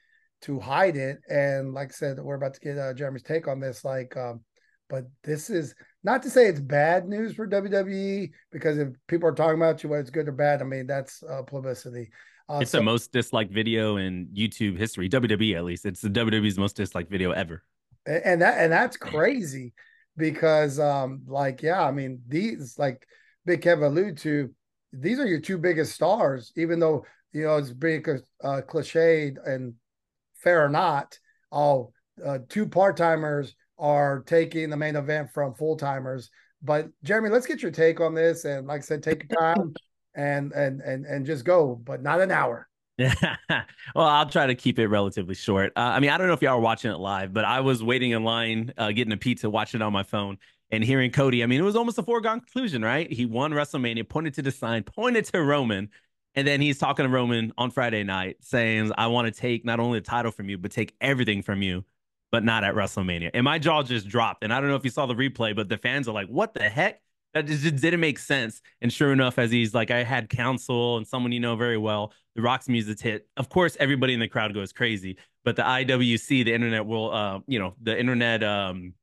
to 0.42 0.60
hide 0.60 0.96
it 0.96 1.18
and 1.30 1.74
like 1.74 1.90
I 1.90 1.92
said 1.92 2.20
we're 2.20 2.36
about 2.36 2.54
to 2.54 2.60
get 2.60 2.78
uh, 2.78 2.94
Jeremy's 2.94 3.24
take 3.24 3.48
on 3.48 3.60
this 3.60 3.84
like 3.84 4.16
um 4.16 4.42
but 4.90 5.06
this 5.24 5.50
is 5.50 5.74
not 6.06 6.22
to 6.22 6.30
say 6.30 6.46
it's 6.46 6.60
bad 6.60 7.10
news 7.10 7.34
for 7.34 7.48
WWE 7.48 8.30
because 8.52 8.78
if 8.78 8.90
people 9.08 9.28
are 9.28 9.34
talking 9.34 9.56
about 9.56 9.84
you, 9.84 9.90
whether 9.90 10.02
it's 10.02 10.12
good 10.12 10.28
or 10.28 10.34
bad, 10.34 10.62
I 10.62 10.66
mean 10.66 10.86
that's 10.86 11.24
uh, 11.24 11.42
publicity. 11.42 12.12
Uh, 12.48 12.60
it's 12.62 12.72
so, 12.72 12.78
the 12.78 12.84
most 12.84 13.12
disliked 13.12 13.52
video 13.52 13.98
in 13.98 14.28
YouTube 14.28 14.78
history, 14.78 15.10
WWE 15.10 15.56
at 15.56 15.64
least. 15.64 15.84
It's 15.84 16.02
the 16.02 16.10
WWE's 16.10 16.60
most 16.60 16.76
disliked 16.76 17.10
video 17.10 17.32
ever. 17.32 17.64
And 18.06 18.40
that 18.44 18.60
and 18.60 18.72
that's 18.72 18.98
crazy 18.98 19.74
because 20.16 20.80
um 20.80 21.24
like 21.26 21.64
yeah, 21.64 21.84
I 21.84 21.92
mean 21.92 22.22
these 22.28 22.78
like 22.78 23.08
Big 23.48 23.62
Kev 23.64 23.84
alluded 23.84 24.20
to 24.20 24.54
these 24.94 25.20
are 25.20 25.26
your 25.26 25.42
two 25.42 25.58
biggest 25.58 25.96
stars, 25.96 26.54
even 26.56 26.80
though 26.80 27.04
you 27.34 27.46
know 27.46 27.58
it's 27.58 27.74
being 27.74 28.06
uh, 28.44 28.62
cliched 28.68 29.38
and 29.44 29.74
fair 30.36 30.64
or 30.64 30.70
not. 30.70 31.18
All 31.52 31.94
uh, 32.24 32.40
two 32.48 32.68
part 32.68 32.96
timers 32.96 33.56
are 33.78 34.24
taking 34.26 34.70
the 34.70 34.78
main 34.78 34.96
event 34.96 35.32
from 35.34 35.54
full 35.54 35.78
timers. 35.78 36.30
But 36.62 36.90
Jeremy, 37.04 37.30
let's 37.30 37.46
get 37.46 37.62
your 37.62 37.72
take 37.72 38.00
on 38.00 38.14
this. 38.14 38.46
And 38.46 38.68
like 38.68 38.80
I 38.80 38.82
said, 38.82 39.04
take 39.04 39.26
your 39.30 39.40
time 39.40 39.74
and 40.16 40.52
and 40.54 40.82
and 40.82 41.06
and 41.06 41.26
just 41.26 41.46
go, 41.46 41.76
but 41.76 42.02
not 42.02 42.22
an 42.22 42.32
hour. 42.32 42.68
Yeah. 42.98 43.14
well, 43.50 44.08
I'll 44.08 44.30
try 44.30 44.48
to 44.48 44.56
keep 44.56 44.80
it 44.80 44.88
relatively 44.88 45.36
short. 45.36 45.74
Uh, 45.76 45.82
I 45.82 46.00
mean, 46.00 46.10
I 46.10 46.18
don't 46.18 46.28
know 46.28 46.34
if 46.34 46.42
y'all 46.42 46.54
are 46.54 46.60
watching 46.60 46.92
it 46.92 46.98
live, 46.98 47.34
but 47.34 47.44
I 47.44 47.60
was 47.60 47.84
waiting 47.84 48.12
in 48.12 48.24
line, 48.24 48.74
uh, 48.78 48.92
getting 48.92 49.12
a 49.12 49.18
pizza, 49.18 49.50
watching 49.50 49.82
it 49.82 49.84
on 49.84 49.92
my 49.92 50.04
phone, 50.04 50.38
and 50.72 50.84
hearing 50.84 51.12
Cody. 51.12 51.44
I 51.44 51.46
mean, 51.46 51.60
it 51.60 51.64
was 51.64 51.76
almost 51.76 51.98
a 51.98 52.04
foregone 52.04 52.40
conclusion, 52.40 52.82
right? 52.82 53.12
He 53.12 53.26
won 53.26 53.52
WrestleMania, 53.52 54.08
pointed 54.08 54.34
to 54.36 54.42
the 54.42 54.52
sign, 54.52 54.84
pointed 54.84 55.26
to 55.26 55.42
Roman, 55.42 55.90
and 56.36 56.48
then 56.48 56.62
he's 56.62 56.78
talking 56.78 57.04
to 57.04 57.10
Roman 57.10 57.54
on 57.58 57.72
Friday 57.72 58.04
night, 58.04 58.38
saying, 58.42 58.92
"I 58.98 59.08
want 59.08 59.34
to 59.34 59.40
take 59.40 59.66
not 59.66 59.80
only 59.80 60.00
the 60.00 60.06
title 60.06 60.32
from 60.32 60.50
you, 60.50 60.58
but 60.58 60.72
take 60.72 60.96
everything 61.02 61.42
from 61.42 61.62
you." 61.62 61.84
But 62.36 62.44
not 62.44 62.66
at 62.66 62.76
WrestleMania. 62.76 63.32
And 63.34 63.46
my 63.46 63.60
jaw 63.60 63.82
just 63.82 64.10
dropped. 64.10 64.44
And 64.44 64.54
I 64.54 64.60
don't 64.60 64.70
know 64.70 64.76
if 64.76 64.84
you 64.84 64.90
saw 64.90 65.06
the 65.06 65.14
replay, 65.14 65.56
but 65.56 65.70
the 65.70 65.78
fans 65.78 66.06
are 66.10 66.12
like, 66.12 66.28
what 66.28 66.54
the 66.54 66.68
heck? 66.68 67.00
that 67.34 67.46
just 67.46 67.64
didn't 67.64 68.00
make 68.00 68.18
sense. 68.18 68.62
And 68.82 68.92
sure 68.92 69.14
enough, 69.14 69.38
as 69.38 69.52
he's 69.52 69.74
like, 69.74 69.92
I 69.92 70.04
had 70.04 70.30
counsel 70.30 70.98
and 70.98 71.06
someone 71.06 71.34
you 71.34 71.42
know 71.42 71.56
very 71.56 71.78
well, 71.78 72.14
the 72.36 72.42
Rock's 72.42 72.70
music 72.70 73.00
hit. 73.00 73.28
Of 73.38 73.50
course, 73.50 73.78
everybody 73.80 74.14
in 74.14 74.22
the 74.22 74.28
crowd 74.28 74.54
goes 74.54 74.74
crazy, 74.74 75.18
but 75.44 75.56
the 75.56 75.62
IWC, 75.62 76.46
the 76.46 76.54
internet 76.54 76.86
will, 76.86 77.14
uh, 77.14 77.40
you 77.46 77.60
know, 77.60 77.76
the 77.82 77.98
internet, 77.98 78.44
um, 78.44 78.94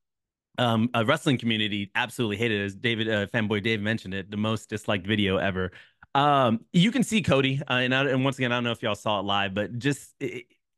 um, 0.58 0.90
a 0.92 1.04
wrestling 1.04 1.38
community 1.38 1.90
absolutely 1.94 2.36
hated 2.36 2.60
it. 2.60 2.64
As 2.64 2.74
David, 2.74 3.08
uh, 3.08 3.26
fanboy 3.28 3.62
Dave 3.62 3.80
mentioned 3.80 4.12
it, 4.14 4.30
the 4.30 4.36
most 4.36 4.68
disliked 4.68 5.06
video 5.06 5.38
ever. 5.38 5.70
Um, 6.14 6.60
you 6.72 6.90
can 6.90 7.02
see 7.02 7.22
Cody, 7.22 7.60
uh, 7.68 7.74
and, 7.74 7.94
I, 7.94 8.04
and 8.08 8.24
once 8.24 8.36
again, 8.36 8.52
I 8.52 8.56
don't 8.56 8.64
know 8.64 8.72
if 8.72 8.82
y'all 8.82 8.94
saw 8.94 9.20
it 9.20 9.24
live, 9.24 9.54
but 9.54 9.78
just. 9.78 10.14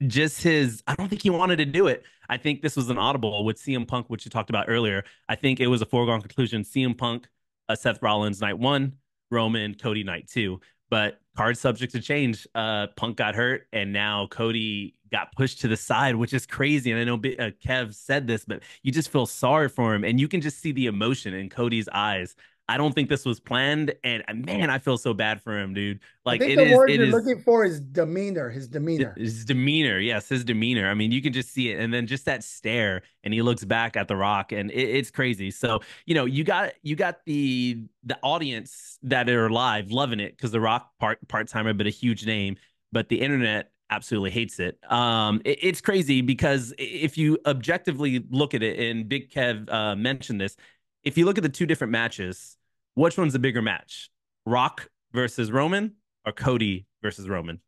Just 0.07 0.42
his 0.42 0.83
I 0.87 0.94
don't 0.94 1.09
think 1.09 1.22
he 1.22 1.30
wanted 1.30 1.57
to 1.57 1.64
do 1.64 1.87
it. 1.87 2.04
I 2.28 2.37
think 2.37 2.62
this 2.62 2.76
was 2.76 2.90
an 2.90 2.98
audible 2.98 3.44
with 3.44 3.59
CM 3.59 3.87
Punk, 3.87 4.09
which 4.09 4.24
you 4.24 4.30
talked 4.30 4.50
about 4.50 4.66
earlier. 4.68 5.04
I 5.28 5.35
think 5.37 5.61
it 5.61 5.66
was 5.66 5.83
a 5.83 5.87
foregone 5.87 6.20
conclusion. 6.20 6.62
CM 6.62 6.96
Punk 6.96 7.28
uh, 7.68 7.74
Seth 7.74 8.02
Rollins 8.02 8.40
night 8.40 8.59
one, 8.59 8.94
Roman, 9.30 9.74
Cody 9.74 10.04
night 10.04 10.28
two. 10.28 10.61
But 10.90 11.18
card 11.37 11.59
subject 11.59 11.92
to 11.92 12.00
change. 12.00 12.46
Uh, 12.54 12.88
Punk 12.96 13.16
got 13.16 13.35
hurt, 13.35 13.66
and 13.72 13.92
now 13.92 14.26
Cody 14.28 14.94
got 15.11 15.35
pushed 15.35 15.61
to 15.61 15.68
the 15.68 15.76
side, 15.76 16.14
which 16.14 16.33
is 16.33 16.46
crazy. 16.46 16.92
And 16.92 17.00
I 17.00 17.04
know 17.04 17.14
uh, 17.14 17.50
Kev 17.64 17.94
said 17.94 18.26
this, 18.26 18.44
but 18.44 18.62
you 18.83 18.92
just 18.92 19.11
feel 19.11 19.26
sorry 19.26 19.68
for 19.68 19.94
him, 19.94 20.04
and 20.04 20.20
you 20.20 20.28
can 20.28 20.40
just 20.40 20.61
see 20.61 20.72
the 20.72 20.87
emotion 20.87 21.35
in 21.35 21.48
Cody's 21.48 21.88
eyes 21.88 22.37
I 22.66 22.79
don't 22.79 22.94
think 22.94 23.11
this 23.11 23.27
was 23.27 23.40
planned, 23.40 23.94
and 24.05 24.24
uh, 24.27 24.35
man, 24.35 24.70
I 24.70 24.79
feel 24.79 24.96
so 24.96 25.12
bad 25.12 25.42
for 25.42 25.59
him, 25.59 25.74
dude. 25.74 26.00
Like 26.24 26.40
I 26.40 26.46
think 26.46 26.53
it 26.53 26.64
the 26.64 26.70
is, 26.70 26.77
word 26.77 26.90
you're 26.90 27.05
is, 27.05 27.12
looking 27.12 27.42
for 27.42 27.64
is 27.64 27.79
demeanor. 27.79 28.48
His 28.48 28.68
demeanor. 28.68 29.14
His 29.18 29.44
demeanor, 29.44 29.98
yes, 29.98 30.31
his 30.31 30.44
demeanor. 30.44 30.88
I 30.88 30.94
mean, 30.94 31.12
you 31.12 31.20
can 31.20 31.35
just 31.35 31.53
see 31.53 31.70
it, 31.70 31.79
and 31.79 31.92
then 31.92 32.07
just 32.07 32.24
that 32.24 32.42
stare, 32.42 33.03
and 33.22 33.35
he 33.35 33.42
looks 33.42 33.64
back 33.64 33.96
at 33.96 34.09
the 34.09 34.16
Rock, 34.16 34.53
and 34.53 34.70
it, 34.70 34.77
it's 34.77 35.11
crazy. 35.11 35.50
So 35.50 35.81
you 36.07 36.14
know, 36.14 36.24
you 36.24 36.42
got 36.42 36.72
you 36.83 36.96
got 36.96 37.24
the 37.27 37.85
the 38.03 38.18
audience 38.22 38.98
that 39.03 39.29
are 39.29 39.50
live 39.50 39.90
loving 39.90 40.20
it 40.20 40.35
because 40.35 40.50
the 40.50 40.61
Rock 40.61 40.90
part 40.98 41.27
part 41.29 41.48
timer, 41.48 41.74
but 41.74 41.87
a 41.87 41.90
huge 41.90 42.24
name, 42.24 42.57
but 42.92 43.11
the 43.11 43.20
internet 43.20 43.72
absolutely 43.90 44.31
hates 44.31 44.59
it. 44.59 44.79
Um, 44.90 45.40
it, 45.44 45.59
it's 45.62 45.81
crazy 45.81 46.20
because 46.20 46.74
if 46.79 47.16
you 47.18 47.38
objectively 47.46 48.24
look 48.31 48.55
at 48.55 48.62
it, 48.62 48.79
and 48.79 49.09
Big 49.09 49.31
Kev 49.31 49.70
uh, 49.72 49.94
mentioned 49.96 50.40
this, 50.40 50.57
if 51.04 51.18
you 51.18 51.24
look 51.24 51.38
at 51.38 51.42
the 51.42 51.48
two 51.48 51.66
different 51.66 51.92
matches, 51.92 52.56
which 52.94 53.16
one's 53.16 53.32
the 53.32 53.38
bigger 53.38 53.62
match? 53.62 54.10
Rock 54.46 54.88
versus 55.12 55.50
Roman 55.50 55.94
or 56.26 56.32
Cody 56.32 56.86
versus 57.02 57.28
Roman? 57.28 57.60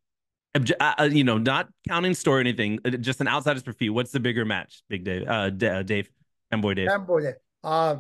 Uh, 0.55 0.95
uh, 0.99 1.09
you 1.11 1.23
know, 1.23 1.37
not 1.37 1.69
counting 1.87 2.15
story 2.15 2.39
or 2.39 2.41
anything, 2.41 2.79
uh, 2.85 2.91
just 2.91 3.21
an 3.21 3.29
outsider's 3.29 3.67
review. 3.67 3.93
What's 3.93 4.11
the 4.13 4.21
bigger 4.21 4.45
match, 4.45 4.83
Big 4.89 5.05
Dave? 5.05 5.29
Uh, 5.29 5.51
D- 5.51 5.67
uh 5.67 5.83
Dave, 5.83 6.11
and 6.51 6.63
boy 6.63 6.75
Dave. 6.75 6.89
boy 7.07 7.21
Dave. 7.21 7.35
Uh, 7.63 7.97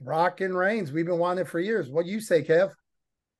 Rock 0.00 0.40
and 0.40 0.56
Reigns. 0.56 0.90
We've 0.90 1.06
been 1.06 1.18
wanting 1.18 1.42
it 1.42 1.48
for 1.48 1.60
years. 1.60 1.88
What 1.88 2.06
do 2.06 2.10
you 2.10 2.20
say, 2.20 2.42
Kev? 2.42 2.72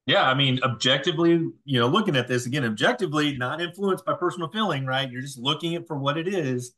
Yeah, 0.07 0.29
I 0.29 0.35
mean, 0.35 0.61
objectively, 0.63 1.31
you 1.65 1.81
know, 1.81 1.89
looking 1.89 2.17
at 2.17 2.29
this 2.29 2.47
again, 2.47 2.65
objectively, 2.65 3.37
not 3.37 3.61
influenced 3.61 4.05
by 4.05 4.15
personal 4.15 4.49
feeling, 4.49 4.85
right? 4.85 5.11
You're 5.11 5.23
just 5.23 5.39
looking 5.39 5.75
at 5.75 5.87
for 5.87 5.97
what 5.97 6.17
it 6.17 6.27
is. 6.27 6.73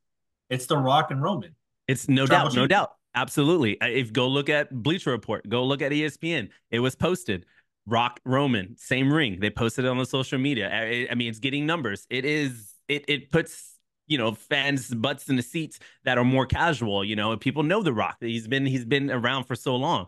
It's 0.51 0.67
the 0.67 0.77
Rock 0.77 1.11
and 1.11 1.23
Roman. 1.23 1.55
It's 1.89 2.09
no 2.09 2.27
doubt, 2.27 2.55
no 2.55 2.67
doubt. 2.67 2.93
Absolutely. 3.15 3.81
Uh, 3.81 3.87
if 3.87 4.13
go 4.13 4.29
look 4.29 4.49
at 4.49 4.71
Bleacher 4.83 5.11
Report, 5.11 5.49
go 5.49 5.65
look 5.65 5.83
at 5.83 5.93
ESPN. 5.93 6.49
It 6.71 6.81
was 6.81 6.95
posted. 6.95 7.47
Rock 7.87 8.19
Roman, 8.25 8.77
same 8.79 9.13
ring. 9.13 9.41
They 9.41 9.51
posted 9.51 9.85
it 9.85 9.89
on 9.89 9.99
the 9.99 10.07
social 10.07 10.39
media. 10.39 10.71
I, 10.73 11.07
I 11.11 11.15
mean, 11.15 11.29
it's 11.29 11.39
getting 11.39 11.67
numbers. 11.67 12.07
It 12.09 12.25
is. 12.25 12.73
It 12.89 13.05
it 13.09 13.31
puts 13.31 13.77
you 14.07 14.19
know 14.19 14.35
fans 14.35 14.93
butts 14.93 15.29
in 15.29 15.37
the 15.37 15.43
seats 15.43 15.79
that 16.05 16.19
are 16.19 16.25
more 16.25 16.47
casual. 16.47 17.05
You 17.05 17.15
know, 17.17 17.37
people 17.37 17.63
know 17.63 17.83
the 17.83 17.93
Rock. 17.93 18.17
He's 18.21 18.49
been 18.49 18.65
he's 18.67 18.85
been 18.87 19.11
around 19.11 19.45
for 19.45 19.55
so 19.55 19.77
long. 19.77 20.07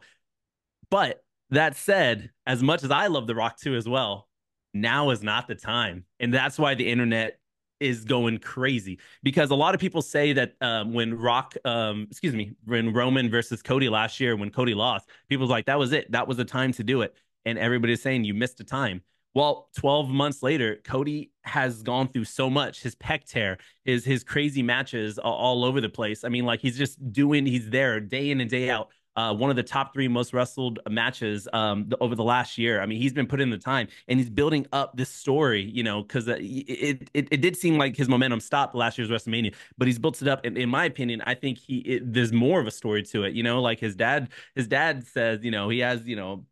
But 0.90 1.22
that 1.50 1.76
said, 1.76 2.30
as 2.46 2.62
much 2.62 2.82
as 2.82 2.90
I 2.90 3.08
love 3.08 3.26
the 3.26 3.34
Rock 3.34 3.58
too 3.58 3.74
as 3.74 3.88
well, 3.88 4.28
now 4.72 5.10
is 5.10 5.22
not 5.22 5.46
the 5.46 5.54
time, 5.54 6.04
and 6.18 6.32
that's 6.32 6.58
why 6.58 6.74
the 6.74 6.88
internet 6.88 7.38
is 7.80 8.04
going 8.04 8.38
crazy 8.38 8.98
because 9.22 9.50
a 9.50 9.54
lot 9.54 9.74
of 9.74 9.80
people 9.80 10.02
say 10.02 10.32
that 10.32 10.54
um, 10.60 10.92
when 10.92 11.14
Rock, 11.14 11.54
um, 11.64 12.06
excuse 12.10 12.34
me, 12.34 12.52
when 12.64 12.92
Roman 12.92 13.30
versus 13.30 13.62
Cody 13.62 13.88
last 13.88 14.20
year, 14.20 14.36
when 14.36 14.50
Cody 14.50 14.74
lost, 14.74 15.08
people's 15.28 15.50
like, 15.50 15.66
that 15.66 15.78
was 15.78 15.92
it. 15.92 16.10
That 16.12 16.28
was 16.28 16.36
the 16.36 16.44
time 16.44 16.72
to 16.72 16.84
do 16.84 17.02
it. 17.02 17.14
And 17.44 17.58
everybody's 17.58 18.02
saying 18.02 18.24
you 18.24 18.34
missed 18.34 18.58
the 18.58 18.64
time. 18.64 19.02
Well, 19.34 19.68
12 19.76 20.08
months 20.08 20.42
later, 20.42 20.78
Cody 20.82 21.30
has 21.42 21.82
gone 21.82 22.08
through 22.08 22.24
so 22.24 22.48
much. 22.48 22.82
His 22.82 22.94
pec 22.94 23.24
tear, 23.26 23.58
his 23.84 24.02
his 24.02 24.24
crazy 24.24 24.62
matches 24.62 25.18
all 25.18 25.62
over 25.62 25.82
the 25.82 25.90
place. 25.90 26.24
I 26.24 26.30
mean, 26.30 26.46
like 26.46 26.60
he's 26.60 26.78
just 26.78 27.12
doing, 27.12 27.44
he's 27.44 27.68
there 27.68 28.00
day 28.00 28.30
in 28.30 28.40
and 28.40 28.48
day 28.48 28.70
out 28.70 28.88
uh, 29.16 29.34
one 29.34 29.50
of 29.50 29.56
the 29.56 29.62
top 29.62 29.92
three 29.92 30.08
most 30.08 30.32
wrestled 30.32 30.78
matches 30.88 31.48
um, 31.52 31.88
the, 31.88 31.96
over 31.98 32.14
the 32.14 32.22
last 32.22 32.58
year. 32.58 32.80
I 32.80 32.86
mean, 32.86 33.00
he's 33.00 33.12
been 33.12 33.26
putting 33.26 33.44
in 33.44 33.50
the 33.50 33.58
time 33.58 33.88
and 34.08 34.18
he's 34.18 34.30
building 34.30 34.66
up 34.72 34.96
this 34.96 35.08
story, 35.08 35.62
you 35.62 35.82
know, 35.82 36.02
because 36.02 36.28
uh, 36.28 36.36
it, 36.38 37.08
it, 37.14 37.28
it 37.30 37.40
did 37.40 37.56
seem 37.56 37.78
like 37.78 37.96
his 37.96 38.08
momentum 38.08 38.40
stopped 38.40 38.74
last 38.74 38.98
year's 38.98 39.10
WrestleMania, 39.10 39.54
but 39.78 39.88
he's 39.88 39.98
built 39.98 40.20
it 40.20 40.28
up. 40.28 40.44
And 40.44 40.58
in 40.58 40.68
my 40.68 40.84
opinion, 40.84 41.22
I 41.26 41.34
think 41.34 41.58
he 41.58 41.78
it, 41.78 42.12
there's 42.12 42.32
more 42.32 42.60
of 42.60 42.66
a 42.66 42.70
story 42.70 43.02
to 43.04 43.24
it. 43.24 43.34
You 43.34 43.42
know, 43.42 43.60
like 43.62 43.80
his 43.80 43.96
dad, 43.96 44.28
his 44.54 44.68
dad 44.68 45.06
says, 45.06 45.40
you 45.42 45.50
know, 45.50 45.68
he 45.68 45.78
has, 45.80 46.06
you 46.06 46.16
know, 46.16 46.44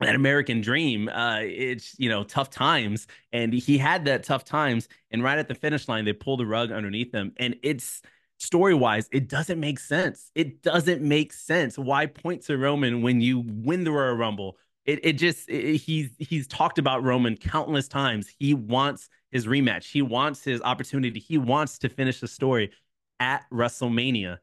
an 0.00 0.14
American 0.14 0.60
dream. 0.60 1.08
Uh, 1.08 1.40
it's 1.42 1.98
you 1.98 2.08
know 2.08 2.24
tough 2.24 2.50
times, 2.50 3.06
and 3.32 3.52
he 3.52 3.78
had 3.78 4.04
that 4.06 4.24
tough 4.24 4.44
times. 4.44 4.88
And 5.10 5.22
right 5.22 5.38
at 5.38 5.48
the 5.48 5.54
finish 5.54 5.88
line, 5.88 6.04
they 6.04 6.12
pulled 6.12 6.40
the 6.40 6.46
rug 6.46 6.72
underneath 6.72 7.12
him, 7.12 7.32
and 7.36 7.56
it's 7.62 8.02
story 8.42 8.74
wise, 8.74 9.08
it 9.12 9.28
doesn't 9.28 9.60
make 9.60 9.78
sense. 9.78 10.30
It 10.34 10.62
doesn't 10.62 11.02
make 11.02 11.32
sense. 11.32 11.78
Why 11.78 12.06
point 12.06 12.42
to 12.42 12.58
Roman 12.58 13.02
when 13.02 13.20
you 13.20 13.44
win 13.46 13.84
the 13.84 13.92
Royal 13.92 14.14
Rumble? 14.14 14.58
It 14.84 15.00
it 15.04 15.12
just 15.12 15.48
it, 15.48 15.76
he's 15.76 16.10
he's 16.18 16.46
talked 16.48 16.78
about 16.78 17.04
Roman 17.04 17.36
countless 17.36 17.86
times. 17.86 18.28
He 18.38 18.52
wants 18.52 19.08
his 19.30 19.46
rematch. 19.46 19.90
He 19.90 20.02
wants 20.02 20.42
his 20.42 20.60
opportunity. 20.60 21.20
He 21.20 21.38
wants 21.38 21.78
to 21.78 21.88
finish 21.88 22.20
the 22.20 22.28
story 22.28 22.72
at 23.20 23.44
WrestleMania. 23.52 24.38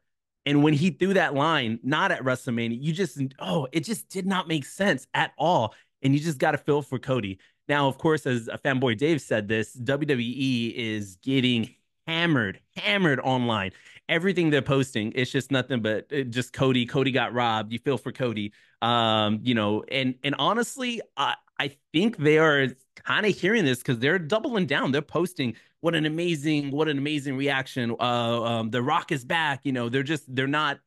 And 0.46 0.64
when 0.64 0.72
he 0.72 0.90
threw 0.90 1.12
that 1.14 1.34
line, 1.34 1.78
not 1.82 2.10
at 2.10 2.22
WrestleMania, 2.22 2.80
you 2.80 2.94
just 2.94 3.20
oh, 3.38 3.68
it 3.72 3.84
just 3.84 4.08
did 4.08 4.26
not 4.26 4.48
make 4.48 4.64
sense 4.64 5.06
at 5.12 5.32
all. 5.36 5.74
And 6.02 6.14
you 6.14 6.20
just 6.20 6.38
got 6.38 6.52
to 6.52 6.58
feel 6.58 6.80
for 6.80 6.98
Cody. 6.98 7.38
Now, 7.68 7.86
of 7.86 7.98
course, 7.98 8.26
as 8.26 8.48
a 8.48 8.56
fanboy 8.56 8.96
Dave 8.96 9.20
said 9.20 9.46
this, 9.46 9.76
WWE 9.76 10.72
is 10.74 11.16
getting 11.16 11.74
hammered, 12.06 12.60
hammered 12.76 13.20
online. 13.20 13.72
Everything 14.08 14.50
they're 14.50 14.62
posting, 14.62 15.12
it's 15.14 15.30
just 15.30 15.52
nothing 15.52 15.82
but 15.82 16.12
uh, 16.12 16.22
just 16.22 16.52
Cody. 16.52 16.84
Cody 16.86 17.12
got 17.12 17.32
robbed. 17.32 17.72
You 17.72 17.78
feel 17.78 17.98
for 17.98 18.12
Cody. 18.12 18.52
Um, 18.82 19.40
you 19.42 19.54
know, 19.54 19.84
and 19.90 20.16
and 20.24 20.34
honestly, 20.38 21.00
I 21.16 21.34
I 21.58 21.76
think 21.92 22.16
they 22.16 22.38
are 22.38 22.68
kind 22.96 23.26
of 23.26 23.36
hearing 23.36 23.64
this 23.64 23.78
because 23.78 23.98
they're 23.98 24.18
doubling 24.18 24.66
down. 24.66 24.92
They're 24.92 25.02
posting 25.02 25.54
what 25.80 25.94
an 25.94 26.06
amazing, 26.06 26.70
what 26.70 26.88
an 26.88 26.98
amazing 26.98 27.36
reaction. 27.36 27.94
Uh, 27.98 28.42
um, 28.42 28.70
the 28.70 28.82
Rock 28.82 29.12
is 29.12 29.24
back. 29.24 29.60
You 29.64 29.72
know, 29.72 29.88
they're 29.88 30.02
just 30.02 30.34
they're 30.34 30.46
not 30.46 30.80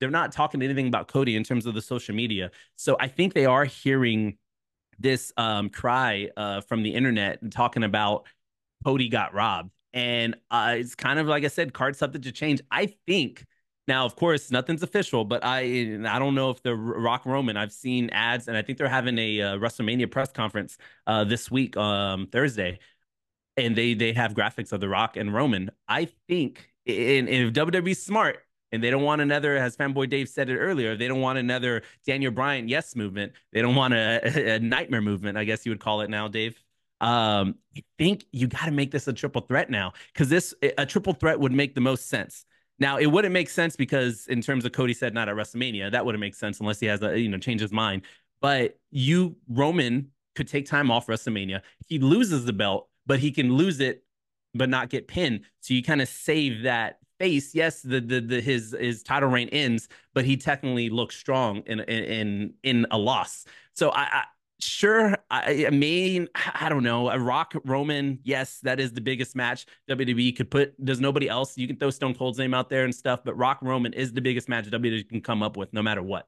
they're 0.00 0.10
not 0.10 0.32
talking 0.32 0.62
anything 0.62 0.88
about 0.88 1.08
Cody 1.08 1.36
in 1.36 1.44
terms 1.44 1.66
of 1.66 1.74
the 1.74 1.82
social 1.82 2.14
media. 2.14 2.50
So 2.76 2.96
I 3.00 3.08
think 3.08 3.34
they 3.34 3.46
are 3.46 3.64
hearing 3.64 4.36
this 4.98 5.32
um, 5.36 5.70
cry 5.70 6.30
uh, 6.36 6.60
from 6.62 6.82
the 6.82 6.94
internet 6.94 7.42
and 7.42 7.52
talking 7.52 7.82
about 7.82 8.26
Cody 8.84 9.08
got 9.08 9.34
robbed. 9.34 9.70
And 9.96 10.36
uh, 10.50 10.74
it's 10.76 10.94
kind 10.94 11.18
of 11.18 11.26
like 11.26 11.42
I 11.44 11.48
said, 11.48 11.72
card 11.72 11.96
subject 11.96 12.24
to 12.26 12.32
change. 12.32 12.60
I 12.70 12.94
think 13.06 13.46
now, 13.88 14.04
of 14.04 14.14
course, 14.14 14.50
nothing's 14.50 14.82
official, 14.82 15.24
but 15.24 15.42
I 15.42 15.60
I 16.06 16.18
don't 16.18 16.34
know 16.34 16.50
if 16.50 16.62
the 16.62 16.74
Rock 16.76 17.24
Roman. 17.24 17.56
I've 17.56 17.72
seen 17.72 18.10
ads, 18.10 18.46
and 18.46 18.58
I 18.58 18.62
think 18.62 18.76
they're 18.76 18.88
having 18.88 19.18
a 19.18 19.40
uh, 19.40 19.56
WrestleMania 19.56 20.10
press 20.10 20.32
conference 20.32 20.76
uh, 21.06 21.24
this 21.24 21.50
week, 21.50 21.78
um, 21.78 22.26
Thursday, 22.26 22.78
and 23.56 23.76
they 23.76 23.94
they 23.94 24.12
have 24.12 24.34
graphics 24.34 24.72
of 24.72 24.80
the 24.80 24.88
Rock 24.88 25.16
and 25.16 25.32
Roman. 25.34 25.70
I 25.88 26.06
think, 26.28 26.72
and, 26.86 27.28
if 27.28 27.52
WWE's 27.54 28.02
smart, 28.02 28.38
And 28.72 28.82
they 28.82 28.90
don't 28.90 29.02
want 29.04 29.22
another, 29.22 29.56
as 29.56 29.76
fanboy 29.76 30.10
Dave 30.10 30.28
said 30.28 30.50
it 30.50 30.58
earlier, 30.58 30.96
they 30.96 31.08
don't 31.08 31.20
want 31.22 31.38
another 31.38 31.82
Daniel 32.06 32.32
Bryan 32.32 32.68
yes 32.68 32.96
movement. 32.96 33.32
They 33.52 33.62
don't 33.62 33.76
want 33.76 33.94
a, 33.94 34.54
a 34.56 34.58
nightmare 34.60 35.02
movement, 35.02 35.38
I 35.38 35.44
guess 35.44 35.64
you 35.66 35.72
would 35.72 35.80
call 35.80 36.02
it 36.02 36.10
now, 36.10 36.28
Dave. 36.28 36.62
Um, 37.00 37.56
I 37.76 37.82
think 37.98 38.24
you 38.32 38.46
got 38.46 38.66
to 38.66 38.70
make 38.70 38.90
this 38.90 39.06
a 39.08 39.12
triple 39.12 39.42
threat 39.42 39.70
now 39.70 39.92
because 40.12 40.28
this 40.28 40.54
a 40.78 40.86
triple 40.86 41.12
threat 41.12 41.38
would 41.38 41.52
make 41.52 41.74
the 41.74 41.80
most 41.80 42.08
sense. 42.08 42.44
Now 42.78 42.98
it 42.98 43.06
wouldn't 43.06 43.32
make 43.32 43.48
sense 43.48 43.76
because 43.76 44.26
in 44.28 44.40
terms 44.40 44.64
of 44.64 44.72
Cody 44.72 44.94
said 44.94 45.14
not 45.14 45.28
at 45.28 45.34
WrestleMania, 45.34 45.92
that 45.92 46.04
wouldn't 46.04 46.20
make 46.20 46.34
sense 46.34 46.60
unless 46.60 46.80
he 46.80 46.86
has 46.86 47.02
a 47.02 47.18
you 47.18 47.28
know 47.28 47.38
change 47.38 47.60
his 47.60 47.72
mind. 47.72 48.02
But 48.40 48.78
you 48.90 49.36
Roman 49.48 50.10
could 50.34 50.48
take 50.48 50.66
time 50.66 50.90
off 50.90 51.06
WrestleMania. 51.06 51.62
He 51.86 51.98
loses 51.98 52.44
the 52.44 52.52
belt, 52.52 52.88
but 53.06 53.18
he 53.18 53.30
can 53.30 53.54
lose 53.54 53.80
it 53.80 54.02
but 54.54 54.68
not 54.68 54.90
get 54.90 55.08
pinned. 55.08 55.40
So 55.60 55.74
you 55.74 55.82
kind 55.82 56.00
of 56.00 56.08
save 56.08 56.62
that 56.62 56.98
face. 57.18 57.54
Yes, 57.54 57.82
the, 57.82 58.00
the 58.00 58.20
the 58.20 58.40
his 58.40 58.74
his 58.78 59.02
title 59.02 59.28
reign 59.28 59.48
ends, 59.50 59.88
but 60.14 60.24
he 60.24 60.36
technically 60.36 60.90
looks 60.90 61.16
strong 61.16 61.62
in 61.66 61.80
in 61.80 62.54
in 62.62 62.86
a 62.90 62.98
loss. 62.98 63.44
So 63.74 63.90
I 63.90 64.24
sure 64.58 65.16
I, 65.30 65.66
I, 65.66 65.70
mean 65.70 66.28
i 66.34 66.68
don't 66.68 66.82
know 66.82 67.10
a 67.10 67.18
rock 67.18 67.52
roman 67.64 68.18
yes 68.22 68.60
that 68.62 68.80
is 68.80 68.92
the 68.92 69.00
biggest 69.00 69.36
match 69.36 69.66
wwe 69.88 70.34
could 70.34 70.50
put 70.50 70.74
there's 70.78 71.00
nobody 71.00 71.28
else 71.28 71.58
you 71.58 71.66
can 71.66 71.76
throw 71.76 71.90
stone 71.90 72.14
cold's 72.14 72.38
name 72.38 72.54
out 72.54 72.70
there 72.70 72.84
and 72.84 72.94
stuff 72.94 73.20
but 73.24 73.36
rock 73.36 73.58
roman 73.60 73.92
is 73.92 74.12
the 74.12 74.20
biggest 74.20 74.48
match 74.48 74.66
wwe 74.66 75.08
can 75.08 75.20
come 75.20 75.42
up 75.42 75.56
with 75.56 75.72
no 75.72 75.82
matter 75.82 76.02
what 76.02 76.26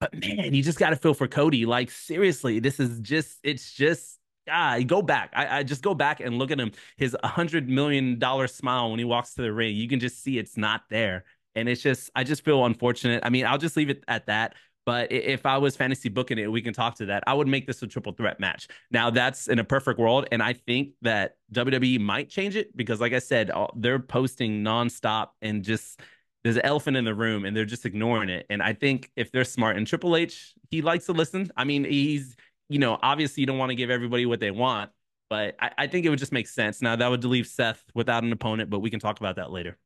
but 0.00 0.14
man 0.14 0.54
you 0.54 0.62
just 0.62 0.78
got 0.78 0.90
to 0.90 0.96
feel 0.96 1.12
for 1.12 1.28
cody 1.28 1.66
like 1.66 1.90
seriously 1.90 2.60
this 2.60 2.80
is 2.80 3.00
just 3.00 3.38
it's 3.42 3.72
just 3.72 4.18
ah, 4.50 4.78
go 4.86 5.02
back. 5.02 5.30
I, 5.34 5.58
I 5.58 5.62
just 5.62 5.82
go 5.82 5.94
back 5.94 6.20
and 6.20 6.38
look 6.38 6.50
at 6.50 6.60
him. 6.60 6.72
His 6.96 7.16
hundred 7.24 7.68
million 7.68 8.18
dollar 8.18 8.46
smile 8.46 8.90
when 8.90 8.98
he 8.98 9.04
walks 9.04 9.34
to 9.34 9.42
the 9.42 9.52
ring, 9.52 9.74
you 9.74 9.88
can 9.88 10.00
just 10.00 10.22
see 10.22 10.38
it's 10.38 10.56
not 10.56 10.82
there. 10.90 11.24
And 11.54 11.68
it's 11.68 11.82
just, 11.82 12.10
I 12.16 12.24
just 12.24 12.44
feel 12.44 12.64
unfortunate. 12.64 13.22
I 13.24 13.30
mean, 13.30 13.46
I'll 13.46 13.58
just 13.58 13.76
leave 13.76 13.90
it 13.90 14.02
at 14.08 14.26
that. 14.26 14.54
But 14.86 15.10
if 15.10 15.46
I 15.46 15.56
was 15.58 15.76
fantasy 15.76 16.08
booking 16.08 16.38
it, 16.38 16.50
we 16.50 16.60
can 16.60 16.74
talk 16.74 16.96
to 16.96 17.06
that. 17.06 17.24
I 17.26 17.32
would 17.32 17.48
make 17.48 17.66
this 17.66 17.82
a 17.82 17.86
triple 17.86 18.12
threat 18.12 18.38
match. 18.38 18.68
Now 18.90 19.10
that's 19.10 19.48
in 19.48 19.58
a 19.58 19.64
perfect 19.64 19.98
world, 19.98 20.28
and 20.30 20.42
I 20.42 20.52
think 20.52 20.90
that 21.02 21.36
WWE 21.52 22.00
might 22.00 22.28
change 22.28 22.56
it 22.56 22.76
because, 22.76 23.00
like 23.00 23.12
I 23.12 23.18
said, 23.18 23.50
they're 23.76 23.98
posting 23.98 24.62
nonstop 24.62 25.28
and 25.40 25.62
just 25.62 26.00
there's 26.42 26.56
an 26.56 26.66
elephant 26.66 26.98
in 26.98 27.04
the 27.04 27.14
room, 27.14 27.44
and 27.46 27.56
they're 27.56 27.64
just 27.64 27.86
ignoring 27.86 28.28
it. 28.28 28.44
And 28.50 28.62
I 28.62 28.74
think 28.74 29.10
if 29.16 29.32
they're 29.32 29.44
smart, 29.44 29.76
and 29.76 29.86
Triple 29.86 30.16
H, 30.16 30.52
he 30.70 30.82
likes 30.82 31.06
to 31.06 31.12
listen. 31.12 31.50
I 31.56 31.64
mean, 31.64 31.84
he's 31.84 32.36
you 32.68 32.78
know, 32.78 32.98
obviously 33.02 33.42
you 33.42 33.46
don't 33.46 33.58
want 33.58 33.70
to 33.70 33.76
give 33.76 33.90
everybody 33.90 34.26
what 34.26 34.40
they 34.40 34.50
want, 34.50 34.90
but 35.28 35.54
I, 35.60 35.70
I 35.78 35.86
think 35.86 36.06
it 36.06 36.10
would 36.10 36.18
just 36.18 36.32
make 36.32 36.48
sense. 36.48 36.80
Now 36.80 36.96
that 36.96 37.08
would 37.08 37.24
leave 37.24 37.46
Seth 37.46 37.82
without 37.94 38.24
an 38.24 38.32
opponent, 38.32 38.70
but 38.70 38.80
we 38.80 38.90
can 38.90 39.00
talk 39.00 39.20
about 39.20 39.36
that 39.36 39.50
later. 39.50 39.78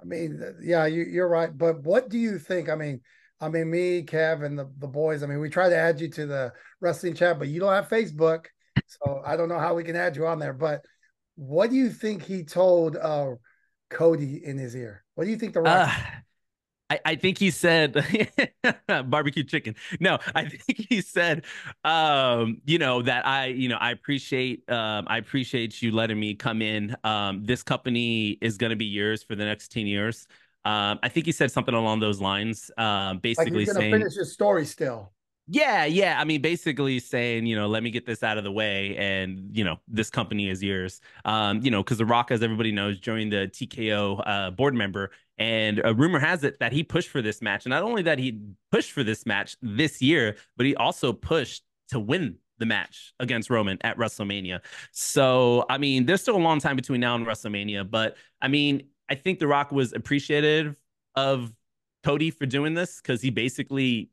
I 0.00 0.04
mean, 0.04 0.40
yeah, 0.62 0.86
you, 0.86 1.22
are 1.22 1.28
right. 1.28 1.56
But 1.56 1.82
what 1.82 2.08
do 2.08 2.18
you 2.18 2.38
think? 2.38 2.68
I 2.68 2.74
mean, 2.74 3.00
I 3.42 3.48
mean, 3.48 3.70
me, 3.70 4.04
Kev, 4.04 4.44
and 4.44 4.56
the, 4.56 4.70
the 4.78 4.86
boys. 4.86 5.24
I 5.24 5.26
mean, 5.26 5.40
we 5.40 5.50
try 5.50 5.68
to 5.68 5.76
add 5.76 6.00
you 6.00 6.08
to 6.10 6.26
the 6.26 6.52
wrestling 6.80 7.14
chat, 7.14 7.40
but 7.40 7.48
you 7.48 7.58
don't 7.58 7.72
have 7.72 7.88
Facebook, 7.88 8.46
so 8.86 9.20
I 9.26 9.36
don't 9.36 9.48
know 9.48 9.58
how 9.58 9.74
we 9.74 9.82
can 9.82 9.96
add 9.96 10.14
you 10.14 10.28
on 10.28 10.38
there. 10.38 10.52
But 10.52 10.82
what 11.34 11.70
do 11.70 11.76
you 11.76 11.90
think 11.90 12.22
he 12.22 12.44
told 12.44 12.96
uh, 12.96 13.32
Cody 13.90 14.40
in 14.44 14.58
his 14.58 14.76
ear? 14.76 15.02
What 15.16 15.24
do 15.24 15.30
you 15.30 15.36
think 15.36 15.54
the 15.54 15.62
Rock? 15.62 15.88
Uh, 15.88 15.92
I, 16.92 17.00
I 17.06 17.14
think 17.16 17.38
he 17.38 17.50
said 17.50 18.04
barbecue 19.06 19.44
chicken. 19.44 19.74
No, 19.98 20.18
I 20.34 20.44
think 20.48 20.86
he 20.88 21.00
said, 21.00 21.44
um, 21.84 22.60
you 22.66 22.78
know, 22.78 23.00
that 23.02 23.26
I, 23.26 23.46
you 23.46 23.68
know, 23.68 23.78
I 23.80 23.92
appreciate, 23.92 24.70
um, 24.70 25.06
I 25.08 25.16
appreciate 25.16 25.80
you 25.80 25.90
letting 25.90 26.20
me 26.20 26.34
come 26.34 26.60
in. 26.60 26.94
Um, 27.02 27.44
this 27.44 27.62
company 27.62 28.38
is 28.42 28.58
going 28.58 28.70
to 28.70 28.76
be 28.76 28.84
yours 28.84 29.22
for 29.22 29.34
the 29.34 29.44
next 29.44 29.72
10 29.72 29.86
years. 29.86 30.26
Um, 30.64 30.98
I 31.02 31.08
think 31.08 31.26
he 31.26 31.32
said 31.32 31.50
something 31.50 31.74
along 31.74 32.00
those 32.00 32.20
lines. 32.20 32.70
Um, 32.76 33.18
basically 33.18 33.64
like 33.64 33.76
saying, 33.76 33.92
finish 33.92 34.14
his 34.14 34.32
story 34.32 34.64
still. 34.64 35.12
Yeah, 35.48 35.84
yeah. 35.86 36.20
I 36.20 36.24
mean, 36.24 36.40
basically 36.40 37.00
saying, 37.00 37.46
you 37.46 37.56
know, 37.56 37.66
let 37.66 37.82
me 37.82 37.90
get 37.90 38.06
this 38.06 38.22
out 38.22 38.38
of 38.38 38.44
the 38.44 38.52
way, 38.52 38.96
and 38.96 39.48
you 39.52 39.64
know, 39.64 39.76
this 39.88 40.08
company 40.08 40.48
is 40.48 40.62
yours. 40.62 41.00
Um, 41.24 41.60
you 41.62 41.70
know, 41.70 41.82
because 41.82 41.98
The 41.98 42.06
Rock, 42.06 42.30
as 42.30 42.42
everybody 42.42 42.70
knows, 42.70 42.98
joined 42.98 43.32
the 43.32 43.48
TKO 43.52 44.22
uh, 44.24 44.50
board 44.52 44.74
member, 44.74 45.10
and 45.38 45.80
a 45.84 45.92
rumor 45.94 46.20
has 46.20 46.44
it 46.44 46.60
that 46.60 46.72
he 46.72 46.84
pushed 46.84 47.08
for 47.08 47.22
this 47.22 47.42
match, 47.42 47.66
and 47.66 47.70
not 47.70 47.82
only 47.82 48.02
that 48.02 48.18
he 48.18 48.40
pushed 48.70 48.92
for 48.92 49.02
this 49.02 49.26
match 49.26 49.56
this 49.60 50.00
year, 50.00 50.36
but 50.56 50.64
he 50.64 50.76
also 50.76 51.12
pushed 51.12 51.64
to 51.88 51.98
win 51.98 52.36
the 52.58 52.66
match 52.66 53.12
against 53.18 53.50
Roman 53.50 53.76
at 53.82 53.98
WrestleMania. 53.98 54.60
So, 54.92 55.66
I 55.68 55.78
mean, 55.78 56.06
there's 56.06 56.22
still 56.22 56.36
a 56.36 56.38
long 56.38 56.60
time 56.60 56.76
between 56.76 57.00
now 57.00 57.16
and 57.16 57.26
WrestleMania, 57.26 57.90
but 57.90 58.16
I 58.40 58.46
mean, 58.46 58.84
I 59.12 59.14
think 59.14 59.38
The 59.38 59.46
Rock 59.46 59.70
was 59.72 59.92
appreciative 59.92 60.74
of 61.14 61.52
Cody 62.02 62.30
for 62.30 62.46
doing 62.46 62.72
this 62.72 62.98
because 62.98 63.20
he 63.20 63.28
basically 63.28 64.08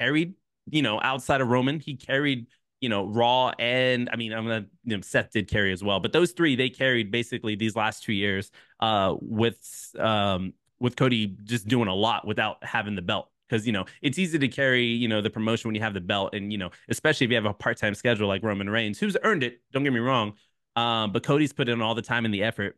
carried, 0.00 0.34
you 0.68 0.82
know, 0.82 1.00
outside 1.00 1.40
of 1.40 1.46
Roman, 1.46 1.78
he 1.78 1.94
carried, 1.94 2.48
you 2.80 2.88
know, 2.88 3.06
Raw 3.06 3.52
and 3.60 4.10
I 4.12 4.16
mean, 4.16 4.32
I'm 4.32 4.42
gonna, 4.42 4.66
you 4.82 4.96
know, 4.96 5.02
Seth 5.02 5.30
did 5.30 5.46
carry 5.46 5.72
as 5.72 5.84
well, 5.84 6.00
but 6.00 6.12
those 6.12 6.32
three 6.32 6.56
they 6.56 6.68
carried 6.68 7.12
basically 7.12 7.54
these 7.54 7.76
last 7.76 8.02
two 8.02 8.12
years, 8.12 8.50
uh, 8.80 9.14
with 9.20 9.94
um 10.00 10.52
with 10.80 10.96
Cody 10.96 11.36
just 11.44 11.68
doing 11.68 11.86
a 11.86 11.94
lot 11.94 12.26
without 12.26 12.64
having 12.64 12.96
the 12.96 13.02
belt. 13.02 13.30
Because 13.48 13.68
you 13.68 13.72
know 13.72 13.84
it's 14.02 14.18
easy 14.18 14.36
to 14.40 14.48
carry 14.48 14.84
you 14.84 15.06
know 15.06 15.20
the 15.20 15.30
promotion 15.30 15.68
when 15.68 15.76
you 15.76 15.80
have 15.80 15.94
the 15.94 16.00
belt 16.00 16.34
and 16.34 16.50
you 16.50 16.58
know 16.58 16.70
especially 16.88 17.24
if 17.24 17.30
you 17.30 17.36
have 17.36 17.46
a 17.46 17.54
part-time 17.54 17.94
schedule 17.94 18.28
like 18.28 18.42
roman 18.42 18.68
reigns 18.68 18.98
who's 18.98 19.16
earned 19.22 19.42
it 19.42 19.62
don't 19.72 19.84
get 19.84 19.92
me 19.94 20.00
wrong 20.00 20.34
um, 20.76 21.12
but 21.12 21.22
cody's 21.22 21.54
put 21.54 21.66
in 21.66 21.80
all 21.80 21.94
the 21.94 22.02
time 22.02 22.26
and 22.26 22.34
the 22.34 22.42
effort 22.42 22.76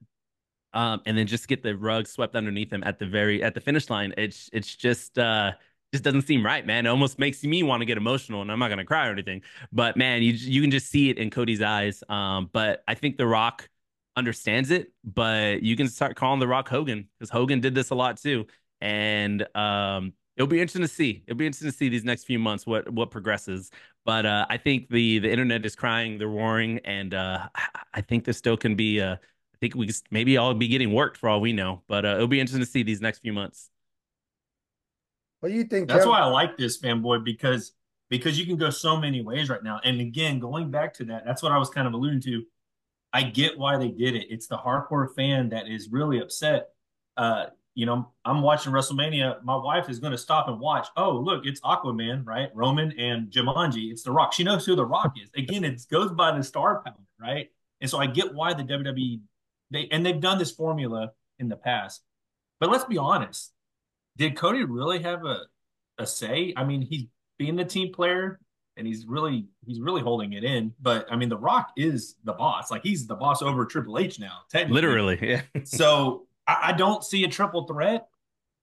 um, 0.73 1.01
and 1.07 1.17
then 1.17 1.27
just 1.27 1.49
get 1.49 1.63
the 1.63 1.77
rug 1.77 2.07
swept 2.07 2.37
underneath 2.37 2.73
him 2.73 2.83
at 2.85 2.99
the 2.99 3.07
very 3.07 3.43
at 3.43 3.55
the 3.55 3.61
finish 3.61 3.91
line 3.91 4.15
it's 4.17 4.49
it's 4.53 4.77
just 4.77 5.19
uh 5.19 5.53
just 5.93 6.05
doesn't 6.05 6.23
seem 6.23 6.45
right, 6.45 6.65
man. 6.65 6.87
It 6.87 6.89
almost 6.89 7.19
makes 7.19 7.43
me 7.43 7.63
want 7.63 7.81
to 7.81 7.85
get 7.85 7.97
emotional, 7.97 8.43
and 8.43 8.53
I'm 8.53 8.59
not 8.59 8.69
gonna 8.69 8.85
cry 8.85 9.09
or 9.09 9.13
anything. 9.13 9.43
But 9.73 9.97
man, 9.97 10.23
you 10.23 10.33
you 10.33 10.61
can 10.61 10.71
just 10.71 10.89
see 10.89 11.11
it 11.11 11.19
in 11.19 11.31
Cody's 11.31 11.63
eyes. 11.63 12.05
Um, 12.09 12.49
but 12.53 12.85
I 12.87 12.95
think 12.95 13.17
The 13.17 13.27
Rock 13.27 13.69
understands 14.17 14.71
it. 14.71 14.93
But 15.05 15.63
you 15.63 15.77
can 15.77 15.89
start 15.89 16.17
calling 16.17 16.41
The 16.41 16.49
Rock 16.49 16.69
Hogan 16.69 17.09
because 17.19 17.31
Hogan 17.31 17.61
did 17.61 17.75
this 17.75 17.91
a 17.91 17.95
lot 17.95 18.19
too, 18.19 18.47
and 18.81 19.45
um, 19.57 20.13
it'll 20.37 20.49
be 20.49 20.61
interesting 20.61 20.83
to 20.83 20.89
see. 20.89 21.25
It'll 21.27 21.39
be 21.39 21.47
interesting 21.47 21.71
to 21.71 21.77
see 21.77 21.89
these 21.89 22.05
next 22.05 22.25
few 22.25 22.39
months 22.39 22.67
what 22.67 22.89
what 22.91 23.11
progresses. 23.11 23.71
But 24.05 24.27
uh, 24.27 24.47
I 24.49 24.59
think 24.59 24.91
the 24.91 25.19
the 25.19 25.31
internet 25.31 25.67
is 25.67 25.75
crying, 25.75 26.19
they're 26.19 26.29
roaring, 26.29 26.79
and 26.85 27.15
uh, 27.15 27.49
I 27.95 28.01
think 28.01 28.25
there 28.25 28.35
still 28.35 28.57
can 28.57 28.77
be. 28.77 29.03
I 29.03 29.17
think 29.61 29.75
we 29.75 29.91
maybe 30.11 30.39
I'll 30.39 30.55
be 30.55 30.69
getting 30.69 30.93
worked 30.93 31.17
for 31.17 31.29
all 31.29 31.41
we 31.41 31.53
know. 31.53 31.83
But 31.87 32.05
uh, 32.05 32.15
it'll 32.17 32.29
be 32.29 32.41
interesting 32.41 32.65
to 32.65 32.71
see 32.71 32.83
these 32.83 33.01
next 33.01 33.21
few 33.21 33.33
months. 33.33 33.71
What 35.41 35.51
do 35.51 35.55
you 35.55 35.65
think? 35.65 35.89
That's 35.89 36.01
Kevin? 36.01 36.11
why 36.11 36.21
I 36.21 36.27
like 36.27 36.57
this 36.57 36.81
fanboy 36.81 37.25
because 37.25 37.73
because 38.09 38.39
you 38.39 38.47
can 38.47 38.57
go 38.57 38.71
so 38.71 38.97
many 38.97 39.23
ways 39.23 39.49
right 39.49 39.63
now. 39.63 39.81
And 39.85 40.01
again, 40.01 40.39
going 40.39 40.71
back 40.71 40.95
to 40.95 41.05
that, 41.07 41.25
that's 41.25 41.43
what 41.43 41.53
I 41.53 41.59
was 41.59 41.71
kind 41.71 41.87
of 41.87 41.95
alluding 41.95 42.21
to. 42.23 42.45
I 43.13 43.23
get 43.23 43.59
why 43.59 43.77
they 43.77 43.89
did 43.89 44.15
it. 44.15 44.27
It's 44.31 44.47
the 44.47 44.59
hardcore 44.59 45.15
fan 45.15 45.49
that 45.51 45.69
is 45.69 45.89
really 45.91 46.21
upset. 46.21 46.71
Uh, 47.17 47.47
you 47.75 47.87
know, 47.87 48.11
I'm 48.25 48.43
watching 48.43 48.73
WrestleMania. 48.73 49.43
My 49.43 49.57
wife 49.57 49.89
is 49.89 49.99
going 49.99 50.13
to 50.13 50.19
stop 50.19 50.49
and 50.49 50.61
watch. 50.61 50.89
Oh, 50.97 51.13
look, 51.13 51.47
it's 51.47 51.61
Aquaman, 51.61 52.27
right? 52.27 52.51
Roman 52.55 52.93
and 52.99 53.31
Jumanji. 53.31 53.91
It's 53.91 54.03
The 54.03 54.13
Rock. 54.13 54.33
She 54.33 54.45
knows 54.45 54.67
who 54.67 54.75
The 54.75 54.85
Rock 54.85 55.15
is. 55.23 55.31
Again, 55.37 55.65
it 55.65 55.81
goes 55.91 56.13
by 56.13 56.37
the 56.37 56.43
star 56.43 56.83
power, 56.83 56.95
right? 57.21 57.49
And 57.81 57.89
so 57.89 57.99
I 57.99 58.07
get 58.07 58.35
why 58.35 58.55
the 58.55 58.65
WWE 58.65 59.21
they 59.71 59.89
and 59.91 60.05
they've 60.05 60.21
done 60.21 60.39
this 60.39 60.51
formula 60.51 61.13
in 61.39 61.49
the 61.49 61.57
past. 61.57 62.03
But 62.59 62.71
let's 62.71 62.85
be 62.85 62.99
honest, 62.99 63.53
did 64.17 64.37
Cody 64.37 64.65
really 64.65 65.03
have 65.03 65.25
a 65.25 65.43
a 65.99 66.07
say? 66.07 66.53
I 66.57 66.65
mean, 66.65 66.83
he's 66.83 67.07
being 67.39 67.57
the 67.57 67.65
team 67.65 67.93
player 67.93 68.41
and 68.77 68.87
he's 68.87 69.07
really 69.07 69.47
he's 69.67 69.81
really 69.81 70.03
holding 70.03 70.33
it 70.33 70.45
in. 70.45 70.73
But 70.81 71.07
I 71.11 71.17
mean, 71.17 71.29
The 71.29 71.39
Rock 71.39 71.73
is 71.77 72.17
the 72.25 72.33
boss. 72.33 72.71
Like 72.71 72.83
he's 72.83 73.07
the 73.07 73.15
boss 73.15 73.43
over 73.43 73.65
Triple 73.65 73.99
H 73.99 74.19
now. 74.19 74.41
Literally, 74.71 75.19
yeah. 75.21 75.43
so 75.65 76.27
I, 76.47 76.59
I, 76.69 76.73
don't 76.73 77.05
see 77.05 77.25
a 77.25 77.29
triple 77.29 77.67
threat. 77.67 78.09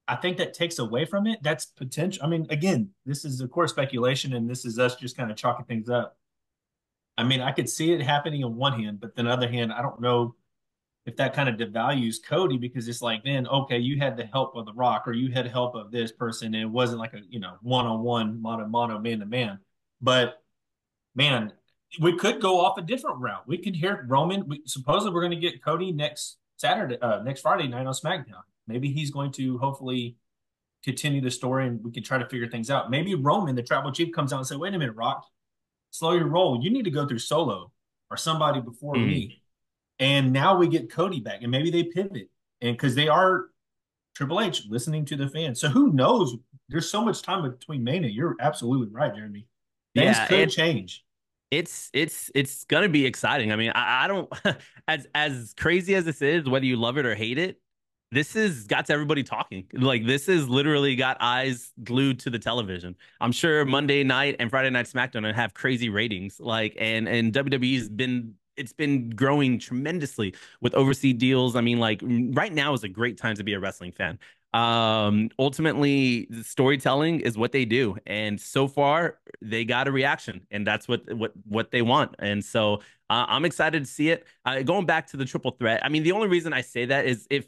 I 0.08 0.16
think 0.16 0.38
that 0.38 0.54
takes 0.54 0.80
away 0.80 1.06
from 1.06 1.28
it. 1.28 1.40
That's 1.44 1.66
potential. 1.66 2.24
I 2.24 2.28
mean, 2.28 2.48
again, 2.50 2.90
this 3.06 3.26
is 3.26 3.42
of 3.42 3.52
course 3.52 3.72
speculation, 3.72 4.34
and 4.34 4.50
this 4.50 4.66
is 4.66 4.80
us 4.80 4.96
just 4.96 5.18
kind 5.18 5.30
of 5.30 5.38
chalking 5.38 5.66
things 5.66 5.90
up. 5.90 6.18
I 7.18 7.24
mean, 7.24 7.42
I 7.42 7.52
could 7.52 7.70
see 7.70 7.94
it 7.94 8.02
happening 8.02 8.44
on 8.44 8.56
one 8.56 8.80
hand, 8.80 9.00
but 9.00 9.16
then 9.16 9.26
the 9.26 9.32
other 9.32 9.50
hand, 9.50 9.74
I 9.74 9.82
don't 9.82 10.02
know 10.02 10.36
if 11.08 11.16
that 11.16 11.34
kind 11.34 11.48
of 11.48 11.56
devalues 11.56 12.18
Cody 12.22 12.58
because 12.58 12.88
it's 12.88 13.02
like 13.02 13.24
then 13.24 13.48
okay 13.48 13.80
you 13.80 13.98
had 13.98 14.18
the 14.18 14.26
help 14.26 14.56
of 14.56 14.66
the 14.66 14.74
Rock 14.74 15.08
or 15.08 15.14
you 15.14 15.32
had 15.32 15.48
help 15.48 15.74
of 15.74 15.90
this 15.90 16.12
person 16.12 16.54
and 16.54 16.64
it 16.64 16.70
wasn't 16.70 17.00
like 17.00 17.14
a 17.14 17.22
you 17.30 17.40
know 17.40 17.54
one 17.62 17.88
on 17.88 18.04
one 18.04 18.40
mono 18.42 18.68
mono 18.68 19.00
man 19.00 19.20
to 19.20 19.26
man. 19.26 19.60
But 20.02 20.44
man 21.16 21.54
we 22.00 22.18
could 22.18 22.42
go 22.42 22.60
off 22.60 22.78
a 22.78 22.82
different 22.82 23.20
route. 23.20 23.48
We 23.48 23.58
could 23.58 23.76
hear 23.76 24.06
Roman 24.08 24.48
we 24.48 24.62
supposedly 24.66 25.14
we're 25.14 25.22
going 25.22 25.32
to 25.32 25.50
get 25.50 25.64
Cody 25.64 25.94
next 25.94 26.38
Saturday 26.58 27.00
uh, 27.02 27.24
next 27.24 27.42
Friday 27.42 27.70
night 27.70 27.88
on 27.88 27.94
SmackDown. 27.94 28.44
Maybe 28.68 28.92
he's 28.92 29.10
going 29.10 29.32
to 29.34 29.58
hopefully 29.60 30.18
continue 30.84 31.22
the 31.22 31.32
story 31.32 31.68
and 31.68 31.82
we 31.84 31.92
can 31.92 32.04
try 32.04 32.18
to 32.18 32.28
figure 32.28 32.50
things 32.50 32.70
out. 32.70 32.92
Maybe 32.92 33.16
Roman 33.16 33.56
the 33.56 33.64
tribal 33.64 33.94
chief 33.94 34.14
comes 34.14 34.34
out 34.34 34.40
and 34.40 34.48
say 34.48 34.58
wait 34.58 34.74
a 34.74 34.78
minute 34.78 34.96
Rock. 34.96 35.26
Slow 35.90 36.12
your 36.12 36.28
roll. 36.28 36.62
You 36.62 36.70
need 36.70 36.84
to 36.84 36.92
go 36.92 37.08
through 37.08 37.20
solo 37.20 37.72
or 38.12 38.18
somebody 38.18 38.60
before 38.60 38.96
mm. 38.96 39.08
me 39.08 39.42
and 40.00 40.32
now 40.32 40.58
we 40.58 40.68
get 40.68 40.92
Cody 40.92 41.20
back, 41.20 41.42
and 41.42 41.52
maybe 41.52 41.72
they 41.72 41.84
pivot, 41.84 42.30
and 42.62 42.76
because 42.76 42.96
they 42.96 43.08
are 43.08 43.48
Triple 44.16 44.42
H 44.42 44.66
listening 44.68 45.06
to 45.06 45.16
the 45.16 45.30
fans. 45.30 45.62
So 45.62 45.70
who 45.70 45.94
knows? 45.94 46.36
There's 46.70 46.90
so 46.90 47.04
much 47.04 47.22
time 47.22 47.44
between 47.44 47.84
Mania. 47.84 48.10
You're 48.10 48.36
absolutely 48.40 48.88
right, 48.92 49.14
Jeremy. 49.14 49.46
Things 49.96 50.18
yeah, 50.18 50.28
could 50.28 50.40
it, 50.40 50.50
change. 50.50 51.06
It's 51.52 51.90
it's 51.94 52.30
it's 52.36 52.66
gonna 52.66 52.90
be 52.90 53.06
exciting. 53.06 53.52
I 53.52 53.56
mean, 53.56 53.72
I, 53.74 54.06
I 54.06 54.08
don't 54.08 54.32
as 54.88 55.08
as 55.14 55.54
crazy 55.56 55.96
as 55.96 56.06
this 56.06 56.22
is, 56.22 56.50
whether 56.50 56.66
you 56.66 56.78
love 56.78 56.98
it 56.98 57.06
or 57.06 57.16
hate 57.16 57.38
it, 57.38 57.62
this 58.12 58.34
has 58.34 58.66
got 58.66 58.90
everybody 58.90 59.24
talking. 59.24 59.66
Like 59.74 60.06
this 60.06 60.28
has 60.28 60.48
literally 60.48 60.96
got 60.96 61.18
eyes 61.20 61.72
glued 61.84 62.20
to 62.22 62.30
the 62.30 62.40
television. 62.40 62.96
I'm 63.20 63.32
sure 63.32 63.66
Monday 63.66 64.04
night 64.04 64.38
and 64.40 64.50
Friday 64.50 64.70
night 64.70 64.86
SmackDown 64.86 65.26
and 65.26 65.36
have 65.36 65.54
crazy 65.54 65.90
ratings. 65.90 66.40
Like 66.40 66.76
and 66.80 67.08
and 67.08 67.34
WWE's 67.34 67.90
been 67.90 68.36
it's 68.58 68.74
been 68.74 69.10
growing 69.12 69.60
tremendously 69.60 70.34
with 70.62 70.74
overseas 70.74 71.16
deals. 71.16 71.56
I 71.56 71.62
mean, 71.62 71.80
like 71.80 72.02
right 72.04 72.54
now 72.54 72.74
is 72.74 72.84
a 72.84 72.90
great 72.90 73.18
time 73.18 73.36
to 73.36 73.44
be 73.44 73.54
a 73.54 73.60
wrestling 73.60 73.92
fan. 73.92 74.20
Um, 74.54 75.30
ultimately, 75.38 76.28
storytelling 76.42 77.20
is 77.20 77.38
what 77.38 77.52
they 77.52 77.66
do, 77.66 77.98
and 78.06 78.40
so 78.40 78.68
far 78.68 79.20
they 79.42 79.66
got 79.66 79.88
a 79.88 79.92
reaction, 79.92 80.48
and 80.52 80.66
that's 80.66 80.88
what 80.88 81.14
what 81.14 81.34
what 81.48 81.72
they 81.72 81.82
want. 81.82 82.16
And 82.20 82.44
so 82.44 82.76
uh, 83.10 83.26
I'm 83.28 83.46
excited 83.46 83.86
to 83.86 83.90
see 83.90 84.10
it. 84.10 84.26
Uh, 84.46 84.62
going 84.64 84.86
back 84.86 85.08
to 85.08 85.18
the 85.18 85.26
triple 85.26 85.52
threat, 85.52 85.82
I 85.86 85.90
mean, 85.90 86.04
the 86.04 86.14
only 86.14 86.28
reason 86.28 86.54
I 86.54 86.62
say 86.62 86.86
that 86.86 87.06
is 87.06 87.28
if 87.30 87.48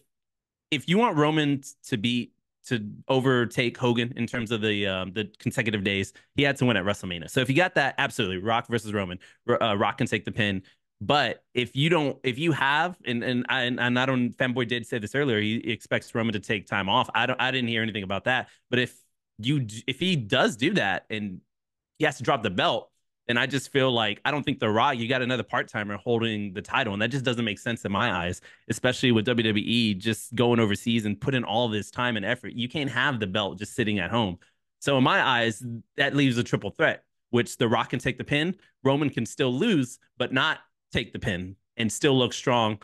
if 0.72 0.88
you 0.88 0.98
want 0.98 1.18
Roman 1.18 1.62
to 1.88 1.98
be 1.98 2.32
to 2.68 2.88
overtake 3.08 3.78
Hogan 3.78 4.14
in 4.16 4.28
terms 4.28 4.52
of 4.52 4.62
the 4.62 4.86
um, 4.86 5.14
the 5.14 5.32
consecutive 5.40 5.84
days, 5.84 6.14
he 6.36 6.44
had 6.44 6.58
to 6.58 6.66
win 6.66 6.78
at 6.78 6.84
WrestleMania. 6.84 7.30
So 7.30 7.42
if 7.42 7.50
you 7.50 7.56
got 7.56 7.76
that, 7.76 7.96
absolutely, 7.98 8.38
Rock 8.38 8.68
versus 8.68 8.94
Roman, 8.94 9.20
uh, 9.50 9.78
Rock 9.78 9.98
can 9.98 10.08
take 10.08 10.26
the 10.26 10.32
pin. 10.32 10.62
But 11.02 11.44
if 11.54 11.76
you 11.76 11.90
don't, 11.90 12.18
if 12.24 12.38
you 12.38 12.52
have, 12.52 12.98
and 13.06 13.24
and 13.24 13.46
I, 13.48 13.62
and 13.62 13.98
I 13.98 14.06
don't, 14.06 14.36
fanboy 14.36 14.68
did 14.68 14.86
say 14.86 15.00
this 15.00 15.16
earlier, 15.16 15.40
he 15.40 15.56
expects 15.72 16.14
Roman 16.14 16.34
to 16.34 16.40
take 16.40 16.68
time 16.68 16.90
off. 16.90 17.10
I 17.16 17.26
don't, 17.26 17.40
I 17.42 17.52
didn't 17.52 17.70
hear 17.70 17.82
anything 17.82 18.04
about 18.04 18.26
that. 18.26 18.50
But 18.70 18.80
if 18.80 18.98
you, 19.38 19.66
if 19.88 20.00
he 20.00 20.18
does 20.18 20.58
do 20.58 20.74
that 20.74 21.06
and 21.10 21.40
he 21.98 22.06
has 22.06 22.18
to 22.18 22.24
drop 22.24 22.44
the 22.44 22.50
belt, 22.50 22.92
and 23.30 23.38
I 23.38 23.46
just 23.46 23.72
feel 23.72 23.92
like 23.92 24.20
I 24.26 24.32
don't 24.32 24.44
think 24.44 24.60
The 24.60 24.70
Rock, 24.70 24.98
you 24.98 25.08
got 25.08 25.22
another 25.22 25.44
part 25.44 25.70
timer 25.70 25.98
holding 25.98 26.52
the 26.52 26.64
title. 26.64 26.94
And 26.94 27.02
that 27.02 27.10
just 27.10 27.24
doesn't 27.24 27.46
make 27.46 27.60
sense 27.60 27.86
in 27.86 27.92
my 27.92 28.12
eyes, 28.12 28.42
especially 28.70 29.12
with 29.12 29.28
WWE 29.28 30.00
just 30.00 30.34
going 30.34 30.60
overseas 30.60 31.06
and 31.06 31.20
putting 31.22 31.44
all 31.44 31.70
this 31.70 31.92
time 31.92 32.18
and 32.18 32.26
effort. 32.26 32.54
You 32.54 32.68
can't 32.68 32.90
have 32.90 33.20
the 33.20 33.28
belt 33.28 33.60
just 33.60 33.76
sitting 33.76 34.00
at 34.00 34.10
home. 34.10 34.40
So 34.80 34.98
in 34.98 35.04
my 35.04 35.22
eyes, 35.22 35.64
that 35.96 36.16
leaves 36.16 36.40
a 36.40 36.44
triple 36.44 36.72
threat, 36.72 37.04
which 37.30 37.58
The 37.58 37.68
Rock 37.68 37.92
can 37.92 38.00
take 38.00 38.18
the 38.18 38.24
pin, 38.24 38.56
Roman 38.84 39.12
can 39.12 39.28
still 39.28 39.54
lose, 39.54 40.00
but 40.18 40.34
not 40.34 40.58
take 40.92 41.14
the 41.14 41.20
pin 41.20 41.56
and 41.78 41.92
still 41.92 42.18
look 42.18 42.34
strong. 42.34 42.80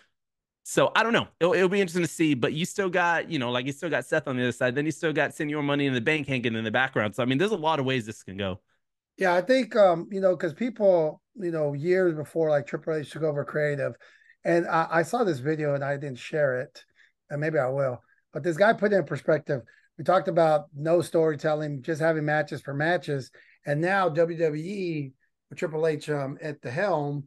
So 0.63 0.91
I 0.95 1.03
don't 1.03 1.13
know. 1.13 1.27
It'll, 1.39 1.53
it'll, 1.53 1.69
be 1.69 1.79
interesting 1.79 2.01
to 2.01 2.07
see. 2.07 2.33
But 2.33 2.53
you 2.53 2.65
still 2.65 2.89
got, 2.89 3.29
you 3.29 3.37
know, 3.37 3.51
like 3.51 3.67
you 3.67 3.71
still 3.71 3.89
got 3.89 4.05
Seth 4.05 4.27
on 4.27 4.35
the 4.35 4.43
other 4.43 4.51
side. 4.51 4.73
Then 4.73 4.85
you 4.85 4.91
still 4.91 5.13
got 5.13 5.31
Señor 5.31 5.63
Money 5.63 5.85
in 5.85 5.93
the 5.93 6.01
Bank 6.01 6.27
hanging 6.27 6.55
in 6.55 6.63
the 6.63 6.71
background. 6.71 7.15
So 7.15 7.21
I 7.21 7.27
mean, 7.27 7.37
there's 7.37 7.51
a 7.51 7.57
lot 7.57 7.79
of 7.79 7.85
ways 7.85 8.05
this 8.05 8.23
can 8.23 8.37
go. 8.37 8.59
Yeah, 9.17 9.33
I 9.33 9.41
think 9.41 9.75
um, 9.75 10.09
you 10.11 10.19
know, 10.19 10.35
because 10.35 10.53
people, 10.53 11.21
you 11.35 11.51
know, 11.51 11.73
years 11.73 12.15
before 12.15 12.49
like 12.49 12.67
Triple 12.67 12.95
H 12.95 13.11
took 13.11 13.23
over 13.23 13.45
creative, 13.45 13.93
and 14.43 14.67
I, 14.67 14.87
I, 14.91 15.03
saw 15.03 15.23
this 15.23 15.39
video 15.39 15.73
and 15.73 15.83
I 15.83 15.95
didn't 15.95 16.19
share 16.19 16.59
it, 16.61 16.83
and 17.29 17.39
maybe 17.39 17.57
I 17.57 17.69
will. 17.69 18.01
But 18.33 18.43
this 18.43 18.57
guy 18.57 18.73
put 18.73 18.91
it 18.91 18.97
in 18.97 19.05
perspective. 19.05 19.61
We 19.97 20.03
talked 20.03 20.27
about 20.27 20.65
no 20.75 21.01
storytelling, 21.01 21.81
just 21.81 22.01
having 22.01 22.25
matches 22.25 22.61
for 22.61 22.73
matches, 22.73 23.31
and 23.65 23.79
now 23.79 24.09
WWE 24.09 25.13
with 25.49 25.59
Triple 25.59 25.87
H 25.87 26.09
um, 26.09 26.37
at 26.41 26.61
the 26.61 26.71
helm, 26.71 27.25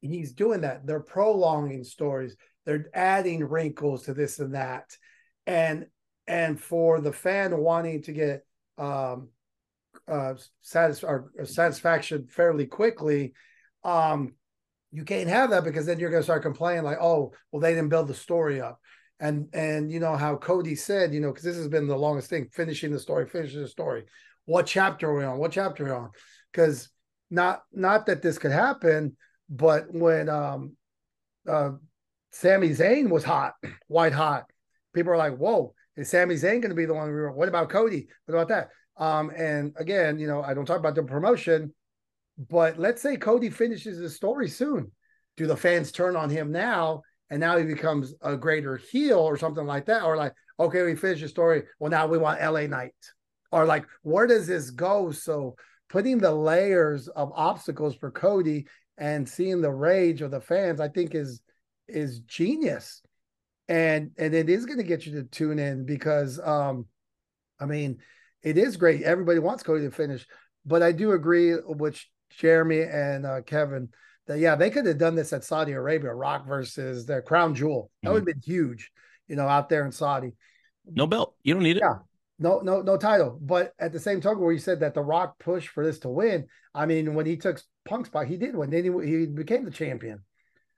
he's 0.00 0.32
doing 0.32 0.62
that. 0.62 0.86
They're 0.86 1.00
prolonging 1.00 1.84
stories. 1.84 2.36
They're 2.64 2.86
adding 2.94 3.44
wrinkles 3.44 4.04
to 4.04 4.14
this 4.14 4.38
and 4.38 4.54
that, 4.54 4.96
and 5.46 5.86
and 6.26 6.60
for 6.60 7.00
the 7.00 7.12
fan 7.12 7.56
wanting 7.56 8.02
to 8.02 8.12
get 8.12 8.44
um, 8.76 9.28
uh, 10.06 10.34
satis- 10.60 11.04
or 11.04 11.32
satisfaction 11.44 12.26
fairly 12.28 12.66
quickly, 12.66 13.32
um, 13.84 14.34
you 14.92 15.04
can't 15.04 15.28
have 15.28 15.50
that 15.50 15.64
because 15.64 15.86
then 15.86 15.98
you're 15.98 16.10
going 16.10 16.20
to 16.20 16.24
start 16.24 16.42
complaining 16.42 16.84
like, 16.84 16.98
oh, 17.00 17.32
well, 17.50 17.60
they 17.60 17.74
didn't 17.74 17.88
build 17.88 18.08
the 18.08 18.14
story 18.14 18.60
up. 18.60 18.80
And 19.20 19.48
and 19.52 19.90
you 19.90 19.98
know 19.98 20.16
how 20.16 20.36
Cody 20.36 20.76
said, 20.76 21.12
you 21.12 21.20
know, 21.20 21.28
because 21.28 21.44
this 21.44 21.56
has 21.56 21.68
been 21.68 21.88
the 21.88 21.96
longest 21.96 22.30
thing, 22.30 22.48
finishing 22.52 22.92
the 22.92 23.00
story, 23.00 23.26
finishing 23.26 23.62
the 23.62 23.68
story. 23.68 24.04
What 24.44 24.66
chapter 24.66 25.10
are 25.10 25.18
we 25.18 25.24
on? 25.24 25.38
What 25.38 25.52
chapter 25.52 25.84
are 25.84 25.86
we 25.86 25.92
on? 25.92 26.10
Because 26.52 26.88
not 27.30 27.62
not 27.72 28.06
that 28.06 28.22
this 28.22 28.38
could 28.38 28.52
happen, 28.52 29.16
but 29.48 29.92
when 29.92 30.28
um 30.28 30.76
uh 31.48 31.70
Sami 32.30 32.70
Zayn 32.70 33.08
was 33.08 33.24
hot, 33.24 33.54
white 33.88 34.12
hot, 34.12 34.44
people 34.94 35.12
are 35.12 35.16
like, 35.16 35.36
whoa, 35.36 35.74
is 35.96 36.10
Sami 36.10 36.34
Zayn 36.34 36.60
going 36.60 36.68
to 36.68 36.74
be 36.74 36.84
the 36.84 36.94
one? 36.94 37.10
What 37.34 37.48
about 37.48 37.70
Cody? 37.70 38.08
What 38.26 38.34
about 38.34 38.48
that? 38.48 38.68
Um, 39.02 39.30
and 39.30 39.72
again, 39.76 40.18
you 40.18 40.26
know, 40.26 40.42
I 40.42 40.54
don't 40.54 40.66
talk 40.66 40.78
about 40.78 40.94
the 40.94 41.02
promotion, 41.02 41.72
but 42.48 42.78
let's 42.78 43.00
say 43.02 43.16
Cody 43.16 43.50
finishes 43.50 43.98
his 43.98 44.14
story 44.14 44.48
soon. 44.48 44.92
Do 45.36 45.46
the 45.46 45.56
fans 45.56 45.92
turn 45.92 46.16
on 46.16 46.30
him 46.30 46.52
now? 46.52 47.02
And 47.30 47.40
now 47.40 47.58
he 47.58 47.64
becomes 47.64 48.14
a 48.22 48.36
greater 48.36 48.76
heel 48.76 49.18
or 49.18 49.36
something 49.36 49.66
like 49.66 49.86
that. 49.86 50.02
Or 50.02 50.16
like, 50.16 50.34
okay, 50.58 50.82
we 50.82 50.96
finished 50.96 51.22
the 51.22 51.28
story. 51.28 51.64
Well, 51.78 51.90
now 51.90 52.06
we 52.06 52.18
want 52.18 52.40
LA 52.40 52.66
Knight. 52.66 52.94
Or 53.52 53.66
like, 53.66 53.86
where 54.02 54.26
does 54.26 54.46
this 54.46 54.70
go? 54.70 55.12
So 55.12 55.56
putting 55.88 56.18
the 56.18 56.32
layers 56.32 57.08
of 57.08 57.32
obstacles 57.34 57.94
for 57.96 58.10
Cody 58.10 58.66
and 58.98 59.28
seeing 59.28 59.60
the 59.60 59.70
rage 59.70 60.22
of 60.22 60.30
the 60.30 60.40
fans, 60.40 60.80
I 60.80 60.88
think 60.88 61.14
is 61.14 61.40
is 61.86 62.20
genius. 62.20 63.02
And 63.68 64.10
and 64.18 64.34
it 64.34 64.48
is 64.48 64.66
going 64.66 64.78
to 64.78 64.84
get 64.84 65.06
you 65.06 65.12
to 65.12 65.24
tune 65.24 65.58
in 65.58 65.84
because 65.84 66.40
um, 66.42 66.86
I 67.60 67.66
mean, 67.66 67.98
it 68.42 68.58
is 68.58 68.76
great. 68.76 69.02
Everybody 69.02 69.38
wants 69.38 69.62
Cody 69.62 69.84
to 69.84 69.90
finish, 69.90 70.26
but 70.64 70.82
I 70.82 70.92
do 70.92 71.12
agree 71.12 71.54
with 71.64 72.00
Jeremy 72.30 72.82
and 72.82 73.26
uh, 73.26 73.42
Kevin 73.42 73.88
that 74.26 74.38
yeah, 74.38 74.54
they 74.54 74.70
could 74.70 74.86
have 74.86 74.98
done 74.98 75.14
this 75.14 75.32
at 75.32 75.44
Saudi 75.44 75.72
Arabia, 75.72 76.12
Rock 76.12 76.46
versus 76.46 77.06
the 77.06 77.22
crown 77.22 77.54
jewel. 77.54 77.90
That 78.02 78.08
mm-hmm. 78.08 78.14
would 78.14 78.20
have 78.20 78.26
been 78.26 78.42
huge, 78.44 78.90
you 79.26 79.36
know, 79.36 79.48
out 79.48 79.68
there 79.68 79.84
in 79.84 79.92
Saudi. 79.92 80.34
No 80.86 81.06
belt, 81.06 81.34
you 81.42 81.54
don't 81.54 81.62
need 81.62 81.76
it. 81.76 81.82
Yeah, 81.82 81.98
no, 82.38 82.60
no, 82.60 82.82
no 82.82 82.96
title. 82.96 83.38
But 83.40 83.72
at 83.78 83.92
the 83.92 84.00
same 84.00 84.20
time, 84.20 84.38
where 84.38 84.52
you 84.52 84.58
said 84.58 84.80
that 84.80 84.94
the 84.94 85.02
Rock 85.02 85.38
pushed 85.38 85.68
for 85.68 85.84
this 85.84 85.98
to 86.00 86.08
win, 86.08 86.46
I 86.74 86.86
mean, 86.86 87.14
when 87.14 87.26
he 87.26 87.36
took 87.36 87.60
Punk's 87.84 88.08
spot, 88.08 88.26
he 88.26 88.36
did 88.36 88.54
win. 88.54 88.70
Then 88.70 88.84
he, 88.84 89.06
he 89.06 89.26
became 89.26 89.64
the 89.64 89.70
champion. 89.70 90.20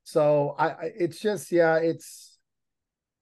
So 0.05 0.55
I, 0.59 0.69
I, 0.69 0.93
it's 0.99 1.21
just 1.21 1.53
yeah, 1.53 1.77
it's 1.77 2.39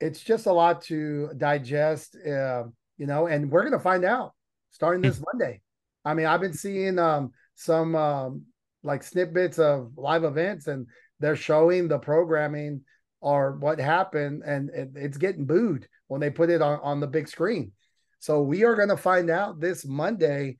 it's 0.00 0.20
just 0.22 0.46
a 0.46 0.52
lot 0.52 0.82
to 0.82 1.30
digest. 1.36 2.16
Uh, 2.16 2.64
you 2.96 3.06
know, 3.06 3.26
and 3.26 3.50
we're 3.50 3.64
gonna 3.64 3.80
find 3.80 4.04
out 4.04 4.34
starting 4.70 5.02
this 5.02 5.22
Monday. 5.32 5.60
I 6.04 6.14
mean, 6.14 6.26
I've 6.26 6.40
been 6.40 6.54
seeing 6.54 6.98
um, 6.98 7.32
some 7.56 7.94
um, 7.96 8.42
like 8.82 9.02
snippets 9.02 9.58
of 9.58 9.92
live 9.96 10.24
events, 10.24 10.68
and 10.68 10.86
they're 11.18 11.36
showing 11.36 11.88
the 11.88 11.98
programming 11.98 12.82
or 13.20 13.56
what 13.58 13.80
happened, 13.80 14.42
and 14.46 14.70
it, 14.70 14.90
it's 14.94 15.18
getting 15.18 15.44
booed 15.44 15.88
when 16.06 16.20
they 16.20 16.30
put 16.30 16.50
it 16.50 16.62
on, 16.62 16.78
on 16.82 17.00
the 17.00 17.06
big 17.06 17.26
screen. 17.28 17.72
So 18.18 18.42
we 18.42 18.64
are 18.64 18.74
going 18.74 18.88
to 18.88 18.96
find 18.96 19.30
out 19.30 19.60
this 19.60 19.86
Monday 19.86 20.56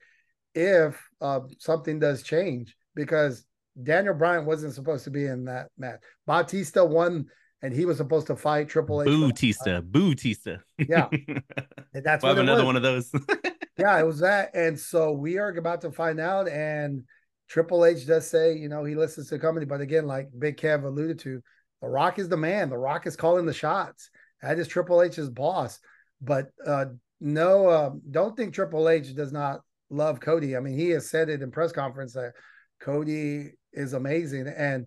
if 0.55 1.01
uh, 1.21 1.41
something 1.59 1.99
does 1.99 2.23
change 2.23 2.75
because 2.95 3.45
Daniel 3.81 4.13
Bryan 4.13 4.45
wasn't 4.45 4.73
supposed 4.73 5.03
to 5.05 5.11
be 5.11 5.25
in 5.25 5.45
that 5.45 5.69
match. 5.77 5.99
Batista 6.25 6.83
won 6.83 7.27
and 7.61 7.73
he 7.73 7.85
was 7.85 7.97
supposed 7.97 8.27
to 8.27 8.35
fight 8.35 8.69
Triple 8.69 9.01
H. 9.01 9.07
Bautista, 9.07 9.81
Bautista. 9.81 10.61
Yeah, 10.77 11.07
and 11.93 12.03
that's 12.03 12.23
we'll 12.23 12.35
have 12.35 12.43
another 12.43 12.61
was. 12.61 12.65
one 12.65 12.75
of 12.77 12.83
those. 12.83 13.11
yeah, 13.77 13.99
it 13.99 14.05
was 14.05 14.19
that, 14.19 14.51
and 14.53 14.79
so 14.79 15.11
we 15.11 15.37
are 15.37 15.49
about 15.49 15.81
to 15.81 15.91
find 15.91 16.19
out. 16.19 16.47
And 16.47 17.03
Triple 17.49 17.85
H 17.85 18.05
does 18.07 18.29
say, 18.29 18.55
you 18.55 18.69
know, 18.69 18.83
he 18.85 18.95
listens 18.95 19.27
to 19.27 19.35
the 19.35 19.39
company, 19.39 19.65
but 19.65 19.81
again, 19.81 20.05
like 20.05 20.29
Big 20.37 20.57
Kev 20.57 20.85
alluded 20.85 21.19
to, 21.19 21.41
The 21.81 21.89
Rock 21.89 22.19
is 22.19 22.29
the 22.29 22.37
man. 22.37 22.69
The 22.69 22.77
Rock 22.77 23.07
is 23.07 23.15
calling 23.15 23.45
the 23.45 23.53
shots. 23.53 24.09
That 24.41 24.59
is 24.59 24.67
Triple 24.67 25.01
H's 25.01 25.29
boss. 25.29 25.79
But 26.21 26.51
uh, 26.65 26.85
no, 27.19 27.67
uh, 27.67 27.91
don't 28.09 28.35
think 28.35 28.53
Triple 28.53 28.89
H 28.89 29.15
does 29.15 29.31
not 29.31 29.61
love 29.89 30.19
Cody. 30.19 30.55
I 30.55 30.59
mean, 30.59 30.77
he 30.77 30.89
has 30.89 31.09
said 31.09 31.29
it 31.29 31.41
in 31.41 31.51
press 31.51 31.71
conference 31.71 32.13
that 32.13 32.33
Cody 32.79 33.51
is 33.73 33.93
amazing, 33.93 34.47
and 34.47 34.85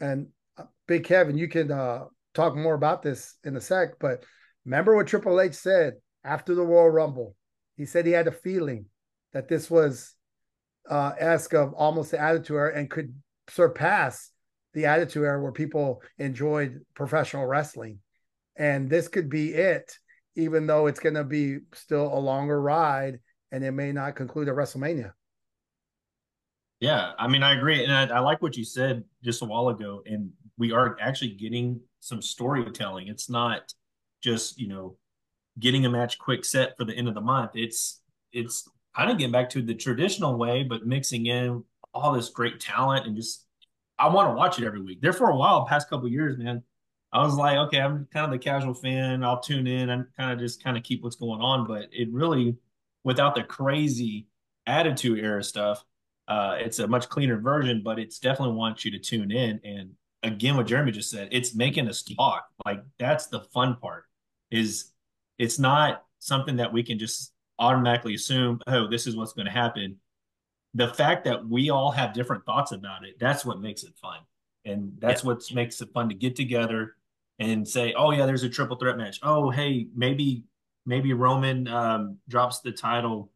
and 0.00 0.28
Big 0.86 1.04
Kevin, 1.04 1.36
you 1.36 1.48
can 1.48 1.70
uh, 1.70 2.04
talk 2.34 2.56
more 2.56 2.74
about 2.74 3.02
this 3.02 3.36
in 3.44 3.56
a 3.56 3.60
sec, 3.60 3.98
but 3.98 4.24
remember 4.64 4.94
what 4.94 5.06
Triple 5.06 5.40
H 5.40 5.54
said 5.54 5.94
after 6.24 6.54
the 6.54 6.62
Royal 6.62 6.90
Rumble? 6.90 7.34
He 7.76 7.86
said 7.86 8.06
he 8.06 8.12
had 8.12 8.28
a 8.28 8.32
feeling 8.32 8.86
that 9.32 9.48
this 9.48 9.70
was 9.70 10.14
uh, 10.88 11.12
ask 11.18 11.52
of 11.52 11.74
almost 11.74 12.10
the 12.10 12.20
Attitude 12.20 12.56
Era 12.56 12.72
and 12.76 12.90
could 12.90 13.14
surpass 13.48 14.30
the 14.74 14.86
Attitude 14.86 15.24
Era 15.24 15.42
where 15.42 15.52
people 15.52 16.02
enjoyed 16.18 16.80
professional 16.94 17.46
wrestling. 17.46 17.98
And 18.56 18.88
this 18.88 19.08
could 19.08 19.28
be 19.28 19.52
it, 19.52 19.98
even 20.36 20.66
though 20.66 20.86
it's 20.86 21.00
going 21.00 21.14
to 21.14 21.24
be 21.24 21.58
still 21.74 22.06
a 22.06 22.20
longer 22.20 22.60
ride 22.60 23.20
and 23.52 23.64
it 23.64 23.72
may 23.72 23.92
not 23.92 24.16
conclude 24.16 24.48
at 24.48 24.54
WrestleMania. 24.54 25.12
Yeah, 26.78 27.12
I 27.18 27.26
mean, 27.26 27.42
I 27.42 27.56
agree, 27.56 27.82
and 27.82 27.92
I, 27.92 28.16
I, 28.16 28.18
like 28.20 28.42
what 28.42 28.56
you 28.56 28.64
said 28.64 29.02
just 29.24 29.40
a 29.40 29.46
while 29.46 29.68
ago. 29.70 30.02
And 30.04 30.30
we 30.58 30.72
are 30.72 30.98
actually 31.00 31.30
getting 31.30 31.80
some 32.00 32.20
storytelling. 32.20 33.08
It's 33.08 33.30
not 33.30 33.72
just 34.22 34.58
you 34.58 34.68
know 34.68 34.96
getting 35.58 35.86
a 35.86 35.90
match 35.90 36.18
quick 36.18 36.44
set 36.44 36.76
for 36.76 36.84
the 36.84 36.94
end 36.94 37.08
of 37.08 37.14
the 37.14 37.20
month. 37.20 37.52
It's 37.54 38.02
it's 38.32 38.68
kind 38.94 39.10
of 39.10 39.16
getting 39.16 39.32
back 39.32 39.48
to 39.50 39.62
the 39.62 39.74
traditional 39.74 40.36
way, 40.36 40.64
but 40.64 40.86
mixing 40.86 41.26
in 41.26 41.64
all 41.94 42.12
this 42.12 42.28
great 42.28 42.60
talent 42.60 43.06
and 43.06 43.16
just 43.16 43.46
I 43.98 44.08
want 44.08 44.28
to 44.28 44.34
watch 44.34 44.58
it 44.58 44.66
every 44.66 44.82
week. 44.82 45.00
There 45.00 45.14
for 45.14 45.30
a 45.30 45.36
while, 45.36 45.66
past 45.66 45.88
couple 45.88 46.08
years, 46.08 46.36
man, 46.36 46.62
I 47.16 47.24
was 47.24 47.34
like, 47.34 47.56
okay, 47.56 47.80
I'm 47.80 48.06
kind 48.12 48.26
of 48.26 48.30
the 48.30 48.38
casual 48.38 48.74
fan. 48.74 49.24
I'll 49.24 49.40
tune 49.40 49.66
in 49.66 49.88
and 49.88 50.04
kind 50.18 50.32
of 50.32 50.38
just 50.38 50.62
kind 50.62 50.76
of 50.76 50.82
keep 50.82 51.02
what's 51.02 51.16
going 51.16 51.40
on. 51.40 51.66
But 51.66 51.88
it 51.90 52.12
really, 52.12 52.56
without 53.04 53.34
the 53.34 53.42
crazy 53.42 54.26
attitude 54.66 55.18
era 55.24 55.42
stuff, 55.42 55.82
uh, 56.28 56.56
it's 56.58 56.78
a 56.78 56.86
much 56.86 57.08
cleaner 57.08 57.40
version. 57.40 57.80
But 57.82 57.98
it's 57.98 58.18
definitely 58.18 58.54
wants 58.54 58.84
you 58.84 58.90
to 58.90 58.98
tune 58.98 59.30
in. 59.30 59.60
And 59.64 59.92
again, 60.22 60.58
what 60.58 60.66
Jeremy 60.66 60.92
just 60.92 61.08
said, 61.08 61.30
it's 61.32 61.54
making 61.54 61.88
us 61.88 62.02
talk. 62.02 62.48
Like 62.66 62.82
that's 62.98 63.28
the 63.28 63.40
fun 63.40 63.76
part. 63.76 64.04
Is 64.50 64.92
it's 65.38 65.58
not 65.58 66.04
something 66.18 66.56
that 66.56 66.70
we 66.70 66.82
can 66.82 66.98
just 66.98 67.32
automatically 67.58 68.14
assume, 68.14 68.60
oh, 68.66 68.88
this 68.88 69.06
is 69.06 69.16
what's 69.16 69.32
going 69.32 69.46
to 69.46 69.52
happen. 69.52 69.96
The 70.74 70.88
fact 70.88 71.24
that 71.24 71.48
we 71.48 71.70
all 71.70 71.92
have 71.92 72.12
different 72.12 72.44
thoughts 72.44 72.72
about 72.72 73.06
it, 73.06 73.18
that's 73.18 73.42
what 73.42 73.62
makes 73.62 73.84
it 73.84 73.94
fun. 74.02 74.18
And 74.66 74.92
that's 74.98 75.24
yeah. 75.24 75.28
what 75.28 75.42
makes 75.54 75.80
it 75.80 75.88
fun 75.94 76.10
to 76.10 76.14
get 76.14 76.36
together 76.36 76.95
and 77.38 77.66
say, 77.66 77.94
oh, 77.96 78.10
yeah, 78.10 78.26
there's 78.26 78.42
a 78.42 78.48
triple 78.48 78.76
threat 78.76 78.96
match. 78.96 79.18
Oh, 79.22 79.50
hey, 79.50 79.88
maybe, 79.94 80.44
maybe 80.84 81.12
Roman 81.12 81.68
um, 81.68 82.18
drops 82.28 82.60
the 82.60 82.72
title 82.72 83.30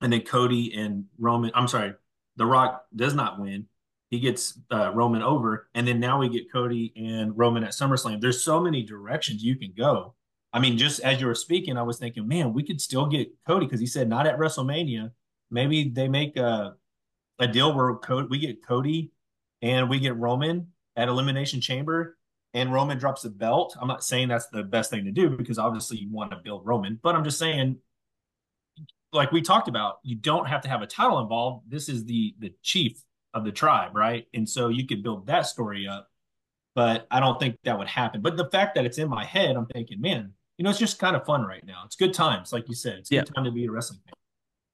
and 0.00 0.12
then 0.12 0.22
Cody 0.22 0.74
and 0.74 1.04
Roman, 1.18 1.50
I'm 1.54 1.68
sorry, 1.68 1.94
The 2.36 2.46
Rock 2.46 2.84
does 2.94 3.14
not 3.14 3.40
win. 3.40 3.66
He 4.10 4.20
gets 4.20 4.58
uh, 4.70 4.92
Roman 4.94 5.22
over. 5.22 5.68
And 5.74 5.86
then 5.86 6.00
now 6.00 6.20
we 6.20 6.28
get 6.28 6.52
Cody 6.52 6.92
and 6.96 7.36
Roman 7.36 7.64
at 7.64 7.70
SummerSlam. 7.70 8.20
There's 8.20 8.44
so 8.44 8.60
many 8.60 8.82
directions 8.82 9.42
you 9.42 9.56
can 9.56 9.72
go 9.76 10.14
I 10.54 10.60
mean, 10.60 10.78
just 10.78 11.00
as 11.00 11.20
you 11.20 11.26
were 11.26 11.34
speaking, 11.34 11.76
I 11.76 11.82
was 11.82 11.98
thinking, 11.98 12.28
man, 12.28 12.52
we 12.52 12.62
could 12.62 12.80
still 12.80 13.06
get 13.06 13.28
Cody 13.44 13.66
because 13.66 13.80
he 13.80 13.88
said 13.88 14.08
not 14.08 14.28
at 14.28 14.38
WrestleMania. 14.38 15.10
Maybe 15.50 15.88
they 15.88 16.06
make 16.06 16.36
a 16.36 16.76
a 17.40 17.48
deal 17.48 17.74
where 17.74 17.92
Cody, 17.96 18.28
we 18.30 18.38
get 18.38 18.64
Cody 18.64 19.10
and 19.62 19.90
we 19.90 19.98
get 19.98 20.16
Roman 20.16 20.68
at 20.94 21.08
Elimination 21.08 21.60
Chamber, 21.60 22.16
and 22.54 22.72
Roman 22.72 22.98
drops 22.98 23.22
the 23.22 23.30
belt. 23.30 23.76
I'm 23.80 23.88
not 23.88 24.04
saying 24.04 24.28
that's 24.28 24.46
the 24.46 24.62
best 24.62 24.90
thing 24.90 25.04
to 25.04 25.10
do 25.10 25.28
because 25.28 25.58
obviously 25.58 25.98
you 25.98 26.08
want 26.10 26.30
to 26.30 26.38
build 26.38 26.64
Roman, 26.64 26.98
but 27.02 27.14
I'm 27.14 27.24
just 27.24 27.38
saying, 27.38 27.76
like 29.12 29.32
we 29.32 29.42
talked 29.42 29.68
about, 29.68 29.96
you 30.02 30.16
don't 30.16 30.46
have 30.46 30.62
to 30.62 30.68
have 30.68 30.80
a 30.80 30.86
title 30.86 31.18
involved. 31.18 31.70
This 31.70 31.88
is 31.88 32.04
the 32.04 32.34
the 32.38 32.54
chief 32.62 33.02
of 33.34 33.44
the 33.44 33.52
tribe, 33.52 33.94
right? 33.94 34.26
And 34.32 34.48
so 34.48 34.68
you 34.68 34.86
could 34.86 35.02
build 35.02 35.26
that 35.26 35.46
story 35.46 35.86
up. 35.86 36.08
But 36.74 37.06
I 37.10 37.20
don't 37.20 37.38
think 37.38 37.56
that 37.64 37.78
would 37.78 37.88
happen. 37.88 38.20
But 38.20 38.36
the 38.36 38.48
fact 38.50 38.74
that 38.74 38.84
it's 38.84 38.98
in 38.98 39.08
my 39.08 39.24
head, 39.24 39.54
I'm 39.54 39.66
thinking, 39.66 40.00
man, 40.00 40.32
you 40.56 40.64
know, 40.64 40.70
it's 40.70 40.78
just 40.78 40.98
kind 40.98 41.14
of 41.14 41.24
fun 41.24 41.44
right 41.44 41.64
now. 41.64 41.82
It's 41.84 41.94
good 41.94 42.12
times, 42.12 42.52
like 42.52 42.68
you 42.68 42.74
said. 42.74 42.98
It's 42.98 43.10
yeah. 43.10 43.20
good 43.20 43.34
time 43.34 43.44
to 43.44 43.52
be 43.52 43.66
a 43.66 43.70
wrestling 43.70 44.00
fan. 44.04 44.14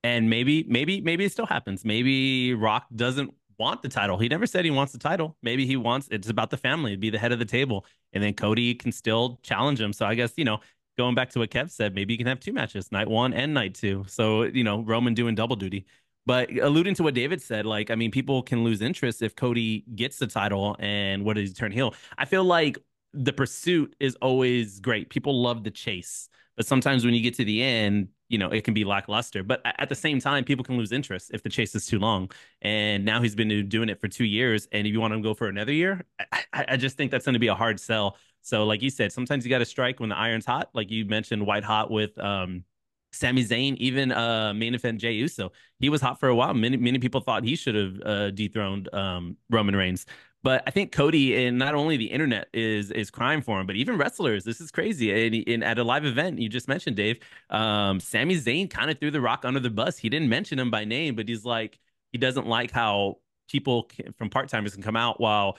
And 0.03 0.31
maybe, 0.31 0.65
maybe, 0.67 1.03
maybe 1.03 1.27
it 1.27 1.33
still 1.33 1.47
happens. 1.47 1.85
Maybe 1.85 2.55
Rock 2.55 2.87
doesn't 2.95 3.35
want 3.61 3.83
the 3.83 3.89
title. 3.89 4.19
He 4.19 4.29
never 4.29 4.47
said 4.47 4.65
he 4.65 4.71
wants 4.71 4.93
the 4.93 4.99
title. 4.99 5.37
Maybe 5.43 5.67
he 5.67 5.77
wants 5.77 6.09
it's 6.11 6.31
about 6.31 6.51
the 6.51 6.57
family, 6.57 6.97
be 6.97 7.11
the 7.11 7.19
head 7.19 7.31
of 7.31 7.39
the 7.39 7.45
table, 7.45 7.85
and 8.13 8.25
then 8.25 8.33
Cody 8.35 8.75
can 8.75 8.91
still 8.91 9.39
challenge 9.43 9.81
him. 9.81 9.93
So 9.93 10.07
I 10.07 10.15
guess 10.15 10.33
you 10.37 10.45
know, 10.45 10.59
going 10.99 11.15
back 11.15 11.31
to 11.31 11.39
what 11.39 11.51
Kev 11.51 11.71
said, 11.71 11.95
maybe 11.95 12.15
you 12.15 12.19
can 12.19 12.27
have 12.27 12.41
two 12.41 12.55
matches, 12.55 12.91
night 12.91 13.07
one 13.07 13.35
and 13.35 13.53
night 13.55 13.75
two. 13.75 14.05
So 14.09 14.45
you 14.45 14.65
know, 14.65 14.81
Roman 14.81 15.15
doing 15.15 15.35
double 15.35 15.57
duty. 15.57 15.85
But 16.27 16.51
alluding 16.59 16.95
to 16.97 17.03
what 17.03 17.15
David 17.15 17.41
said, 17.43 17.67
like 17.67 17.91
I 17.91 17.95
mean, 17.95 18.11
people 18.11 18.43
can 18.43 18.65
lose 18.65 18.81
interest 18.81 19.23
if 19.23 19.37
Cody 19.37 19.85
gets 19.95 20.19
the 20.19 20.27
title 20.27 20.77
and 20.79 21.25
what 21.25 21.37
does 21.37 21.51
he 21.51 21.55
turn 21.55 21.71
heel? 21.71 21.95
I 22.17 22.25
feel 22.25 22.45
like 22.45 22.79
the 23.13 23.33
pursuit 23.33 23.95
is 24.01 24.17
always 24.23 24.81
great. 24.81 25.11
People 25.11 25.43
love 25.43 25.65
the 25.65 25.71
chase, 25.71 26.29
but 26.57 26.67
sometimes 26.67 27.05
when 27.05 27.15
you 27.15 27.23
get 27.23 27.35
to 27.35 27.45
the 27.45 27.63
end, 27.63 28.09
you 28.31 28.39
know, 28.39 28.49
it 28.49 28.65
can 28.65 28.73
be 28.73 28.85
lackluster. 28.85 29.43
But 29.43 29.61
at 29.65 29.89
the 29.89 29.95
same 29.95 30.21
time, 30.21 30.45
people 30.45 30.65
can 30.65 30.79
lose 30.79 30.93
interest 30.93 31.33
if 31.35 31.43
the 31.43 31.51
chase 31.51 31.75
is 31.75 31.85
too 31.85 31.99
long. 31.99 32.31
And 32.63 33.05
now 33.05 33.21
he's 33.21 33.35
been 33.35 33.69
doing 33.69 33.89
it 33.89 34.01
for 34.01 34.09
two 34.09 34.25
years, 34.25 34.69
and 34.73 34.87
if 34.87 34.93
you 34.93 35.01
want 35.01 35.13
him 35.13 35.23
to 35.23 35.29
go 35.29 35.35
for 35.35 35.49
another 35.49 35.73
year, 35.73 36.07
I, 36.33 36.45
I 36.53 36.77
just 36.77 36.97
think 36.97 37.11
that's 37.11 37.25
going 37.25 37.35
to 37.35 37.41
be 37.41 37.49
a 37.49 37.55
hard 37.55 37.79
sell. 37.81 38.17
So, 38.43 38.65
like 38.65 38.81
you 38.81 38.89
said, 38.89 39.13
sometimes 39.13 39.45
you 39.45 39.51
got 39.51 39.59
to 39.59 39.67
strike 39.67 40.01
when 40.01 40.09
the 40.09 40.17
iron's 40.17 40.47
hot. 40.47 40.71
Like 40.73 40.91
you 40.91 41.05
mentioned, 41.05 41.45
white 41.45 41.65
hot 41.65 41.91
with 41.91 42.17
um, 42.19 42.65
Sami 43.13 43.45
Zayn, 43.45 43.77
even 43.77 44.13
uh, 44.13 44.55
main 44.55 44.75
event 44.75 45.01
Jey 45.01 45.13
Uso. 45.13 45.53
He 45.79 45.89
was 45.89 46.01
hot 46.01 46.21
for 46.21 46.29
a 46.29 46.35
while. 46.35 46.55
Many 46.55 46.77
many 46.77 46.99
people 46.99 47.21
thought 47.21 47.45
he 47.45 47.57
should 47.57 47.75
have 47.75 48.01
uh, 48.05 48.31
dethroned 48.31 48.93
um, 48.95 49.37
Roman 49.51 49.77
Reigns. 49.77 50.07
But 50.43 50.63
I 50.67 50.71
think 50.71 50.93
Cody 50.93 51.45
and 51.45 51.59
not 51.59 51.75
only 51.75 51.97
the 51.97 52.07
internet 52.07 52.49
is 52.55 52.91
is 52.91 53.11
crying 53.11 53.43
for 53.43 53.61
him, 53.61 53.67
but 53.67 53.77
even 53.77 53.99
wrestlers. 53.99 54.45
This 54.45 54.61
is 54.61 54.71
crazy. 54.71 55.27
And, 55.27 55.49
and 55.49 55.65
at 55.65 55.79
a 55.79 55.85
live 55.85 56.07
event, 56.07 56.39
you 56.39 56.49
just 56.49 56.67
mentioned 56.67 56.97
Dave, 56.97 57.19
um, 57.51 58.01
Sami 58.01 58.37
Zayn 58.37 58.71
kind 58.71 58.91
of 58.91 58.99
threw 58.99 59.11
the 59.11 59.21
Rock 59.21 59.45
under 59.45 59.61
the 59.61 59.71
bus. 59.71 59.99
He 59.99 60.09
didn't 60.09 60.29
mention 60.29 60.59
him 60.59 60.71
by 60.71 60.85
name, 60.85 61.15
but 61.15 61.29
he's 61.29 61.45
like 61.45 61.79
he 62.13 62.19
doesn't 62.19 62.47
like 62.47 62.71
how 62.71 63.19
people 63.51 63.85
can, 63.85 64.13
from 64.13 64.31
part 64.31 64.49
timers 64.49 64.75
can 64.75 64.83
come 64.83 64.97
out 64.97 65.21
while 65.21 65.59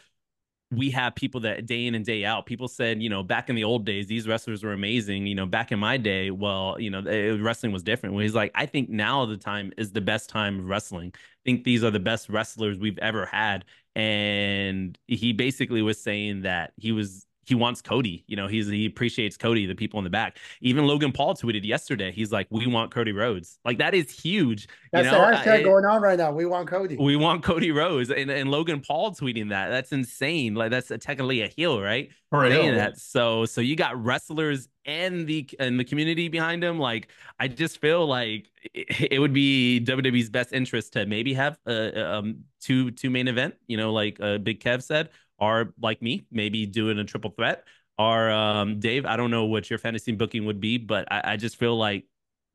we 0.71 0.89
have 0.91 1.15
people 1.15 1.41
that 1.41 1.65
day 1.65 1.85
in 1.85 1.95
and 1.95 2.05
day 2.05 2.23
out. 2.23 2.45
People 2.45 2.67
said, 2.67 3.01
you 3.01 3.09
know, 3.09 3.23
back 3.23 3.49
in 3.49 3.55
the 3.55 3.63
old 3.63 3.85
days, 3.85 4.07
these 4.07 4.27
wrestlers 4.27 4.63
were 4.63 4.73
amazing. 4.73 5.27
You 5.27 5.35
know, 5.35 5.45
back 5.45 5.71
in 5.71 5.79
my 5.79 5.97
day, 5.97 6.31
well, 6.31 6.77
you 6.79 6.89
know, 6.89 6.99
it, 6.99 7.41
wrestling 7.41 7.73
was 7.73 7.83
different. 7.83 8.15
Well, 8.15 8.21
he's 8.21 8.35
like, 8.35 8.51
I 8.55 8.65
think 8.65 8.89
now 8.89 9.25
the 9.25 9.37
time 9.37 9.73
is 9.77 9.91
the 9.91 10.01
best 10.01 10.29
time 10.29 10.59
of 10.59 10.65
wrestling. 10.65 11.11
I 11.13 11.43
think 11.43 11.63
these 11.65 11.83
are 11.83 11.91
the 11.91 11.99
best 11.99 12.29
wrestlers 12.29 12.79
we've 12.79 12.99
ever 12.99 13.25
had 13.25 13.65
and 13.95 14.97
he 15.07 15.33
basically 15.33 15.81
was 15.81 16.01
saying 16.01 16.41
that 16.41 16.73
he 16.77 16.91
was 16.91 17.25
he 17.43 17.55
wants 17.55 17.81
Cody. 17.81 18.23
You 18.27 18.35
know, 18.35 18.47
he's 18.47 18.67
he 18.67 18.85
appreciates 18.85 19.35
Cody, 19.35 19.65
the 19.65 19.75
people 19.75 19.99
in 19.99 20.03
the 20.03 20.09
back. 20.09 20.37
Even 20.61 20.85
Logan 20.85 21.11
Paul 21.11 21.33
tweeted 21.33 21.65
yesterday. 21.65 22.11
He's 22.11 22.31
like, 22.31 22.47
"We 22.49 22.67
want 22.67 22.91
Cody 22.91 23.11
Rhodes." 23.11 23.59
Like 23.65 23.79
that 23.79 23.93
is 23.93 24.11
huge. 24.11 24.67
That's 24.91 25.05
you 25.05 25.11
know? 25.11 25.29
the 25.29 25.37
hashtag 25.37 25.63
going 25.63 25.85
on 25.85 26.01
right 26.01 26.17
now. 26.17 26.31
We 26.31 26.45
want 26.45 26.67
Cody. 26.67 26.97
We 26.97 27.15
want 27.15 27.43
Cody 27.43 27.71
Rhodes, 27.71 28.11
and, 28.11 28.29
and 28.29 28.51
Logan 28.51 28.81
Paul 28.81 29.11
tweeting 29.11 29.49
that. 29.49 29.69
That's 29.69 29.91
insane. 29.91 30.53
Like 30.53 30.71
that's 30.71 30.91
a, 30.91 30.97
technically 30.97 31.41
a 31.41 31.47
heel, 31.47 31.81
right? 31.81 32.09
Right. 32.31 32.51
Saying 32.51 32.75
that. 32.75 32.97
So 32.97 33.45
so 33.45 33.59
you 33.59 33.75
got 33.75 34.01
wrestlers 34.01 34.69
and 34.85 35.27
the 35.27 35.49
and 35.59 35.79
the 35.79 35.83
community 35.83 36.27
behind 36.27 36.63
him. 36.63 36.79
Like 36.79 37.09
I 37.39 37.47
just 37.47 37.79
feel 37.81 38.05
like 38.05 38.49
it, 38.73 39.13
it 39.13 39.19
would 39.19 39.33
be 39.33 39.83
WWE's 39.83 40.29
best 40.29 40.53
interest 40.53 40.93
to 40.93 41.05
maybe 41.05 41.33
have 41.33 41.57
a 41.65 42.13
um 42.15 42.43
two 42.61 42.91
two 42.91 43.09
main 43.09 43.27
event. 43.27 43.55
You 43.67 43.77
know, 43.77 43.91
like 43.91 44.17
uh, 44.21 44.37
Big 44.37 44.63
Kev 44.63 44.83
said 44.83 45.09
are 45.41 45.73
like 45.81 46.01
me, 46.01 46.25
maybe 46.31 46.65
doing 46.65 46.99
a 46.99 47.03
triple 47.03 47.31
threat. 47.31 47.65
Are 47.97 48.31
um, 48.31 48.79
Dave, 48.79 49.05
I 49.05 49.17
don't 49.17 49.31
know 49.31 49.45
what 49.45 49.69
your 49.69 49.77
fantasy 49.77 50.13
booking 50.13 50.45
would 50.45 50.61
be, 50.61 50.77
but 50.77 51.11
I, 51.11 51.33
I 51.33 51.37
just 51.37 51.57
feel 51.57 51.75
like 51.75 52.05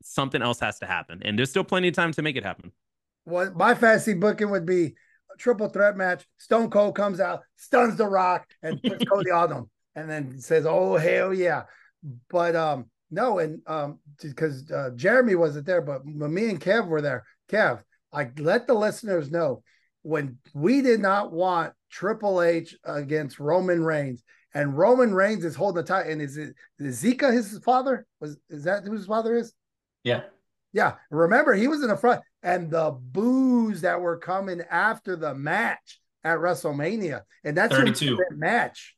something 0.01 0.41
else 0.41 0.59
has 0.61 0.79
to 0.79 0.85
happen, 0.85 1.21
and 1.23 1.37
there's 1.37 1.49
still 1.49 1.63
plenty 1.63 1.89
of 1.89 1.93
time 1.93 2.11
to 2.13 2.21
make 2.21 2.35
it 2.35 2.43
happen. 2.43 2.71
Well, 3.25 3.51
my 3.53 3.75
fantasy 3.75 4.13
booking 4.13 4.49
would 4.49 4.65
be 4.65 4.95
a 5.33 5.37
triple 5.37 5.69
threat 5.69 5.95
match. 5.95 6.25
Stone 6.37 6.69
Cold 6.69 6.95
comes 6.95 7.19
out, 7.19 7.43
stuns 7.57 7.97
the 7.97 8.07
Rock, 8.07 8.47
and 8.63 8.81
puts 8.81 9.05
Cody 9.11 9.31
on 9.31 9.51
him, 9.51 9.69
and 9.95 10.09
then 10.09 10.39
says, 10.39 10.65
"Oh 10.65 10.95
hell 10.95 11.33
yeah!" 11.33 11.63
But 12.29 12.55
um, 12.55 12.89
no, 13.11 13.39
and 13.39 13.61
um, 13.67 13.99
because 14.21 14.69
uh, 14.71 14.89
Jeremy 14.95 15.35
wasn't 15.35 15.65
there, 15.65 15.81
but 15.81 16.05
me 16.05 16.49
and 16.49 16.59
Kev 16.59 16.87
were 16.87 17.01
there. 17.01 17.25
Kev, 17.49 17.83
I 18.11 18.31
let 18.37 18.67
the 18.67 18.73
listeners 18.73 19.31
know 19.31 19.63
when 20.07 20.37
we 20.53 20.81
did 20.81 21.01
not 21.01 21.33
want 21.33 21.73
Triple 21.91 22.41
H 22.41 22.75
against 22.85 23.39
Roman 23.39 23.83
Reigns, 23.83 24.23
and 24.53 24.77
Roman 24.77 25.13
Reigns 25.13 25.43
is 25.43 25.55
holding 25.55 25.83
the 25.83 25.87
title. 25.87 26.13
And 26.13 26.21
is 26.21 26.37
it 26.37 26.55
is 26.79 26.99
Sika 26.99 27.31
his 27.31 27.59
father? 27.59 28.05
Was 28.21 28.37
is 28.49 28.63
that 28.63 28.85
who 28.85 28.93
his 28.93 29.05
father 29.05 29.35
is? 29.35 29.53
Yeah, 30.03 30.21
yeah. 30.71 30.95
Remember, 31.11 31.53
he 31.53 31.67
was 31.67 31.83
in 31.83 31.89
the 31.89 31.97
front, 31.97 32.21
and 32.41 32.71
the 32.71 32.91
boos 32.91 33.81
that 33.81 33.99
were 33.99 34.17
coming 34.17 34.61
after 34.71 35.17
the 35.17 35.35
match 35.35 35.99
at 36.23 36.37
WrestleMania, 36.37 37.21
and 37.43 37.57
that's 37.57 37.75
32 37.75 38.17
match. 38.31 38.95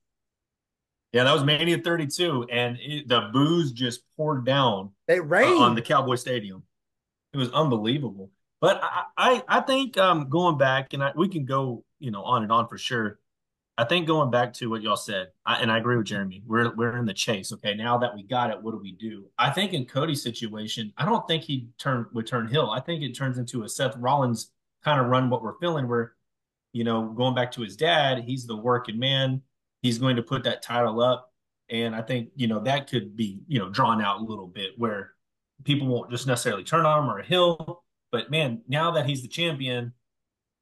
Yeah, 1.12 1.24
that 1.24 1.34
was 1.34 1.43
Mania 1.43 1.80
32, 1.80 2.45
and 2.51 2.78
it, 2.80 3.07
the 3.07 3.32
boos 3.34 3.72
just 3.72 4.01
poured 4.16 4.45
down. 4.45 4.91
They 5.07 5.20
rained 5.20 5.60
uh, 5.60 5.64
on 5.64 5.74
the 5.74 5.82
Cowboy 5.82 6.16
Stadium. 6.16 6.62
It 7.34 7.38
was 7.38 7.49
unbelievable. 7.49 8.30
But 8.62 8.82
I, 8.84 9.03
I, 9.18 9.43
I 9.47 9.62
think 9.62 9.97
um, 9.97 10.30
going 10.30 10.57
back, 10.57 10.93
and 10.93 11.03
I, 11.03 11.12
we 11.16 11.30
can 11.30 11.45
go, 11.45 11.86
you 11.99 12.12
know, 12.12 12.24
on 12.24 12.43
and 12.43 12.51
on 12.51 12.68
for 12.68 12.78
sure. 12.78 13.20
I 13.78 13.86
think 13.86 14.07
going 14.07 14.30
back 14.30 14.51
to 14.55 14.70
what 14.70 14.82
y'all 14.82 14.97
said, 14.97 15.30
I, 15.45 15.62
and 15.62 15.72
I 15.72 15.78
agree 15.78 15.95
with 15.95 16.07
Jeremy. 16.07 16.43
We're 16.45 16.76
we're 16.76 16.97
in 16.97 17.05
the 17.05 17.14
chase. 17.14 17.53
Okay, 17.53 17.76
now 17.76 17.97
that 17.99 18.14
we 18.14 18.24
got 18.24 18.49
it, 18.49 18.62
what 18.62 18.72
do 18.72 18.78
we 18.78 18.91
do? 18.91 19.28
I 19.38 19.51
think 19.51 19.72
in 19.72 19.86
Cody's 19.86 20.22
situation, 20.22 20.91
I 20.97 21.05
don't 21.05 21.26
think 21.30 21.43
he 21.43 21.70
turn 21.78 22.05
would 22.12 22.28
turn 22.28 22.47
hill. 22.47 22.70
I 22.72 22.82
think 22.82 23.01
it 23.03 23.16
turns 23.16 23.38
into 23.38 23.64
a 23.64 23.70
Seth 23.70 23.95
Rollins 23.95 24.51
kind 24.84 24.99
of 24.99 25.07
run 25.07 25.30
what 25.30 25.41
we're 25.41 25.57
feeling. 25.60 25.88
Where, 25.88 26.12
you 26.74 26.84
know, 26.84 27.05
going 27.05 27.36
back 27.36 27.53
to 27.53 27.62
his 27.62 27.78
dad, 27.78 28.26
he's 28.26 28.45
the 28.45 28.57
working 28.57 28.99
man. 28.99 29.41
He's 29.82 29.97
going 29.97 30.18
to 30.18 30.24
put 30.24 30.43
that 30.43 30.62
title 30.62 30.99
up, 30.99 31.32
and 31.70 31.95
I 31.95 32.01
think 32.01 32.32
you 32.36 32.47
know 32.47 32.60
that 32.60 32.89
could 32.89 33.16
be 33.16 33.39
you 33.47 33.60
know 33.60 33.70
drawn 33.70 34.01
out 34.01 34.20
a 34.20 34.26
little 34.26 34.47
bit 34.47 34.72
where 34.76 35.14
people 35.64 35.88
won't 35.88 36.12
just 36.12 36.28
necessarily 36.28 36.66
turn 36.66 36.86
on 36.86 37.05
him 37.05 37.10
or 37.10 37.20
a 37.20 37.26
hill 37.26 37.86
but 38.12 38.32
man, 38.32 38.62
now 38.68 38.91
that 38.91 39.05
he's 39.05 39.22
the 39.22 39.28
champion, 39.28 39.93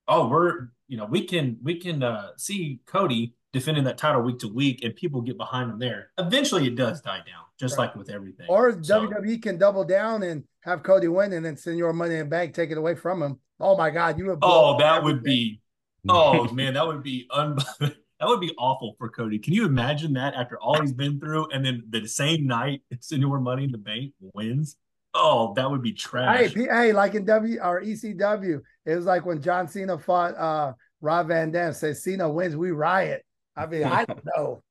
oh, 0.08 0.28
we're 0.28 0.70
you 0.88 0.98
know 0.98 1.06
we 1.06 1.26
can 1.26 1.58
we 1.62 1.80
can 1.80 2.04
uh, 2.04 2.30
see 2.38 2.80
Cody 2.86 3.36
defending 3.54 3.84
that 3.86 3.98
title 3.98 4.22
week 4.22 4.40
to 4.40 4.48
week, 4.48 4.84
and 4.84 4.96
people 4.96 5.22
get 5.22 5.38
behind 5.38 5.72
him 5.72 5.80
there. 5.80 6.12
Eventually, 6.18 6.68
it 6.68 6.76
does 6.76 7.02
die 7.02 7.18
down, 7.18 7.44
just 7.60 7.78
right. 7.78 7.86
like 7.86 7.96
with 7.96 8.10
everything. 8.10 8.48
Or 8.50 8.82
so, 8.84 9.08
WWE 9.08 9.42
can 9.42 9.58
double 9.58 9.84
down 9.84 10.24
and 10.24 10.44
have 10.62 10.84
Cody 10.84 11.08
win, 11.08 11.34
and 11.34 11.46
then 11.46 11.56
Señor 11.56 11.94
money 11.94 12.16
in 12.16 12.20
the 12.20 12.26
bank, 12.26 12.54
take 12.54 12.72
it 12.72 12.78
away 12.78 12.96
from 12.96 13.22
him. 13.22 13.40
Oh 13.60 13.78
my 13.78 13.90
God, 13.90 14.18
you 14.18 14.26
would. 14.26 14.40
Oh, 14.42 14.78
that 14.78 14.98
everything. 14.98 15.16
would 15.16 15.24
be. 15.24 15.62
Oh 16.10 16.52
man, 16.54 16.74
that 16.76 16.86
would 16.86 17.04
be 17.04 17.28
un. 17.32 17.58
That 18.20 18.30
would 18.30 18.40
be 18.42 18.56
awful 18.58 18.96
for 18.98 19.10
Cody. 19.10 19.38
Can 19.38 19.54
you 19.54 19.66
imagine 19.66 20.14
that 20.14 20.34
after 20.34 20.60
all 20.60 20.82
he's 20.82 20.92
been 20.92 21.20
through, 21.20 21.52
and 21.52 21.64
then 21.64 21.84
the 21.90 22.08
same 22.08 22.48
night, 22.48 22.82
Señor 22.96 23.40
money 23.42 23.66
in 23.66 23.72
the 23.72 23.78
bank 23.78 24.14
wins? 24.34 24.76
Oh, 25.14 25.54
that 25.56 25.70
would 25.70 25.82
be 25.82 25.94
trash. 25.94 26.54
Hey, 26.54 26.64
hey, 26.66 26.94
like 26.94 27.16
in 27.16 27.26
W 27.26 27.60
or 27.62 27.82
ECW, 27.82 28.62
it 28.86 28.96
was 28.96 29.06
like 29.06 29.26
when 29.26 29.42
John 29.42 29.68
Cena 29.68 29.98
fought 29.98 30.36
uh 30.36 30.74
Rob 31.02 31.28
Van 31.30 31.52
Dam. 31.52 31.74
Says 31.74 32.04
Cena 32.04 32.30
wins, 32.30 32.56
we 32.56 32.72
riot. 32.72 33.26
I 33.56 33.66
mean, 33.66 33.84
I 33.84 34.06
don't 34.06 34.26
know. 34.38 34.64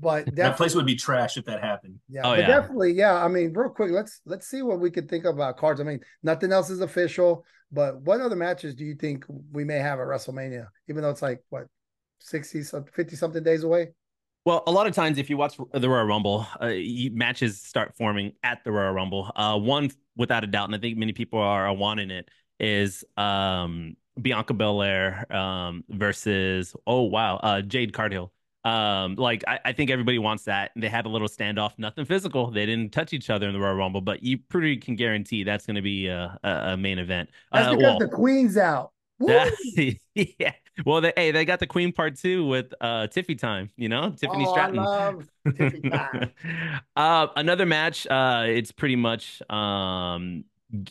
But 0.00 0.36
that 0.36 0.56
place 0.56 0.74
would 0.76 0.86
be 0.86 0.94
trash 0.94 1.36
if 1.36 1.44
that 1.46 1.60
happened. 1.60 1.98
Yeah, 2.08 2.20
oh, 2.24 2.34
yeah. 2.34 2.46
definitely. 2.46 2.92
Yeah. 2.92 3.14
I 3.14 3.26
mean, 3.26 3.52
real 3.52 3.70
quick, 3.70 3.90
let's 3.90 4.20
let's 4.26 4.46
see 4.46 4.62
what 4.62 4.78
we 4.78 4.90
could 4.90 5.08
think 5.08 5.24
about 5.24 5.56
cards. 5.56 5.80
I 5.80 5.84
mean, 5.84 6.00
nothing 6.22 6.52
else 6.52 6.70
is 6.70 6.80
official, 6.80 7.44
but 7.72 8.00
what 8.02 8.20
other 8.20 8.36
matches 8.36 8.76
do 8.76 8.84
you 8.84 8.94
think 8.94 9.24
we 9.50 9.64
may 9.64 9.78
have 9.78 9.98
at 9.98 10.06
WrestleMania? 10.06 10.68
Even 10.88 11.02
though 11.02 11.10
it's 11.10 11.22
like 11.22 11.42
what 11.48 11.64
60 12.20 12.62
50 12.62 13.16
something 13.16 13.42
days 13.42 13.64
away? 13.64 13.88
Well, 14.48 14.62
a 14.66 14.70
lot 14.72 14.86
of 14.86 14.94
times, 14.94 15.18
if 15.18 15.28
you 15.28 15.36
watch 15.36 15.58
the 15.74 15.90
Royal 15.90 16.06
Rumble, 16.06 16.46
uh, 16.58 16.72
matches 17.12 17.60
start 17.60 17.94
forming 17.98 18.32
at 18.42 18.64
the 18.64 18.72
Royal 18.72 18.94
Rumble. 18.94 19.30
Uh, 19.36 19.58
one, 19.58 19.90
without 20.16 20.42
a 20.42 20.46
doubt, 20.46 20.70
and 20.70 20.74
I 20.74 20.78
think 20.78 20.96
many 20.96 21.12
people 21.12 21.38
are, 21.38 21.66
are 21.66 21.74
wanting 21.74 22.10
it, 22.10 22.30
is 22.58 23.04
um, 23.18 23.94
Bianca 24.22 24.54
Belair 24.54 25.30
um, 25.30 25.84
versus 25.90 26.74
oh 26.86 27.02
wow, 27.02 27.36
uh, 27.42 27.60
Jade 27.60 27.92
Cargill. 27.92 28.32
Um, 28.64 29.16
like 29.16 29.44
I, 29.46 29.60
I, 29.66 29.72
think 29.74 29.90
everybody 29.90 30.18
wants 30.18 30.44
that. 30.44 30.70
They 30.76 30.88
had 30.88 31.04
a 31.04 31.10
little 31.10 31.28
standoff, 31.28 31.72
nothing 31.76 32.06
physical. 32.06 32.50
They 32.50 32.64
didn't 32.64 32.90
touch 32.90 33.12
each 33.12 33.28
other 33.28 33.48
in 33.48 33.52
the 33.52 33.60
Royal 33.60 33.74
Rumble, 33.74 34.00
but 34.00 34.22
you 34.22 34.38
pretty 34.38 34.78
can 34.78 34.96
guarantee 34.96 35.44
that's 35.44 35.66
going 35.66 35.76
to 35.76 35.82
be 35.82 36.06
a, 36.06 36.38
a, 36.42 36.48
a, 36.48 36.76
main 36.78 36.98
event. 36.98 37.28
That's 37.52 37.66
uh, 37.66 37.70
because 37.72 37.82
well, 37.82 37.98
the 37.98 38.08
Queen's 38.08 38.56
out. 38.56 38.92
yeah. 40.14 40.52
Well, 40.84 41.00
they, 41.00 41.12
hey, 41.16 41.30
they 41.30 41.44
got 41.44 41.60
the 41.60 41.66
Queen 41.66 41.92
part 41.92 42.16
two 42.16 42.46
with 42.46 42.72
uh 42.80 43.08
Tiffy 43.08 43.38
time, 43.38 43.70
you 43.76 43.88
know, 43.88 44.10
Tiffany 44.10 44.44
oh, 44.46 44.50
Stratton. 44.50 44.78
I 44.78 44.84
love 44.84 45.28
Tiffy 45.46 45.90
time. 45.90 46.30
uh, 46.96 47.26
another 47.36 47.66
match. 47.66 48.06
Uh, 48.06 48.44
it's 48.46 48.72
pretty 48.72 48.96
much 48.96 49.42
um 49.50 50.44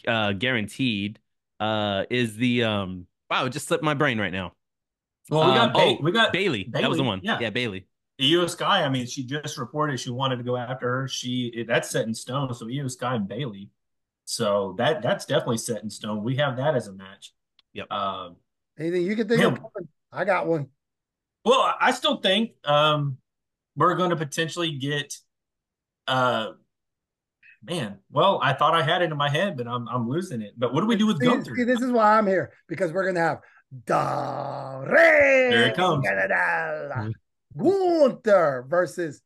uh 0.08 0.34
guaranteed. 0.34 1.20
Uh, 1.60 2.04
is 2.10 2.36
the 2.38 2.64
um 2.64 3.08
wow, 3.30 3.46
it 3.46 3.50
just 3.50 3.68
slipped 3.68 3.84
my 3.84 3.94
brain 3.94 4.20
right 4.20 4.34
now. 4.34 4.54
Well, 5.30 5.50
we 5.50 5.56
got 5.56 5.76
um, 5.76 5.82
oh, 5.82 5.98
we 6.02 6.12
got 6.12 6.32
Bayley. 6.32 6.64
Bayley. 6.64 6.82
That 6.82 6.90
was 6.90 6.98
the 6.98 7.04
one. 7.04 7.22
Yeah, 7.24 7.38
yeah, 7.40 7.50
Bayley. 7.50 7.88
Iyo 8.20 8.50
Sky. 8.50 8.84
I 8.84 8.90
mean, 8.90 9.06
she 9.06 9.24
just 9.24 9.58
reported 9.58 10.00
she 10.00 10.10
wanted 10.10 10.38
to 10.38 10.44
go 10.44 10.58
after 10.58 10.88
her. 10.88 11.08
She 11.08 11.66
that's 11.68 11.90
set 11.90 12.08
in 12.08 12.14
stone. 12.14 12.54
So 12.54 12.66
Iyo 12.66 12.90
Sky 12.90 13.16
and 13.16 13.28
Bayley. 13.28 13.70
So 14.26 14.76
that 14.78 15.02
that's 15.02 15.26
definitely 15.26 15.60
set 15.60 15.84
in 15.84 15.90
stone. 15.90 16.24
We 16.24 16.36
have 16.38 16.58
that 16.58 16.76
as 16.76 16.88
a 16.88 16.94
match. 16.94 17.34
Yep. 17.74 17.92
Um, 17.92 18.36
Anything 18.80 19.04
you 19.04 19.16
can 19.16 19.28
think 19.28 19.42
of? 19.44 19.60
I 20.12 20.24
got 20.26 20.48
one. 20.48 20.68
Well, 21.44 21.74
I 21.80 21.92
still 21.92 22.18
think 22.18 22.52
um, 22.66 23.18
we're 23.76 23.96
going 23.96 24.10
to 24.10 24.16
potentially 24.16 24.78
get. 24.78 25.14
Uh, 26.08 26.52
man, 27.64 28.00
well, 28.12 28.40
I 28.42 28.54
thought 28.54 28.76
I 28.76 28.84
had 28.84 29.02
it 29.02 29.12
in 29.12 29.18
my 29.18 29.30
head, 29.30 29.58
but 29.58 29.68
I'm 29.68 29.88
I'm 29.88 30.10
losing 30.10 30.42
it. 30.42 30.54
But 30.58 30.74
what 30.74 30.82
do 30.82 30.88
we 30.88 30.96
do 30.96 31.08
with 31.08 31.20
see, 31.20 31.26
Gunther? 31.26 31.56
See, 31.56 31.64
this 31.64 31.82
is 31.82 31.92
why 31.92 32.18
I'm 32.18 32.28
here 32.28 32.54
because 32.68 32.92
we're 32.92 33.06
gonna 33.06 33.20
have 33.20 33.40
Da 33.86 34.82
There 34.86 35.68
it 35.68 35.76
comes. 35.76 36.06
Gunther 37.58 38.66
versus 38.68 39.22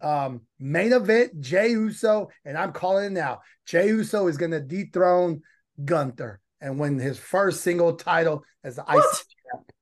um 0.00 0.42
main 0.58 0.92
event 0.92 1.40
Jey 1.40 1.70
Uso, 1.70 2.28
and 2.44 2.56
I'm 2.56 2.72
calling 2.72 3.06
it 3.06 3.12
now. 3.12 3.40
Jey 3.66 3.88
Uso 3.88 4.28
is 4.28 4.36
gonna 4.36 4.60
dethrone 4.60 5.42
Gunther 5.84 6.40
and 6.60 6.78
win 6.78 6.98
his 6.98 7.18
first 7.18 7.62
single 7.62 7.94
title 7.94 8.44
as 8.64 8.76
the 8.76 8.82
IC 8.82 8.88
champ. 8.92 9.72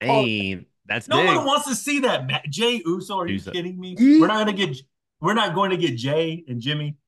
Hey, 0.00 0.66
that's 0.86 1.08
no 1.08 1.18
big. 1.18 1.36
one 1.36 1.46
wants 1.46 1.68
to 1.68 1.74
see 1.74 2.00
that. 2.00 2.28
Jey 2.50 2.82
Uso, 2.84 3.18
are 3.18 3.26
you 3.26 3.34
Uso. 3.34 3.52
kidding 3.52 3.78
me? 3.78 3.96
We're 3.98 4.26
not 4.26 4.46
gonna 4.46 4.52
get 4.52 4.76
we're 5.20 5.34
not 5.34 5.54
going 5.54 5.70
to 5.70 5.78
get 5.78 5.96
Jey 5.96 6.44
and 6.48 6.60
Jimmy. 6.60 6.98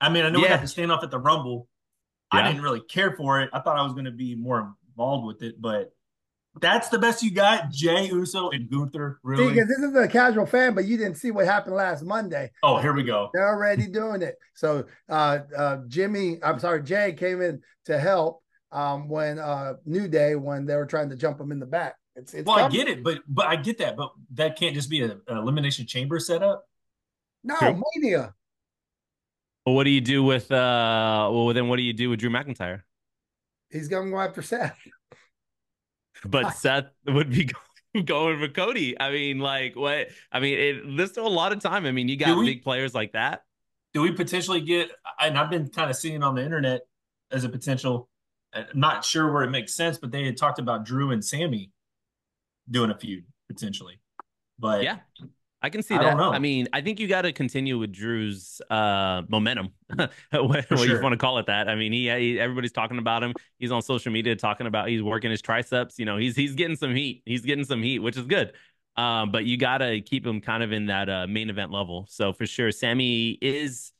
I 0.00 0.08
mean, 0.08 0.24
I 0.24 0.30
know 0.30 0.38
yeah. 0.38 0.44
we 0.44 0.50
have 0.50 0.62
to 0.62 0.66
stand 0.66 0.90
off 0.90 1.04
at 1.04 1.10
the 1.10 1.18
Rumble. 1.18 1.68
Yeah. 2.32 2.40
I 2.40 2.48
didn't 2.48 2.62
really 2.62 2.80
care 2.80 3.14
for 3.14 3.42
it. 3.42 3.50
I 3.52 3.60
thought 3.60 3.76
I 3.76 3.82
was 3.82 3.92
going 3.92 4.06
to 4.06 4.10
be 4.10 4.34
more 4.34 4.74
involved 4.88 5.26
with 5.26 5.42
it, 5.42 5.60
but 5.60 5.92
that's 6.60 6.88
the 6.88 6.98
best 6.98 7.22
you 7.22 7.30
got, 7.30 7.70
Jey 7.70 8.06
Uso 8.06 8.50
and 8.50 8.70
Gunther. 8.70 9.20
Really? 9.22 9.52
Because 9.52 9.68
this 9.68 9.78
is 9.78 9.94
a 9.94 10.08
casual 10.08 10.46
fan, 10.46 10.74
but 10.74 10.86
you 10.86 10.96
didn't 10.96 11.16
see 11.16 11.30
what 11.30 11.44
happened 11.44 11.76
last 11.76 12.02
Monday. 12.04 12.50
Oh, 12.62 12.78
here 12.78 12.94
we 12.94 13.02
go. 13.02 13.30
They're 13.34 13.48
already 13.48 13.86
doing 13.86 14.22
it. 14.22 14.36
So, 14.54 14.86
uh, 15.08 15.40
uh, 15.56 15.78
Jimmy, 15.88 16.38
I'm 16.42 16.58
sorry, 16.58 16.82
Jey 16.82 17.12
came 17.12 17.42
in 17.42 17.60
to 17.84 17.98
help, 17.98 18.42
um, 18.72 19.08
when 19.08 19.38
uh, 19.38 19.74
New 19.84 20.08
Day 20.08 20.34
when 20.34 20.66
they 20.66 20.76
were 20.76 20.86
trying 20.86 21.10
to 21.10 21.16
jump 21.16 21.40
him 21.40 21.52
in 21.52 21.58
the 21.58 21.66
back. 21.66 21.96
It's, 22.16 22.34
it's 22.34 22.46
well, 22.46 22.56
coming. 22.56 22.80
I 22.80 22.84
get 22.84 22.88
it, 22.88 23.04
but 23.04 23.20
but 23.28 23.46
I 23.46 23.56
get 23.56 23.78
that, 23.78 23.96
but 23.96 24.10
that 24.34 24.58
can't 24.58 24.74
just 24.74 24.90
be 24.90 25.02
an 25.02 25.20
elimination 25.28 25.86
chamber 25.86 26.18
setup. 26.18 26.64
No, 27.44 27.56
True. 27.56 27.82
Mania. 27.94 28.34
Well, 29.64 29.74
what 29.74 29.84
do 29.84 29.90
you 29.90 30.00
do 30.00 30.24
with 30.24 30.50
uh? 30.50 31.28
Well, 31.32 31.48
then 31.48 31.68
what 31.68 31.76
do 31.76 31.82
you 31.82 31.92
do 31.92 32.10
with 32.10 32.20
Drew 32.20 32.30
McIntyre? 32.30 32.82
He's 33.70 33.88
going 33.88 34.06
to 34.06 34.10
go 34.10 34.18
after 34.18 34.42
Seth. 34.42 34.76
But 36.24 36.56
Seth 36.56 36.86
would 37.06 37.30
be 37.30 37.50
going 38.04 38.40
for 38.40 38.48
Cody. 38.48 38.98
I 39.00 39.10
mean, 39.10 39.38
like 39.38 39.76
what? 39.76 40.08
I 40.32 40.40
mean, 40.40 40.58
it, 40.58 40.96
there's 40.96 41.10
still 41.10 41.26
a 41.26 41.28
lot 41.28 41.52
of 41.52 41.60
time. 41.60 41.86
I 41.86 41.92
mean, 41.92 42.08
you 42.08 42.16
got 42.16 42.36
we, 42.36 42.46
big 42.46 42.62
players 42.62 42.94
like 42.94 43.12
that. 43.12 43.42
Do 43.94 44.02
we 44.02 44.12
potentially 44.12 44.60
get? 44.60 44.90
And 45.20 45.38
I've 45.38 45.50
been 45.50 45.68
kind 45.68 45.90
of 45.90 45.96
seeing 45.96 46.22
on 46.22 46.34
the 46.34 46.44
internet 46.44 46.82
as 47.30 47.44
a 47.44 47.48
potential 47.48 48.08
I'm 48.58 48.80
not 48.80 49.04
sure 49.04 49.32
where 49.32 49.42
it 49.42 49.50
makes 49.50 49.74
sense, 49.74 49.98
but 49.98 50.10
they 50.10 50.24
had 50.24 50.36
talked 50.36 50.58
about 50.58 50.84
Drew 50.84 51.10
and 51.10 51.24
Sami 51.24 51.70
doing 52.70 52.90
a 52.90 52.98
feud 52.98 53.24
potentially. 53.48 54.00
But 54.58 54.82
yeah, 54.82 54.98
I 55.60 55.70
can 55.70 55.82
see 55.82 55.94
I 55.94 56.02
that. 56.04 56.16
I 56.16 56.38
mean, 56.38 56.68
I 56.72 56.80
think 56.80 57.00
you 57.00 57.08
got 57.08 57.22
to 57.22 57.32
continue 57.32 57.78
with 57.78 57.92
Drew's 57.92 58.60
uh, 58.70 59.22
momentum, 59.28 59.70
what, 60.30 60.68
sure. 60.68 60.86
you 60.86 61.02
want 61.02 61.12
to 61.12 61.16
call 61.16 61.38
it 61.38 61.46
that. 61.46 61.68
I 61.68 61.74
mean, 61.74 61.92
he, 61.92 62.08
he, 62.08 62.40
everybody's 62.40 62.72
talking 62.72 62.98
about 62.98 63.22
him. 63.24 63.34
He's 63.58 63.72
on 63.72 63.82
social 63.82 64.12
media 64.12 64.36
talking 64.36 64.66
about 64.66 64.88
he's 64.88 65.02
working 65.02 65.30
his 65.30 65.42
triceps. 65.42 65.98
You 65.98 66.04
know, 66.04 66.16
he's 66.16 66.36
he's 66.36 66.54
getting 66.54 66.76
some 66.76 66.94
heat. 66.94 67.22
He's 67.26 67.42
getting 67.42 67.64
some 67.64 67.82
heat, 67.82 68.00
which 68.00 68.16
is 68.16 68.26
good. 68.26 68.52
Um, 68.96 69.30
but 69.30 69.44
you 69.44 69.56
got 69.56 69.78
to 69.78 70.00
keep 70.00 70.26
him 70.26 70.40
kind 70.40 70.62
of 70.62 70.72
in 70.72 70.86
that 70.86 71.08
uh, 71.08 71.26
main 71.28 71.50
event 71.50 71.70
level. 71.70 72.06
So 72.08 72.32
for 72.32 72.46
sure, 72.46 72.72
Sami 72.72 73.38
is 73.40 73.92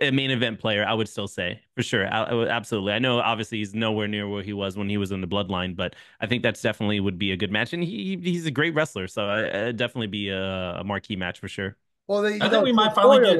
a 0.00 0.10
main 0.10 0.30
event 0.30 0.58
player, 0.58 0.84
I 0.84 0.94
would 0.94 1.08
still 1.08 1.28
say 1.28 1.60
for 1.76 1.82
sure. 1.82 2.06
I, 2.12 2.24
I, 2.24 2.48
absolutely. 2.48 2.92
I 2.92 2.98
know 2.98 3.20
obviously 3.20 3.58
he's 3.58 3.74
nowhere 3.74 4.08
near 4.08 4.28
where 4.28 4.42
he 4.42 4.52
was 4.52 4.76
when 4.76 4.88
he 4.88 4.96
was 4.96 5.12
in 5.12 5.20
the 5.20 5.28
bloodline, 5.28 5.76
but 5.76 5.94
I 6.20 6.26
think 6.26 6.42
that's 6.42 6.60
definitely 6.60 6.98
would 7.00 7.18
be 7.18 7.32
a 7.32 7.36
good 7.36 7.52
match. 7.52 7.72
And 7.72 7.82
he 7.82 8.18
he's 8.22 8.46
a 8.46 8.50
great 8.50 8.74
wrestler. 8.74 9.06
So 9.06 9.28
uh, 9.28 9.72
definitely 9.72 10.08
be 10.08 10.28
a, 10.30 10.80
a, 10.80 10.84
marquee 10.84 11.16
match 11.16 11.38
for 11.38 11.48
sure. 11.48 11.76
Well, 12.08 12.22
the, 12.22 12.34
I 12.34 12.38
know, 12.38 12.50
think 12.50 12.64
we 12.64 12.72
might 12.72 12.94
finally 12.94 13.20
get 13.20 13.38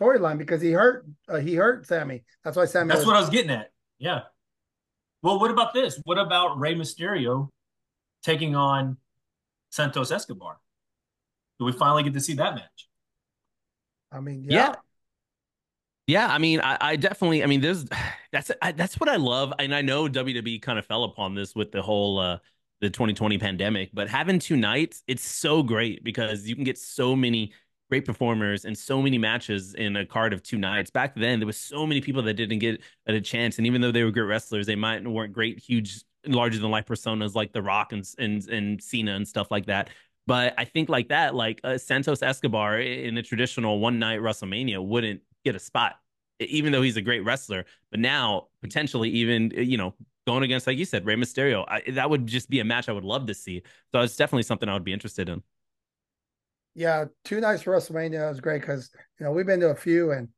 storyline 0.00 0.38
because 0.38 0.62
he 0.62 0.72
hurt 0.72 1.06
uh, 1.28 1.36
he 1.36 1.54
hurt 1.54 1.86
Sami. 1.86 2.22
That's 2.44 2.56
why 2.56 2.64
Sami 2.64 2.88
That's 2.88 3.00
was... 3.00 3.06
what 3.06 3.16
I 3.16 3.20
was 3.20 3.30
getting 3.30 3.50
at. 3.50 3.70
Yeah. 3.98 4.22
Well, 5.22 5.38
what 5.38 5.50
about 5.50 5.74
this? 5.74 6.00
What 6.04 6.18
about 6.18 6.58
Rey 6.58 6.74
Mysterio 6.74 7.48
taking 8.22 8.56
on 8.56 8.96
Santos 9.70 10.10
Escobar? 10.10 10.58
Do 11.58 11.66
we 11.66 11.72
finally 11.72 12.02
get 12.02 12.14
to 12.14 12.20
see 12.20 12.34
that 12.34 12.54
match? 12.54 12.88
I 14.10 14.20
mean, 14.20 14.44
yeah. 14.44 14.68
yeah. 14.68 14.74
Yeah, 16.06 16.26
I 16.26 16.38
mean, 16.38 16.60
I, 16.60 16.76
I, 16.80 16.96
definitely. 16.96 17.42
I 17.42 17.46
mean, 17.46 17.60
there's 17.60 17.84
that's 18.32 18.50
I, 18.60 18.72
that's 18.72 18.98
what 18.98 19.08
I 19.08 19.16
love, 19.16 19.52
and 19.58 19.74
I 19.74 19.82
know 19.82 20.08
WWE 20.08 20.58
kind 20.58 20.78
of 20.78 20.86
fell 20.86 21.04
upon 21.04 21.34
this 21.34 21.54
with 21.54 21.72
the 21.72 21.82
whole 21.82 22.18
uh 22.18 22.38
the 22.80 22.90
2020 22.90 23.38
pandemic, 23.38 23.90
but 23.94 24.08
having 24.08 24.40
two 24.40 24.56
nights, 24.56 25.04
it's 25.06 25.24
so 25.24 25.62
great 25.62 26.02
because 26.02 26.48
you 26.48 26.56
can 26.56 26.64
get 26.64 26.76
so 26.76 27.14
many 27.14 27.52
great 27.88 28.04
performers 28.04 28.64
and 28.64 28.76
so 28.76 29.00
many 29.00 29.18
matches 29.18 29.74
in 29.74 29.94
a 29.96 30.04
card 30.04 30.32
of 30.32 30.42
two 30.42 30.58
nights. 30.58 30.90
Back 30.90 31.14
then, 31.14 31.38
there 31.38 31.46
was 31.46 31.58
so 31.58 31.86
many 31.86 32.00
people 32.00 32.22
that 32.22 32.34
didn't 32.34 32.58
get 32.58 32.80
a 33.06 33.20
chance, 33.20 33.58
and 33.58 33.66
even 33.66 33.80
though 33.80 33.92
they 33.92 34.02
were 34.02 34.10
great 34.10 34.22
wrestlers, 34.22 34.66
they 34.66 34.74
might 34.76 35.06
weren't 35.06 35.32
great, 35.32 35.60
huge, 35.60 36.02
larger 36.26 36.58
than 36.58 36.70
life 36.70 36.86
personas 36.86 37.34
like 37.34 37.52
The 37.52 37.62
Rock 37.62 37.92
and 37.92 38.04
and 38.18 38.46
and 38.48 38.82
Cena 38.82 39.14
and 39.14 39.26
stuff 39.28 39.50
like 39.52 39.66
that. 39.66 39.90
But 40.26 40.54
I 40.58 40.64
think 40.64 40.88
like 40.88 41.08
that, 41.08 41.34
like 41.34 41.60
uh, 41.64 41.78
Santos 41.78 42.22
Escobar 42.22 42.80
in 42.80 43.16
a 43.18 43.22
traditional 43.22 43.78
one 43.80 43.98
night 43.98 44.20
WrestleMania 44.20 44.84
wouldn't 44.84 45.20
get 45.44 45.54
a 45.54 45.58
spot, 45.58 45.96
even 46.40 46.72
though 46.72 46.82
he's 46.82 46.96
a 46.96 47.02
great 47.02 47.24
wrestler. 47.24 47.64
But 47.90 48.00
now 48.00 48.48
potentially 48.60 49.10
even 49.10 49.52
you 49.54 49.76
know 49.76 49.94
going 50.26 50.42
against 50.42 50.66
like 50.66 50.78
you 50.78 50.84
said 50.84 51.06
Rey 51.06 51.16
Mysterio, 51.16 51.64
I, 51.68 51.82
that 51.92 52.08
would 52.10 52.26
just 52.26 52.48
be 52.50 52.60
a 52.60 52.64
match 52.64 52.88
I 52.88 52.92
would 52.92 53.04
love 53.04 53.26
to 53.26 53.34
see. 53.34 53.62
So 53.92 54.00
it's 54.00 54.16
definitely 54.16 54.44
something 54.44 54.68
I 54.68 54.74
would 54.74 54.84
be 54.84 54.92
interested 54.92 55.28
in. 55.28 55.42
Yeah, 56.74 57.06
two 57.24 57.40
nights 57.40 57.62
for 57.62 57.74
WrestleMania 57.74 58.28
was 58.30 58.40
great 58.40 58.62
because 58.62 58.90
you 59.18 59.26
know 59.26 59.32
we've 59.32 59.46
been 59.46 59.60
to 59.60 59.70
a 59.70 59.74
few 59.74 60.12
and 60.12 60.28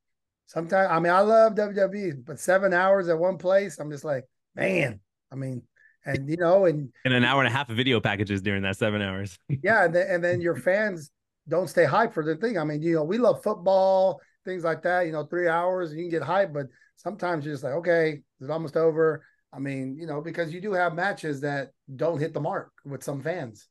sometimes 0.47 0.89
I 0.91 0.99
mean 0.99 1.13
I 1.13 1.21
love 1.21 1.55
WWE, 1.55 2.25
but 2.25 2.41
seven 2.41 2.73
hours 2.73 3.09
at 3.09 3.19
one 3.19 3.39
place, 3.39 3.79
I'm 3.79 3.91
just 3.91 4.05
like 4.05 4.25
man. 4.55 5.01
I 5.33 5.37
mean, 5.37 5.63
and 6.07 6.29
you 6.29 6.37
know, 6.37 6.67
and 6.67 6.93
and 7.05 7.15
an 7.15 7.25
hour 7.25 7.41
and 7.41 7.49
a 7.49 7.57
half 7.57 7.71
of 7.71 7.77
video 7.77 8.01
packages 8.01 8.43
during 8.43 8.63
that 8.63 8.77
seven 8.77 9.03
hours. 9.03 9.39
yeah, 9.63 9.85
and 9.85 9.95
then, 9.95 10.07
and 10.09 10.25
then 10.25 10.41
your 10.41 10.57
fans 10.57 11.11
don't 11.49 11.69
stay 11.69 11.85
hyped 11.85 12.13
for 12.13 12.25
the 12.25 12.37
thing. 12.37 12.59
I 12.59 12.65
mean, 12.65 12.83
you 12.83 12.95
know, 12.95 13.05
we 13.05 13.19
love 13.19 13.43
football, 13.43 14.21
things 14.45 14.65
like 14.65 14.83
that. 14.83 15.07
You 15.07 15.13
know, 15.13 15.25
three 15.25 15.49
hours 15.49 15.91
and 15.91 15.99
you 15.99 16.11
can 16.11 16.21
get 16.21 16.29
hyped, 16.29 16.53
but 16.53 16.67
sometimes 16.97 17.45
you're 17.45 17.55
just 17.55 17.65
like, 17.65 17.75
okay, 17.75 18.21
it's 18.41 18.51
almost 18.51 18.77
over. 18.77 19.25
I 19.53 19.59
mean, 19.59 19.97
you 19.99 20.07
know, 20.07 20.21
because 20.21 20.53
you 20.53 20.61
do 20.61 20.73
have 20.73 20.95
matches 20.95 21.41
that 21.43 21.71
don't 21.95 22.19
hit 22.19 22.35
the 22.35 22.41
mark 22.41 22.73
with 22.85 23.05
some 23.05 23.23
fans. 23.23 23.69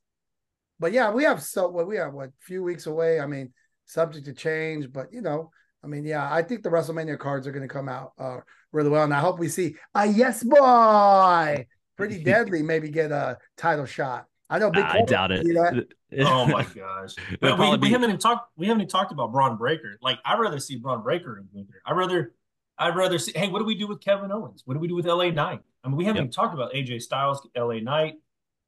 But 0.80 0.92
yeah, 0.92 1.10
we 1.10 1.24
have 1.24 1.42
so 1.42 1.68
what 1.68 1.86
we 1.86 1.96
have 1.96 2.12
what 2.12 2.30
few 2.40 2.62
weeks 2.62 2.86
away. 2.86 3.20
I 3.20 3.26
mean, 3.26 3.52
subject 3.86 4.26
to 4.26 4.32
change, 4.32 4.92
but 4.92 5.12
you 5.12 5.20
know, 5.20 5.50
I 5.82 5.86
mean, 5.86 6.04
yeah, 6.04 6.32
I 6.32 6.42
think 6.42 6.62
the 6.62 6.70
WrestleMania 6.70 7.18
cards 7.18 7.46
are 7.46 7.52
going 7.52 7.66
to 7.66 7.72
come 7.72 7.88
out 7.88 8.12
uh, 8.18 8.38
really 8.72 8.88
well, 8.88 9.04
and 9.04 9.14
I 9.14 9.20
hope 9.20 9.38
we 9.38 9.48
see 9.48 9.76
a 9.94 10.06
yes 10.06 10.42
boy, 10.42 11.66
pretty 11.96 12.22
deadly, 12.24 12.62
maybe 12.62 12.88
get 12.88 13.12
a 13.12 13.38
title 13.56 13.86
shot. 13.86 14.26
I 14.54 14.58
know. 14.58 14.70
Big 14.70 14.84
I 14.84 15.02
doubt 15.02 15.32
it. 15.32 15.92
oh 16.20 16.46
my 16.46 16.62
gosh! 16.62 17.16
we, 17.42 17.70
we 17.70 17.76
be... 17.76 17.88
haven't 17.88 18.10
even 18.10 18.18
talked. 18.18 18.52
We 18.56 18.68
haven't 18.68 18.82
even 18.82 18.88
talked 18.88 19.10
about 19.10 19.32
Bron 19.32 19.56
Breakker. 19.56 19.98
Like 20.00 20.20
I'd 20.24 20.38
rather 20.38 20.60
see 20.60 20.76
Bron 20.76 21.02
Breakker 21.02 21.38
in 21.38 21.48
Gunther. 21.52 21.82
I'd 21.84 21.96
rather. 21.96 22.32
I'd 22.78 22.94
rather 22.94 23.18
see. 23.18 23.32
Hey, 23.34 23.48
what 23.48 23.58
do 23.58 23.64
we 23.64 23.74
do 23.74 23.88
with 23.88 24.00
Kevin 24.00 24.30
Owens? 24.30 24.62
What 24.64 24.74
do 24.74 24.80
we 24.80 24.86
do 24.86 24.94
with 24.94 25.06
LA 25.06 25.30
Knight? 25.30 25.60
I 25.82 25.88
mean, 25.88 25.96
we 25.96 26.04
haven't 26.04 26.18
yep. 26.18 26.22
even 26.26 26.32
talked 26.32 26.54
about 26.54 26.72
AJ 26.72 27.02
Styles, 27.02 27.44
LA 27.56 27.80
Knight. 27.80 28.14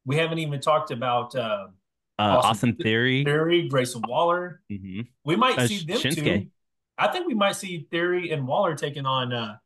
We 0.05 0.17
haven't 0.17 0.39
even 0.39 0.59
talked 0.59 0.91
about 0.91 1.33
uh, 1.37 1.67
uh, 2.19 2.21
Austin, 2.21 2.49
Austin 2.49 2.75
Theory, 2.75 3.23
Theory, 3.23 3.69
Grayson 3.69 4.01
Waller. 4.05 4.61
Mm-hmm. 4.69 5.01
We 5.23 5.35
might 5.37 5.57
uh, 5.57 5.67
see 5.67 5.85
them 5.85 5.99
Shinsuke. 5.99 6.41
too. 6.41 6.47
I 6.97 7.07
think 7.07 7.27
we 7.27 7.33
might 7.33 7.55
see 7.55 7.87
Theory 7.89 8.31
and 8.31 8.45
Waller 8.45 8.75
taking 8.75 9.05
on 9.05 9.31
uh, 9.31 9.57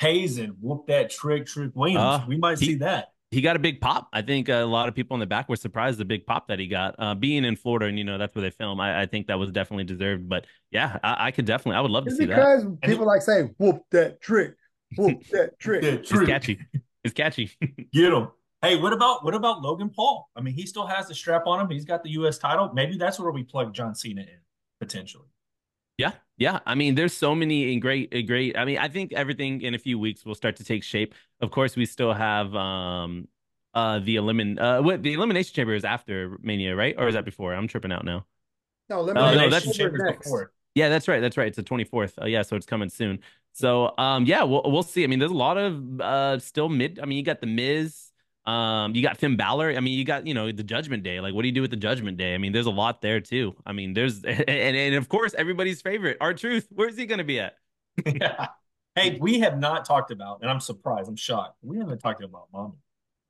Hayes 0.00 0.36
and 0.36 0.54
whoop 0.60 0.88
that 0.88 1.08
trick, 1.08 1.46
Trick 1.46 1.70
Williams. 1.74 2.02
Uh, 2.02 2.24
we 2.28 2.36
might 2.36 2.58
he, 2.58 2.66
see 2.66 2.74
that. 2.76 3.11
He 3.32 3.40
got 3.40 3.56
a 3.56 3.58
big 3.58 3.80
pop. 3.80 4.08
I 4.12 4.20
think 4.20 4.50
a 4.50 4.60
lot 4.60 4.88
of 4.88 4.94
people 4.94 5.14
in 5.14 5.20
the 5.20 5.26
back 5.26 5.48
were 5.48 5.56
surprised 5.56 5.98
the 5.98 6.04
big 6.04 6.26
pop 6.26 6.48
that 6.48 6.58
he 6.58 6.66
got. 6.66 6.94
Uh, 6.98 7.14
being 7.14 7.46
in 7.46 7.56
Florida 7.56 7.86
and 7.86 7.96
you 7.96 8.04
know 8.04 8.18
that's 8.18 8.34
where 8.34 8.42
they 8.42 8.50
film, 8.50 8.78
I, 8.78 9.02
I 9.02 9.06
think 9.06 9.28
that 9.28 9.38
was 9.38 9.50
definitely 9.50 9.84
deserved. 9.84 10.28
But 10.28 10.46
yeah, 10.70 10.98
I, 11.02 11.28
I 11.28 11.30
could 11.30 11.46
definitely, 11.46 11.78
I 11.78 11.80
would 11.80 11.90
love 11.90 12.04
to 12.04 12.10
see 12.10 12.26
because 12.26 12.62
that. 12.62 12.80
Because 12.80 12.90
people 12.90 13.06
like 13.06 13.22
saying 13.22 13.54
"whoop 13.56 13.84
that 13.90 14.20
trick, 14.20 14.54
whoop 14.98 15.26
that 15.30 15.58
trick." 15.58 15.82
it's 15.82 16.10
catchy. 16.10 16.60
It's 17.04 17.14
catchy. 17.14 17.50
Get 17.92 18.12
him. 18.12 18.28
Hey, 18.60 18.76
what 18.76 18.92
about 18.92 19.24
what 19.24 19.34
about 19.34 19.62
Logan 19.62 19.88
Paul? 19.88 20.28
I 20.36 20.42
mean, 20.42 20.52
he 20.52 20.66
still 20.66 20.86
has 20.86 21.08
the 21.08 21.14
strap 21.14 21.46
on 21.46 21.58
him. 21.58 21.70
He's 21.70 21.86
got 21.86 22.02
the 22.02 22.10
U.S. 22.10 22.36
title. 22.36 22.70
Maybe 22.74 22.98
that's 22.98 23.18
where 23.18 23.32
we 23.32 23.44
plug 23.44 23.72
John 23.72 23.94
Cena 23.94 24.20
in 24.20 24.40
potentially. 24.78 25.31
Yeah, 26.02 26.12
yeah. 26.36 26.60
I 26.66 26.74
mean, 26.74 26.94
there's 26.94 27.14
so 27.14 27.34
many 27.34 27.72
in 27.72 27.80
great, 27.80 28.10
great. 28.26 28.56
I 28.56 28.64
mean, 28.64 28.78
I 28.78 28.88
think 28.88 29.12
everything 29.12 29.62
in 29.62 29.74
a 29.74 29.78
few 29.78 29.98
weeks 29.98 30.24
will 30.24 30.34
start 30.34 30.56
to 30.56 30.64
take 30.64 30.82
shape. 30.82 31.14
Of 31.40 31.50
course, 31.50 31.76
we 31.76 31.86
still 31.86 32.12
have 32.12 32.54
um 32.54 33.28
uh 33.74 33.98
the 34.00 34.16
elimin 34.16 34.60
uh 34.60 34.82
what 34.82 35.02
the 35.02 35.14
elimination 35.14 35.54
chamber 35.54 35.74
is 35.74 35.84
after 35.84 36.38
Mania, 36.42 36.74
right? 36.76 36.94
Or 36.98 37.08
is 37.08 37.14
that 37.14 37.24
before? 37.24 37.54
I'm 37.54 37.68
tripping 37.68 37.92
out 37.92 38.04
now. 38.04 38.26
No, 38.88 39.00
elimination 39.00 39.38
uh, 39.38 39.44
no, 39.44 39.50
that's 39.50 39.76
chamber 39.76 40.12
before. 40.18 40.52
Yeah, 40.74 40.88
that's 40.88 41.06
right. 41.08 41.20
That's 41.20 41.36
right. 41.36 41.48
It's 41.48 41.56
the 41.56 41.62
24th. 41.62 42.20
Uh, 42.20 42.26
yeah, 42.26 42.42
so 42.42 42.56
it's 42.56 42.66
coming 42.66 42.88
soon. 42.88 43.20
So 43.52 43.92
um 43.98 44.24
yeah, 44.26 44.42
we'll 44.42 44.62
we'll 44.66 44.82
see. 44.82 45.04
I 45.04 45.06
mean, 45.06 45.18
there's 45.18 45.30
a 45.30 45.34
lot 45.34 45.58
of 45.58 46.00
uh 46.00 46.38
still 46.38 46.68
mid. 46.68 46.98
I 47.00 47.06
mean, 47.06 47.18
you 47.18 47.24
got 47.24 47.40
the 47.40 47.46
Miz. 47.46 48.11
Um, 48.44 48.94
you 48.94 49.02
got 49.02 49.18
Finn 49.18 49.36
Balor. 49.36 49.74
I 49.76 49.80
mean, 49.80 49.96
you 49.96 50.04
got 50.04 50.26
you 50.26 50.34
know 50.34 50.50
the 50.50 50.64
Judgment 50.64 51.02
Day. 51.02 51.20
Like, 51.20 51.34
what 51.34 51.42
do 51.42 51.48
you 51.48 51.54
do 51.54 51.62
with 51.62 51.70
the 51.70 51.76
Judgment 51.76 52.16
Day? 52.18 52.34
I 52.34 52.38
mean, 52.38 52.52
there's 52.52 52.66
a 52.66 52.70
lot 52.70 53.00
there 53.00 53.20
too. 53.20 53.54
I 53.64 53.72
mean, 53.72 53.94
there's 53.94 54.24
and 54.24 54.48
and 54.48 54.94
of 54.94 55.08
course 55.08 55.34
everybody's 55.34 55.80
favorite, 55.80 56.16
R-Truth. 56.20 56.68
Where's 56.70 56.96
he 56.96 57.06
gonna 57.06 57.24
be 57.24 57.40
at? 57.40 57.54
yeah. 58.06 58.48
Hey, 58.94 59.18
we 59.20 59.40
have 59.40 59.58
not 59.58 59.84
talked 59.84 60.10
about, 60.10 60.40
and 60.42 60.50
I'm 60.50 60.60
surprised. 60.60 61.08
I'm 61.08 61.16
shocked. 61.16 61.56
We 61.62 61.78
haven't 61.78 61.98
talked 61.98 62.22
about 62.22 62.48
Mommy. 62.52 62.74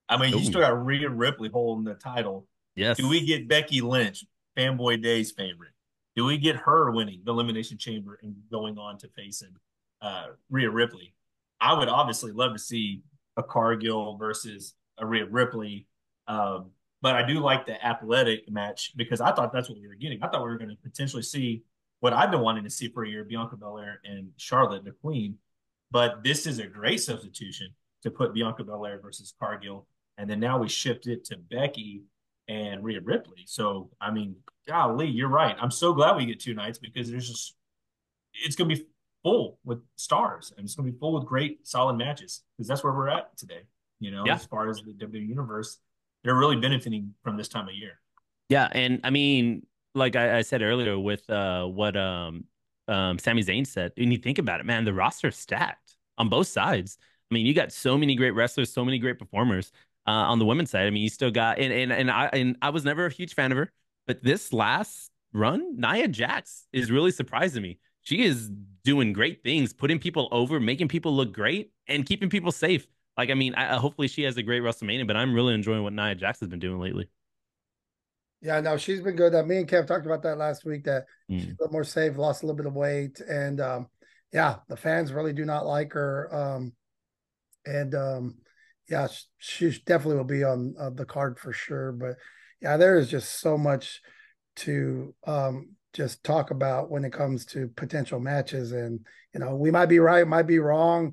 I 0.08 0.16
mean, 0.16 0.34
Ooh. 0.34 0.38
you 0.38 0.44
still 0.44 0.60
got 0.60 0.84
Rhea 0.84 1.08
Ripley 1.08 1.48
holding 1.48 1.84
the 1.84 1.94
title. 1.94 2.48
Yes. 2.74 2.96
Do 2.96 3.08
we 3.08 3.24
get 3.24 3.48
Becky 3.48 3.80
Lynch, 3.80 4.24
Fanboy 4.56 5.02
Day's 5.02 5.30
favorite? 5.30 5.72
Do 6.16 6.24
we 6.24 6.36
get 6.36 6.56
her 6.56 6.90
winning 6.90 7.22
the 7.24 7.32
Elimination 7.32 7.78
Chamber 7.78 8.18
and 8.22 8.34
going 8.50 8.76
on 8.76 8.98
to 8.98 9.08
facing 9.16 9.54
uh, 10.00 10.28
Rhea 10.50 10.70
Ripley? 10.70 11.14
I 11.60 11.78
would 11.78 11.88
obviously 11.88 12.32
love 12.32 12.52
to 12.54 12.58
see 12.58 13.02
a 13.36 13.42
Cargill 13.42 14.16
versus 14.16 14.74
Rhea 15.00 15.26
Ripley. 15.26 15.86
Um, 16.26 16.70
but 17.00 17.16
I 17.16 17.26
do 17.26 17.40
like 17.40 17.66
the 17.66 17.84
athletic 17.84 18.50
match 18.50 18.92
because 18.96 19.20
I 19.20 19.32
thought 19.32 19.52
that's 19.52 19.68
what 19.68 19.78
we 19.78 19.88
were 19.88 19.94
getting. 19.94 20.22
I 20.22 20.28
thought 20.28 20.42
we 20.42 20.50
were 20.50 20.58
going 20.58 20.70
to 20.70 20.76
potentially 20.76 21.22
see 21.22 21.62
what 22.00 22.12
I've 22.12 22.30
been 22.30 22.40
wanting 22.40 22.64
to 22.64 22.70
see 22.70 22.88
for 22.88 23.04
a 23.04 23.08
year: 23.08 23.24
Bianca 23.24 23.56
Belair 23.56 24.00
and 24.04 24.30
Charlotte, 24.36 24.84
the 24.84 24.92
Queen. 24.92 25.36
But 25.90 26.22
this 26.22 26.46
is 26.46 26.58
a 26.58 26.66
great 26.66 27.00
substitution 27.00 27.68
to 28.02 28.10
put 28.10 28.32
Bianca 28.32 28.64
Belair 28.64 29.00
versus 29.00 29.34
Cargill, 29.38 29.86
and 30.16 30.30
then 30.30 30.40
now 30.40 30.58
we 30.58 30.68
shift 30.68 31.06
it 31.06 31.24
to 31.26 31.36
Becky 31.36 32.02
and 32.48 32.82
Rhea 32.84 33.00
Ripley. 33.00 33.42
So 33.46 33.90
I 34.00 34.12
mean, 34.12 34.36
golly, 34.68 35.08
you're 35.08 35.28
right. 35.28 35.56
I'm 35.60 35.70
so 35.72 35.92
glad 35.92 36.16
we 36.16 36.26
get 36.26 36.40
two 36.40 36.54
nights 36.54 36.78
because 36.78 37.10
there's 37.10 37.28
just 37.28 37.56
it's 38.32 38.56
going 38.56 38.70
to 38.70 38.76
be 38.76 38.86
full 39.22 39.58
with 39.64 39.80
stars 39.96 40.52
and 40.56 40.64
it's 40.64 40.74
going 40.74 40.86
to 40.86 40.92
be 40.92 40.98
full 40.98 41.14
with 41.14 41.26
great 41.26 41.66
solid 41.66 41.94
matches 41.94 42.42
because 42.56 42.66
that's 42.66 42.82
where 42.82 42.92
we're 42.92 43.08
at 43.08 43.36
today 43.36 43.62
you 44.02 44.10
know, 44.10 44.24
yeah. 44.26 44.34
as 44.34 44.44
far 44.44 44.68
as 44.68 44.82
the 44.82 44.92
WWE 44.92 45.28
universe, 45.28 45.78
they're 46.24 46.34
really 46.34 46.56
benefiting 46.56 47.14
from 47.22 47.36
this 47.36 47.48
time 47.48 47.68
of 47.68 47.74
year. 47.74 48.00
Yeah, 48.48 48.68
and 48.72 49.00
I 49.04 49.10
mean, 49.10 49.66
like 49.94 50.16
I, 50.16 50.38
I 50.38 50.42
said 50.42 50.62
earlier, 50.62 50.98
with 50.98 51.28
uh, 51.30 51.64
what 51.64 51.96
um, 51.96 52.44
um, 52.88 53.18
Sami 53.18 53.42
Zayn 53.42 53.66
said, 53.66 53.92
and 53.96 54.12
you 54.12 54.18
think 54.18 54.38
about 54.38 54.60
it, 54.60 54.66
man, 54.66 54.84
the 54.84 54.92
roster 54.92 55.28
is 55.28 55.36
stacked 55.36 55.96
on 56.18 56.28
both 56.28 56.48
sides. 56.48 56.98
I 57.30 57.34
mean, 57.34 57.46
you 57.46 57.54
got 57.54 57.72
so 57.72 57.96
many 57.96 58.14
great 58.14 58.32
wrestlers, 58.32 58.72
so 58.72 58.84
many 58.84 58.98
great 58.98 59.18
performers 59.18 59.72
uh, 60.06 60.10
on 60.10 60.38
the 60.38 60.44
women's 60.44 60.70
side. 60.70 60.86
I 60.86 60.90
mean, 60.90 61.02
you 61.02 61.08
still 61.08 61.30
got 61.30 61.58
and 61.58 61.72
and 61.72 61.92
and 61.92 62.10
I 62.10 62.26
and 62.32 62.56
I 62.60 62.70
was 62.70 62.84
never 62.84 63.06
a 63.06 63.12
huge 63.12 63.34
fan 63.34 63.52
of 63.52 63.58
her, 63.58 63.72
but 64.06 64.22
this 64.22 64.52
last 64.52 65.10
run, 65.32 65.76
Nia 65.76 66.08
Jax 66.08 66.66
is 66.72 66.90
really 66.90 67.10
surprising 67.10 67.62
me. 67.62 67.78
She 68.02 68.24
is 68.24 68.50
doing 68.84 69.12
great 69.12 69.42
things, 69.42 69.72
putting 69.72 69.98
people 69.98 70.28
over, 70.32 70.58
making 70.58 70.88
people 70.88 71.14
look 71.14 71.32
great, 71.32 71.72
and 71.86 72.04
keeping 72.04 72.28
people 72.28 72.52
safe. 72.52 72.86
Like, 73.16 73.30
I 73.30 73.34
mean, 73.34 73.54
I, 73.54 73.76
hopefully 73.76 74.08
she 74.08 74.22
has 74.22 74.36
a 74.36 74.42
great 74.42 74.62
WrestleMania, 74.62 75.06
but 75.06 75.16
I'm 75.16 75.34
really 75.34 75.54
enjoying 75.54 75.82
what 75.82 75.92
Nia 75.92 76.14
Jax 76.14 76.40
has 76.40 76.48
been 76.48 76.58
doing 76.58 76.80
lately. 76.80 77.08
Yeah, 78.40 78.60
no, 78.60 78.76
she's 78.76 79.00
been 79.00 79.14
good. 79.14 79.34
That 79.34 79.46
me 79.46 79.58
and 79.58 79.68
Kev 79.68 79.86
talked 79.86 80.06
about 80.06 80.22
that 80.24 80.36
last 80.36 80.64
week. 80.64 80.84
That 80.84 81.04
mm. 81.30 81.38
she's 81.38 81.48
a 81.48 81.56
little 81.60 81.72
more 81.72 81.84
safe, 81.84 82.16
lost 82.16 82.42
a 82.42 82.46
little 82.46 82.56
bit 82.56 82.66
of 82.66 82.74
weight, 82.74 83.20
and 83.20 83.60
um, 83.60 83.86
yeah, 84.32 84.56
the 84.68 84.76
fans 84.76 85.12
really 85.12 85.32
do 85.32 85.44
not 85.44 85.64
like 85.64 85.92
her. 85.92 86.34
Um, 86.34 86.72
and 87.64 87.94
um, 87.94 88.38
yeah, 88.88 89.06
she, 89.38 89.70
she 89.70 89.82
definitely 89.86 90.16
will 90.16 90.24
be 90.24 90.42
on 90.42 90.74
uh, 90.78 90.90
the 90.90 91.04
card 91.04 91.38
for 91.38 91.52
sure. 91.52 91.92
But 91.92 92.16
yeah, 92.60 92.76
there 92.76 92.98
is 92.98 93.08
just 93.08 93.40
so 93.40 93.56
much 93.56 94.00
to 94.56 95.14
um, 95.24 95.76
just 95.92 96.24
talk 96.24 96.50
about 96.50 96.90
when 96.90 97.04
it 97.04 97.12
comes 97.12 97.44
to 97.46 97.68
potential 97.76 98.18
matches, 98.18 98.72
and 98.72 99.06
you 99.32 99.38
know, 99.38 99.54
we 99.54 99.70
might 99.70 99.86
be 99.86 100.00
right, 100.00 100.26
might 100.26 100.48
be 100.48 100.58
wrong, 100.58 101.12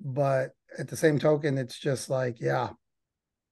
but 0.00 0.50
at 0.78 0.88
the 0.88 0.96
same 0.96 1.18
token, 1.18 1.58
it's 1.58 1.78
just 1.78 2.10
like, 2.10 2.40
yeah, 2.40 2.70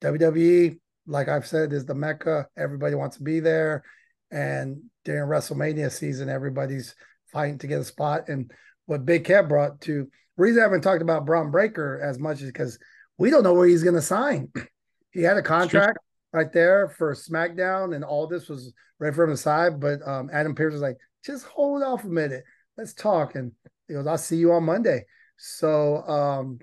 WWE, 0.03 0.79
like 1.07 1.29
I've 1.29 1.47
said, 1.47 1.73
is 1.73 1.85
the 1.85 1.95
mecca. 1.95 2.49
Everybody 2.57 2.95
wants 2.95 3.17
to 3.17 3.23
be 3.23 3.41
there. 3.41 3.85
And 4.31 4.83
during 5.05 5.29
WrestleMania 5.29 5.91
season, 5.91 6.29
everybody's 6.29 6.95
fighting 7.33 7.59
to 7.59 7.67
get 7.67 7.81
a 7.81 7.85
spot. 7.85 8.29
And 8.29 8.51
what 8.87 9.07
Big 9.07 9.25
Kev 9.25 9.49
brought 9.49 9.81
to 9.83 10.09
reason 10.37 10.61
I 10.61 10.65
haven't 10.65 10.83
talked 10.83 11.03
about 11.03 11.27
Bron 11.27 11.51
Breakker 11.51 12.01
as 12.03 12.19
much 12.19 12.41
is 12.41 12.47
because 12.47 12.79
we 13.19 13.31
don't 13.31 13.43
know 13.43 13.55
where 13.55 13.69
he's 13.69 13.83
going 13.83 13.95
to 13.95 14.03
sign. 14.03 14.49
he 15.13 15.23
had 15.23 15.37
a 15.37 15.43
contract 15.43 15.99
right 16.33 16.53
there 16.53 16.89
for 16.89 17.15
SmackDown, 17.15 17.95
and 17.95 18.05
all 18.05 18.27
this 18.27 18.49
was 18.49 18.73
right 18.99 19.15
from 19.15 19.31
him 19.31 19.37
side. 19.37 19.81
But 19.81 20.07
um, 20.07 20.31
Adam 20.33 20.55
Pearce 20.55 20.73
was 20.73 20.83
like, 20.83 20.97
just 21.25 21.47
hold 21.47 21.83
off 21.83 22.05
a 22.05 22.09
minute. 22.09 22.45
Let's 22.77 22.95
talk. 22.95 23.35
And 23.35 23.53
he 23.87 23.95
goes, 23.95 24.07
I'll 24.07 24.19
see 24.19 24.37
you 24.37 24.53
on 24.53 24.65
Monday. 24.65 25.05
So 25.37 26.03
um, 26.09 26.59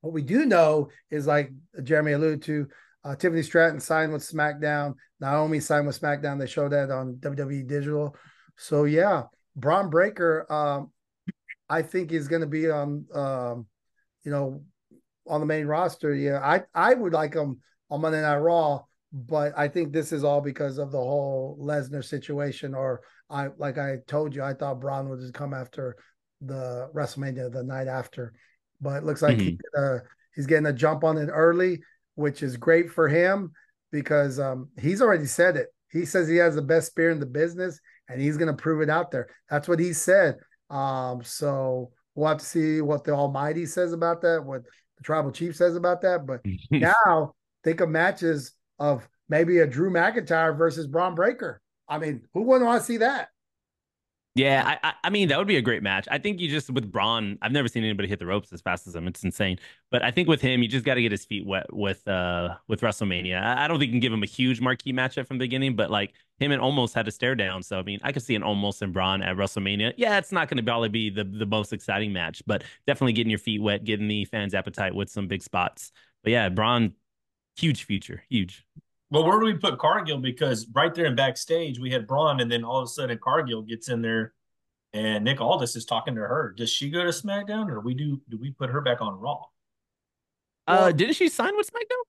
what 0.00 0.12
we 0.12 0.22
do 0.22 0.46
know 0.46 0.88
is 1.10 1.26
like 1.26 1.50
Jeremy 1.82 2.12
alluded 2.12 2.42
to, 2.42 2.68
uh, 3.04 3.16
Tiffany 3.16 3.42
Stratton 3.42 3.80
signed 3.80 4.12
with 4.12 4.22
SmackDown. 4.22 4.94
Naomi 5.20 5.60
signed 5.60 5.86
with 5.86 6.00
SmackDown. 6.00 6.38
They 6.38 6.46
showed 6.46 6.72
that 6.72 6.90
on 6.90 7.14
WWE 7.14 7.66
Digital. 7.66 8.14
So 8.56 8.84
yeah, 8.84 9.24
Bron 9.56 9.88
Breakker, 9.90 10.50
um, 10.52 10.90
I 11.68 11.82
think 11.82 12.12
is 12.12 12.28
going 12.28 12.42
to 12.42 12.46
be 12.46 12.70
on, 12.70 13.06
um, 13.14 13.66
you 14.24 14.30
know, 14.30 14.62
on 15.26 15.40
the 15.40 15.46
main 15.46 15.66
roster. 15.66 16.14
Yeah, 16.14 16.40
I 16.40 16.62
I 16.74 16.94
would 16.94 17.12
like 17.12 17.34
him 17.34 17.60
on 17.88 18.00
Monday 18.00 18.20
Night 18.20 18.36
Raw, 18.36 18.82
but 19.12 19.52
I 19.56 19.68
think 19.68 19.92
this 19.92 20.12
is 20.12 20.24
all 20.24 20.40
because 20.40 20.78
of 20.78 20.90
the 20.90 20.98
whole 20.98 21.58
Lesnar 21.60 22.04
situation. 22.04 22.74
Or 22.74 23.00
I 23.30 23.48
like 23.56 23.78
I 23.78 23.98
told 24.06 24.34
you, 24.34 24.42
I 24.42 24.54
thought 24.54 24.80
Bron 24.80 25.08
would 25.08 25.20
just 25.20 25.34
come 25.34 25.54
after 25.54 25.96
the 26.40 26.90
WrestleMania 26.94 27.52
the 27.52 27.62
night 27.62 27.86
after 27.86 28.32
but 28.80 28.96
it 28.96 29.04
looks 29.04 29.22
like 29.22 29.36
mm-hmm. 29.36 29.50
he, 29.50 29.58
uh, 29.76 29.98
he's 30.34 30.46
getting 30.46 30.66
a 30.66 30.72
jump 30.72 31.04
on 31.04 31.18
it 31.18 31.28
early, 31.28 31.80
which 32.14 32.42
is 32.42 32.56
great 32.56 32.90
for 32.90 33.08
him 33.08 33.52
because 33.92 34.38
um, 34.38 34.68
he's 34.78 35.02
already 35.02 35.26
said 35.26 35.56
it. 35.56 35.68
He 35.90 36.04
says 36.04 36.28
he 36.28 36.36
has 36.36 36.54
the 36.54 36.62
best 36.62 36.88
spear 36.88 37.10
in 37.10 37.20
the 37.20 37.26
business, 37.26 37.80
and 38.08 38.20
he's 38.20 38.36
going 38.36 38.54
to 38.54 38.62
prove 38.62 38.80
it 38.80 38.90
out 38.90 39.10
there. 39.10 39.28
That's 39.48 39.68
what 39.68 39.80
he 39.80 39.92
said. 39.92 40.36
Um, 40.70 41.22
so 41.24 41.90
we'll 42.14 42.28
have 42.28 42.38
to 42.38 42.44
see 42.44 42.80
what 42.80 43.04
the 43.04 43.12
Almighty 43.12 43.66
says 43.66 43.92
about 43.92 44.22
that, 44.22 44.44
what 44.44 44.62
the 44.62 45.02
Tribal 45.02 45.32
Chief 45.32 45.56
says 45.56 45.76
about 45.76 46.02
that. 46.02 46.26
But 46.26 46.40
now 46.70 47.34
think 47.64 47.80
of 47.80 47.88
matches 47.88 48.52
of 48.78 49.08
maybe 49.28 49.58
a 49.58 49.66
Drew 49.66 49.90
McIntyre 49.90 50.56
versus 50.56 50.86
Bron 50.86 51.14
Breakker. 51.14 51.60
I 51.88 51.98
mean, 51.98 52.22
who 52.32 52.42
wouldn't 52.42 52.66
want 52.66 52.80
to 52.80 52.86
see 52.86 52.98
that? 52.98 53.28
Yeah, 54.36 54.78
I, 54.84 54.94
I 55.02 55.10
mean 55.10 55.28
that 55.28 55.38
would 55.38 55.48
be 55.48 55.56
a 55.56 55.62
great 55.62 55.82
match. 55.82 56.06
I 56.08 56.18
think 56.18 56.38
you 56.38 56.48
just 56.48 56.70
with 56.70 56.90
Bron, 56.90 57.36
I've 57.42 57.50
never 57.50 57.66
seen 57.66 57.82
anybody 57.82 58.08
hit 58.08 58.20
the 58.20 58.26
ropes 58.26 58.52
as 58.52 58.60
fast 58.60 58.86
as 58.86 58.94
him. 58.94 59.08
It's 59.08 59.24
insane. 59.24 59.58
But 59.90 60.04
I 60.04 60.12
think 60.12 60.28
with 60.28 60.40
him, 60.40 60.62
you 60.62 60.68
just 60.68 60.84
got 60.84 60.94
to 60.94 61.02
get 61.02 61.10
his 61.10 61.24
feet 61.24 61.44
wet 61.44 61.72
with 61.74 62.06
uh 62.06 62.54
with 62.68 62.80
WrestleMania. 62.80 63.42
I 63.42 63.66
don't 63.66 63.80
think 63.80 63.88
you 63.88 63.94
can 63.94 64.00
give 64.00 64.12
him 64.12 64.22
a 64.22 64.26
huge 64.26 64.60
marquee 64.60 64.92
matchup 64.92 65.26
from 65.26 65.38
the 65.38 65.44
beginning, 65.44 65.74
but 65.74 65.90
like 65.90 66.12
him 66.38 66.52
and 66.52 66.62
Omos 66.62 66.94
had 66.94 67.08
a 67.08 67.10
stare 67.10 67.34
down. 67.34 67.64
So 67.64 67.80
I 67.80 67.82
mean, 67.82 67.98
I 68.04 68.12
could 68.12 68.22
see 68.22 68.36
an 68.36 68.42
Omos 68.42 68.80
and 68.82 68.92
Bron 68.92 69.20
at 69.20 69.36
WrestleMania. 69.36 69.94
Yeah, 69.96 70.16
it's 70.18 70.30
not 70.30 70.48
going 70.48 70.58
to 70.58 70.62
probably 70.62 70.88
be 70.90 71.10
the 71.10 71.24
the 71.24 71.46
most 71.46 71.72
exciting 71.72 72.12
match, 72.12 72.40
but 72.46 72.62
definitely 72.86 73.14
getting 73.14 73.30
your 73.30 73.40
feet 73.40 73.60
wet, 73.60 73.82
getting 73.84 74.06
the 74.06 74.24
fans' 74.26 74.54
appetite 74.54 74.94
with 74.94 75.10
some 75.10 75.26
big 75.26 75.42
spots. 75.42 75.90
But 76.22 76.30
yeah, 76.30 76.48
Bron, 76.50 76.92
huge 77.56 77.84
future, 77.84 78.22
huge. 78.28 78.64
Well, 79.10 79.24
where 79.24 79.40
do 79.40 79.46
we 79.46 79.54
put 79.54 79.78
Cargill? 79.78 80.18
Because 80.18 80.66
right 80.72 80.94
there 80.94 81.06
in 81.06 81.16
backstage, 81.16 81.78
we 81.80 81.90
had 81.90 82.06
Bron, 82.06 82.40
and 82.40 82.50
then 82.50 82.62
all 82.64 82.78
of 82.78 82.84
a 82.84 82.88
sudden 82.88 83.18
Cargill 83.22 83.62
gets 83.62 83.88
in 83.88 84.02
there, 84.02 84.34
and 84.92 85.24
Nick 85.24 85.40
Aldis 85.40 85.74
is 85.76 85.84
talking 85.84 86.14
to 86.14 86.20
her. 86.20 86.54
Does 86.56 86.70
she 86.70 86.90
go 86.90 87.02
to 87.02 87.10
SmackDown, 87.10 87.68
or 87.68 87.80
we 87.80 87.94
do? 87.94 88.20
Do 88.28 88.38
we 88.38 88.50
put 88.52 88.70
her 88.70 88.80
back 88.80 89.00
on 89.00 89.14
Raw? 89.18 89.42
Uh, 90.68 90.92
didn't 90.92 91.14
she 91.16 91.28
sign 91.28 91.56
with 91.56 91.68
SmackDown? 91.70 92.04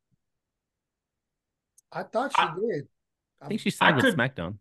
I 1.91 2.03
thought 2.03 2.31
she 2.35 2.41
I- 2.41 2.53
did. 2.55 2.87
I 3.41 3.47
think 3.47 3.59
she 3.61 3.71
signed 3.71 3.93
I 3.93 3.95
with 3.95 4.05
could- 4.05 4.15
SmackDown. 4.17 4.57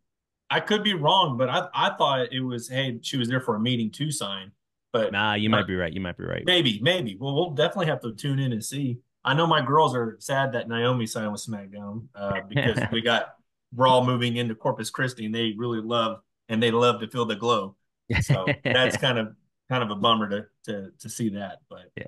I 0.53 0.59
could 0.59 0.83
be 0.83 0.95
wrong, 0.95 1.37
but 1.37 1.49
I 1.49 1.69
I 1.75 1.95
thought 1.97 2.33
it 2.33 2.41
was 2.41 2.69
hey 2.69 2.99
she 3.03 3.17
was 3.17 3.29
there 3.29 3.41
for 3.41 3.55
a 3.55 3.61
meeting 3.61 3.89
to 3.93 4.11
sign, 4.11 4.51
but 4.93 5.13
Nah, 5.13 5.35
you 5.35 5.49
might 5.49 5.67
be 5.69 5.77
right. 5.77 5.93
You 5.93 6.01
might 6.01 6.17
be 6.17 6.25
right. 6.25 6.43
maybe 6.45 6.81
maybe. 6.83 7.17
Well, 7.21 7.35
we'll 7.35 7.51
definitely 7.51 7.87
have 7.87 8.01
to 8.01 8.15
tune 8.15 8.41
in 8.41 8.53
and 8.53 8.65
see. 8.65 8.99
I 9.25 9.35
know 9.35 9.47
my 9.47 9.65
girls 9.65 9.95
are 9.95 10.17
sad 10.19 10.53
that 10.53 10.69
Naomi 10.69 11.07
signed 11.07 11.33
with 11.33 11.45
SmackDown 11.45 12.07
uh, 12.15 12.41
because 12.49 12.81
we 12.93 13.03
got 13.03 13.35
Raw 13.75 14.03
moving 14.03 14.37
into 14.37 14.55
Corpus 14.55 14.91
Christi, 14.91 15.27
and 15.27 15.35
they 15.35 15.55
really 15.57 15.81
love 15.81 16.21
and 16.49 16.63
they 16.63 16.71
love 16.71 17.01
to 17.01 17.09
feel 17.09 17.25
the 17.25 17.37
glow. 17.37 17.77
So 18.23 18.47
that's 18.65 18.97
kind 18.97 19.19
of 19.19 19.35
kind 19.69 19.83
of 19.83 19.91
a 19.91 19.97
bummer 19.97 20.29
to 20.29 20.47
to 20.65 20.91
to 20.99 21.09
see 21.09 21.31
that. 21.31 21.59
But 21.69 21.91
Yeah. 21.97 22.05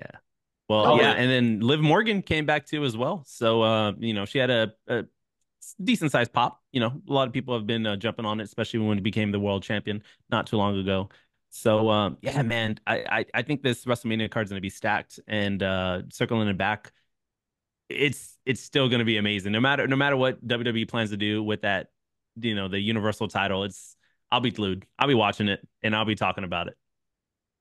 Well, 0.69 0.93
Oh, 0.93 0.99
yeah, 0.99 1.11
and 1.11 1.29
then 1.29 1.59
Liv 1.59 1.81
Morgan 1.81 2.21
came 2.21 2.45
back 2.45 2.65
too 2.65 2.85
as 2.85 2.95
well. 2.95 3.23
So, 3.27 3.61
uh, 3.61 3.91
you 3.99 4.13
know, 4.13 4.25
she 4.25 4.37
had 4.37 4.49
a, 4.49 4.73
a 4.87 5.03
decent 5.83 6.11
sized 6.11 6.31
pop. 6.31 6.61
You 6.71 6.79
know, 6.79 7.01
a 7.07 7.13
lot 7.13 7.27
of 7.27 7.33
people 7.33 7.53
have 7.53 7.67
been 7.67 7.85
uh, 7.85 7.95
jumping 7.97 8.25
on 8.25 8.39
it, 8.39 8.43
especially 8.43 8.79
when 8.79 8.97
he 8.97 9.01
became 9.01 9.31
the 9.31 9.39
world 9.39 9.63
champion 9.63 10.03
not 10.29 10.47
too 10.47 10.57
long 10.57 10.77
ago. 10.79 11.09
So, 11.49 11.89
um, 11.89 12.17
yeah, 12.21 12.41
man, 12.41 12.79
I, 12.87 13.03
I 13.09 13.25
I 13.35 13.41
think 13.43 13.61
this 13.61 13.85
WrestleMania 13.85 14.31
card 14.31 14.47
is 14.47 14.49
going 14.49 14.57
to 14.57 14.61
be 14.61 14.69
stacked, 14.69 15.19
and 15.27 15.61
uh, 15.61 16.01
circling 16.11 16.47
it 16.47 16.57
back, 16.57 16.91
it's 17.93 18.37
it's 18.45 18.61
still 18.61 18.89
going 18.89 18.99
to 18.99 19.05
be 19.05 19.17
amazing. 19.17 19.51
No 19.51 19.59
matter 19.59 19.87
no 19.87 19.95
matter 19.95 20.17
what 20.17 20.45
WWE 20.45 20.87
plans 20.87 21.11
to 21.11 21.17
do 21.17 21.43
with 21.43 21.61
that, 21.61 21.87
you 22.39 22.55
know, 22.55 22.67
the 22.67 22.79
Universal 22.79 23.29
title, 23.29 23.63
it's 23.63 23.95
I'll 24.31 24.41
be 24.41 24.51
glued. 24.51 24.85
I'll 24.97 25.07
be 25.07 25.13
watching 25.13 25.47
it, 25.47 25.65
and 25.83 25.95
I'll 25.95 26.05
be 26.05 26.15
talking 26.15 26.43
about 26.43 26.67
it. 26.67 26.75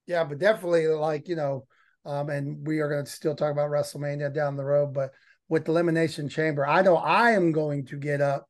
Yeah, 0.07 0.25
but 0.25 0.39
definitely 0.39 0.87
like, 0.89 1.29
you 1.29 1.37
know, 1.37 1.67
um, 2.05 2.29
and 2.31 2.67
we 2.67 2.81
are 2.81 2.89
going 2.89 3.05
to 3.05 3.11
still 3.11 3.35
talk 3.35 3.53
about 3.53 3.71
WrestleMania 3.71 4.35
down 4.35 4.57
the 4.57 4.65
road, 4.65 4.93
but 4.93 5.13
with 5.49 5.65
the 5.65 5.73
Elimination 5.73 6.29
Chamber, 6.29 6.67
I 6.67 6.83
know 6.83 6.97
I 6.97 7.33
am 7.33 7.53
going 7.53 7.85
to 7.87 7.97
get 7.97 8.21
up 8.21 8.49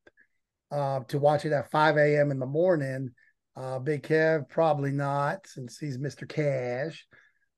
uh, 0.71 1.01
to 1.09 1.19
watch 1.19 1.45
it 1.45 1.53
at 1.53 1.71
5 1.71 1.97
a.m. 1.97 2.31
in 2.31 2.39
the 2.39 2.47
morning. 2.47 3.11
Uh, 3.55 3.79
Big 3.79 4.03
Kev, 4.03 4.49
probably 4.49 4.93
not, 4.93 5.47
since 5.47 5.79
he's 5.79 5.99
Mr. 5.99 6.27
Cash. 6.27 7.07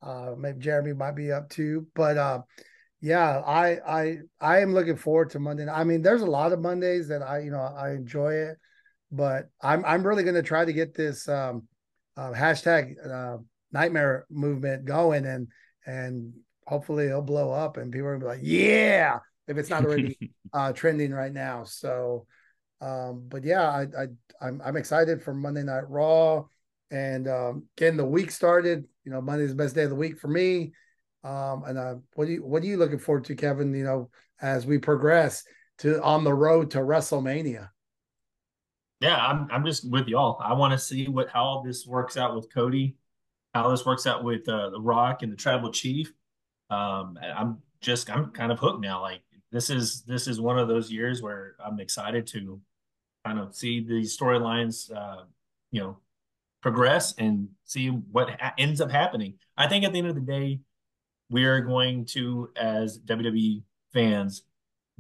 Uh, 0.03 0.35
maybe 0.37 0.59
Jeremy 0.59 0.93
might 0.93 1.15
be 1.15 1.31
up 1.31 1.49
too, 1.49 1.87
but 1.95 2.19
uh, 2.19 2.41
yeah, 3.05 3.41
I 3.41 3.79
I 3.87 4.19
I 4.41 4.61
am 4.61 4.73
looking 4.73 4.97
forward 4.97 5.29
to 5.31 5.39
Monday. 5.39 5.69
I 5.69 5.85
mean, 5.85 6.01
there's 6.01 6.23
a 6.23 6.27
lot 6.27 6.55
of 6.55 6.61
Mondays 6.61 7.09
that 7.09 7.21
I 7.21 7.41
you 7.41 7.51
know 7.51 7.61
I 7.61 7.91
enjoy 7.91 8.33
it, 8.33 8.57
but 9.13 9.51
I'm 9.61 9.85
I'm 9.85 10.07
really 10.07 10.23
going 10.23 10.37
to 10.37 10.43
try 10.43 10.65
to 10.65 10.73
get 10.73 10.95
this 10.95 11.29
um, 11.29 11.69
uh, 12.17 12.33
hashtag 12.33 12.95
uh, 13.07 13.37
nightmare 13.73 14.25
movement 14.31 14.87
going 14.87 15.27
and 15.27 15.49
and 15.85 16.33
hopefully 16.67 17.05
it'll 17.05 17.21
blow 17.21 17.51
up 17.51 17.77
and 17.77 17.93
people 17.93 18.11
will 18.11 18.21
be 18.21 18.25
like, 18.25 18.41
yeah, 18.43 19.19
if 19.49 19.59
it's 19.59 19.69
not 19.69 19.85
already 19.85 20.19
uh, 20.55 20.73
trending 20.73 21.13
right 21.13 21.33
now. 21.33 21.65
So, 21.65 22.27
um, 22.81 23.27
but 23.29 23.45
yeah, 23.45 23.69
I, 23.69 23.83
I 23.83 24.07
I'm 24.41 24.63
I'm 24.65 24.79
excited 24.79 25.23
for 25.23 25.35
Monday 25.35 25.63
Night 25.63 25.91
Raw 25.91 26.45
and 26.91 27.29
um, 27.29 27.65
getting 27.77 27.99
the 27.99 28.07
week 28.07 28.31
started. 28.31 28.87
You 29.05 29.13
know, 29.13 29.21
Monday's 29.21 29.51
the 29.51 29.57
best 29.57 29.75
day 29.75 29.83
of 29.83 29.91
the 29.91 29.95
week 29.95 30.19
for 30.19 30.29
me. 30.29 30.73
Um, 31.25 31.65
and 31.65 31.79
uh, 31.79 31.95
what 32.15 32.27
do 32.27 32.33
you 32.33 32.45
what 32.45 32.63
are 32.63 32.67
you 32.67 32.77
looking 32.77 32.99
forward 32.99 33.25
to, 33.25 33.35
Kevin? 33.35 33.75
You 33.75 33.85
know, 33.85 34.11
as 34.41 34.67
we 34.67 34.79
progress 34.79 35.43
to 35.79 36.03
on 36.03 36.23
the 36.23 36.35
road 36.35 36.71
to 36.73 36.79
WrestleMania. 36.79 37.71
yeah, 39.01 39.17
I'm 39.17 39.49
I'm 39.51 39.65
just 39.65 39.89
with 39.91 40.07
y'all. 40.07 40.39
I 40.43 40.53
want 40.53 40.73
to 40.73 40.79
see 40.79 41.09
what 41.09 41.31
how 41.31 41.63
this 41.67 41.87
works 41.87 42.17
out 42.17 42.35
with 42.35 42.53
Cody, 42.53 42.97
how 43.55 43.71
this 43.71 43.87
works 43.87 44.07
out 44.07 44.23
with 44.23 44.49
uh, 44.49 44.71
the 44.71 44.81
Rock 44.81 45.23
and 45.23 45.33
the 45.33 45.37
Tribal 45.37 45.73
Chief. 45.73 46.13
Um, 46.71 47.19
I'm 47.23 47.59
just 47.81 48.11
I'm 48.11 48.31
kind 48.31 48.53
of 48.53 48.59
hooked 48.59 48.81
now. 48.81 49.01
Like 49.01 49.23
this 49.51 49.71
is 49.71 50.03
this 50.03 50.27
is 50.27 50.41
one 50.41 50.59
of 50.59 50.69
those 50.69 50.91
years 50.93 51.23
where 51.23 51.57
I'm 51.65 51.81
excited 51.81 52.27
to 52.29 52.61
kind 53.25 53.39
of 53.39 53.55
see 53.55 53.85
these 53.85 54.17
storylines, 54.17 54.95
uh, 54.95 55.25
you 55.71 55.81
know, 55.81 55.99
progress 56.61 57.15
and 57.19 57.49
see 57.65 57.89
what 57.89 58.29
ha- 58.41 58.55
ends 58.59 58.81
up 58.81 58.91
happening. 58.91 59.35
I 59.57 59.69
think 59.69 59.85
at 59.85 59.93
the 59.93 59.99
end 59.99 60.09
of 60.09 60.15
the 60.15 60.21
day, 60.21 60.61
we 61.31 61.45
are 61.45 61.61
going 61.61 62.05
to, 62.07 62.51
as 62.57 62.99
WWE 63.01 63.63
fans, 63.93 64.43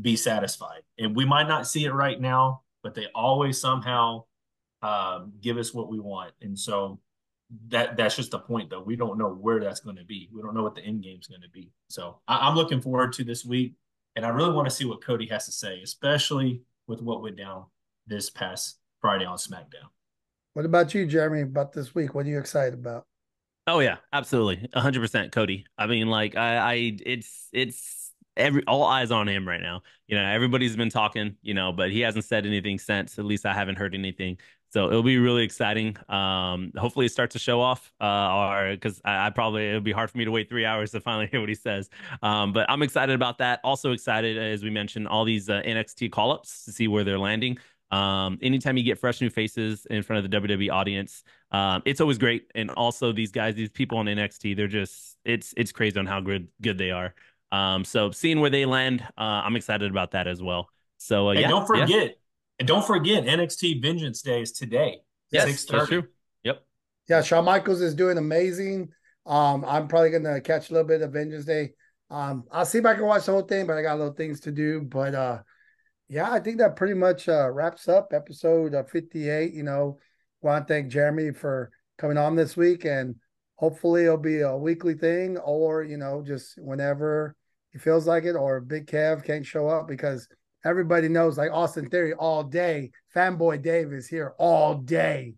be 0.01 0.17
satisfied. 0.17 0.83
And 0.99 1.15
we 1.15 1.25
might 1.25 1.49
not 1.49 1.67
see 1.67 1.85
it 1.85 1.93
right 1.93 2.21
now, 2.21 2.63
but 2.83 2.95
they 2.95 3.07
always 3.15 3.61
somehow 3.61 4.25
um, 4.83 5.33
give 5.41 5.57
us 5.57 5.73
what 5.73 5.89
we 5.89 6.01
want. 6.01 6.33
And 6.41 6.59
so 6.59 7.01
that 7.69 7.97
that's 7.97 8.17
just 8.17 8.31
the 8.31 8.39
point, 8.39 8.71
though. 8.71 8.83
We 8.83 8.97
don't 8.97 9.19
know 9.19 9.29
where 9.29 9.61
that's 9.61 9.81
going 9.81 9.97
to 9.97 10.05
be. 10.05 10.29
We 10.35 10.43
don't 10.43 10.55
know 10.55 10.63
what 10.63 10.75
the 10.75 10.85
end 10.85 11.03
game 11.03 11.19
is 11.21 11.27
going 11.27 11.43
to 11.43 11.49
be. 11.49 11.71
So 11.89 12.19
I, 12.27 12.49
I'm 12.49 12.57
looking 12.57 12.81
forward 12.81 13.13
to 13.15 13.25
this 13.25 13.45
week, 13.45 13.75
and 14.17 14.25
I 14.25 14.31
really 14.31 14.53
want 14.53 14.69
to 14.69 14.75
see 14.75 14.85
what 14.85 15.05
Cody 15.05 15.27
has 15.29 15.47
to 15.47 15.53
say, 15.53 15.81
especially 15.83 16.63
with 16.87 17.01
what 17.01 17.23
went 17.23 17.37
down 17.37 17.65
this 18.07 18.31
past 18.31 18.79
Friday 19.01 19.25
on 19.25 19.37
SmackDown. 19.37 19.89
What 20.55 20.65
about 20.65 20.95
you, 20.95 21.07
Jeremy? 21.07 21.43
About 21.43 21.73
this 21.73 21.95
week? 21.95 22.15
What 22.15 22.27
are 22.27 22.31
you 22.31 22.39
excited 22.39 22.75
about? 22.75 23.07
Oh 23.67 23.79
yeah, 23.81 23.97
absolutely, 24.13 24.69
hundred 24.75 25.01
percent, 25.01 25.33
Cody. 25.33 25.65
I 25.79 25.87
mean, 25.87 26.09
like 26.09 26.37
I, 26.37 26.57
I, 26.57 26.75
it's, 27.07 27.49
it's 27.53 28.13
every 28.37 28.63
all 28.67 28.85
eyes 28.85 29.11
on 29.11 29.27
him 29.27 29.49
right 29.49 29.61
now. 29.61 29.83
You 30.07 30.17
know, 30.17 30.25
everybody's 30.25 30.77
been 30.77 30.91
talking, 30.91 31.37
you 31.41 31.55
know, 31.55 31.73
but 31.73 31.91
he 31.91 32.01
hasn't 32.01 32.27
said 32.27 32.45
anything 32.45 32.79
since. 32.79 33.19
At 33.19 33.25
least 33.25 33.47
I 33.47 33.55
haven't 33.55 33.77
heard 33.77 33.95
anything. 33.95 34.39
So 34.71 34.89
it'll 34.89 35.05
be 35.05 35.19
really 35.19 35.45
exciting. 35.45 35.97
Um, 36.09 36.73
hopefully 36.77 37.07
it 37.07 37.13
starts 37.13 37.35
to 37.35 37.39
show 37.39 37.61
off. 37.61 37.93
Uh, 38.01 38.37
or 38.37 38.71
because 38.73 39.01
I, 39.05 39.29
I 39.29 39.31
probably 39.31 39.69
it'll 39.69 39.81
be 39.81 39.93
hard 39.93 40.11
for 40.11 40.19
me 40.19 40.25
to 40.25 40.31
wait 40.31 40.49
three 40.49 40.67
hours 40.67 40.91
to 40.91 41.01
finally 41.01 41.27
hear 41.31 41.41
what 41.41 41.49
he 41.49 41.55
says. 41.55 41.89
Um, 42.23 42.53
but 42.53 42.69
I'm 42.69 42.83
excited 42.83 43.15
about 43.15 43.39
that. 43.39 43.61
Also 43.65 43.93
excited, 43.93 44.37
as 44.37 44.63
we 44.63 44.71
mentioned, 44.71 45.09
all 45.09 45.25
these 45.25 45.49
uh, 45.49 45.63
NXT 45.65 46.11
call 46.13 46.33
ups 46.33 46.65
to 46.67 46.73
see 46.73 46.89
where 46.89 47.05
they're 47.05 47.19
landing. 47.19 47.57
Um, 47.91 48.39
anytime 48.43 48.77
you 48.77 48.83
get 48.83 48.99
fresh 48.99 49.21
new 49.21 49.31
faces 49.31 49.87
in 49.87 50.03
front 50.03 50.25
of 50.25 50.31
the 50.31 50.37
WWE 50.41 50.73
audience, 50.73 51.23
um, 51.55 51.83
it's 51.85 52.01
always 52.01 52.19
great. 52.19 52.51
And 52.55 52.71
also 52.71 53.13
these 53.13 53.31
guys, 53.31 53.55
these 53.55 53.71
people 53.71 53.99
on 53.99 54.07
NXT, 54.07 54.57
they're 54.57 54.67
just 54.69 55.17
it's 55.25 55.55
it's 55.57 55.73
crazy 55.73 55.99
on 55.99 56.07
how 56.07 56.21
good 56.21 56.49
good 56.61 56.79
they 56.79 56.91
are. 56.91 57.15
Um, 57.53 57.85
so 57.85 58.11
seeing 58.11 58.41
where 58.41 58.51
they 58.51 58.67
land, 58.67 59.03
uh, 59.17 59.21
I'm 59.45 59.55
excited 59.57 59.91
about 59.91 60.11
that 60.13 60.27
as 60.27 60.43
well. 60.43 60.69
So 60.99 61.29
uh, 61.29 61.33
And 61.33 61.41
yeah, 61.41 61.49
don't 61.49 61.61
yeah. 61.75 61.87
forget, 61.87 62.17
and 62.59 62.67
don't 62.69 62.85
forget, 62.85 63.25
NXT 63.25 63.81
Vengeance 63.83 64.23
Day 64.23 64.43
is 64.43 64.53
today. 64.53 64.99
yes, 65.31 65.47
6:30. 65.47 65.71
that's 65.71 65.89
true. 65.89 66.05
Yep. 66.43 66.65
Yeah, 67.09 67.23
Shawn 67.23 67.45
Michaels 67.45 67.81
is 67.81 67.95
doing 67.95 68.19
amazing. 68.19 68.89
Um, 69.27 69.65
I'm 69.67 69.89
probably 69.89 70.11
gonna 70.11 70.41
catch 70.41 70.71
a 70.71 70.73
little 70.73 70.89
bit 70.89 71.03
of 71.03 71.13
Vengeance 71.13 71.45
Day. 71.45 71.75
Um, 72.11 72.45
I'll 72.51 72.67
see 72.67 72.79
if 72.79 72.87
I 72.87 72.95
can 72.95 73.05
watch 73.05 73.27
the 73.27 73.33
whole 73.33 73.43
thing, 73.43 73.67
but 73.67 73.77
I 73.77 73.83
got 73.83 73.99
little 73.99 74.13
things 74.15 74.41
to 74.41 74.53
do. 74.53 74.81
But 74.83 75.15
uh, 75.15 75.43
yeah, 76.09 76.31
I 76.33 76.41
think 76.41 76.59
that 76.59 76.77
pretty 76.77 76.95
much 76.95 77.29
uh, 77.29 77.51
wraps 77.51 77.89
up 77.89 78.13
episode 78.13 78.75
uh, 78.75 78.83
58. 78.85 79.53
You 79.53 79.63
know, 79.63 79.99
want 80.45 80.69
to 80.69 80.73
thank 80.73 80.89
Jeremy 80.89 81.33
for 81.33 81.71
coming 81.99 82.19
on 82.19 82.37
this 82.37 82.57
week, 82.57 82.85
and 82.85 83.17
hopefully 83.57 84.05
it'll 84.05 84.17
be 84.17 84.41
a 84.41 84.57
weekly 84.57 84.95
thing, 84.95 85.39
or 85.39 85.83
you 85.83 85.97
know, 85.97 86.23
just 86.25 86.59
whenever 86.59 87.35
he 87.73 87.79
feels 87.79 88.07
like 88.07 88.25
it, 88.25 88.37
or 88.37 88.61
Big 88.61 88.87
Kev 88.87 89.25
can't 89.25 89.47
show 89.47 89.69
up 89.69 89.89
because 89.89 90.29
everybody 90.65 91.09
knows, 91.09 91.39
like 91.39 91.51
Austin 91.51 91.89
Theory, 91.89 92.13
all 92.15 92.45
day. 92.45 92.91
Fanboy 93.15 93.63
Dave 93.63 93.93
is 93.93 94.07
here 94.07 94.35
all 94.39 94.75
day. 94.75 95.35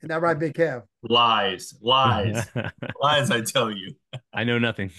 Isn't 0.00 0.08
that 0.08 0.20
right, 0.20 0.38
Big 0.38 0.54
Kev? 0.54 0.82
Lies, 1.02 1.74
lies, 1.80 2.46
lies. 3.02 3.30
I 3.30 3.40
tell 3.40 3.70
you. 3.70 3.94
I 4.32 4.44
know 4.44 4.58
nothing. 4.58 4.90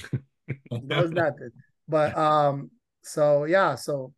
knows 0.72 1.12
nothing. 1.12 1.52
But 1.88 2.18
um, 2.18 2.72
so 3.04 3.44
yeah, 3.44 3.76
so 3.76 4.14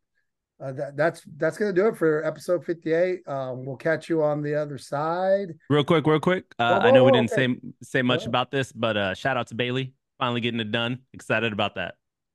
uh, 0.62 0.72
that, 0.72 0.96
that's 0.96 1.22
that's 1.36 1.56
gonna 1.56 1.72
do 1.72 1.88
it 1.88 1.96
for 1.96 2.24
episode 2.24 2.64
fifty 2.64 2.92
eight. 2.92 3.26
Um, 3.26 3.64
we'll 3.64 3.76
catch 3.76 4.08
you 4.08 4.22
on 4.22 4.42
the 4.42 4.54
other 4.54 4.78
side. 4.78 5.54
real 5.68 5.84
quick, 5.84 6.06
real 6.06 6.20
quick. 6.20 6.44
Uh, 6.58 6.80
Whoa, 6.80 6.88
I 6.88 6.90
know 6.90 7.02
whoa, 7.02 7.06
we 7.06 7.12
didn't 7.12 7.32
okay. 7.32 7.54
say 7.54 7.60
say 7.82 8.02
much 8.02 8.22
Yeah. 8.22 8.28
about 8.28 8.50
this, 8.50 8.72
but 8.72 8.96
uh, 8.96 9.14
shout 9.14 9.36
out 9.36 9.46
to 9.48 9.54
Bayley 9.54 9.94
finally 10.20 10.40
getting 10.40 10.60
it 10.60 10.70
done. 10.70 11.00
Excited 11.12 11.52
about 11.52 11.74
that. 11.74 11.94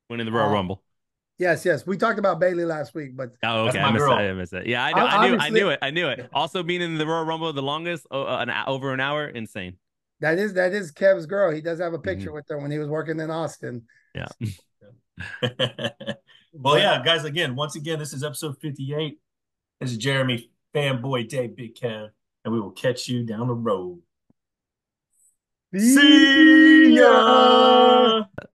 Winning 0.09 0.25
the 0.25 0.31
Royal 0.31 0.49
Rumble. 0.49 0.83
Yes, 1.37 1.65
yes. 1.65 1.85
We 1.85 1.97
talked 1.97 2.19
about 2.19 2.39
Bayley 2.39 2.65
last 2.65 2.95
week, 2.95 3.15
but 3.15 3.31
oh, 3.43 3.67
okay, 3.67 3.79
I 3.79 3.91
missed, 3.91 4.05
it. 4.05 4.11
I 4.11 4.33
missed 4.33 4.53
it. 4.53 4.67
Yeah, 4.67 4.83
I, 4.83 4.91
know, 4.91 5.05
I, 5.05 5.27
knew, 5.27 5.37
I 5.37 5.49
knew 5.49 5.69
it, 5.69 5.79
I 5.81 5.91
knew 5.91 6.07
it. 6.07 6.29
Also, 6.33 6.63
being 6.63 6.81
in 6.81 6.97
the 6.97 7.05
Royal 7.05 7.25
Rumble 7.25 7.51
the 7.53 7.61
longest, 7.61 8.07
uh, 8.11 8.37
an 8.37 8.49
over 8.67 8.93
an 8.93 8.99
hour, 8.99 9.27
insane. 9.27 9.77
That 10.21 10.39
is 10.39 10.53
that 10.53 10.73
is 10.73 10.91
Kev's 10.91 11.25
girl. 11.25 11.51
He 11.51 11.61
does 11.61 11.79
have 11.79 11.93
a 11.93 11.99
picture 11.99 12.27
mm-hmm. 12.27 12.35
with 12.35 12.45
her 12.49 12.57
when 12.57 12.71
he 12.71 12.79
was 12.79 12.87
working 12.87 13.19
in 13.19 13.29
Austin. 13.29 13.83
Yeah. 14.13 14.27
well, 16.57 16.77
yeah, 16.77 17.01
guys. 17.03 17.23
Again, 17.23 17.55
once 17.55 17.75
again, 17.75 17.99
this 17.99 18.13
is 18.13 18.23
episode 18.23 18.59
fifty-eight. 18.59 19.19
This 19.79 19.91
is 19.91 19.97
Jeremy, 19.97 20.49
fanboy 20.73 21.27
Dave, 21.27 21.55
Big 21.55 21.75
Kev, 21.75 22.09
and 22.43 22.53
we 22.53 22.59
will 22.59 22.71
catch 22.71 23.07
you 23.07 23.23
down 23.23 23.47
the 23.47 23.53
road. 23.53 24.01
See 25.77 26.95
ya. 26.95 28.23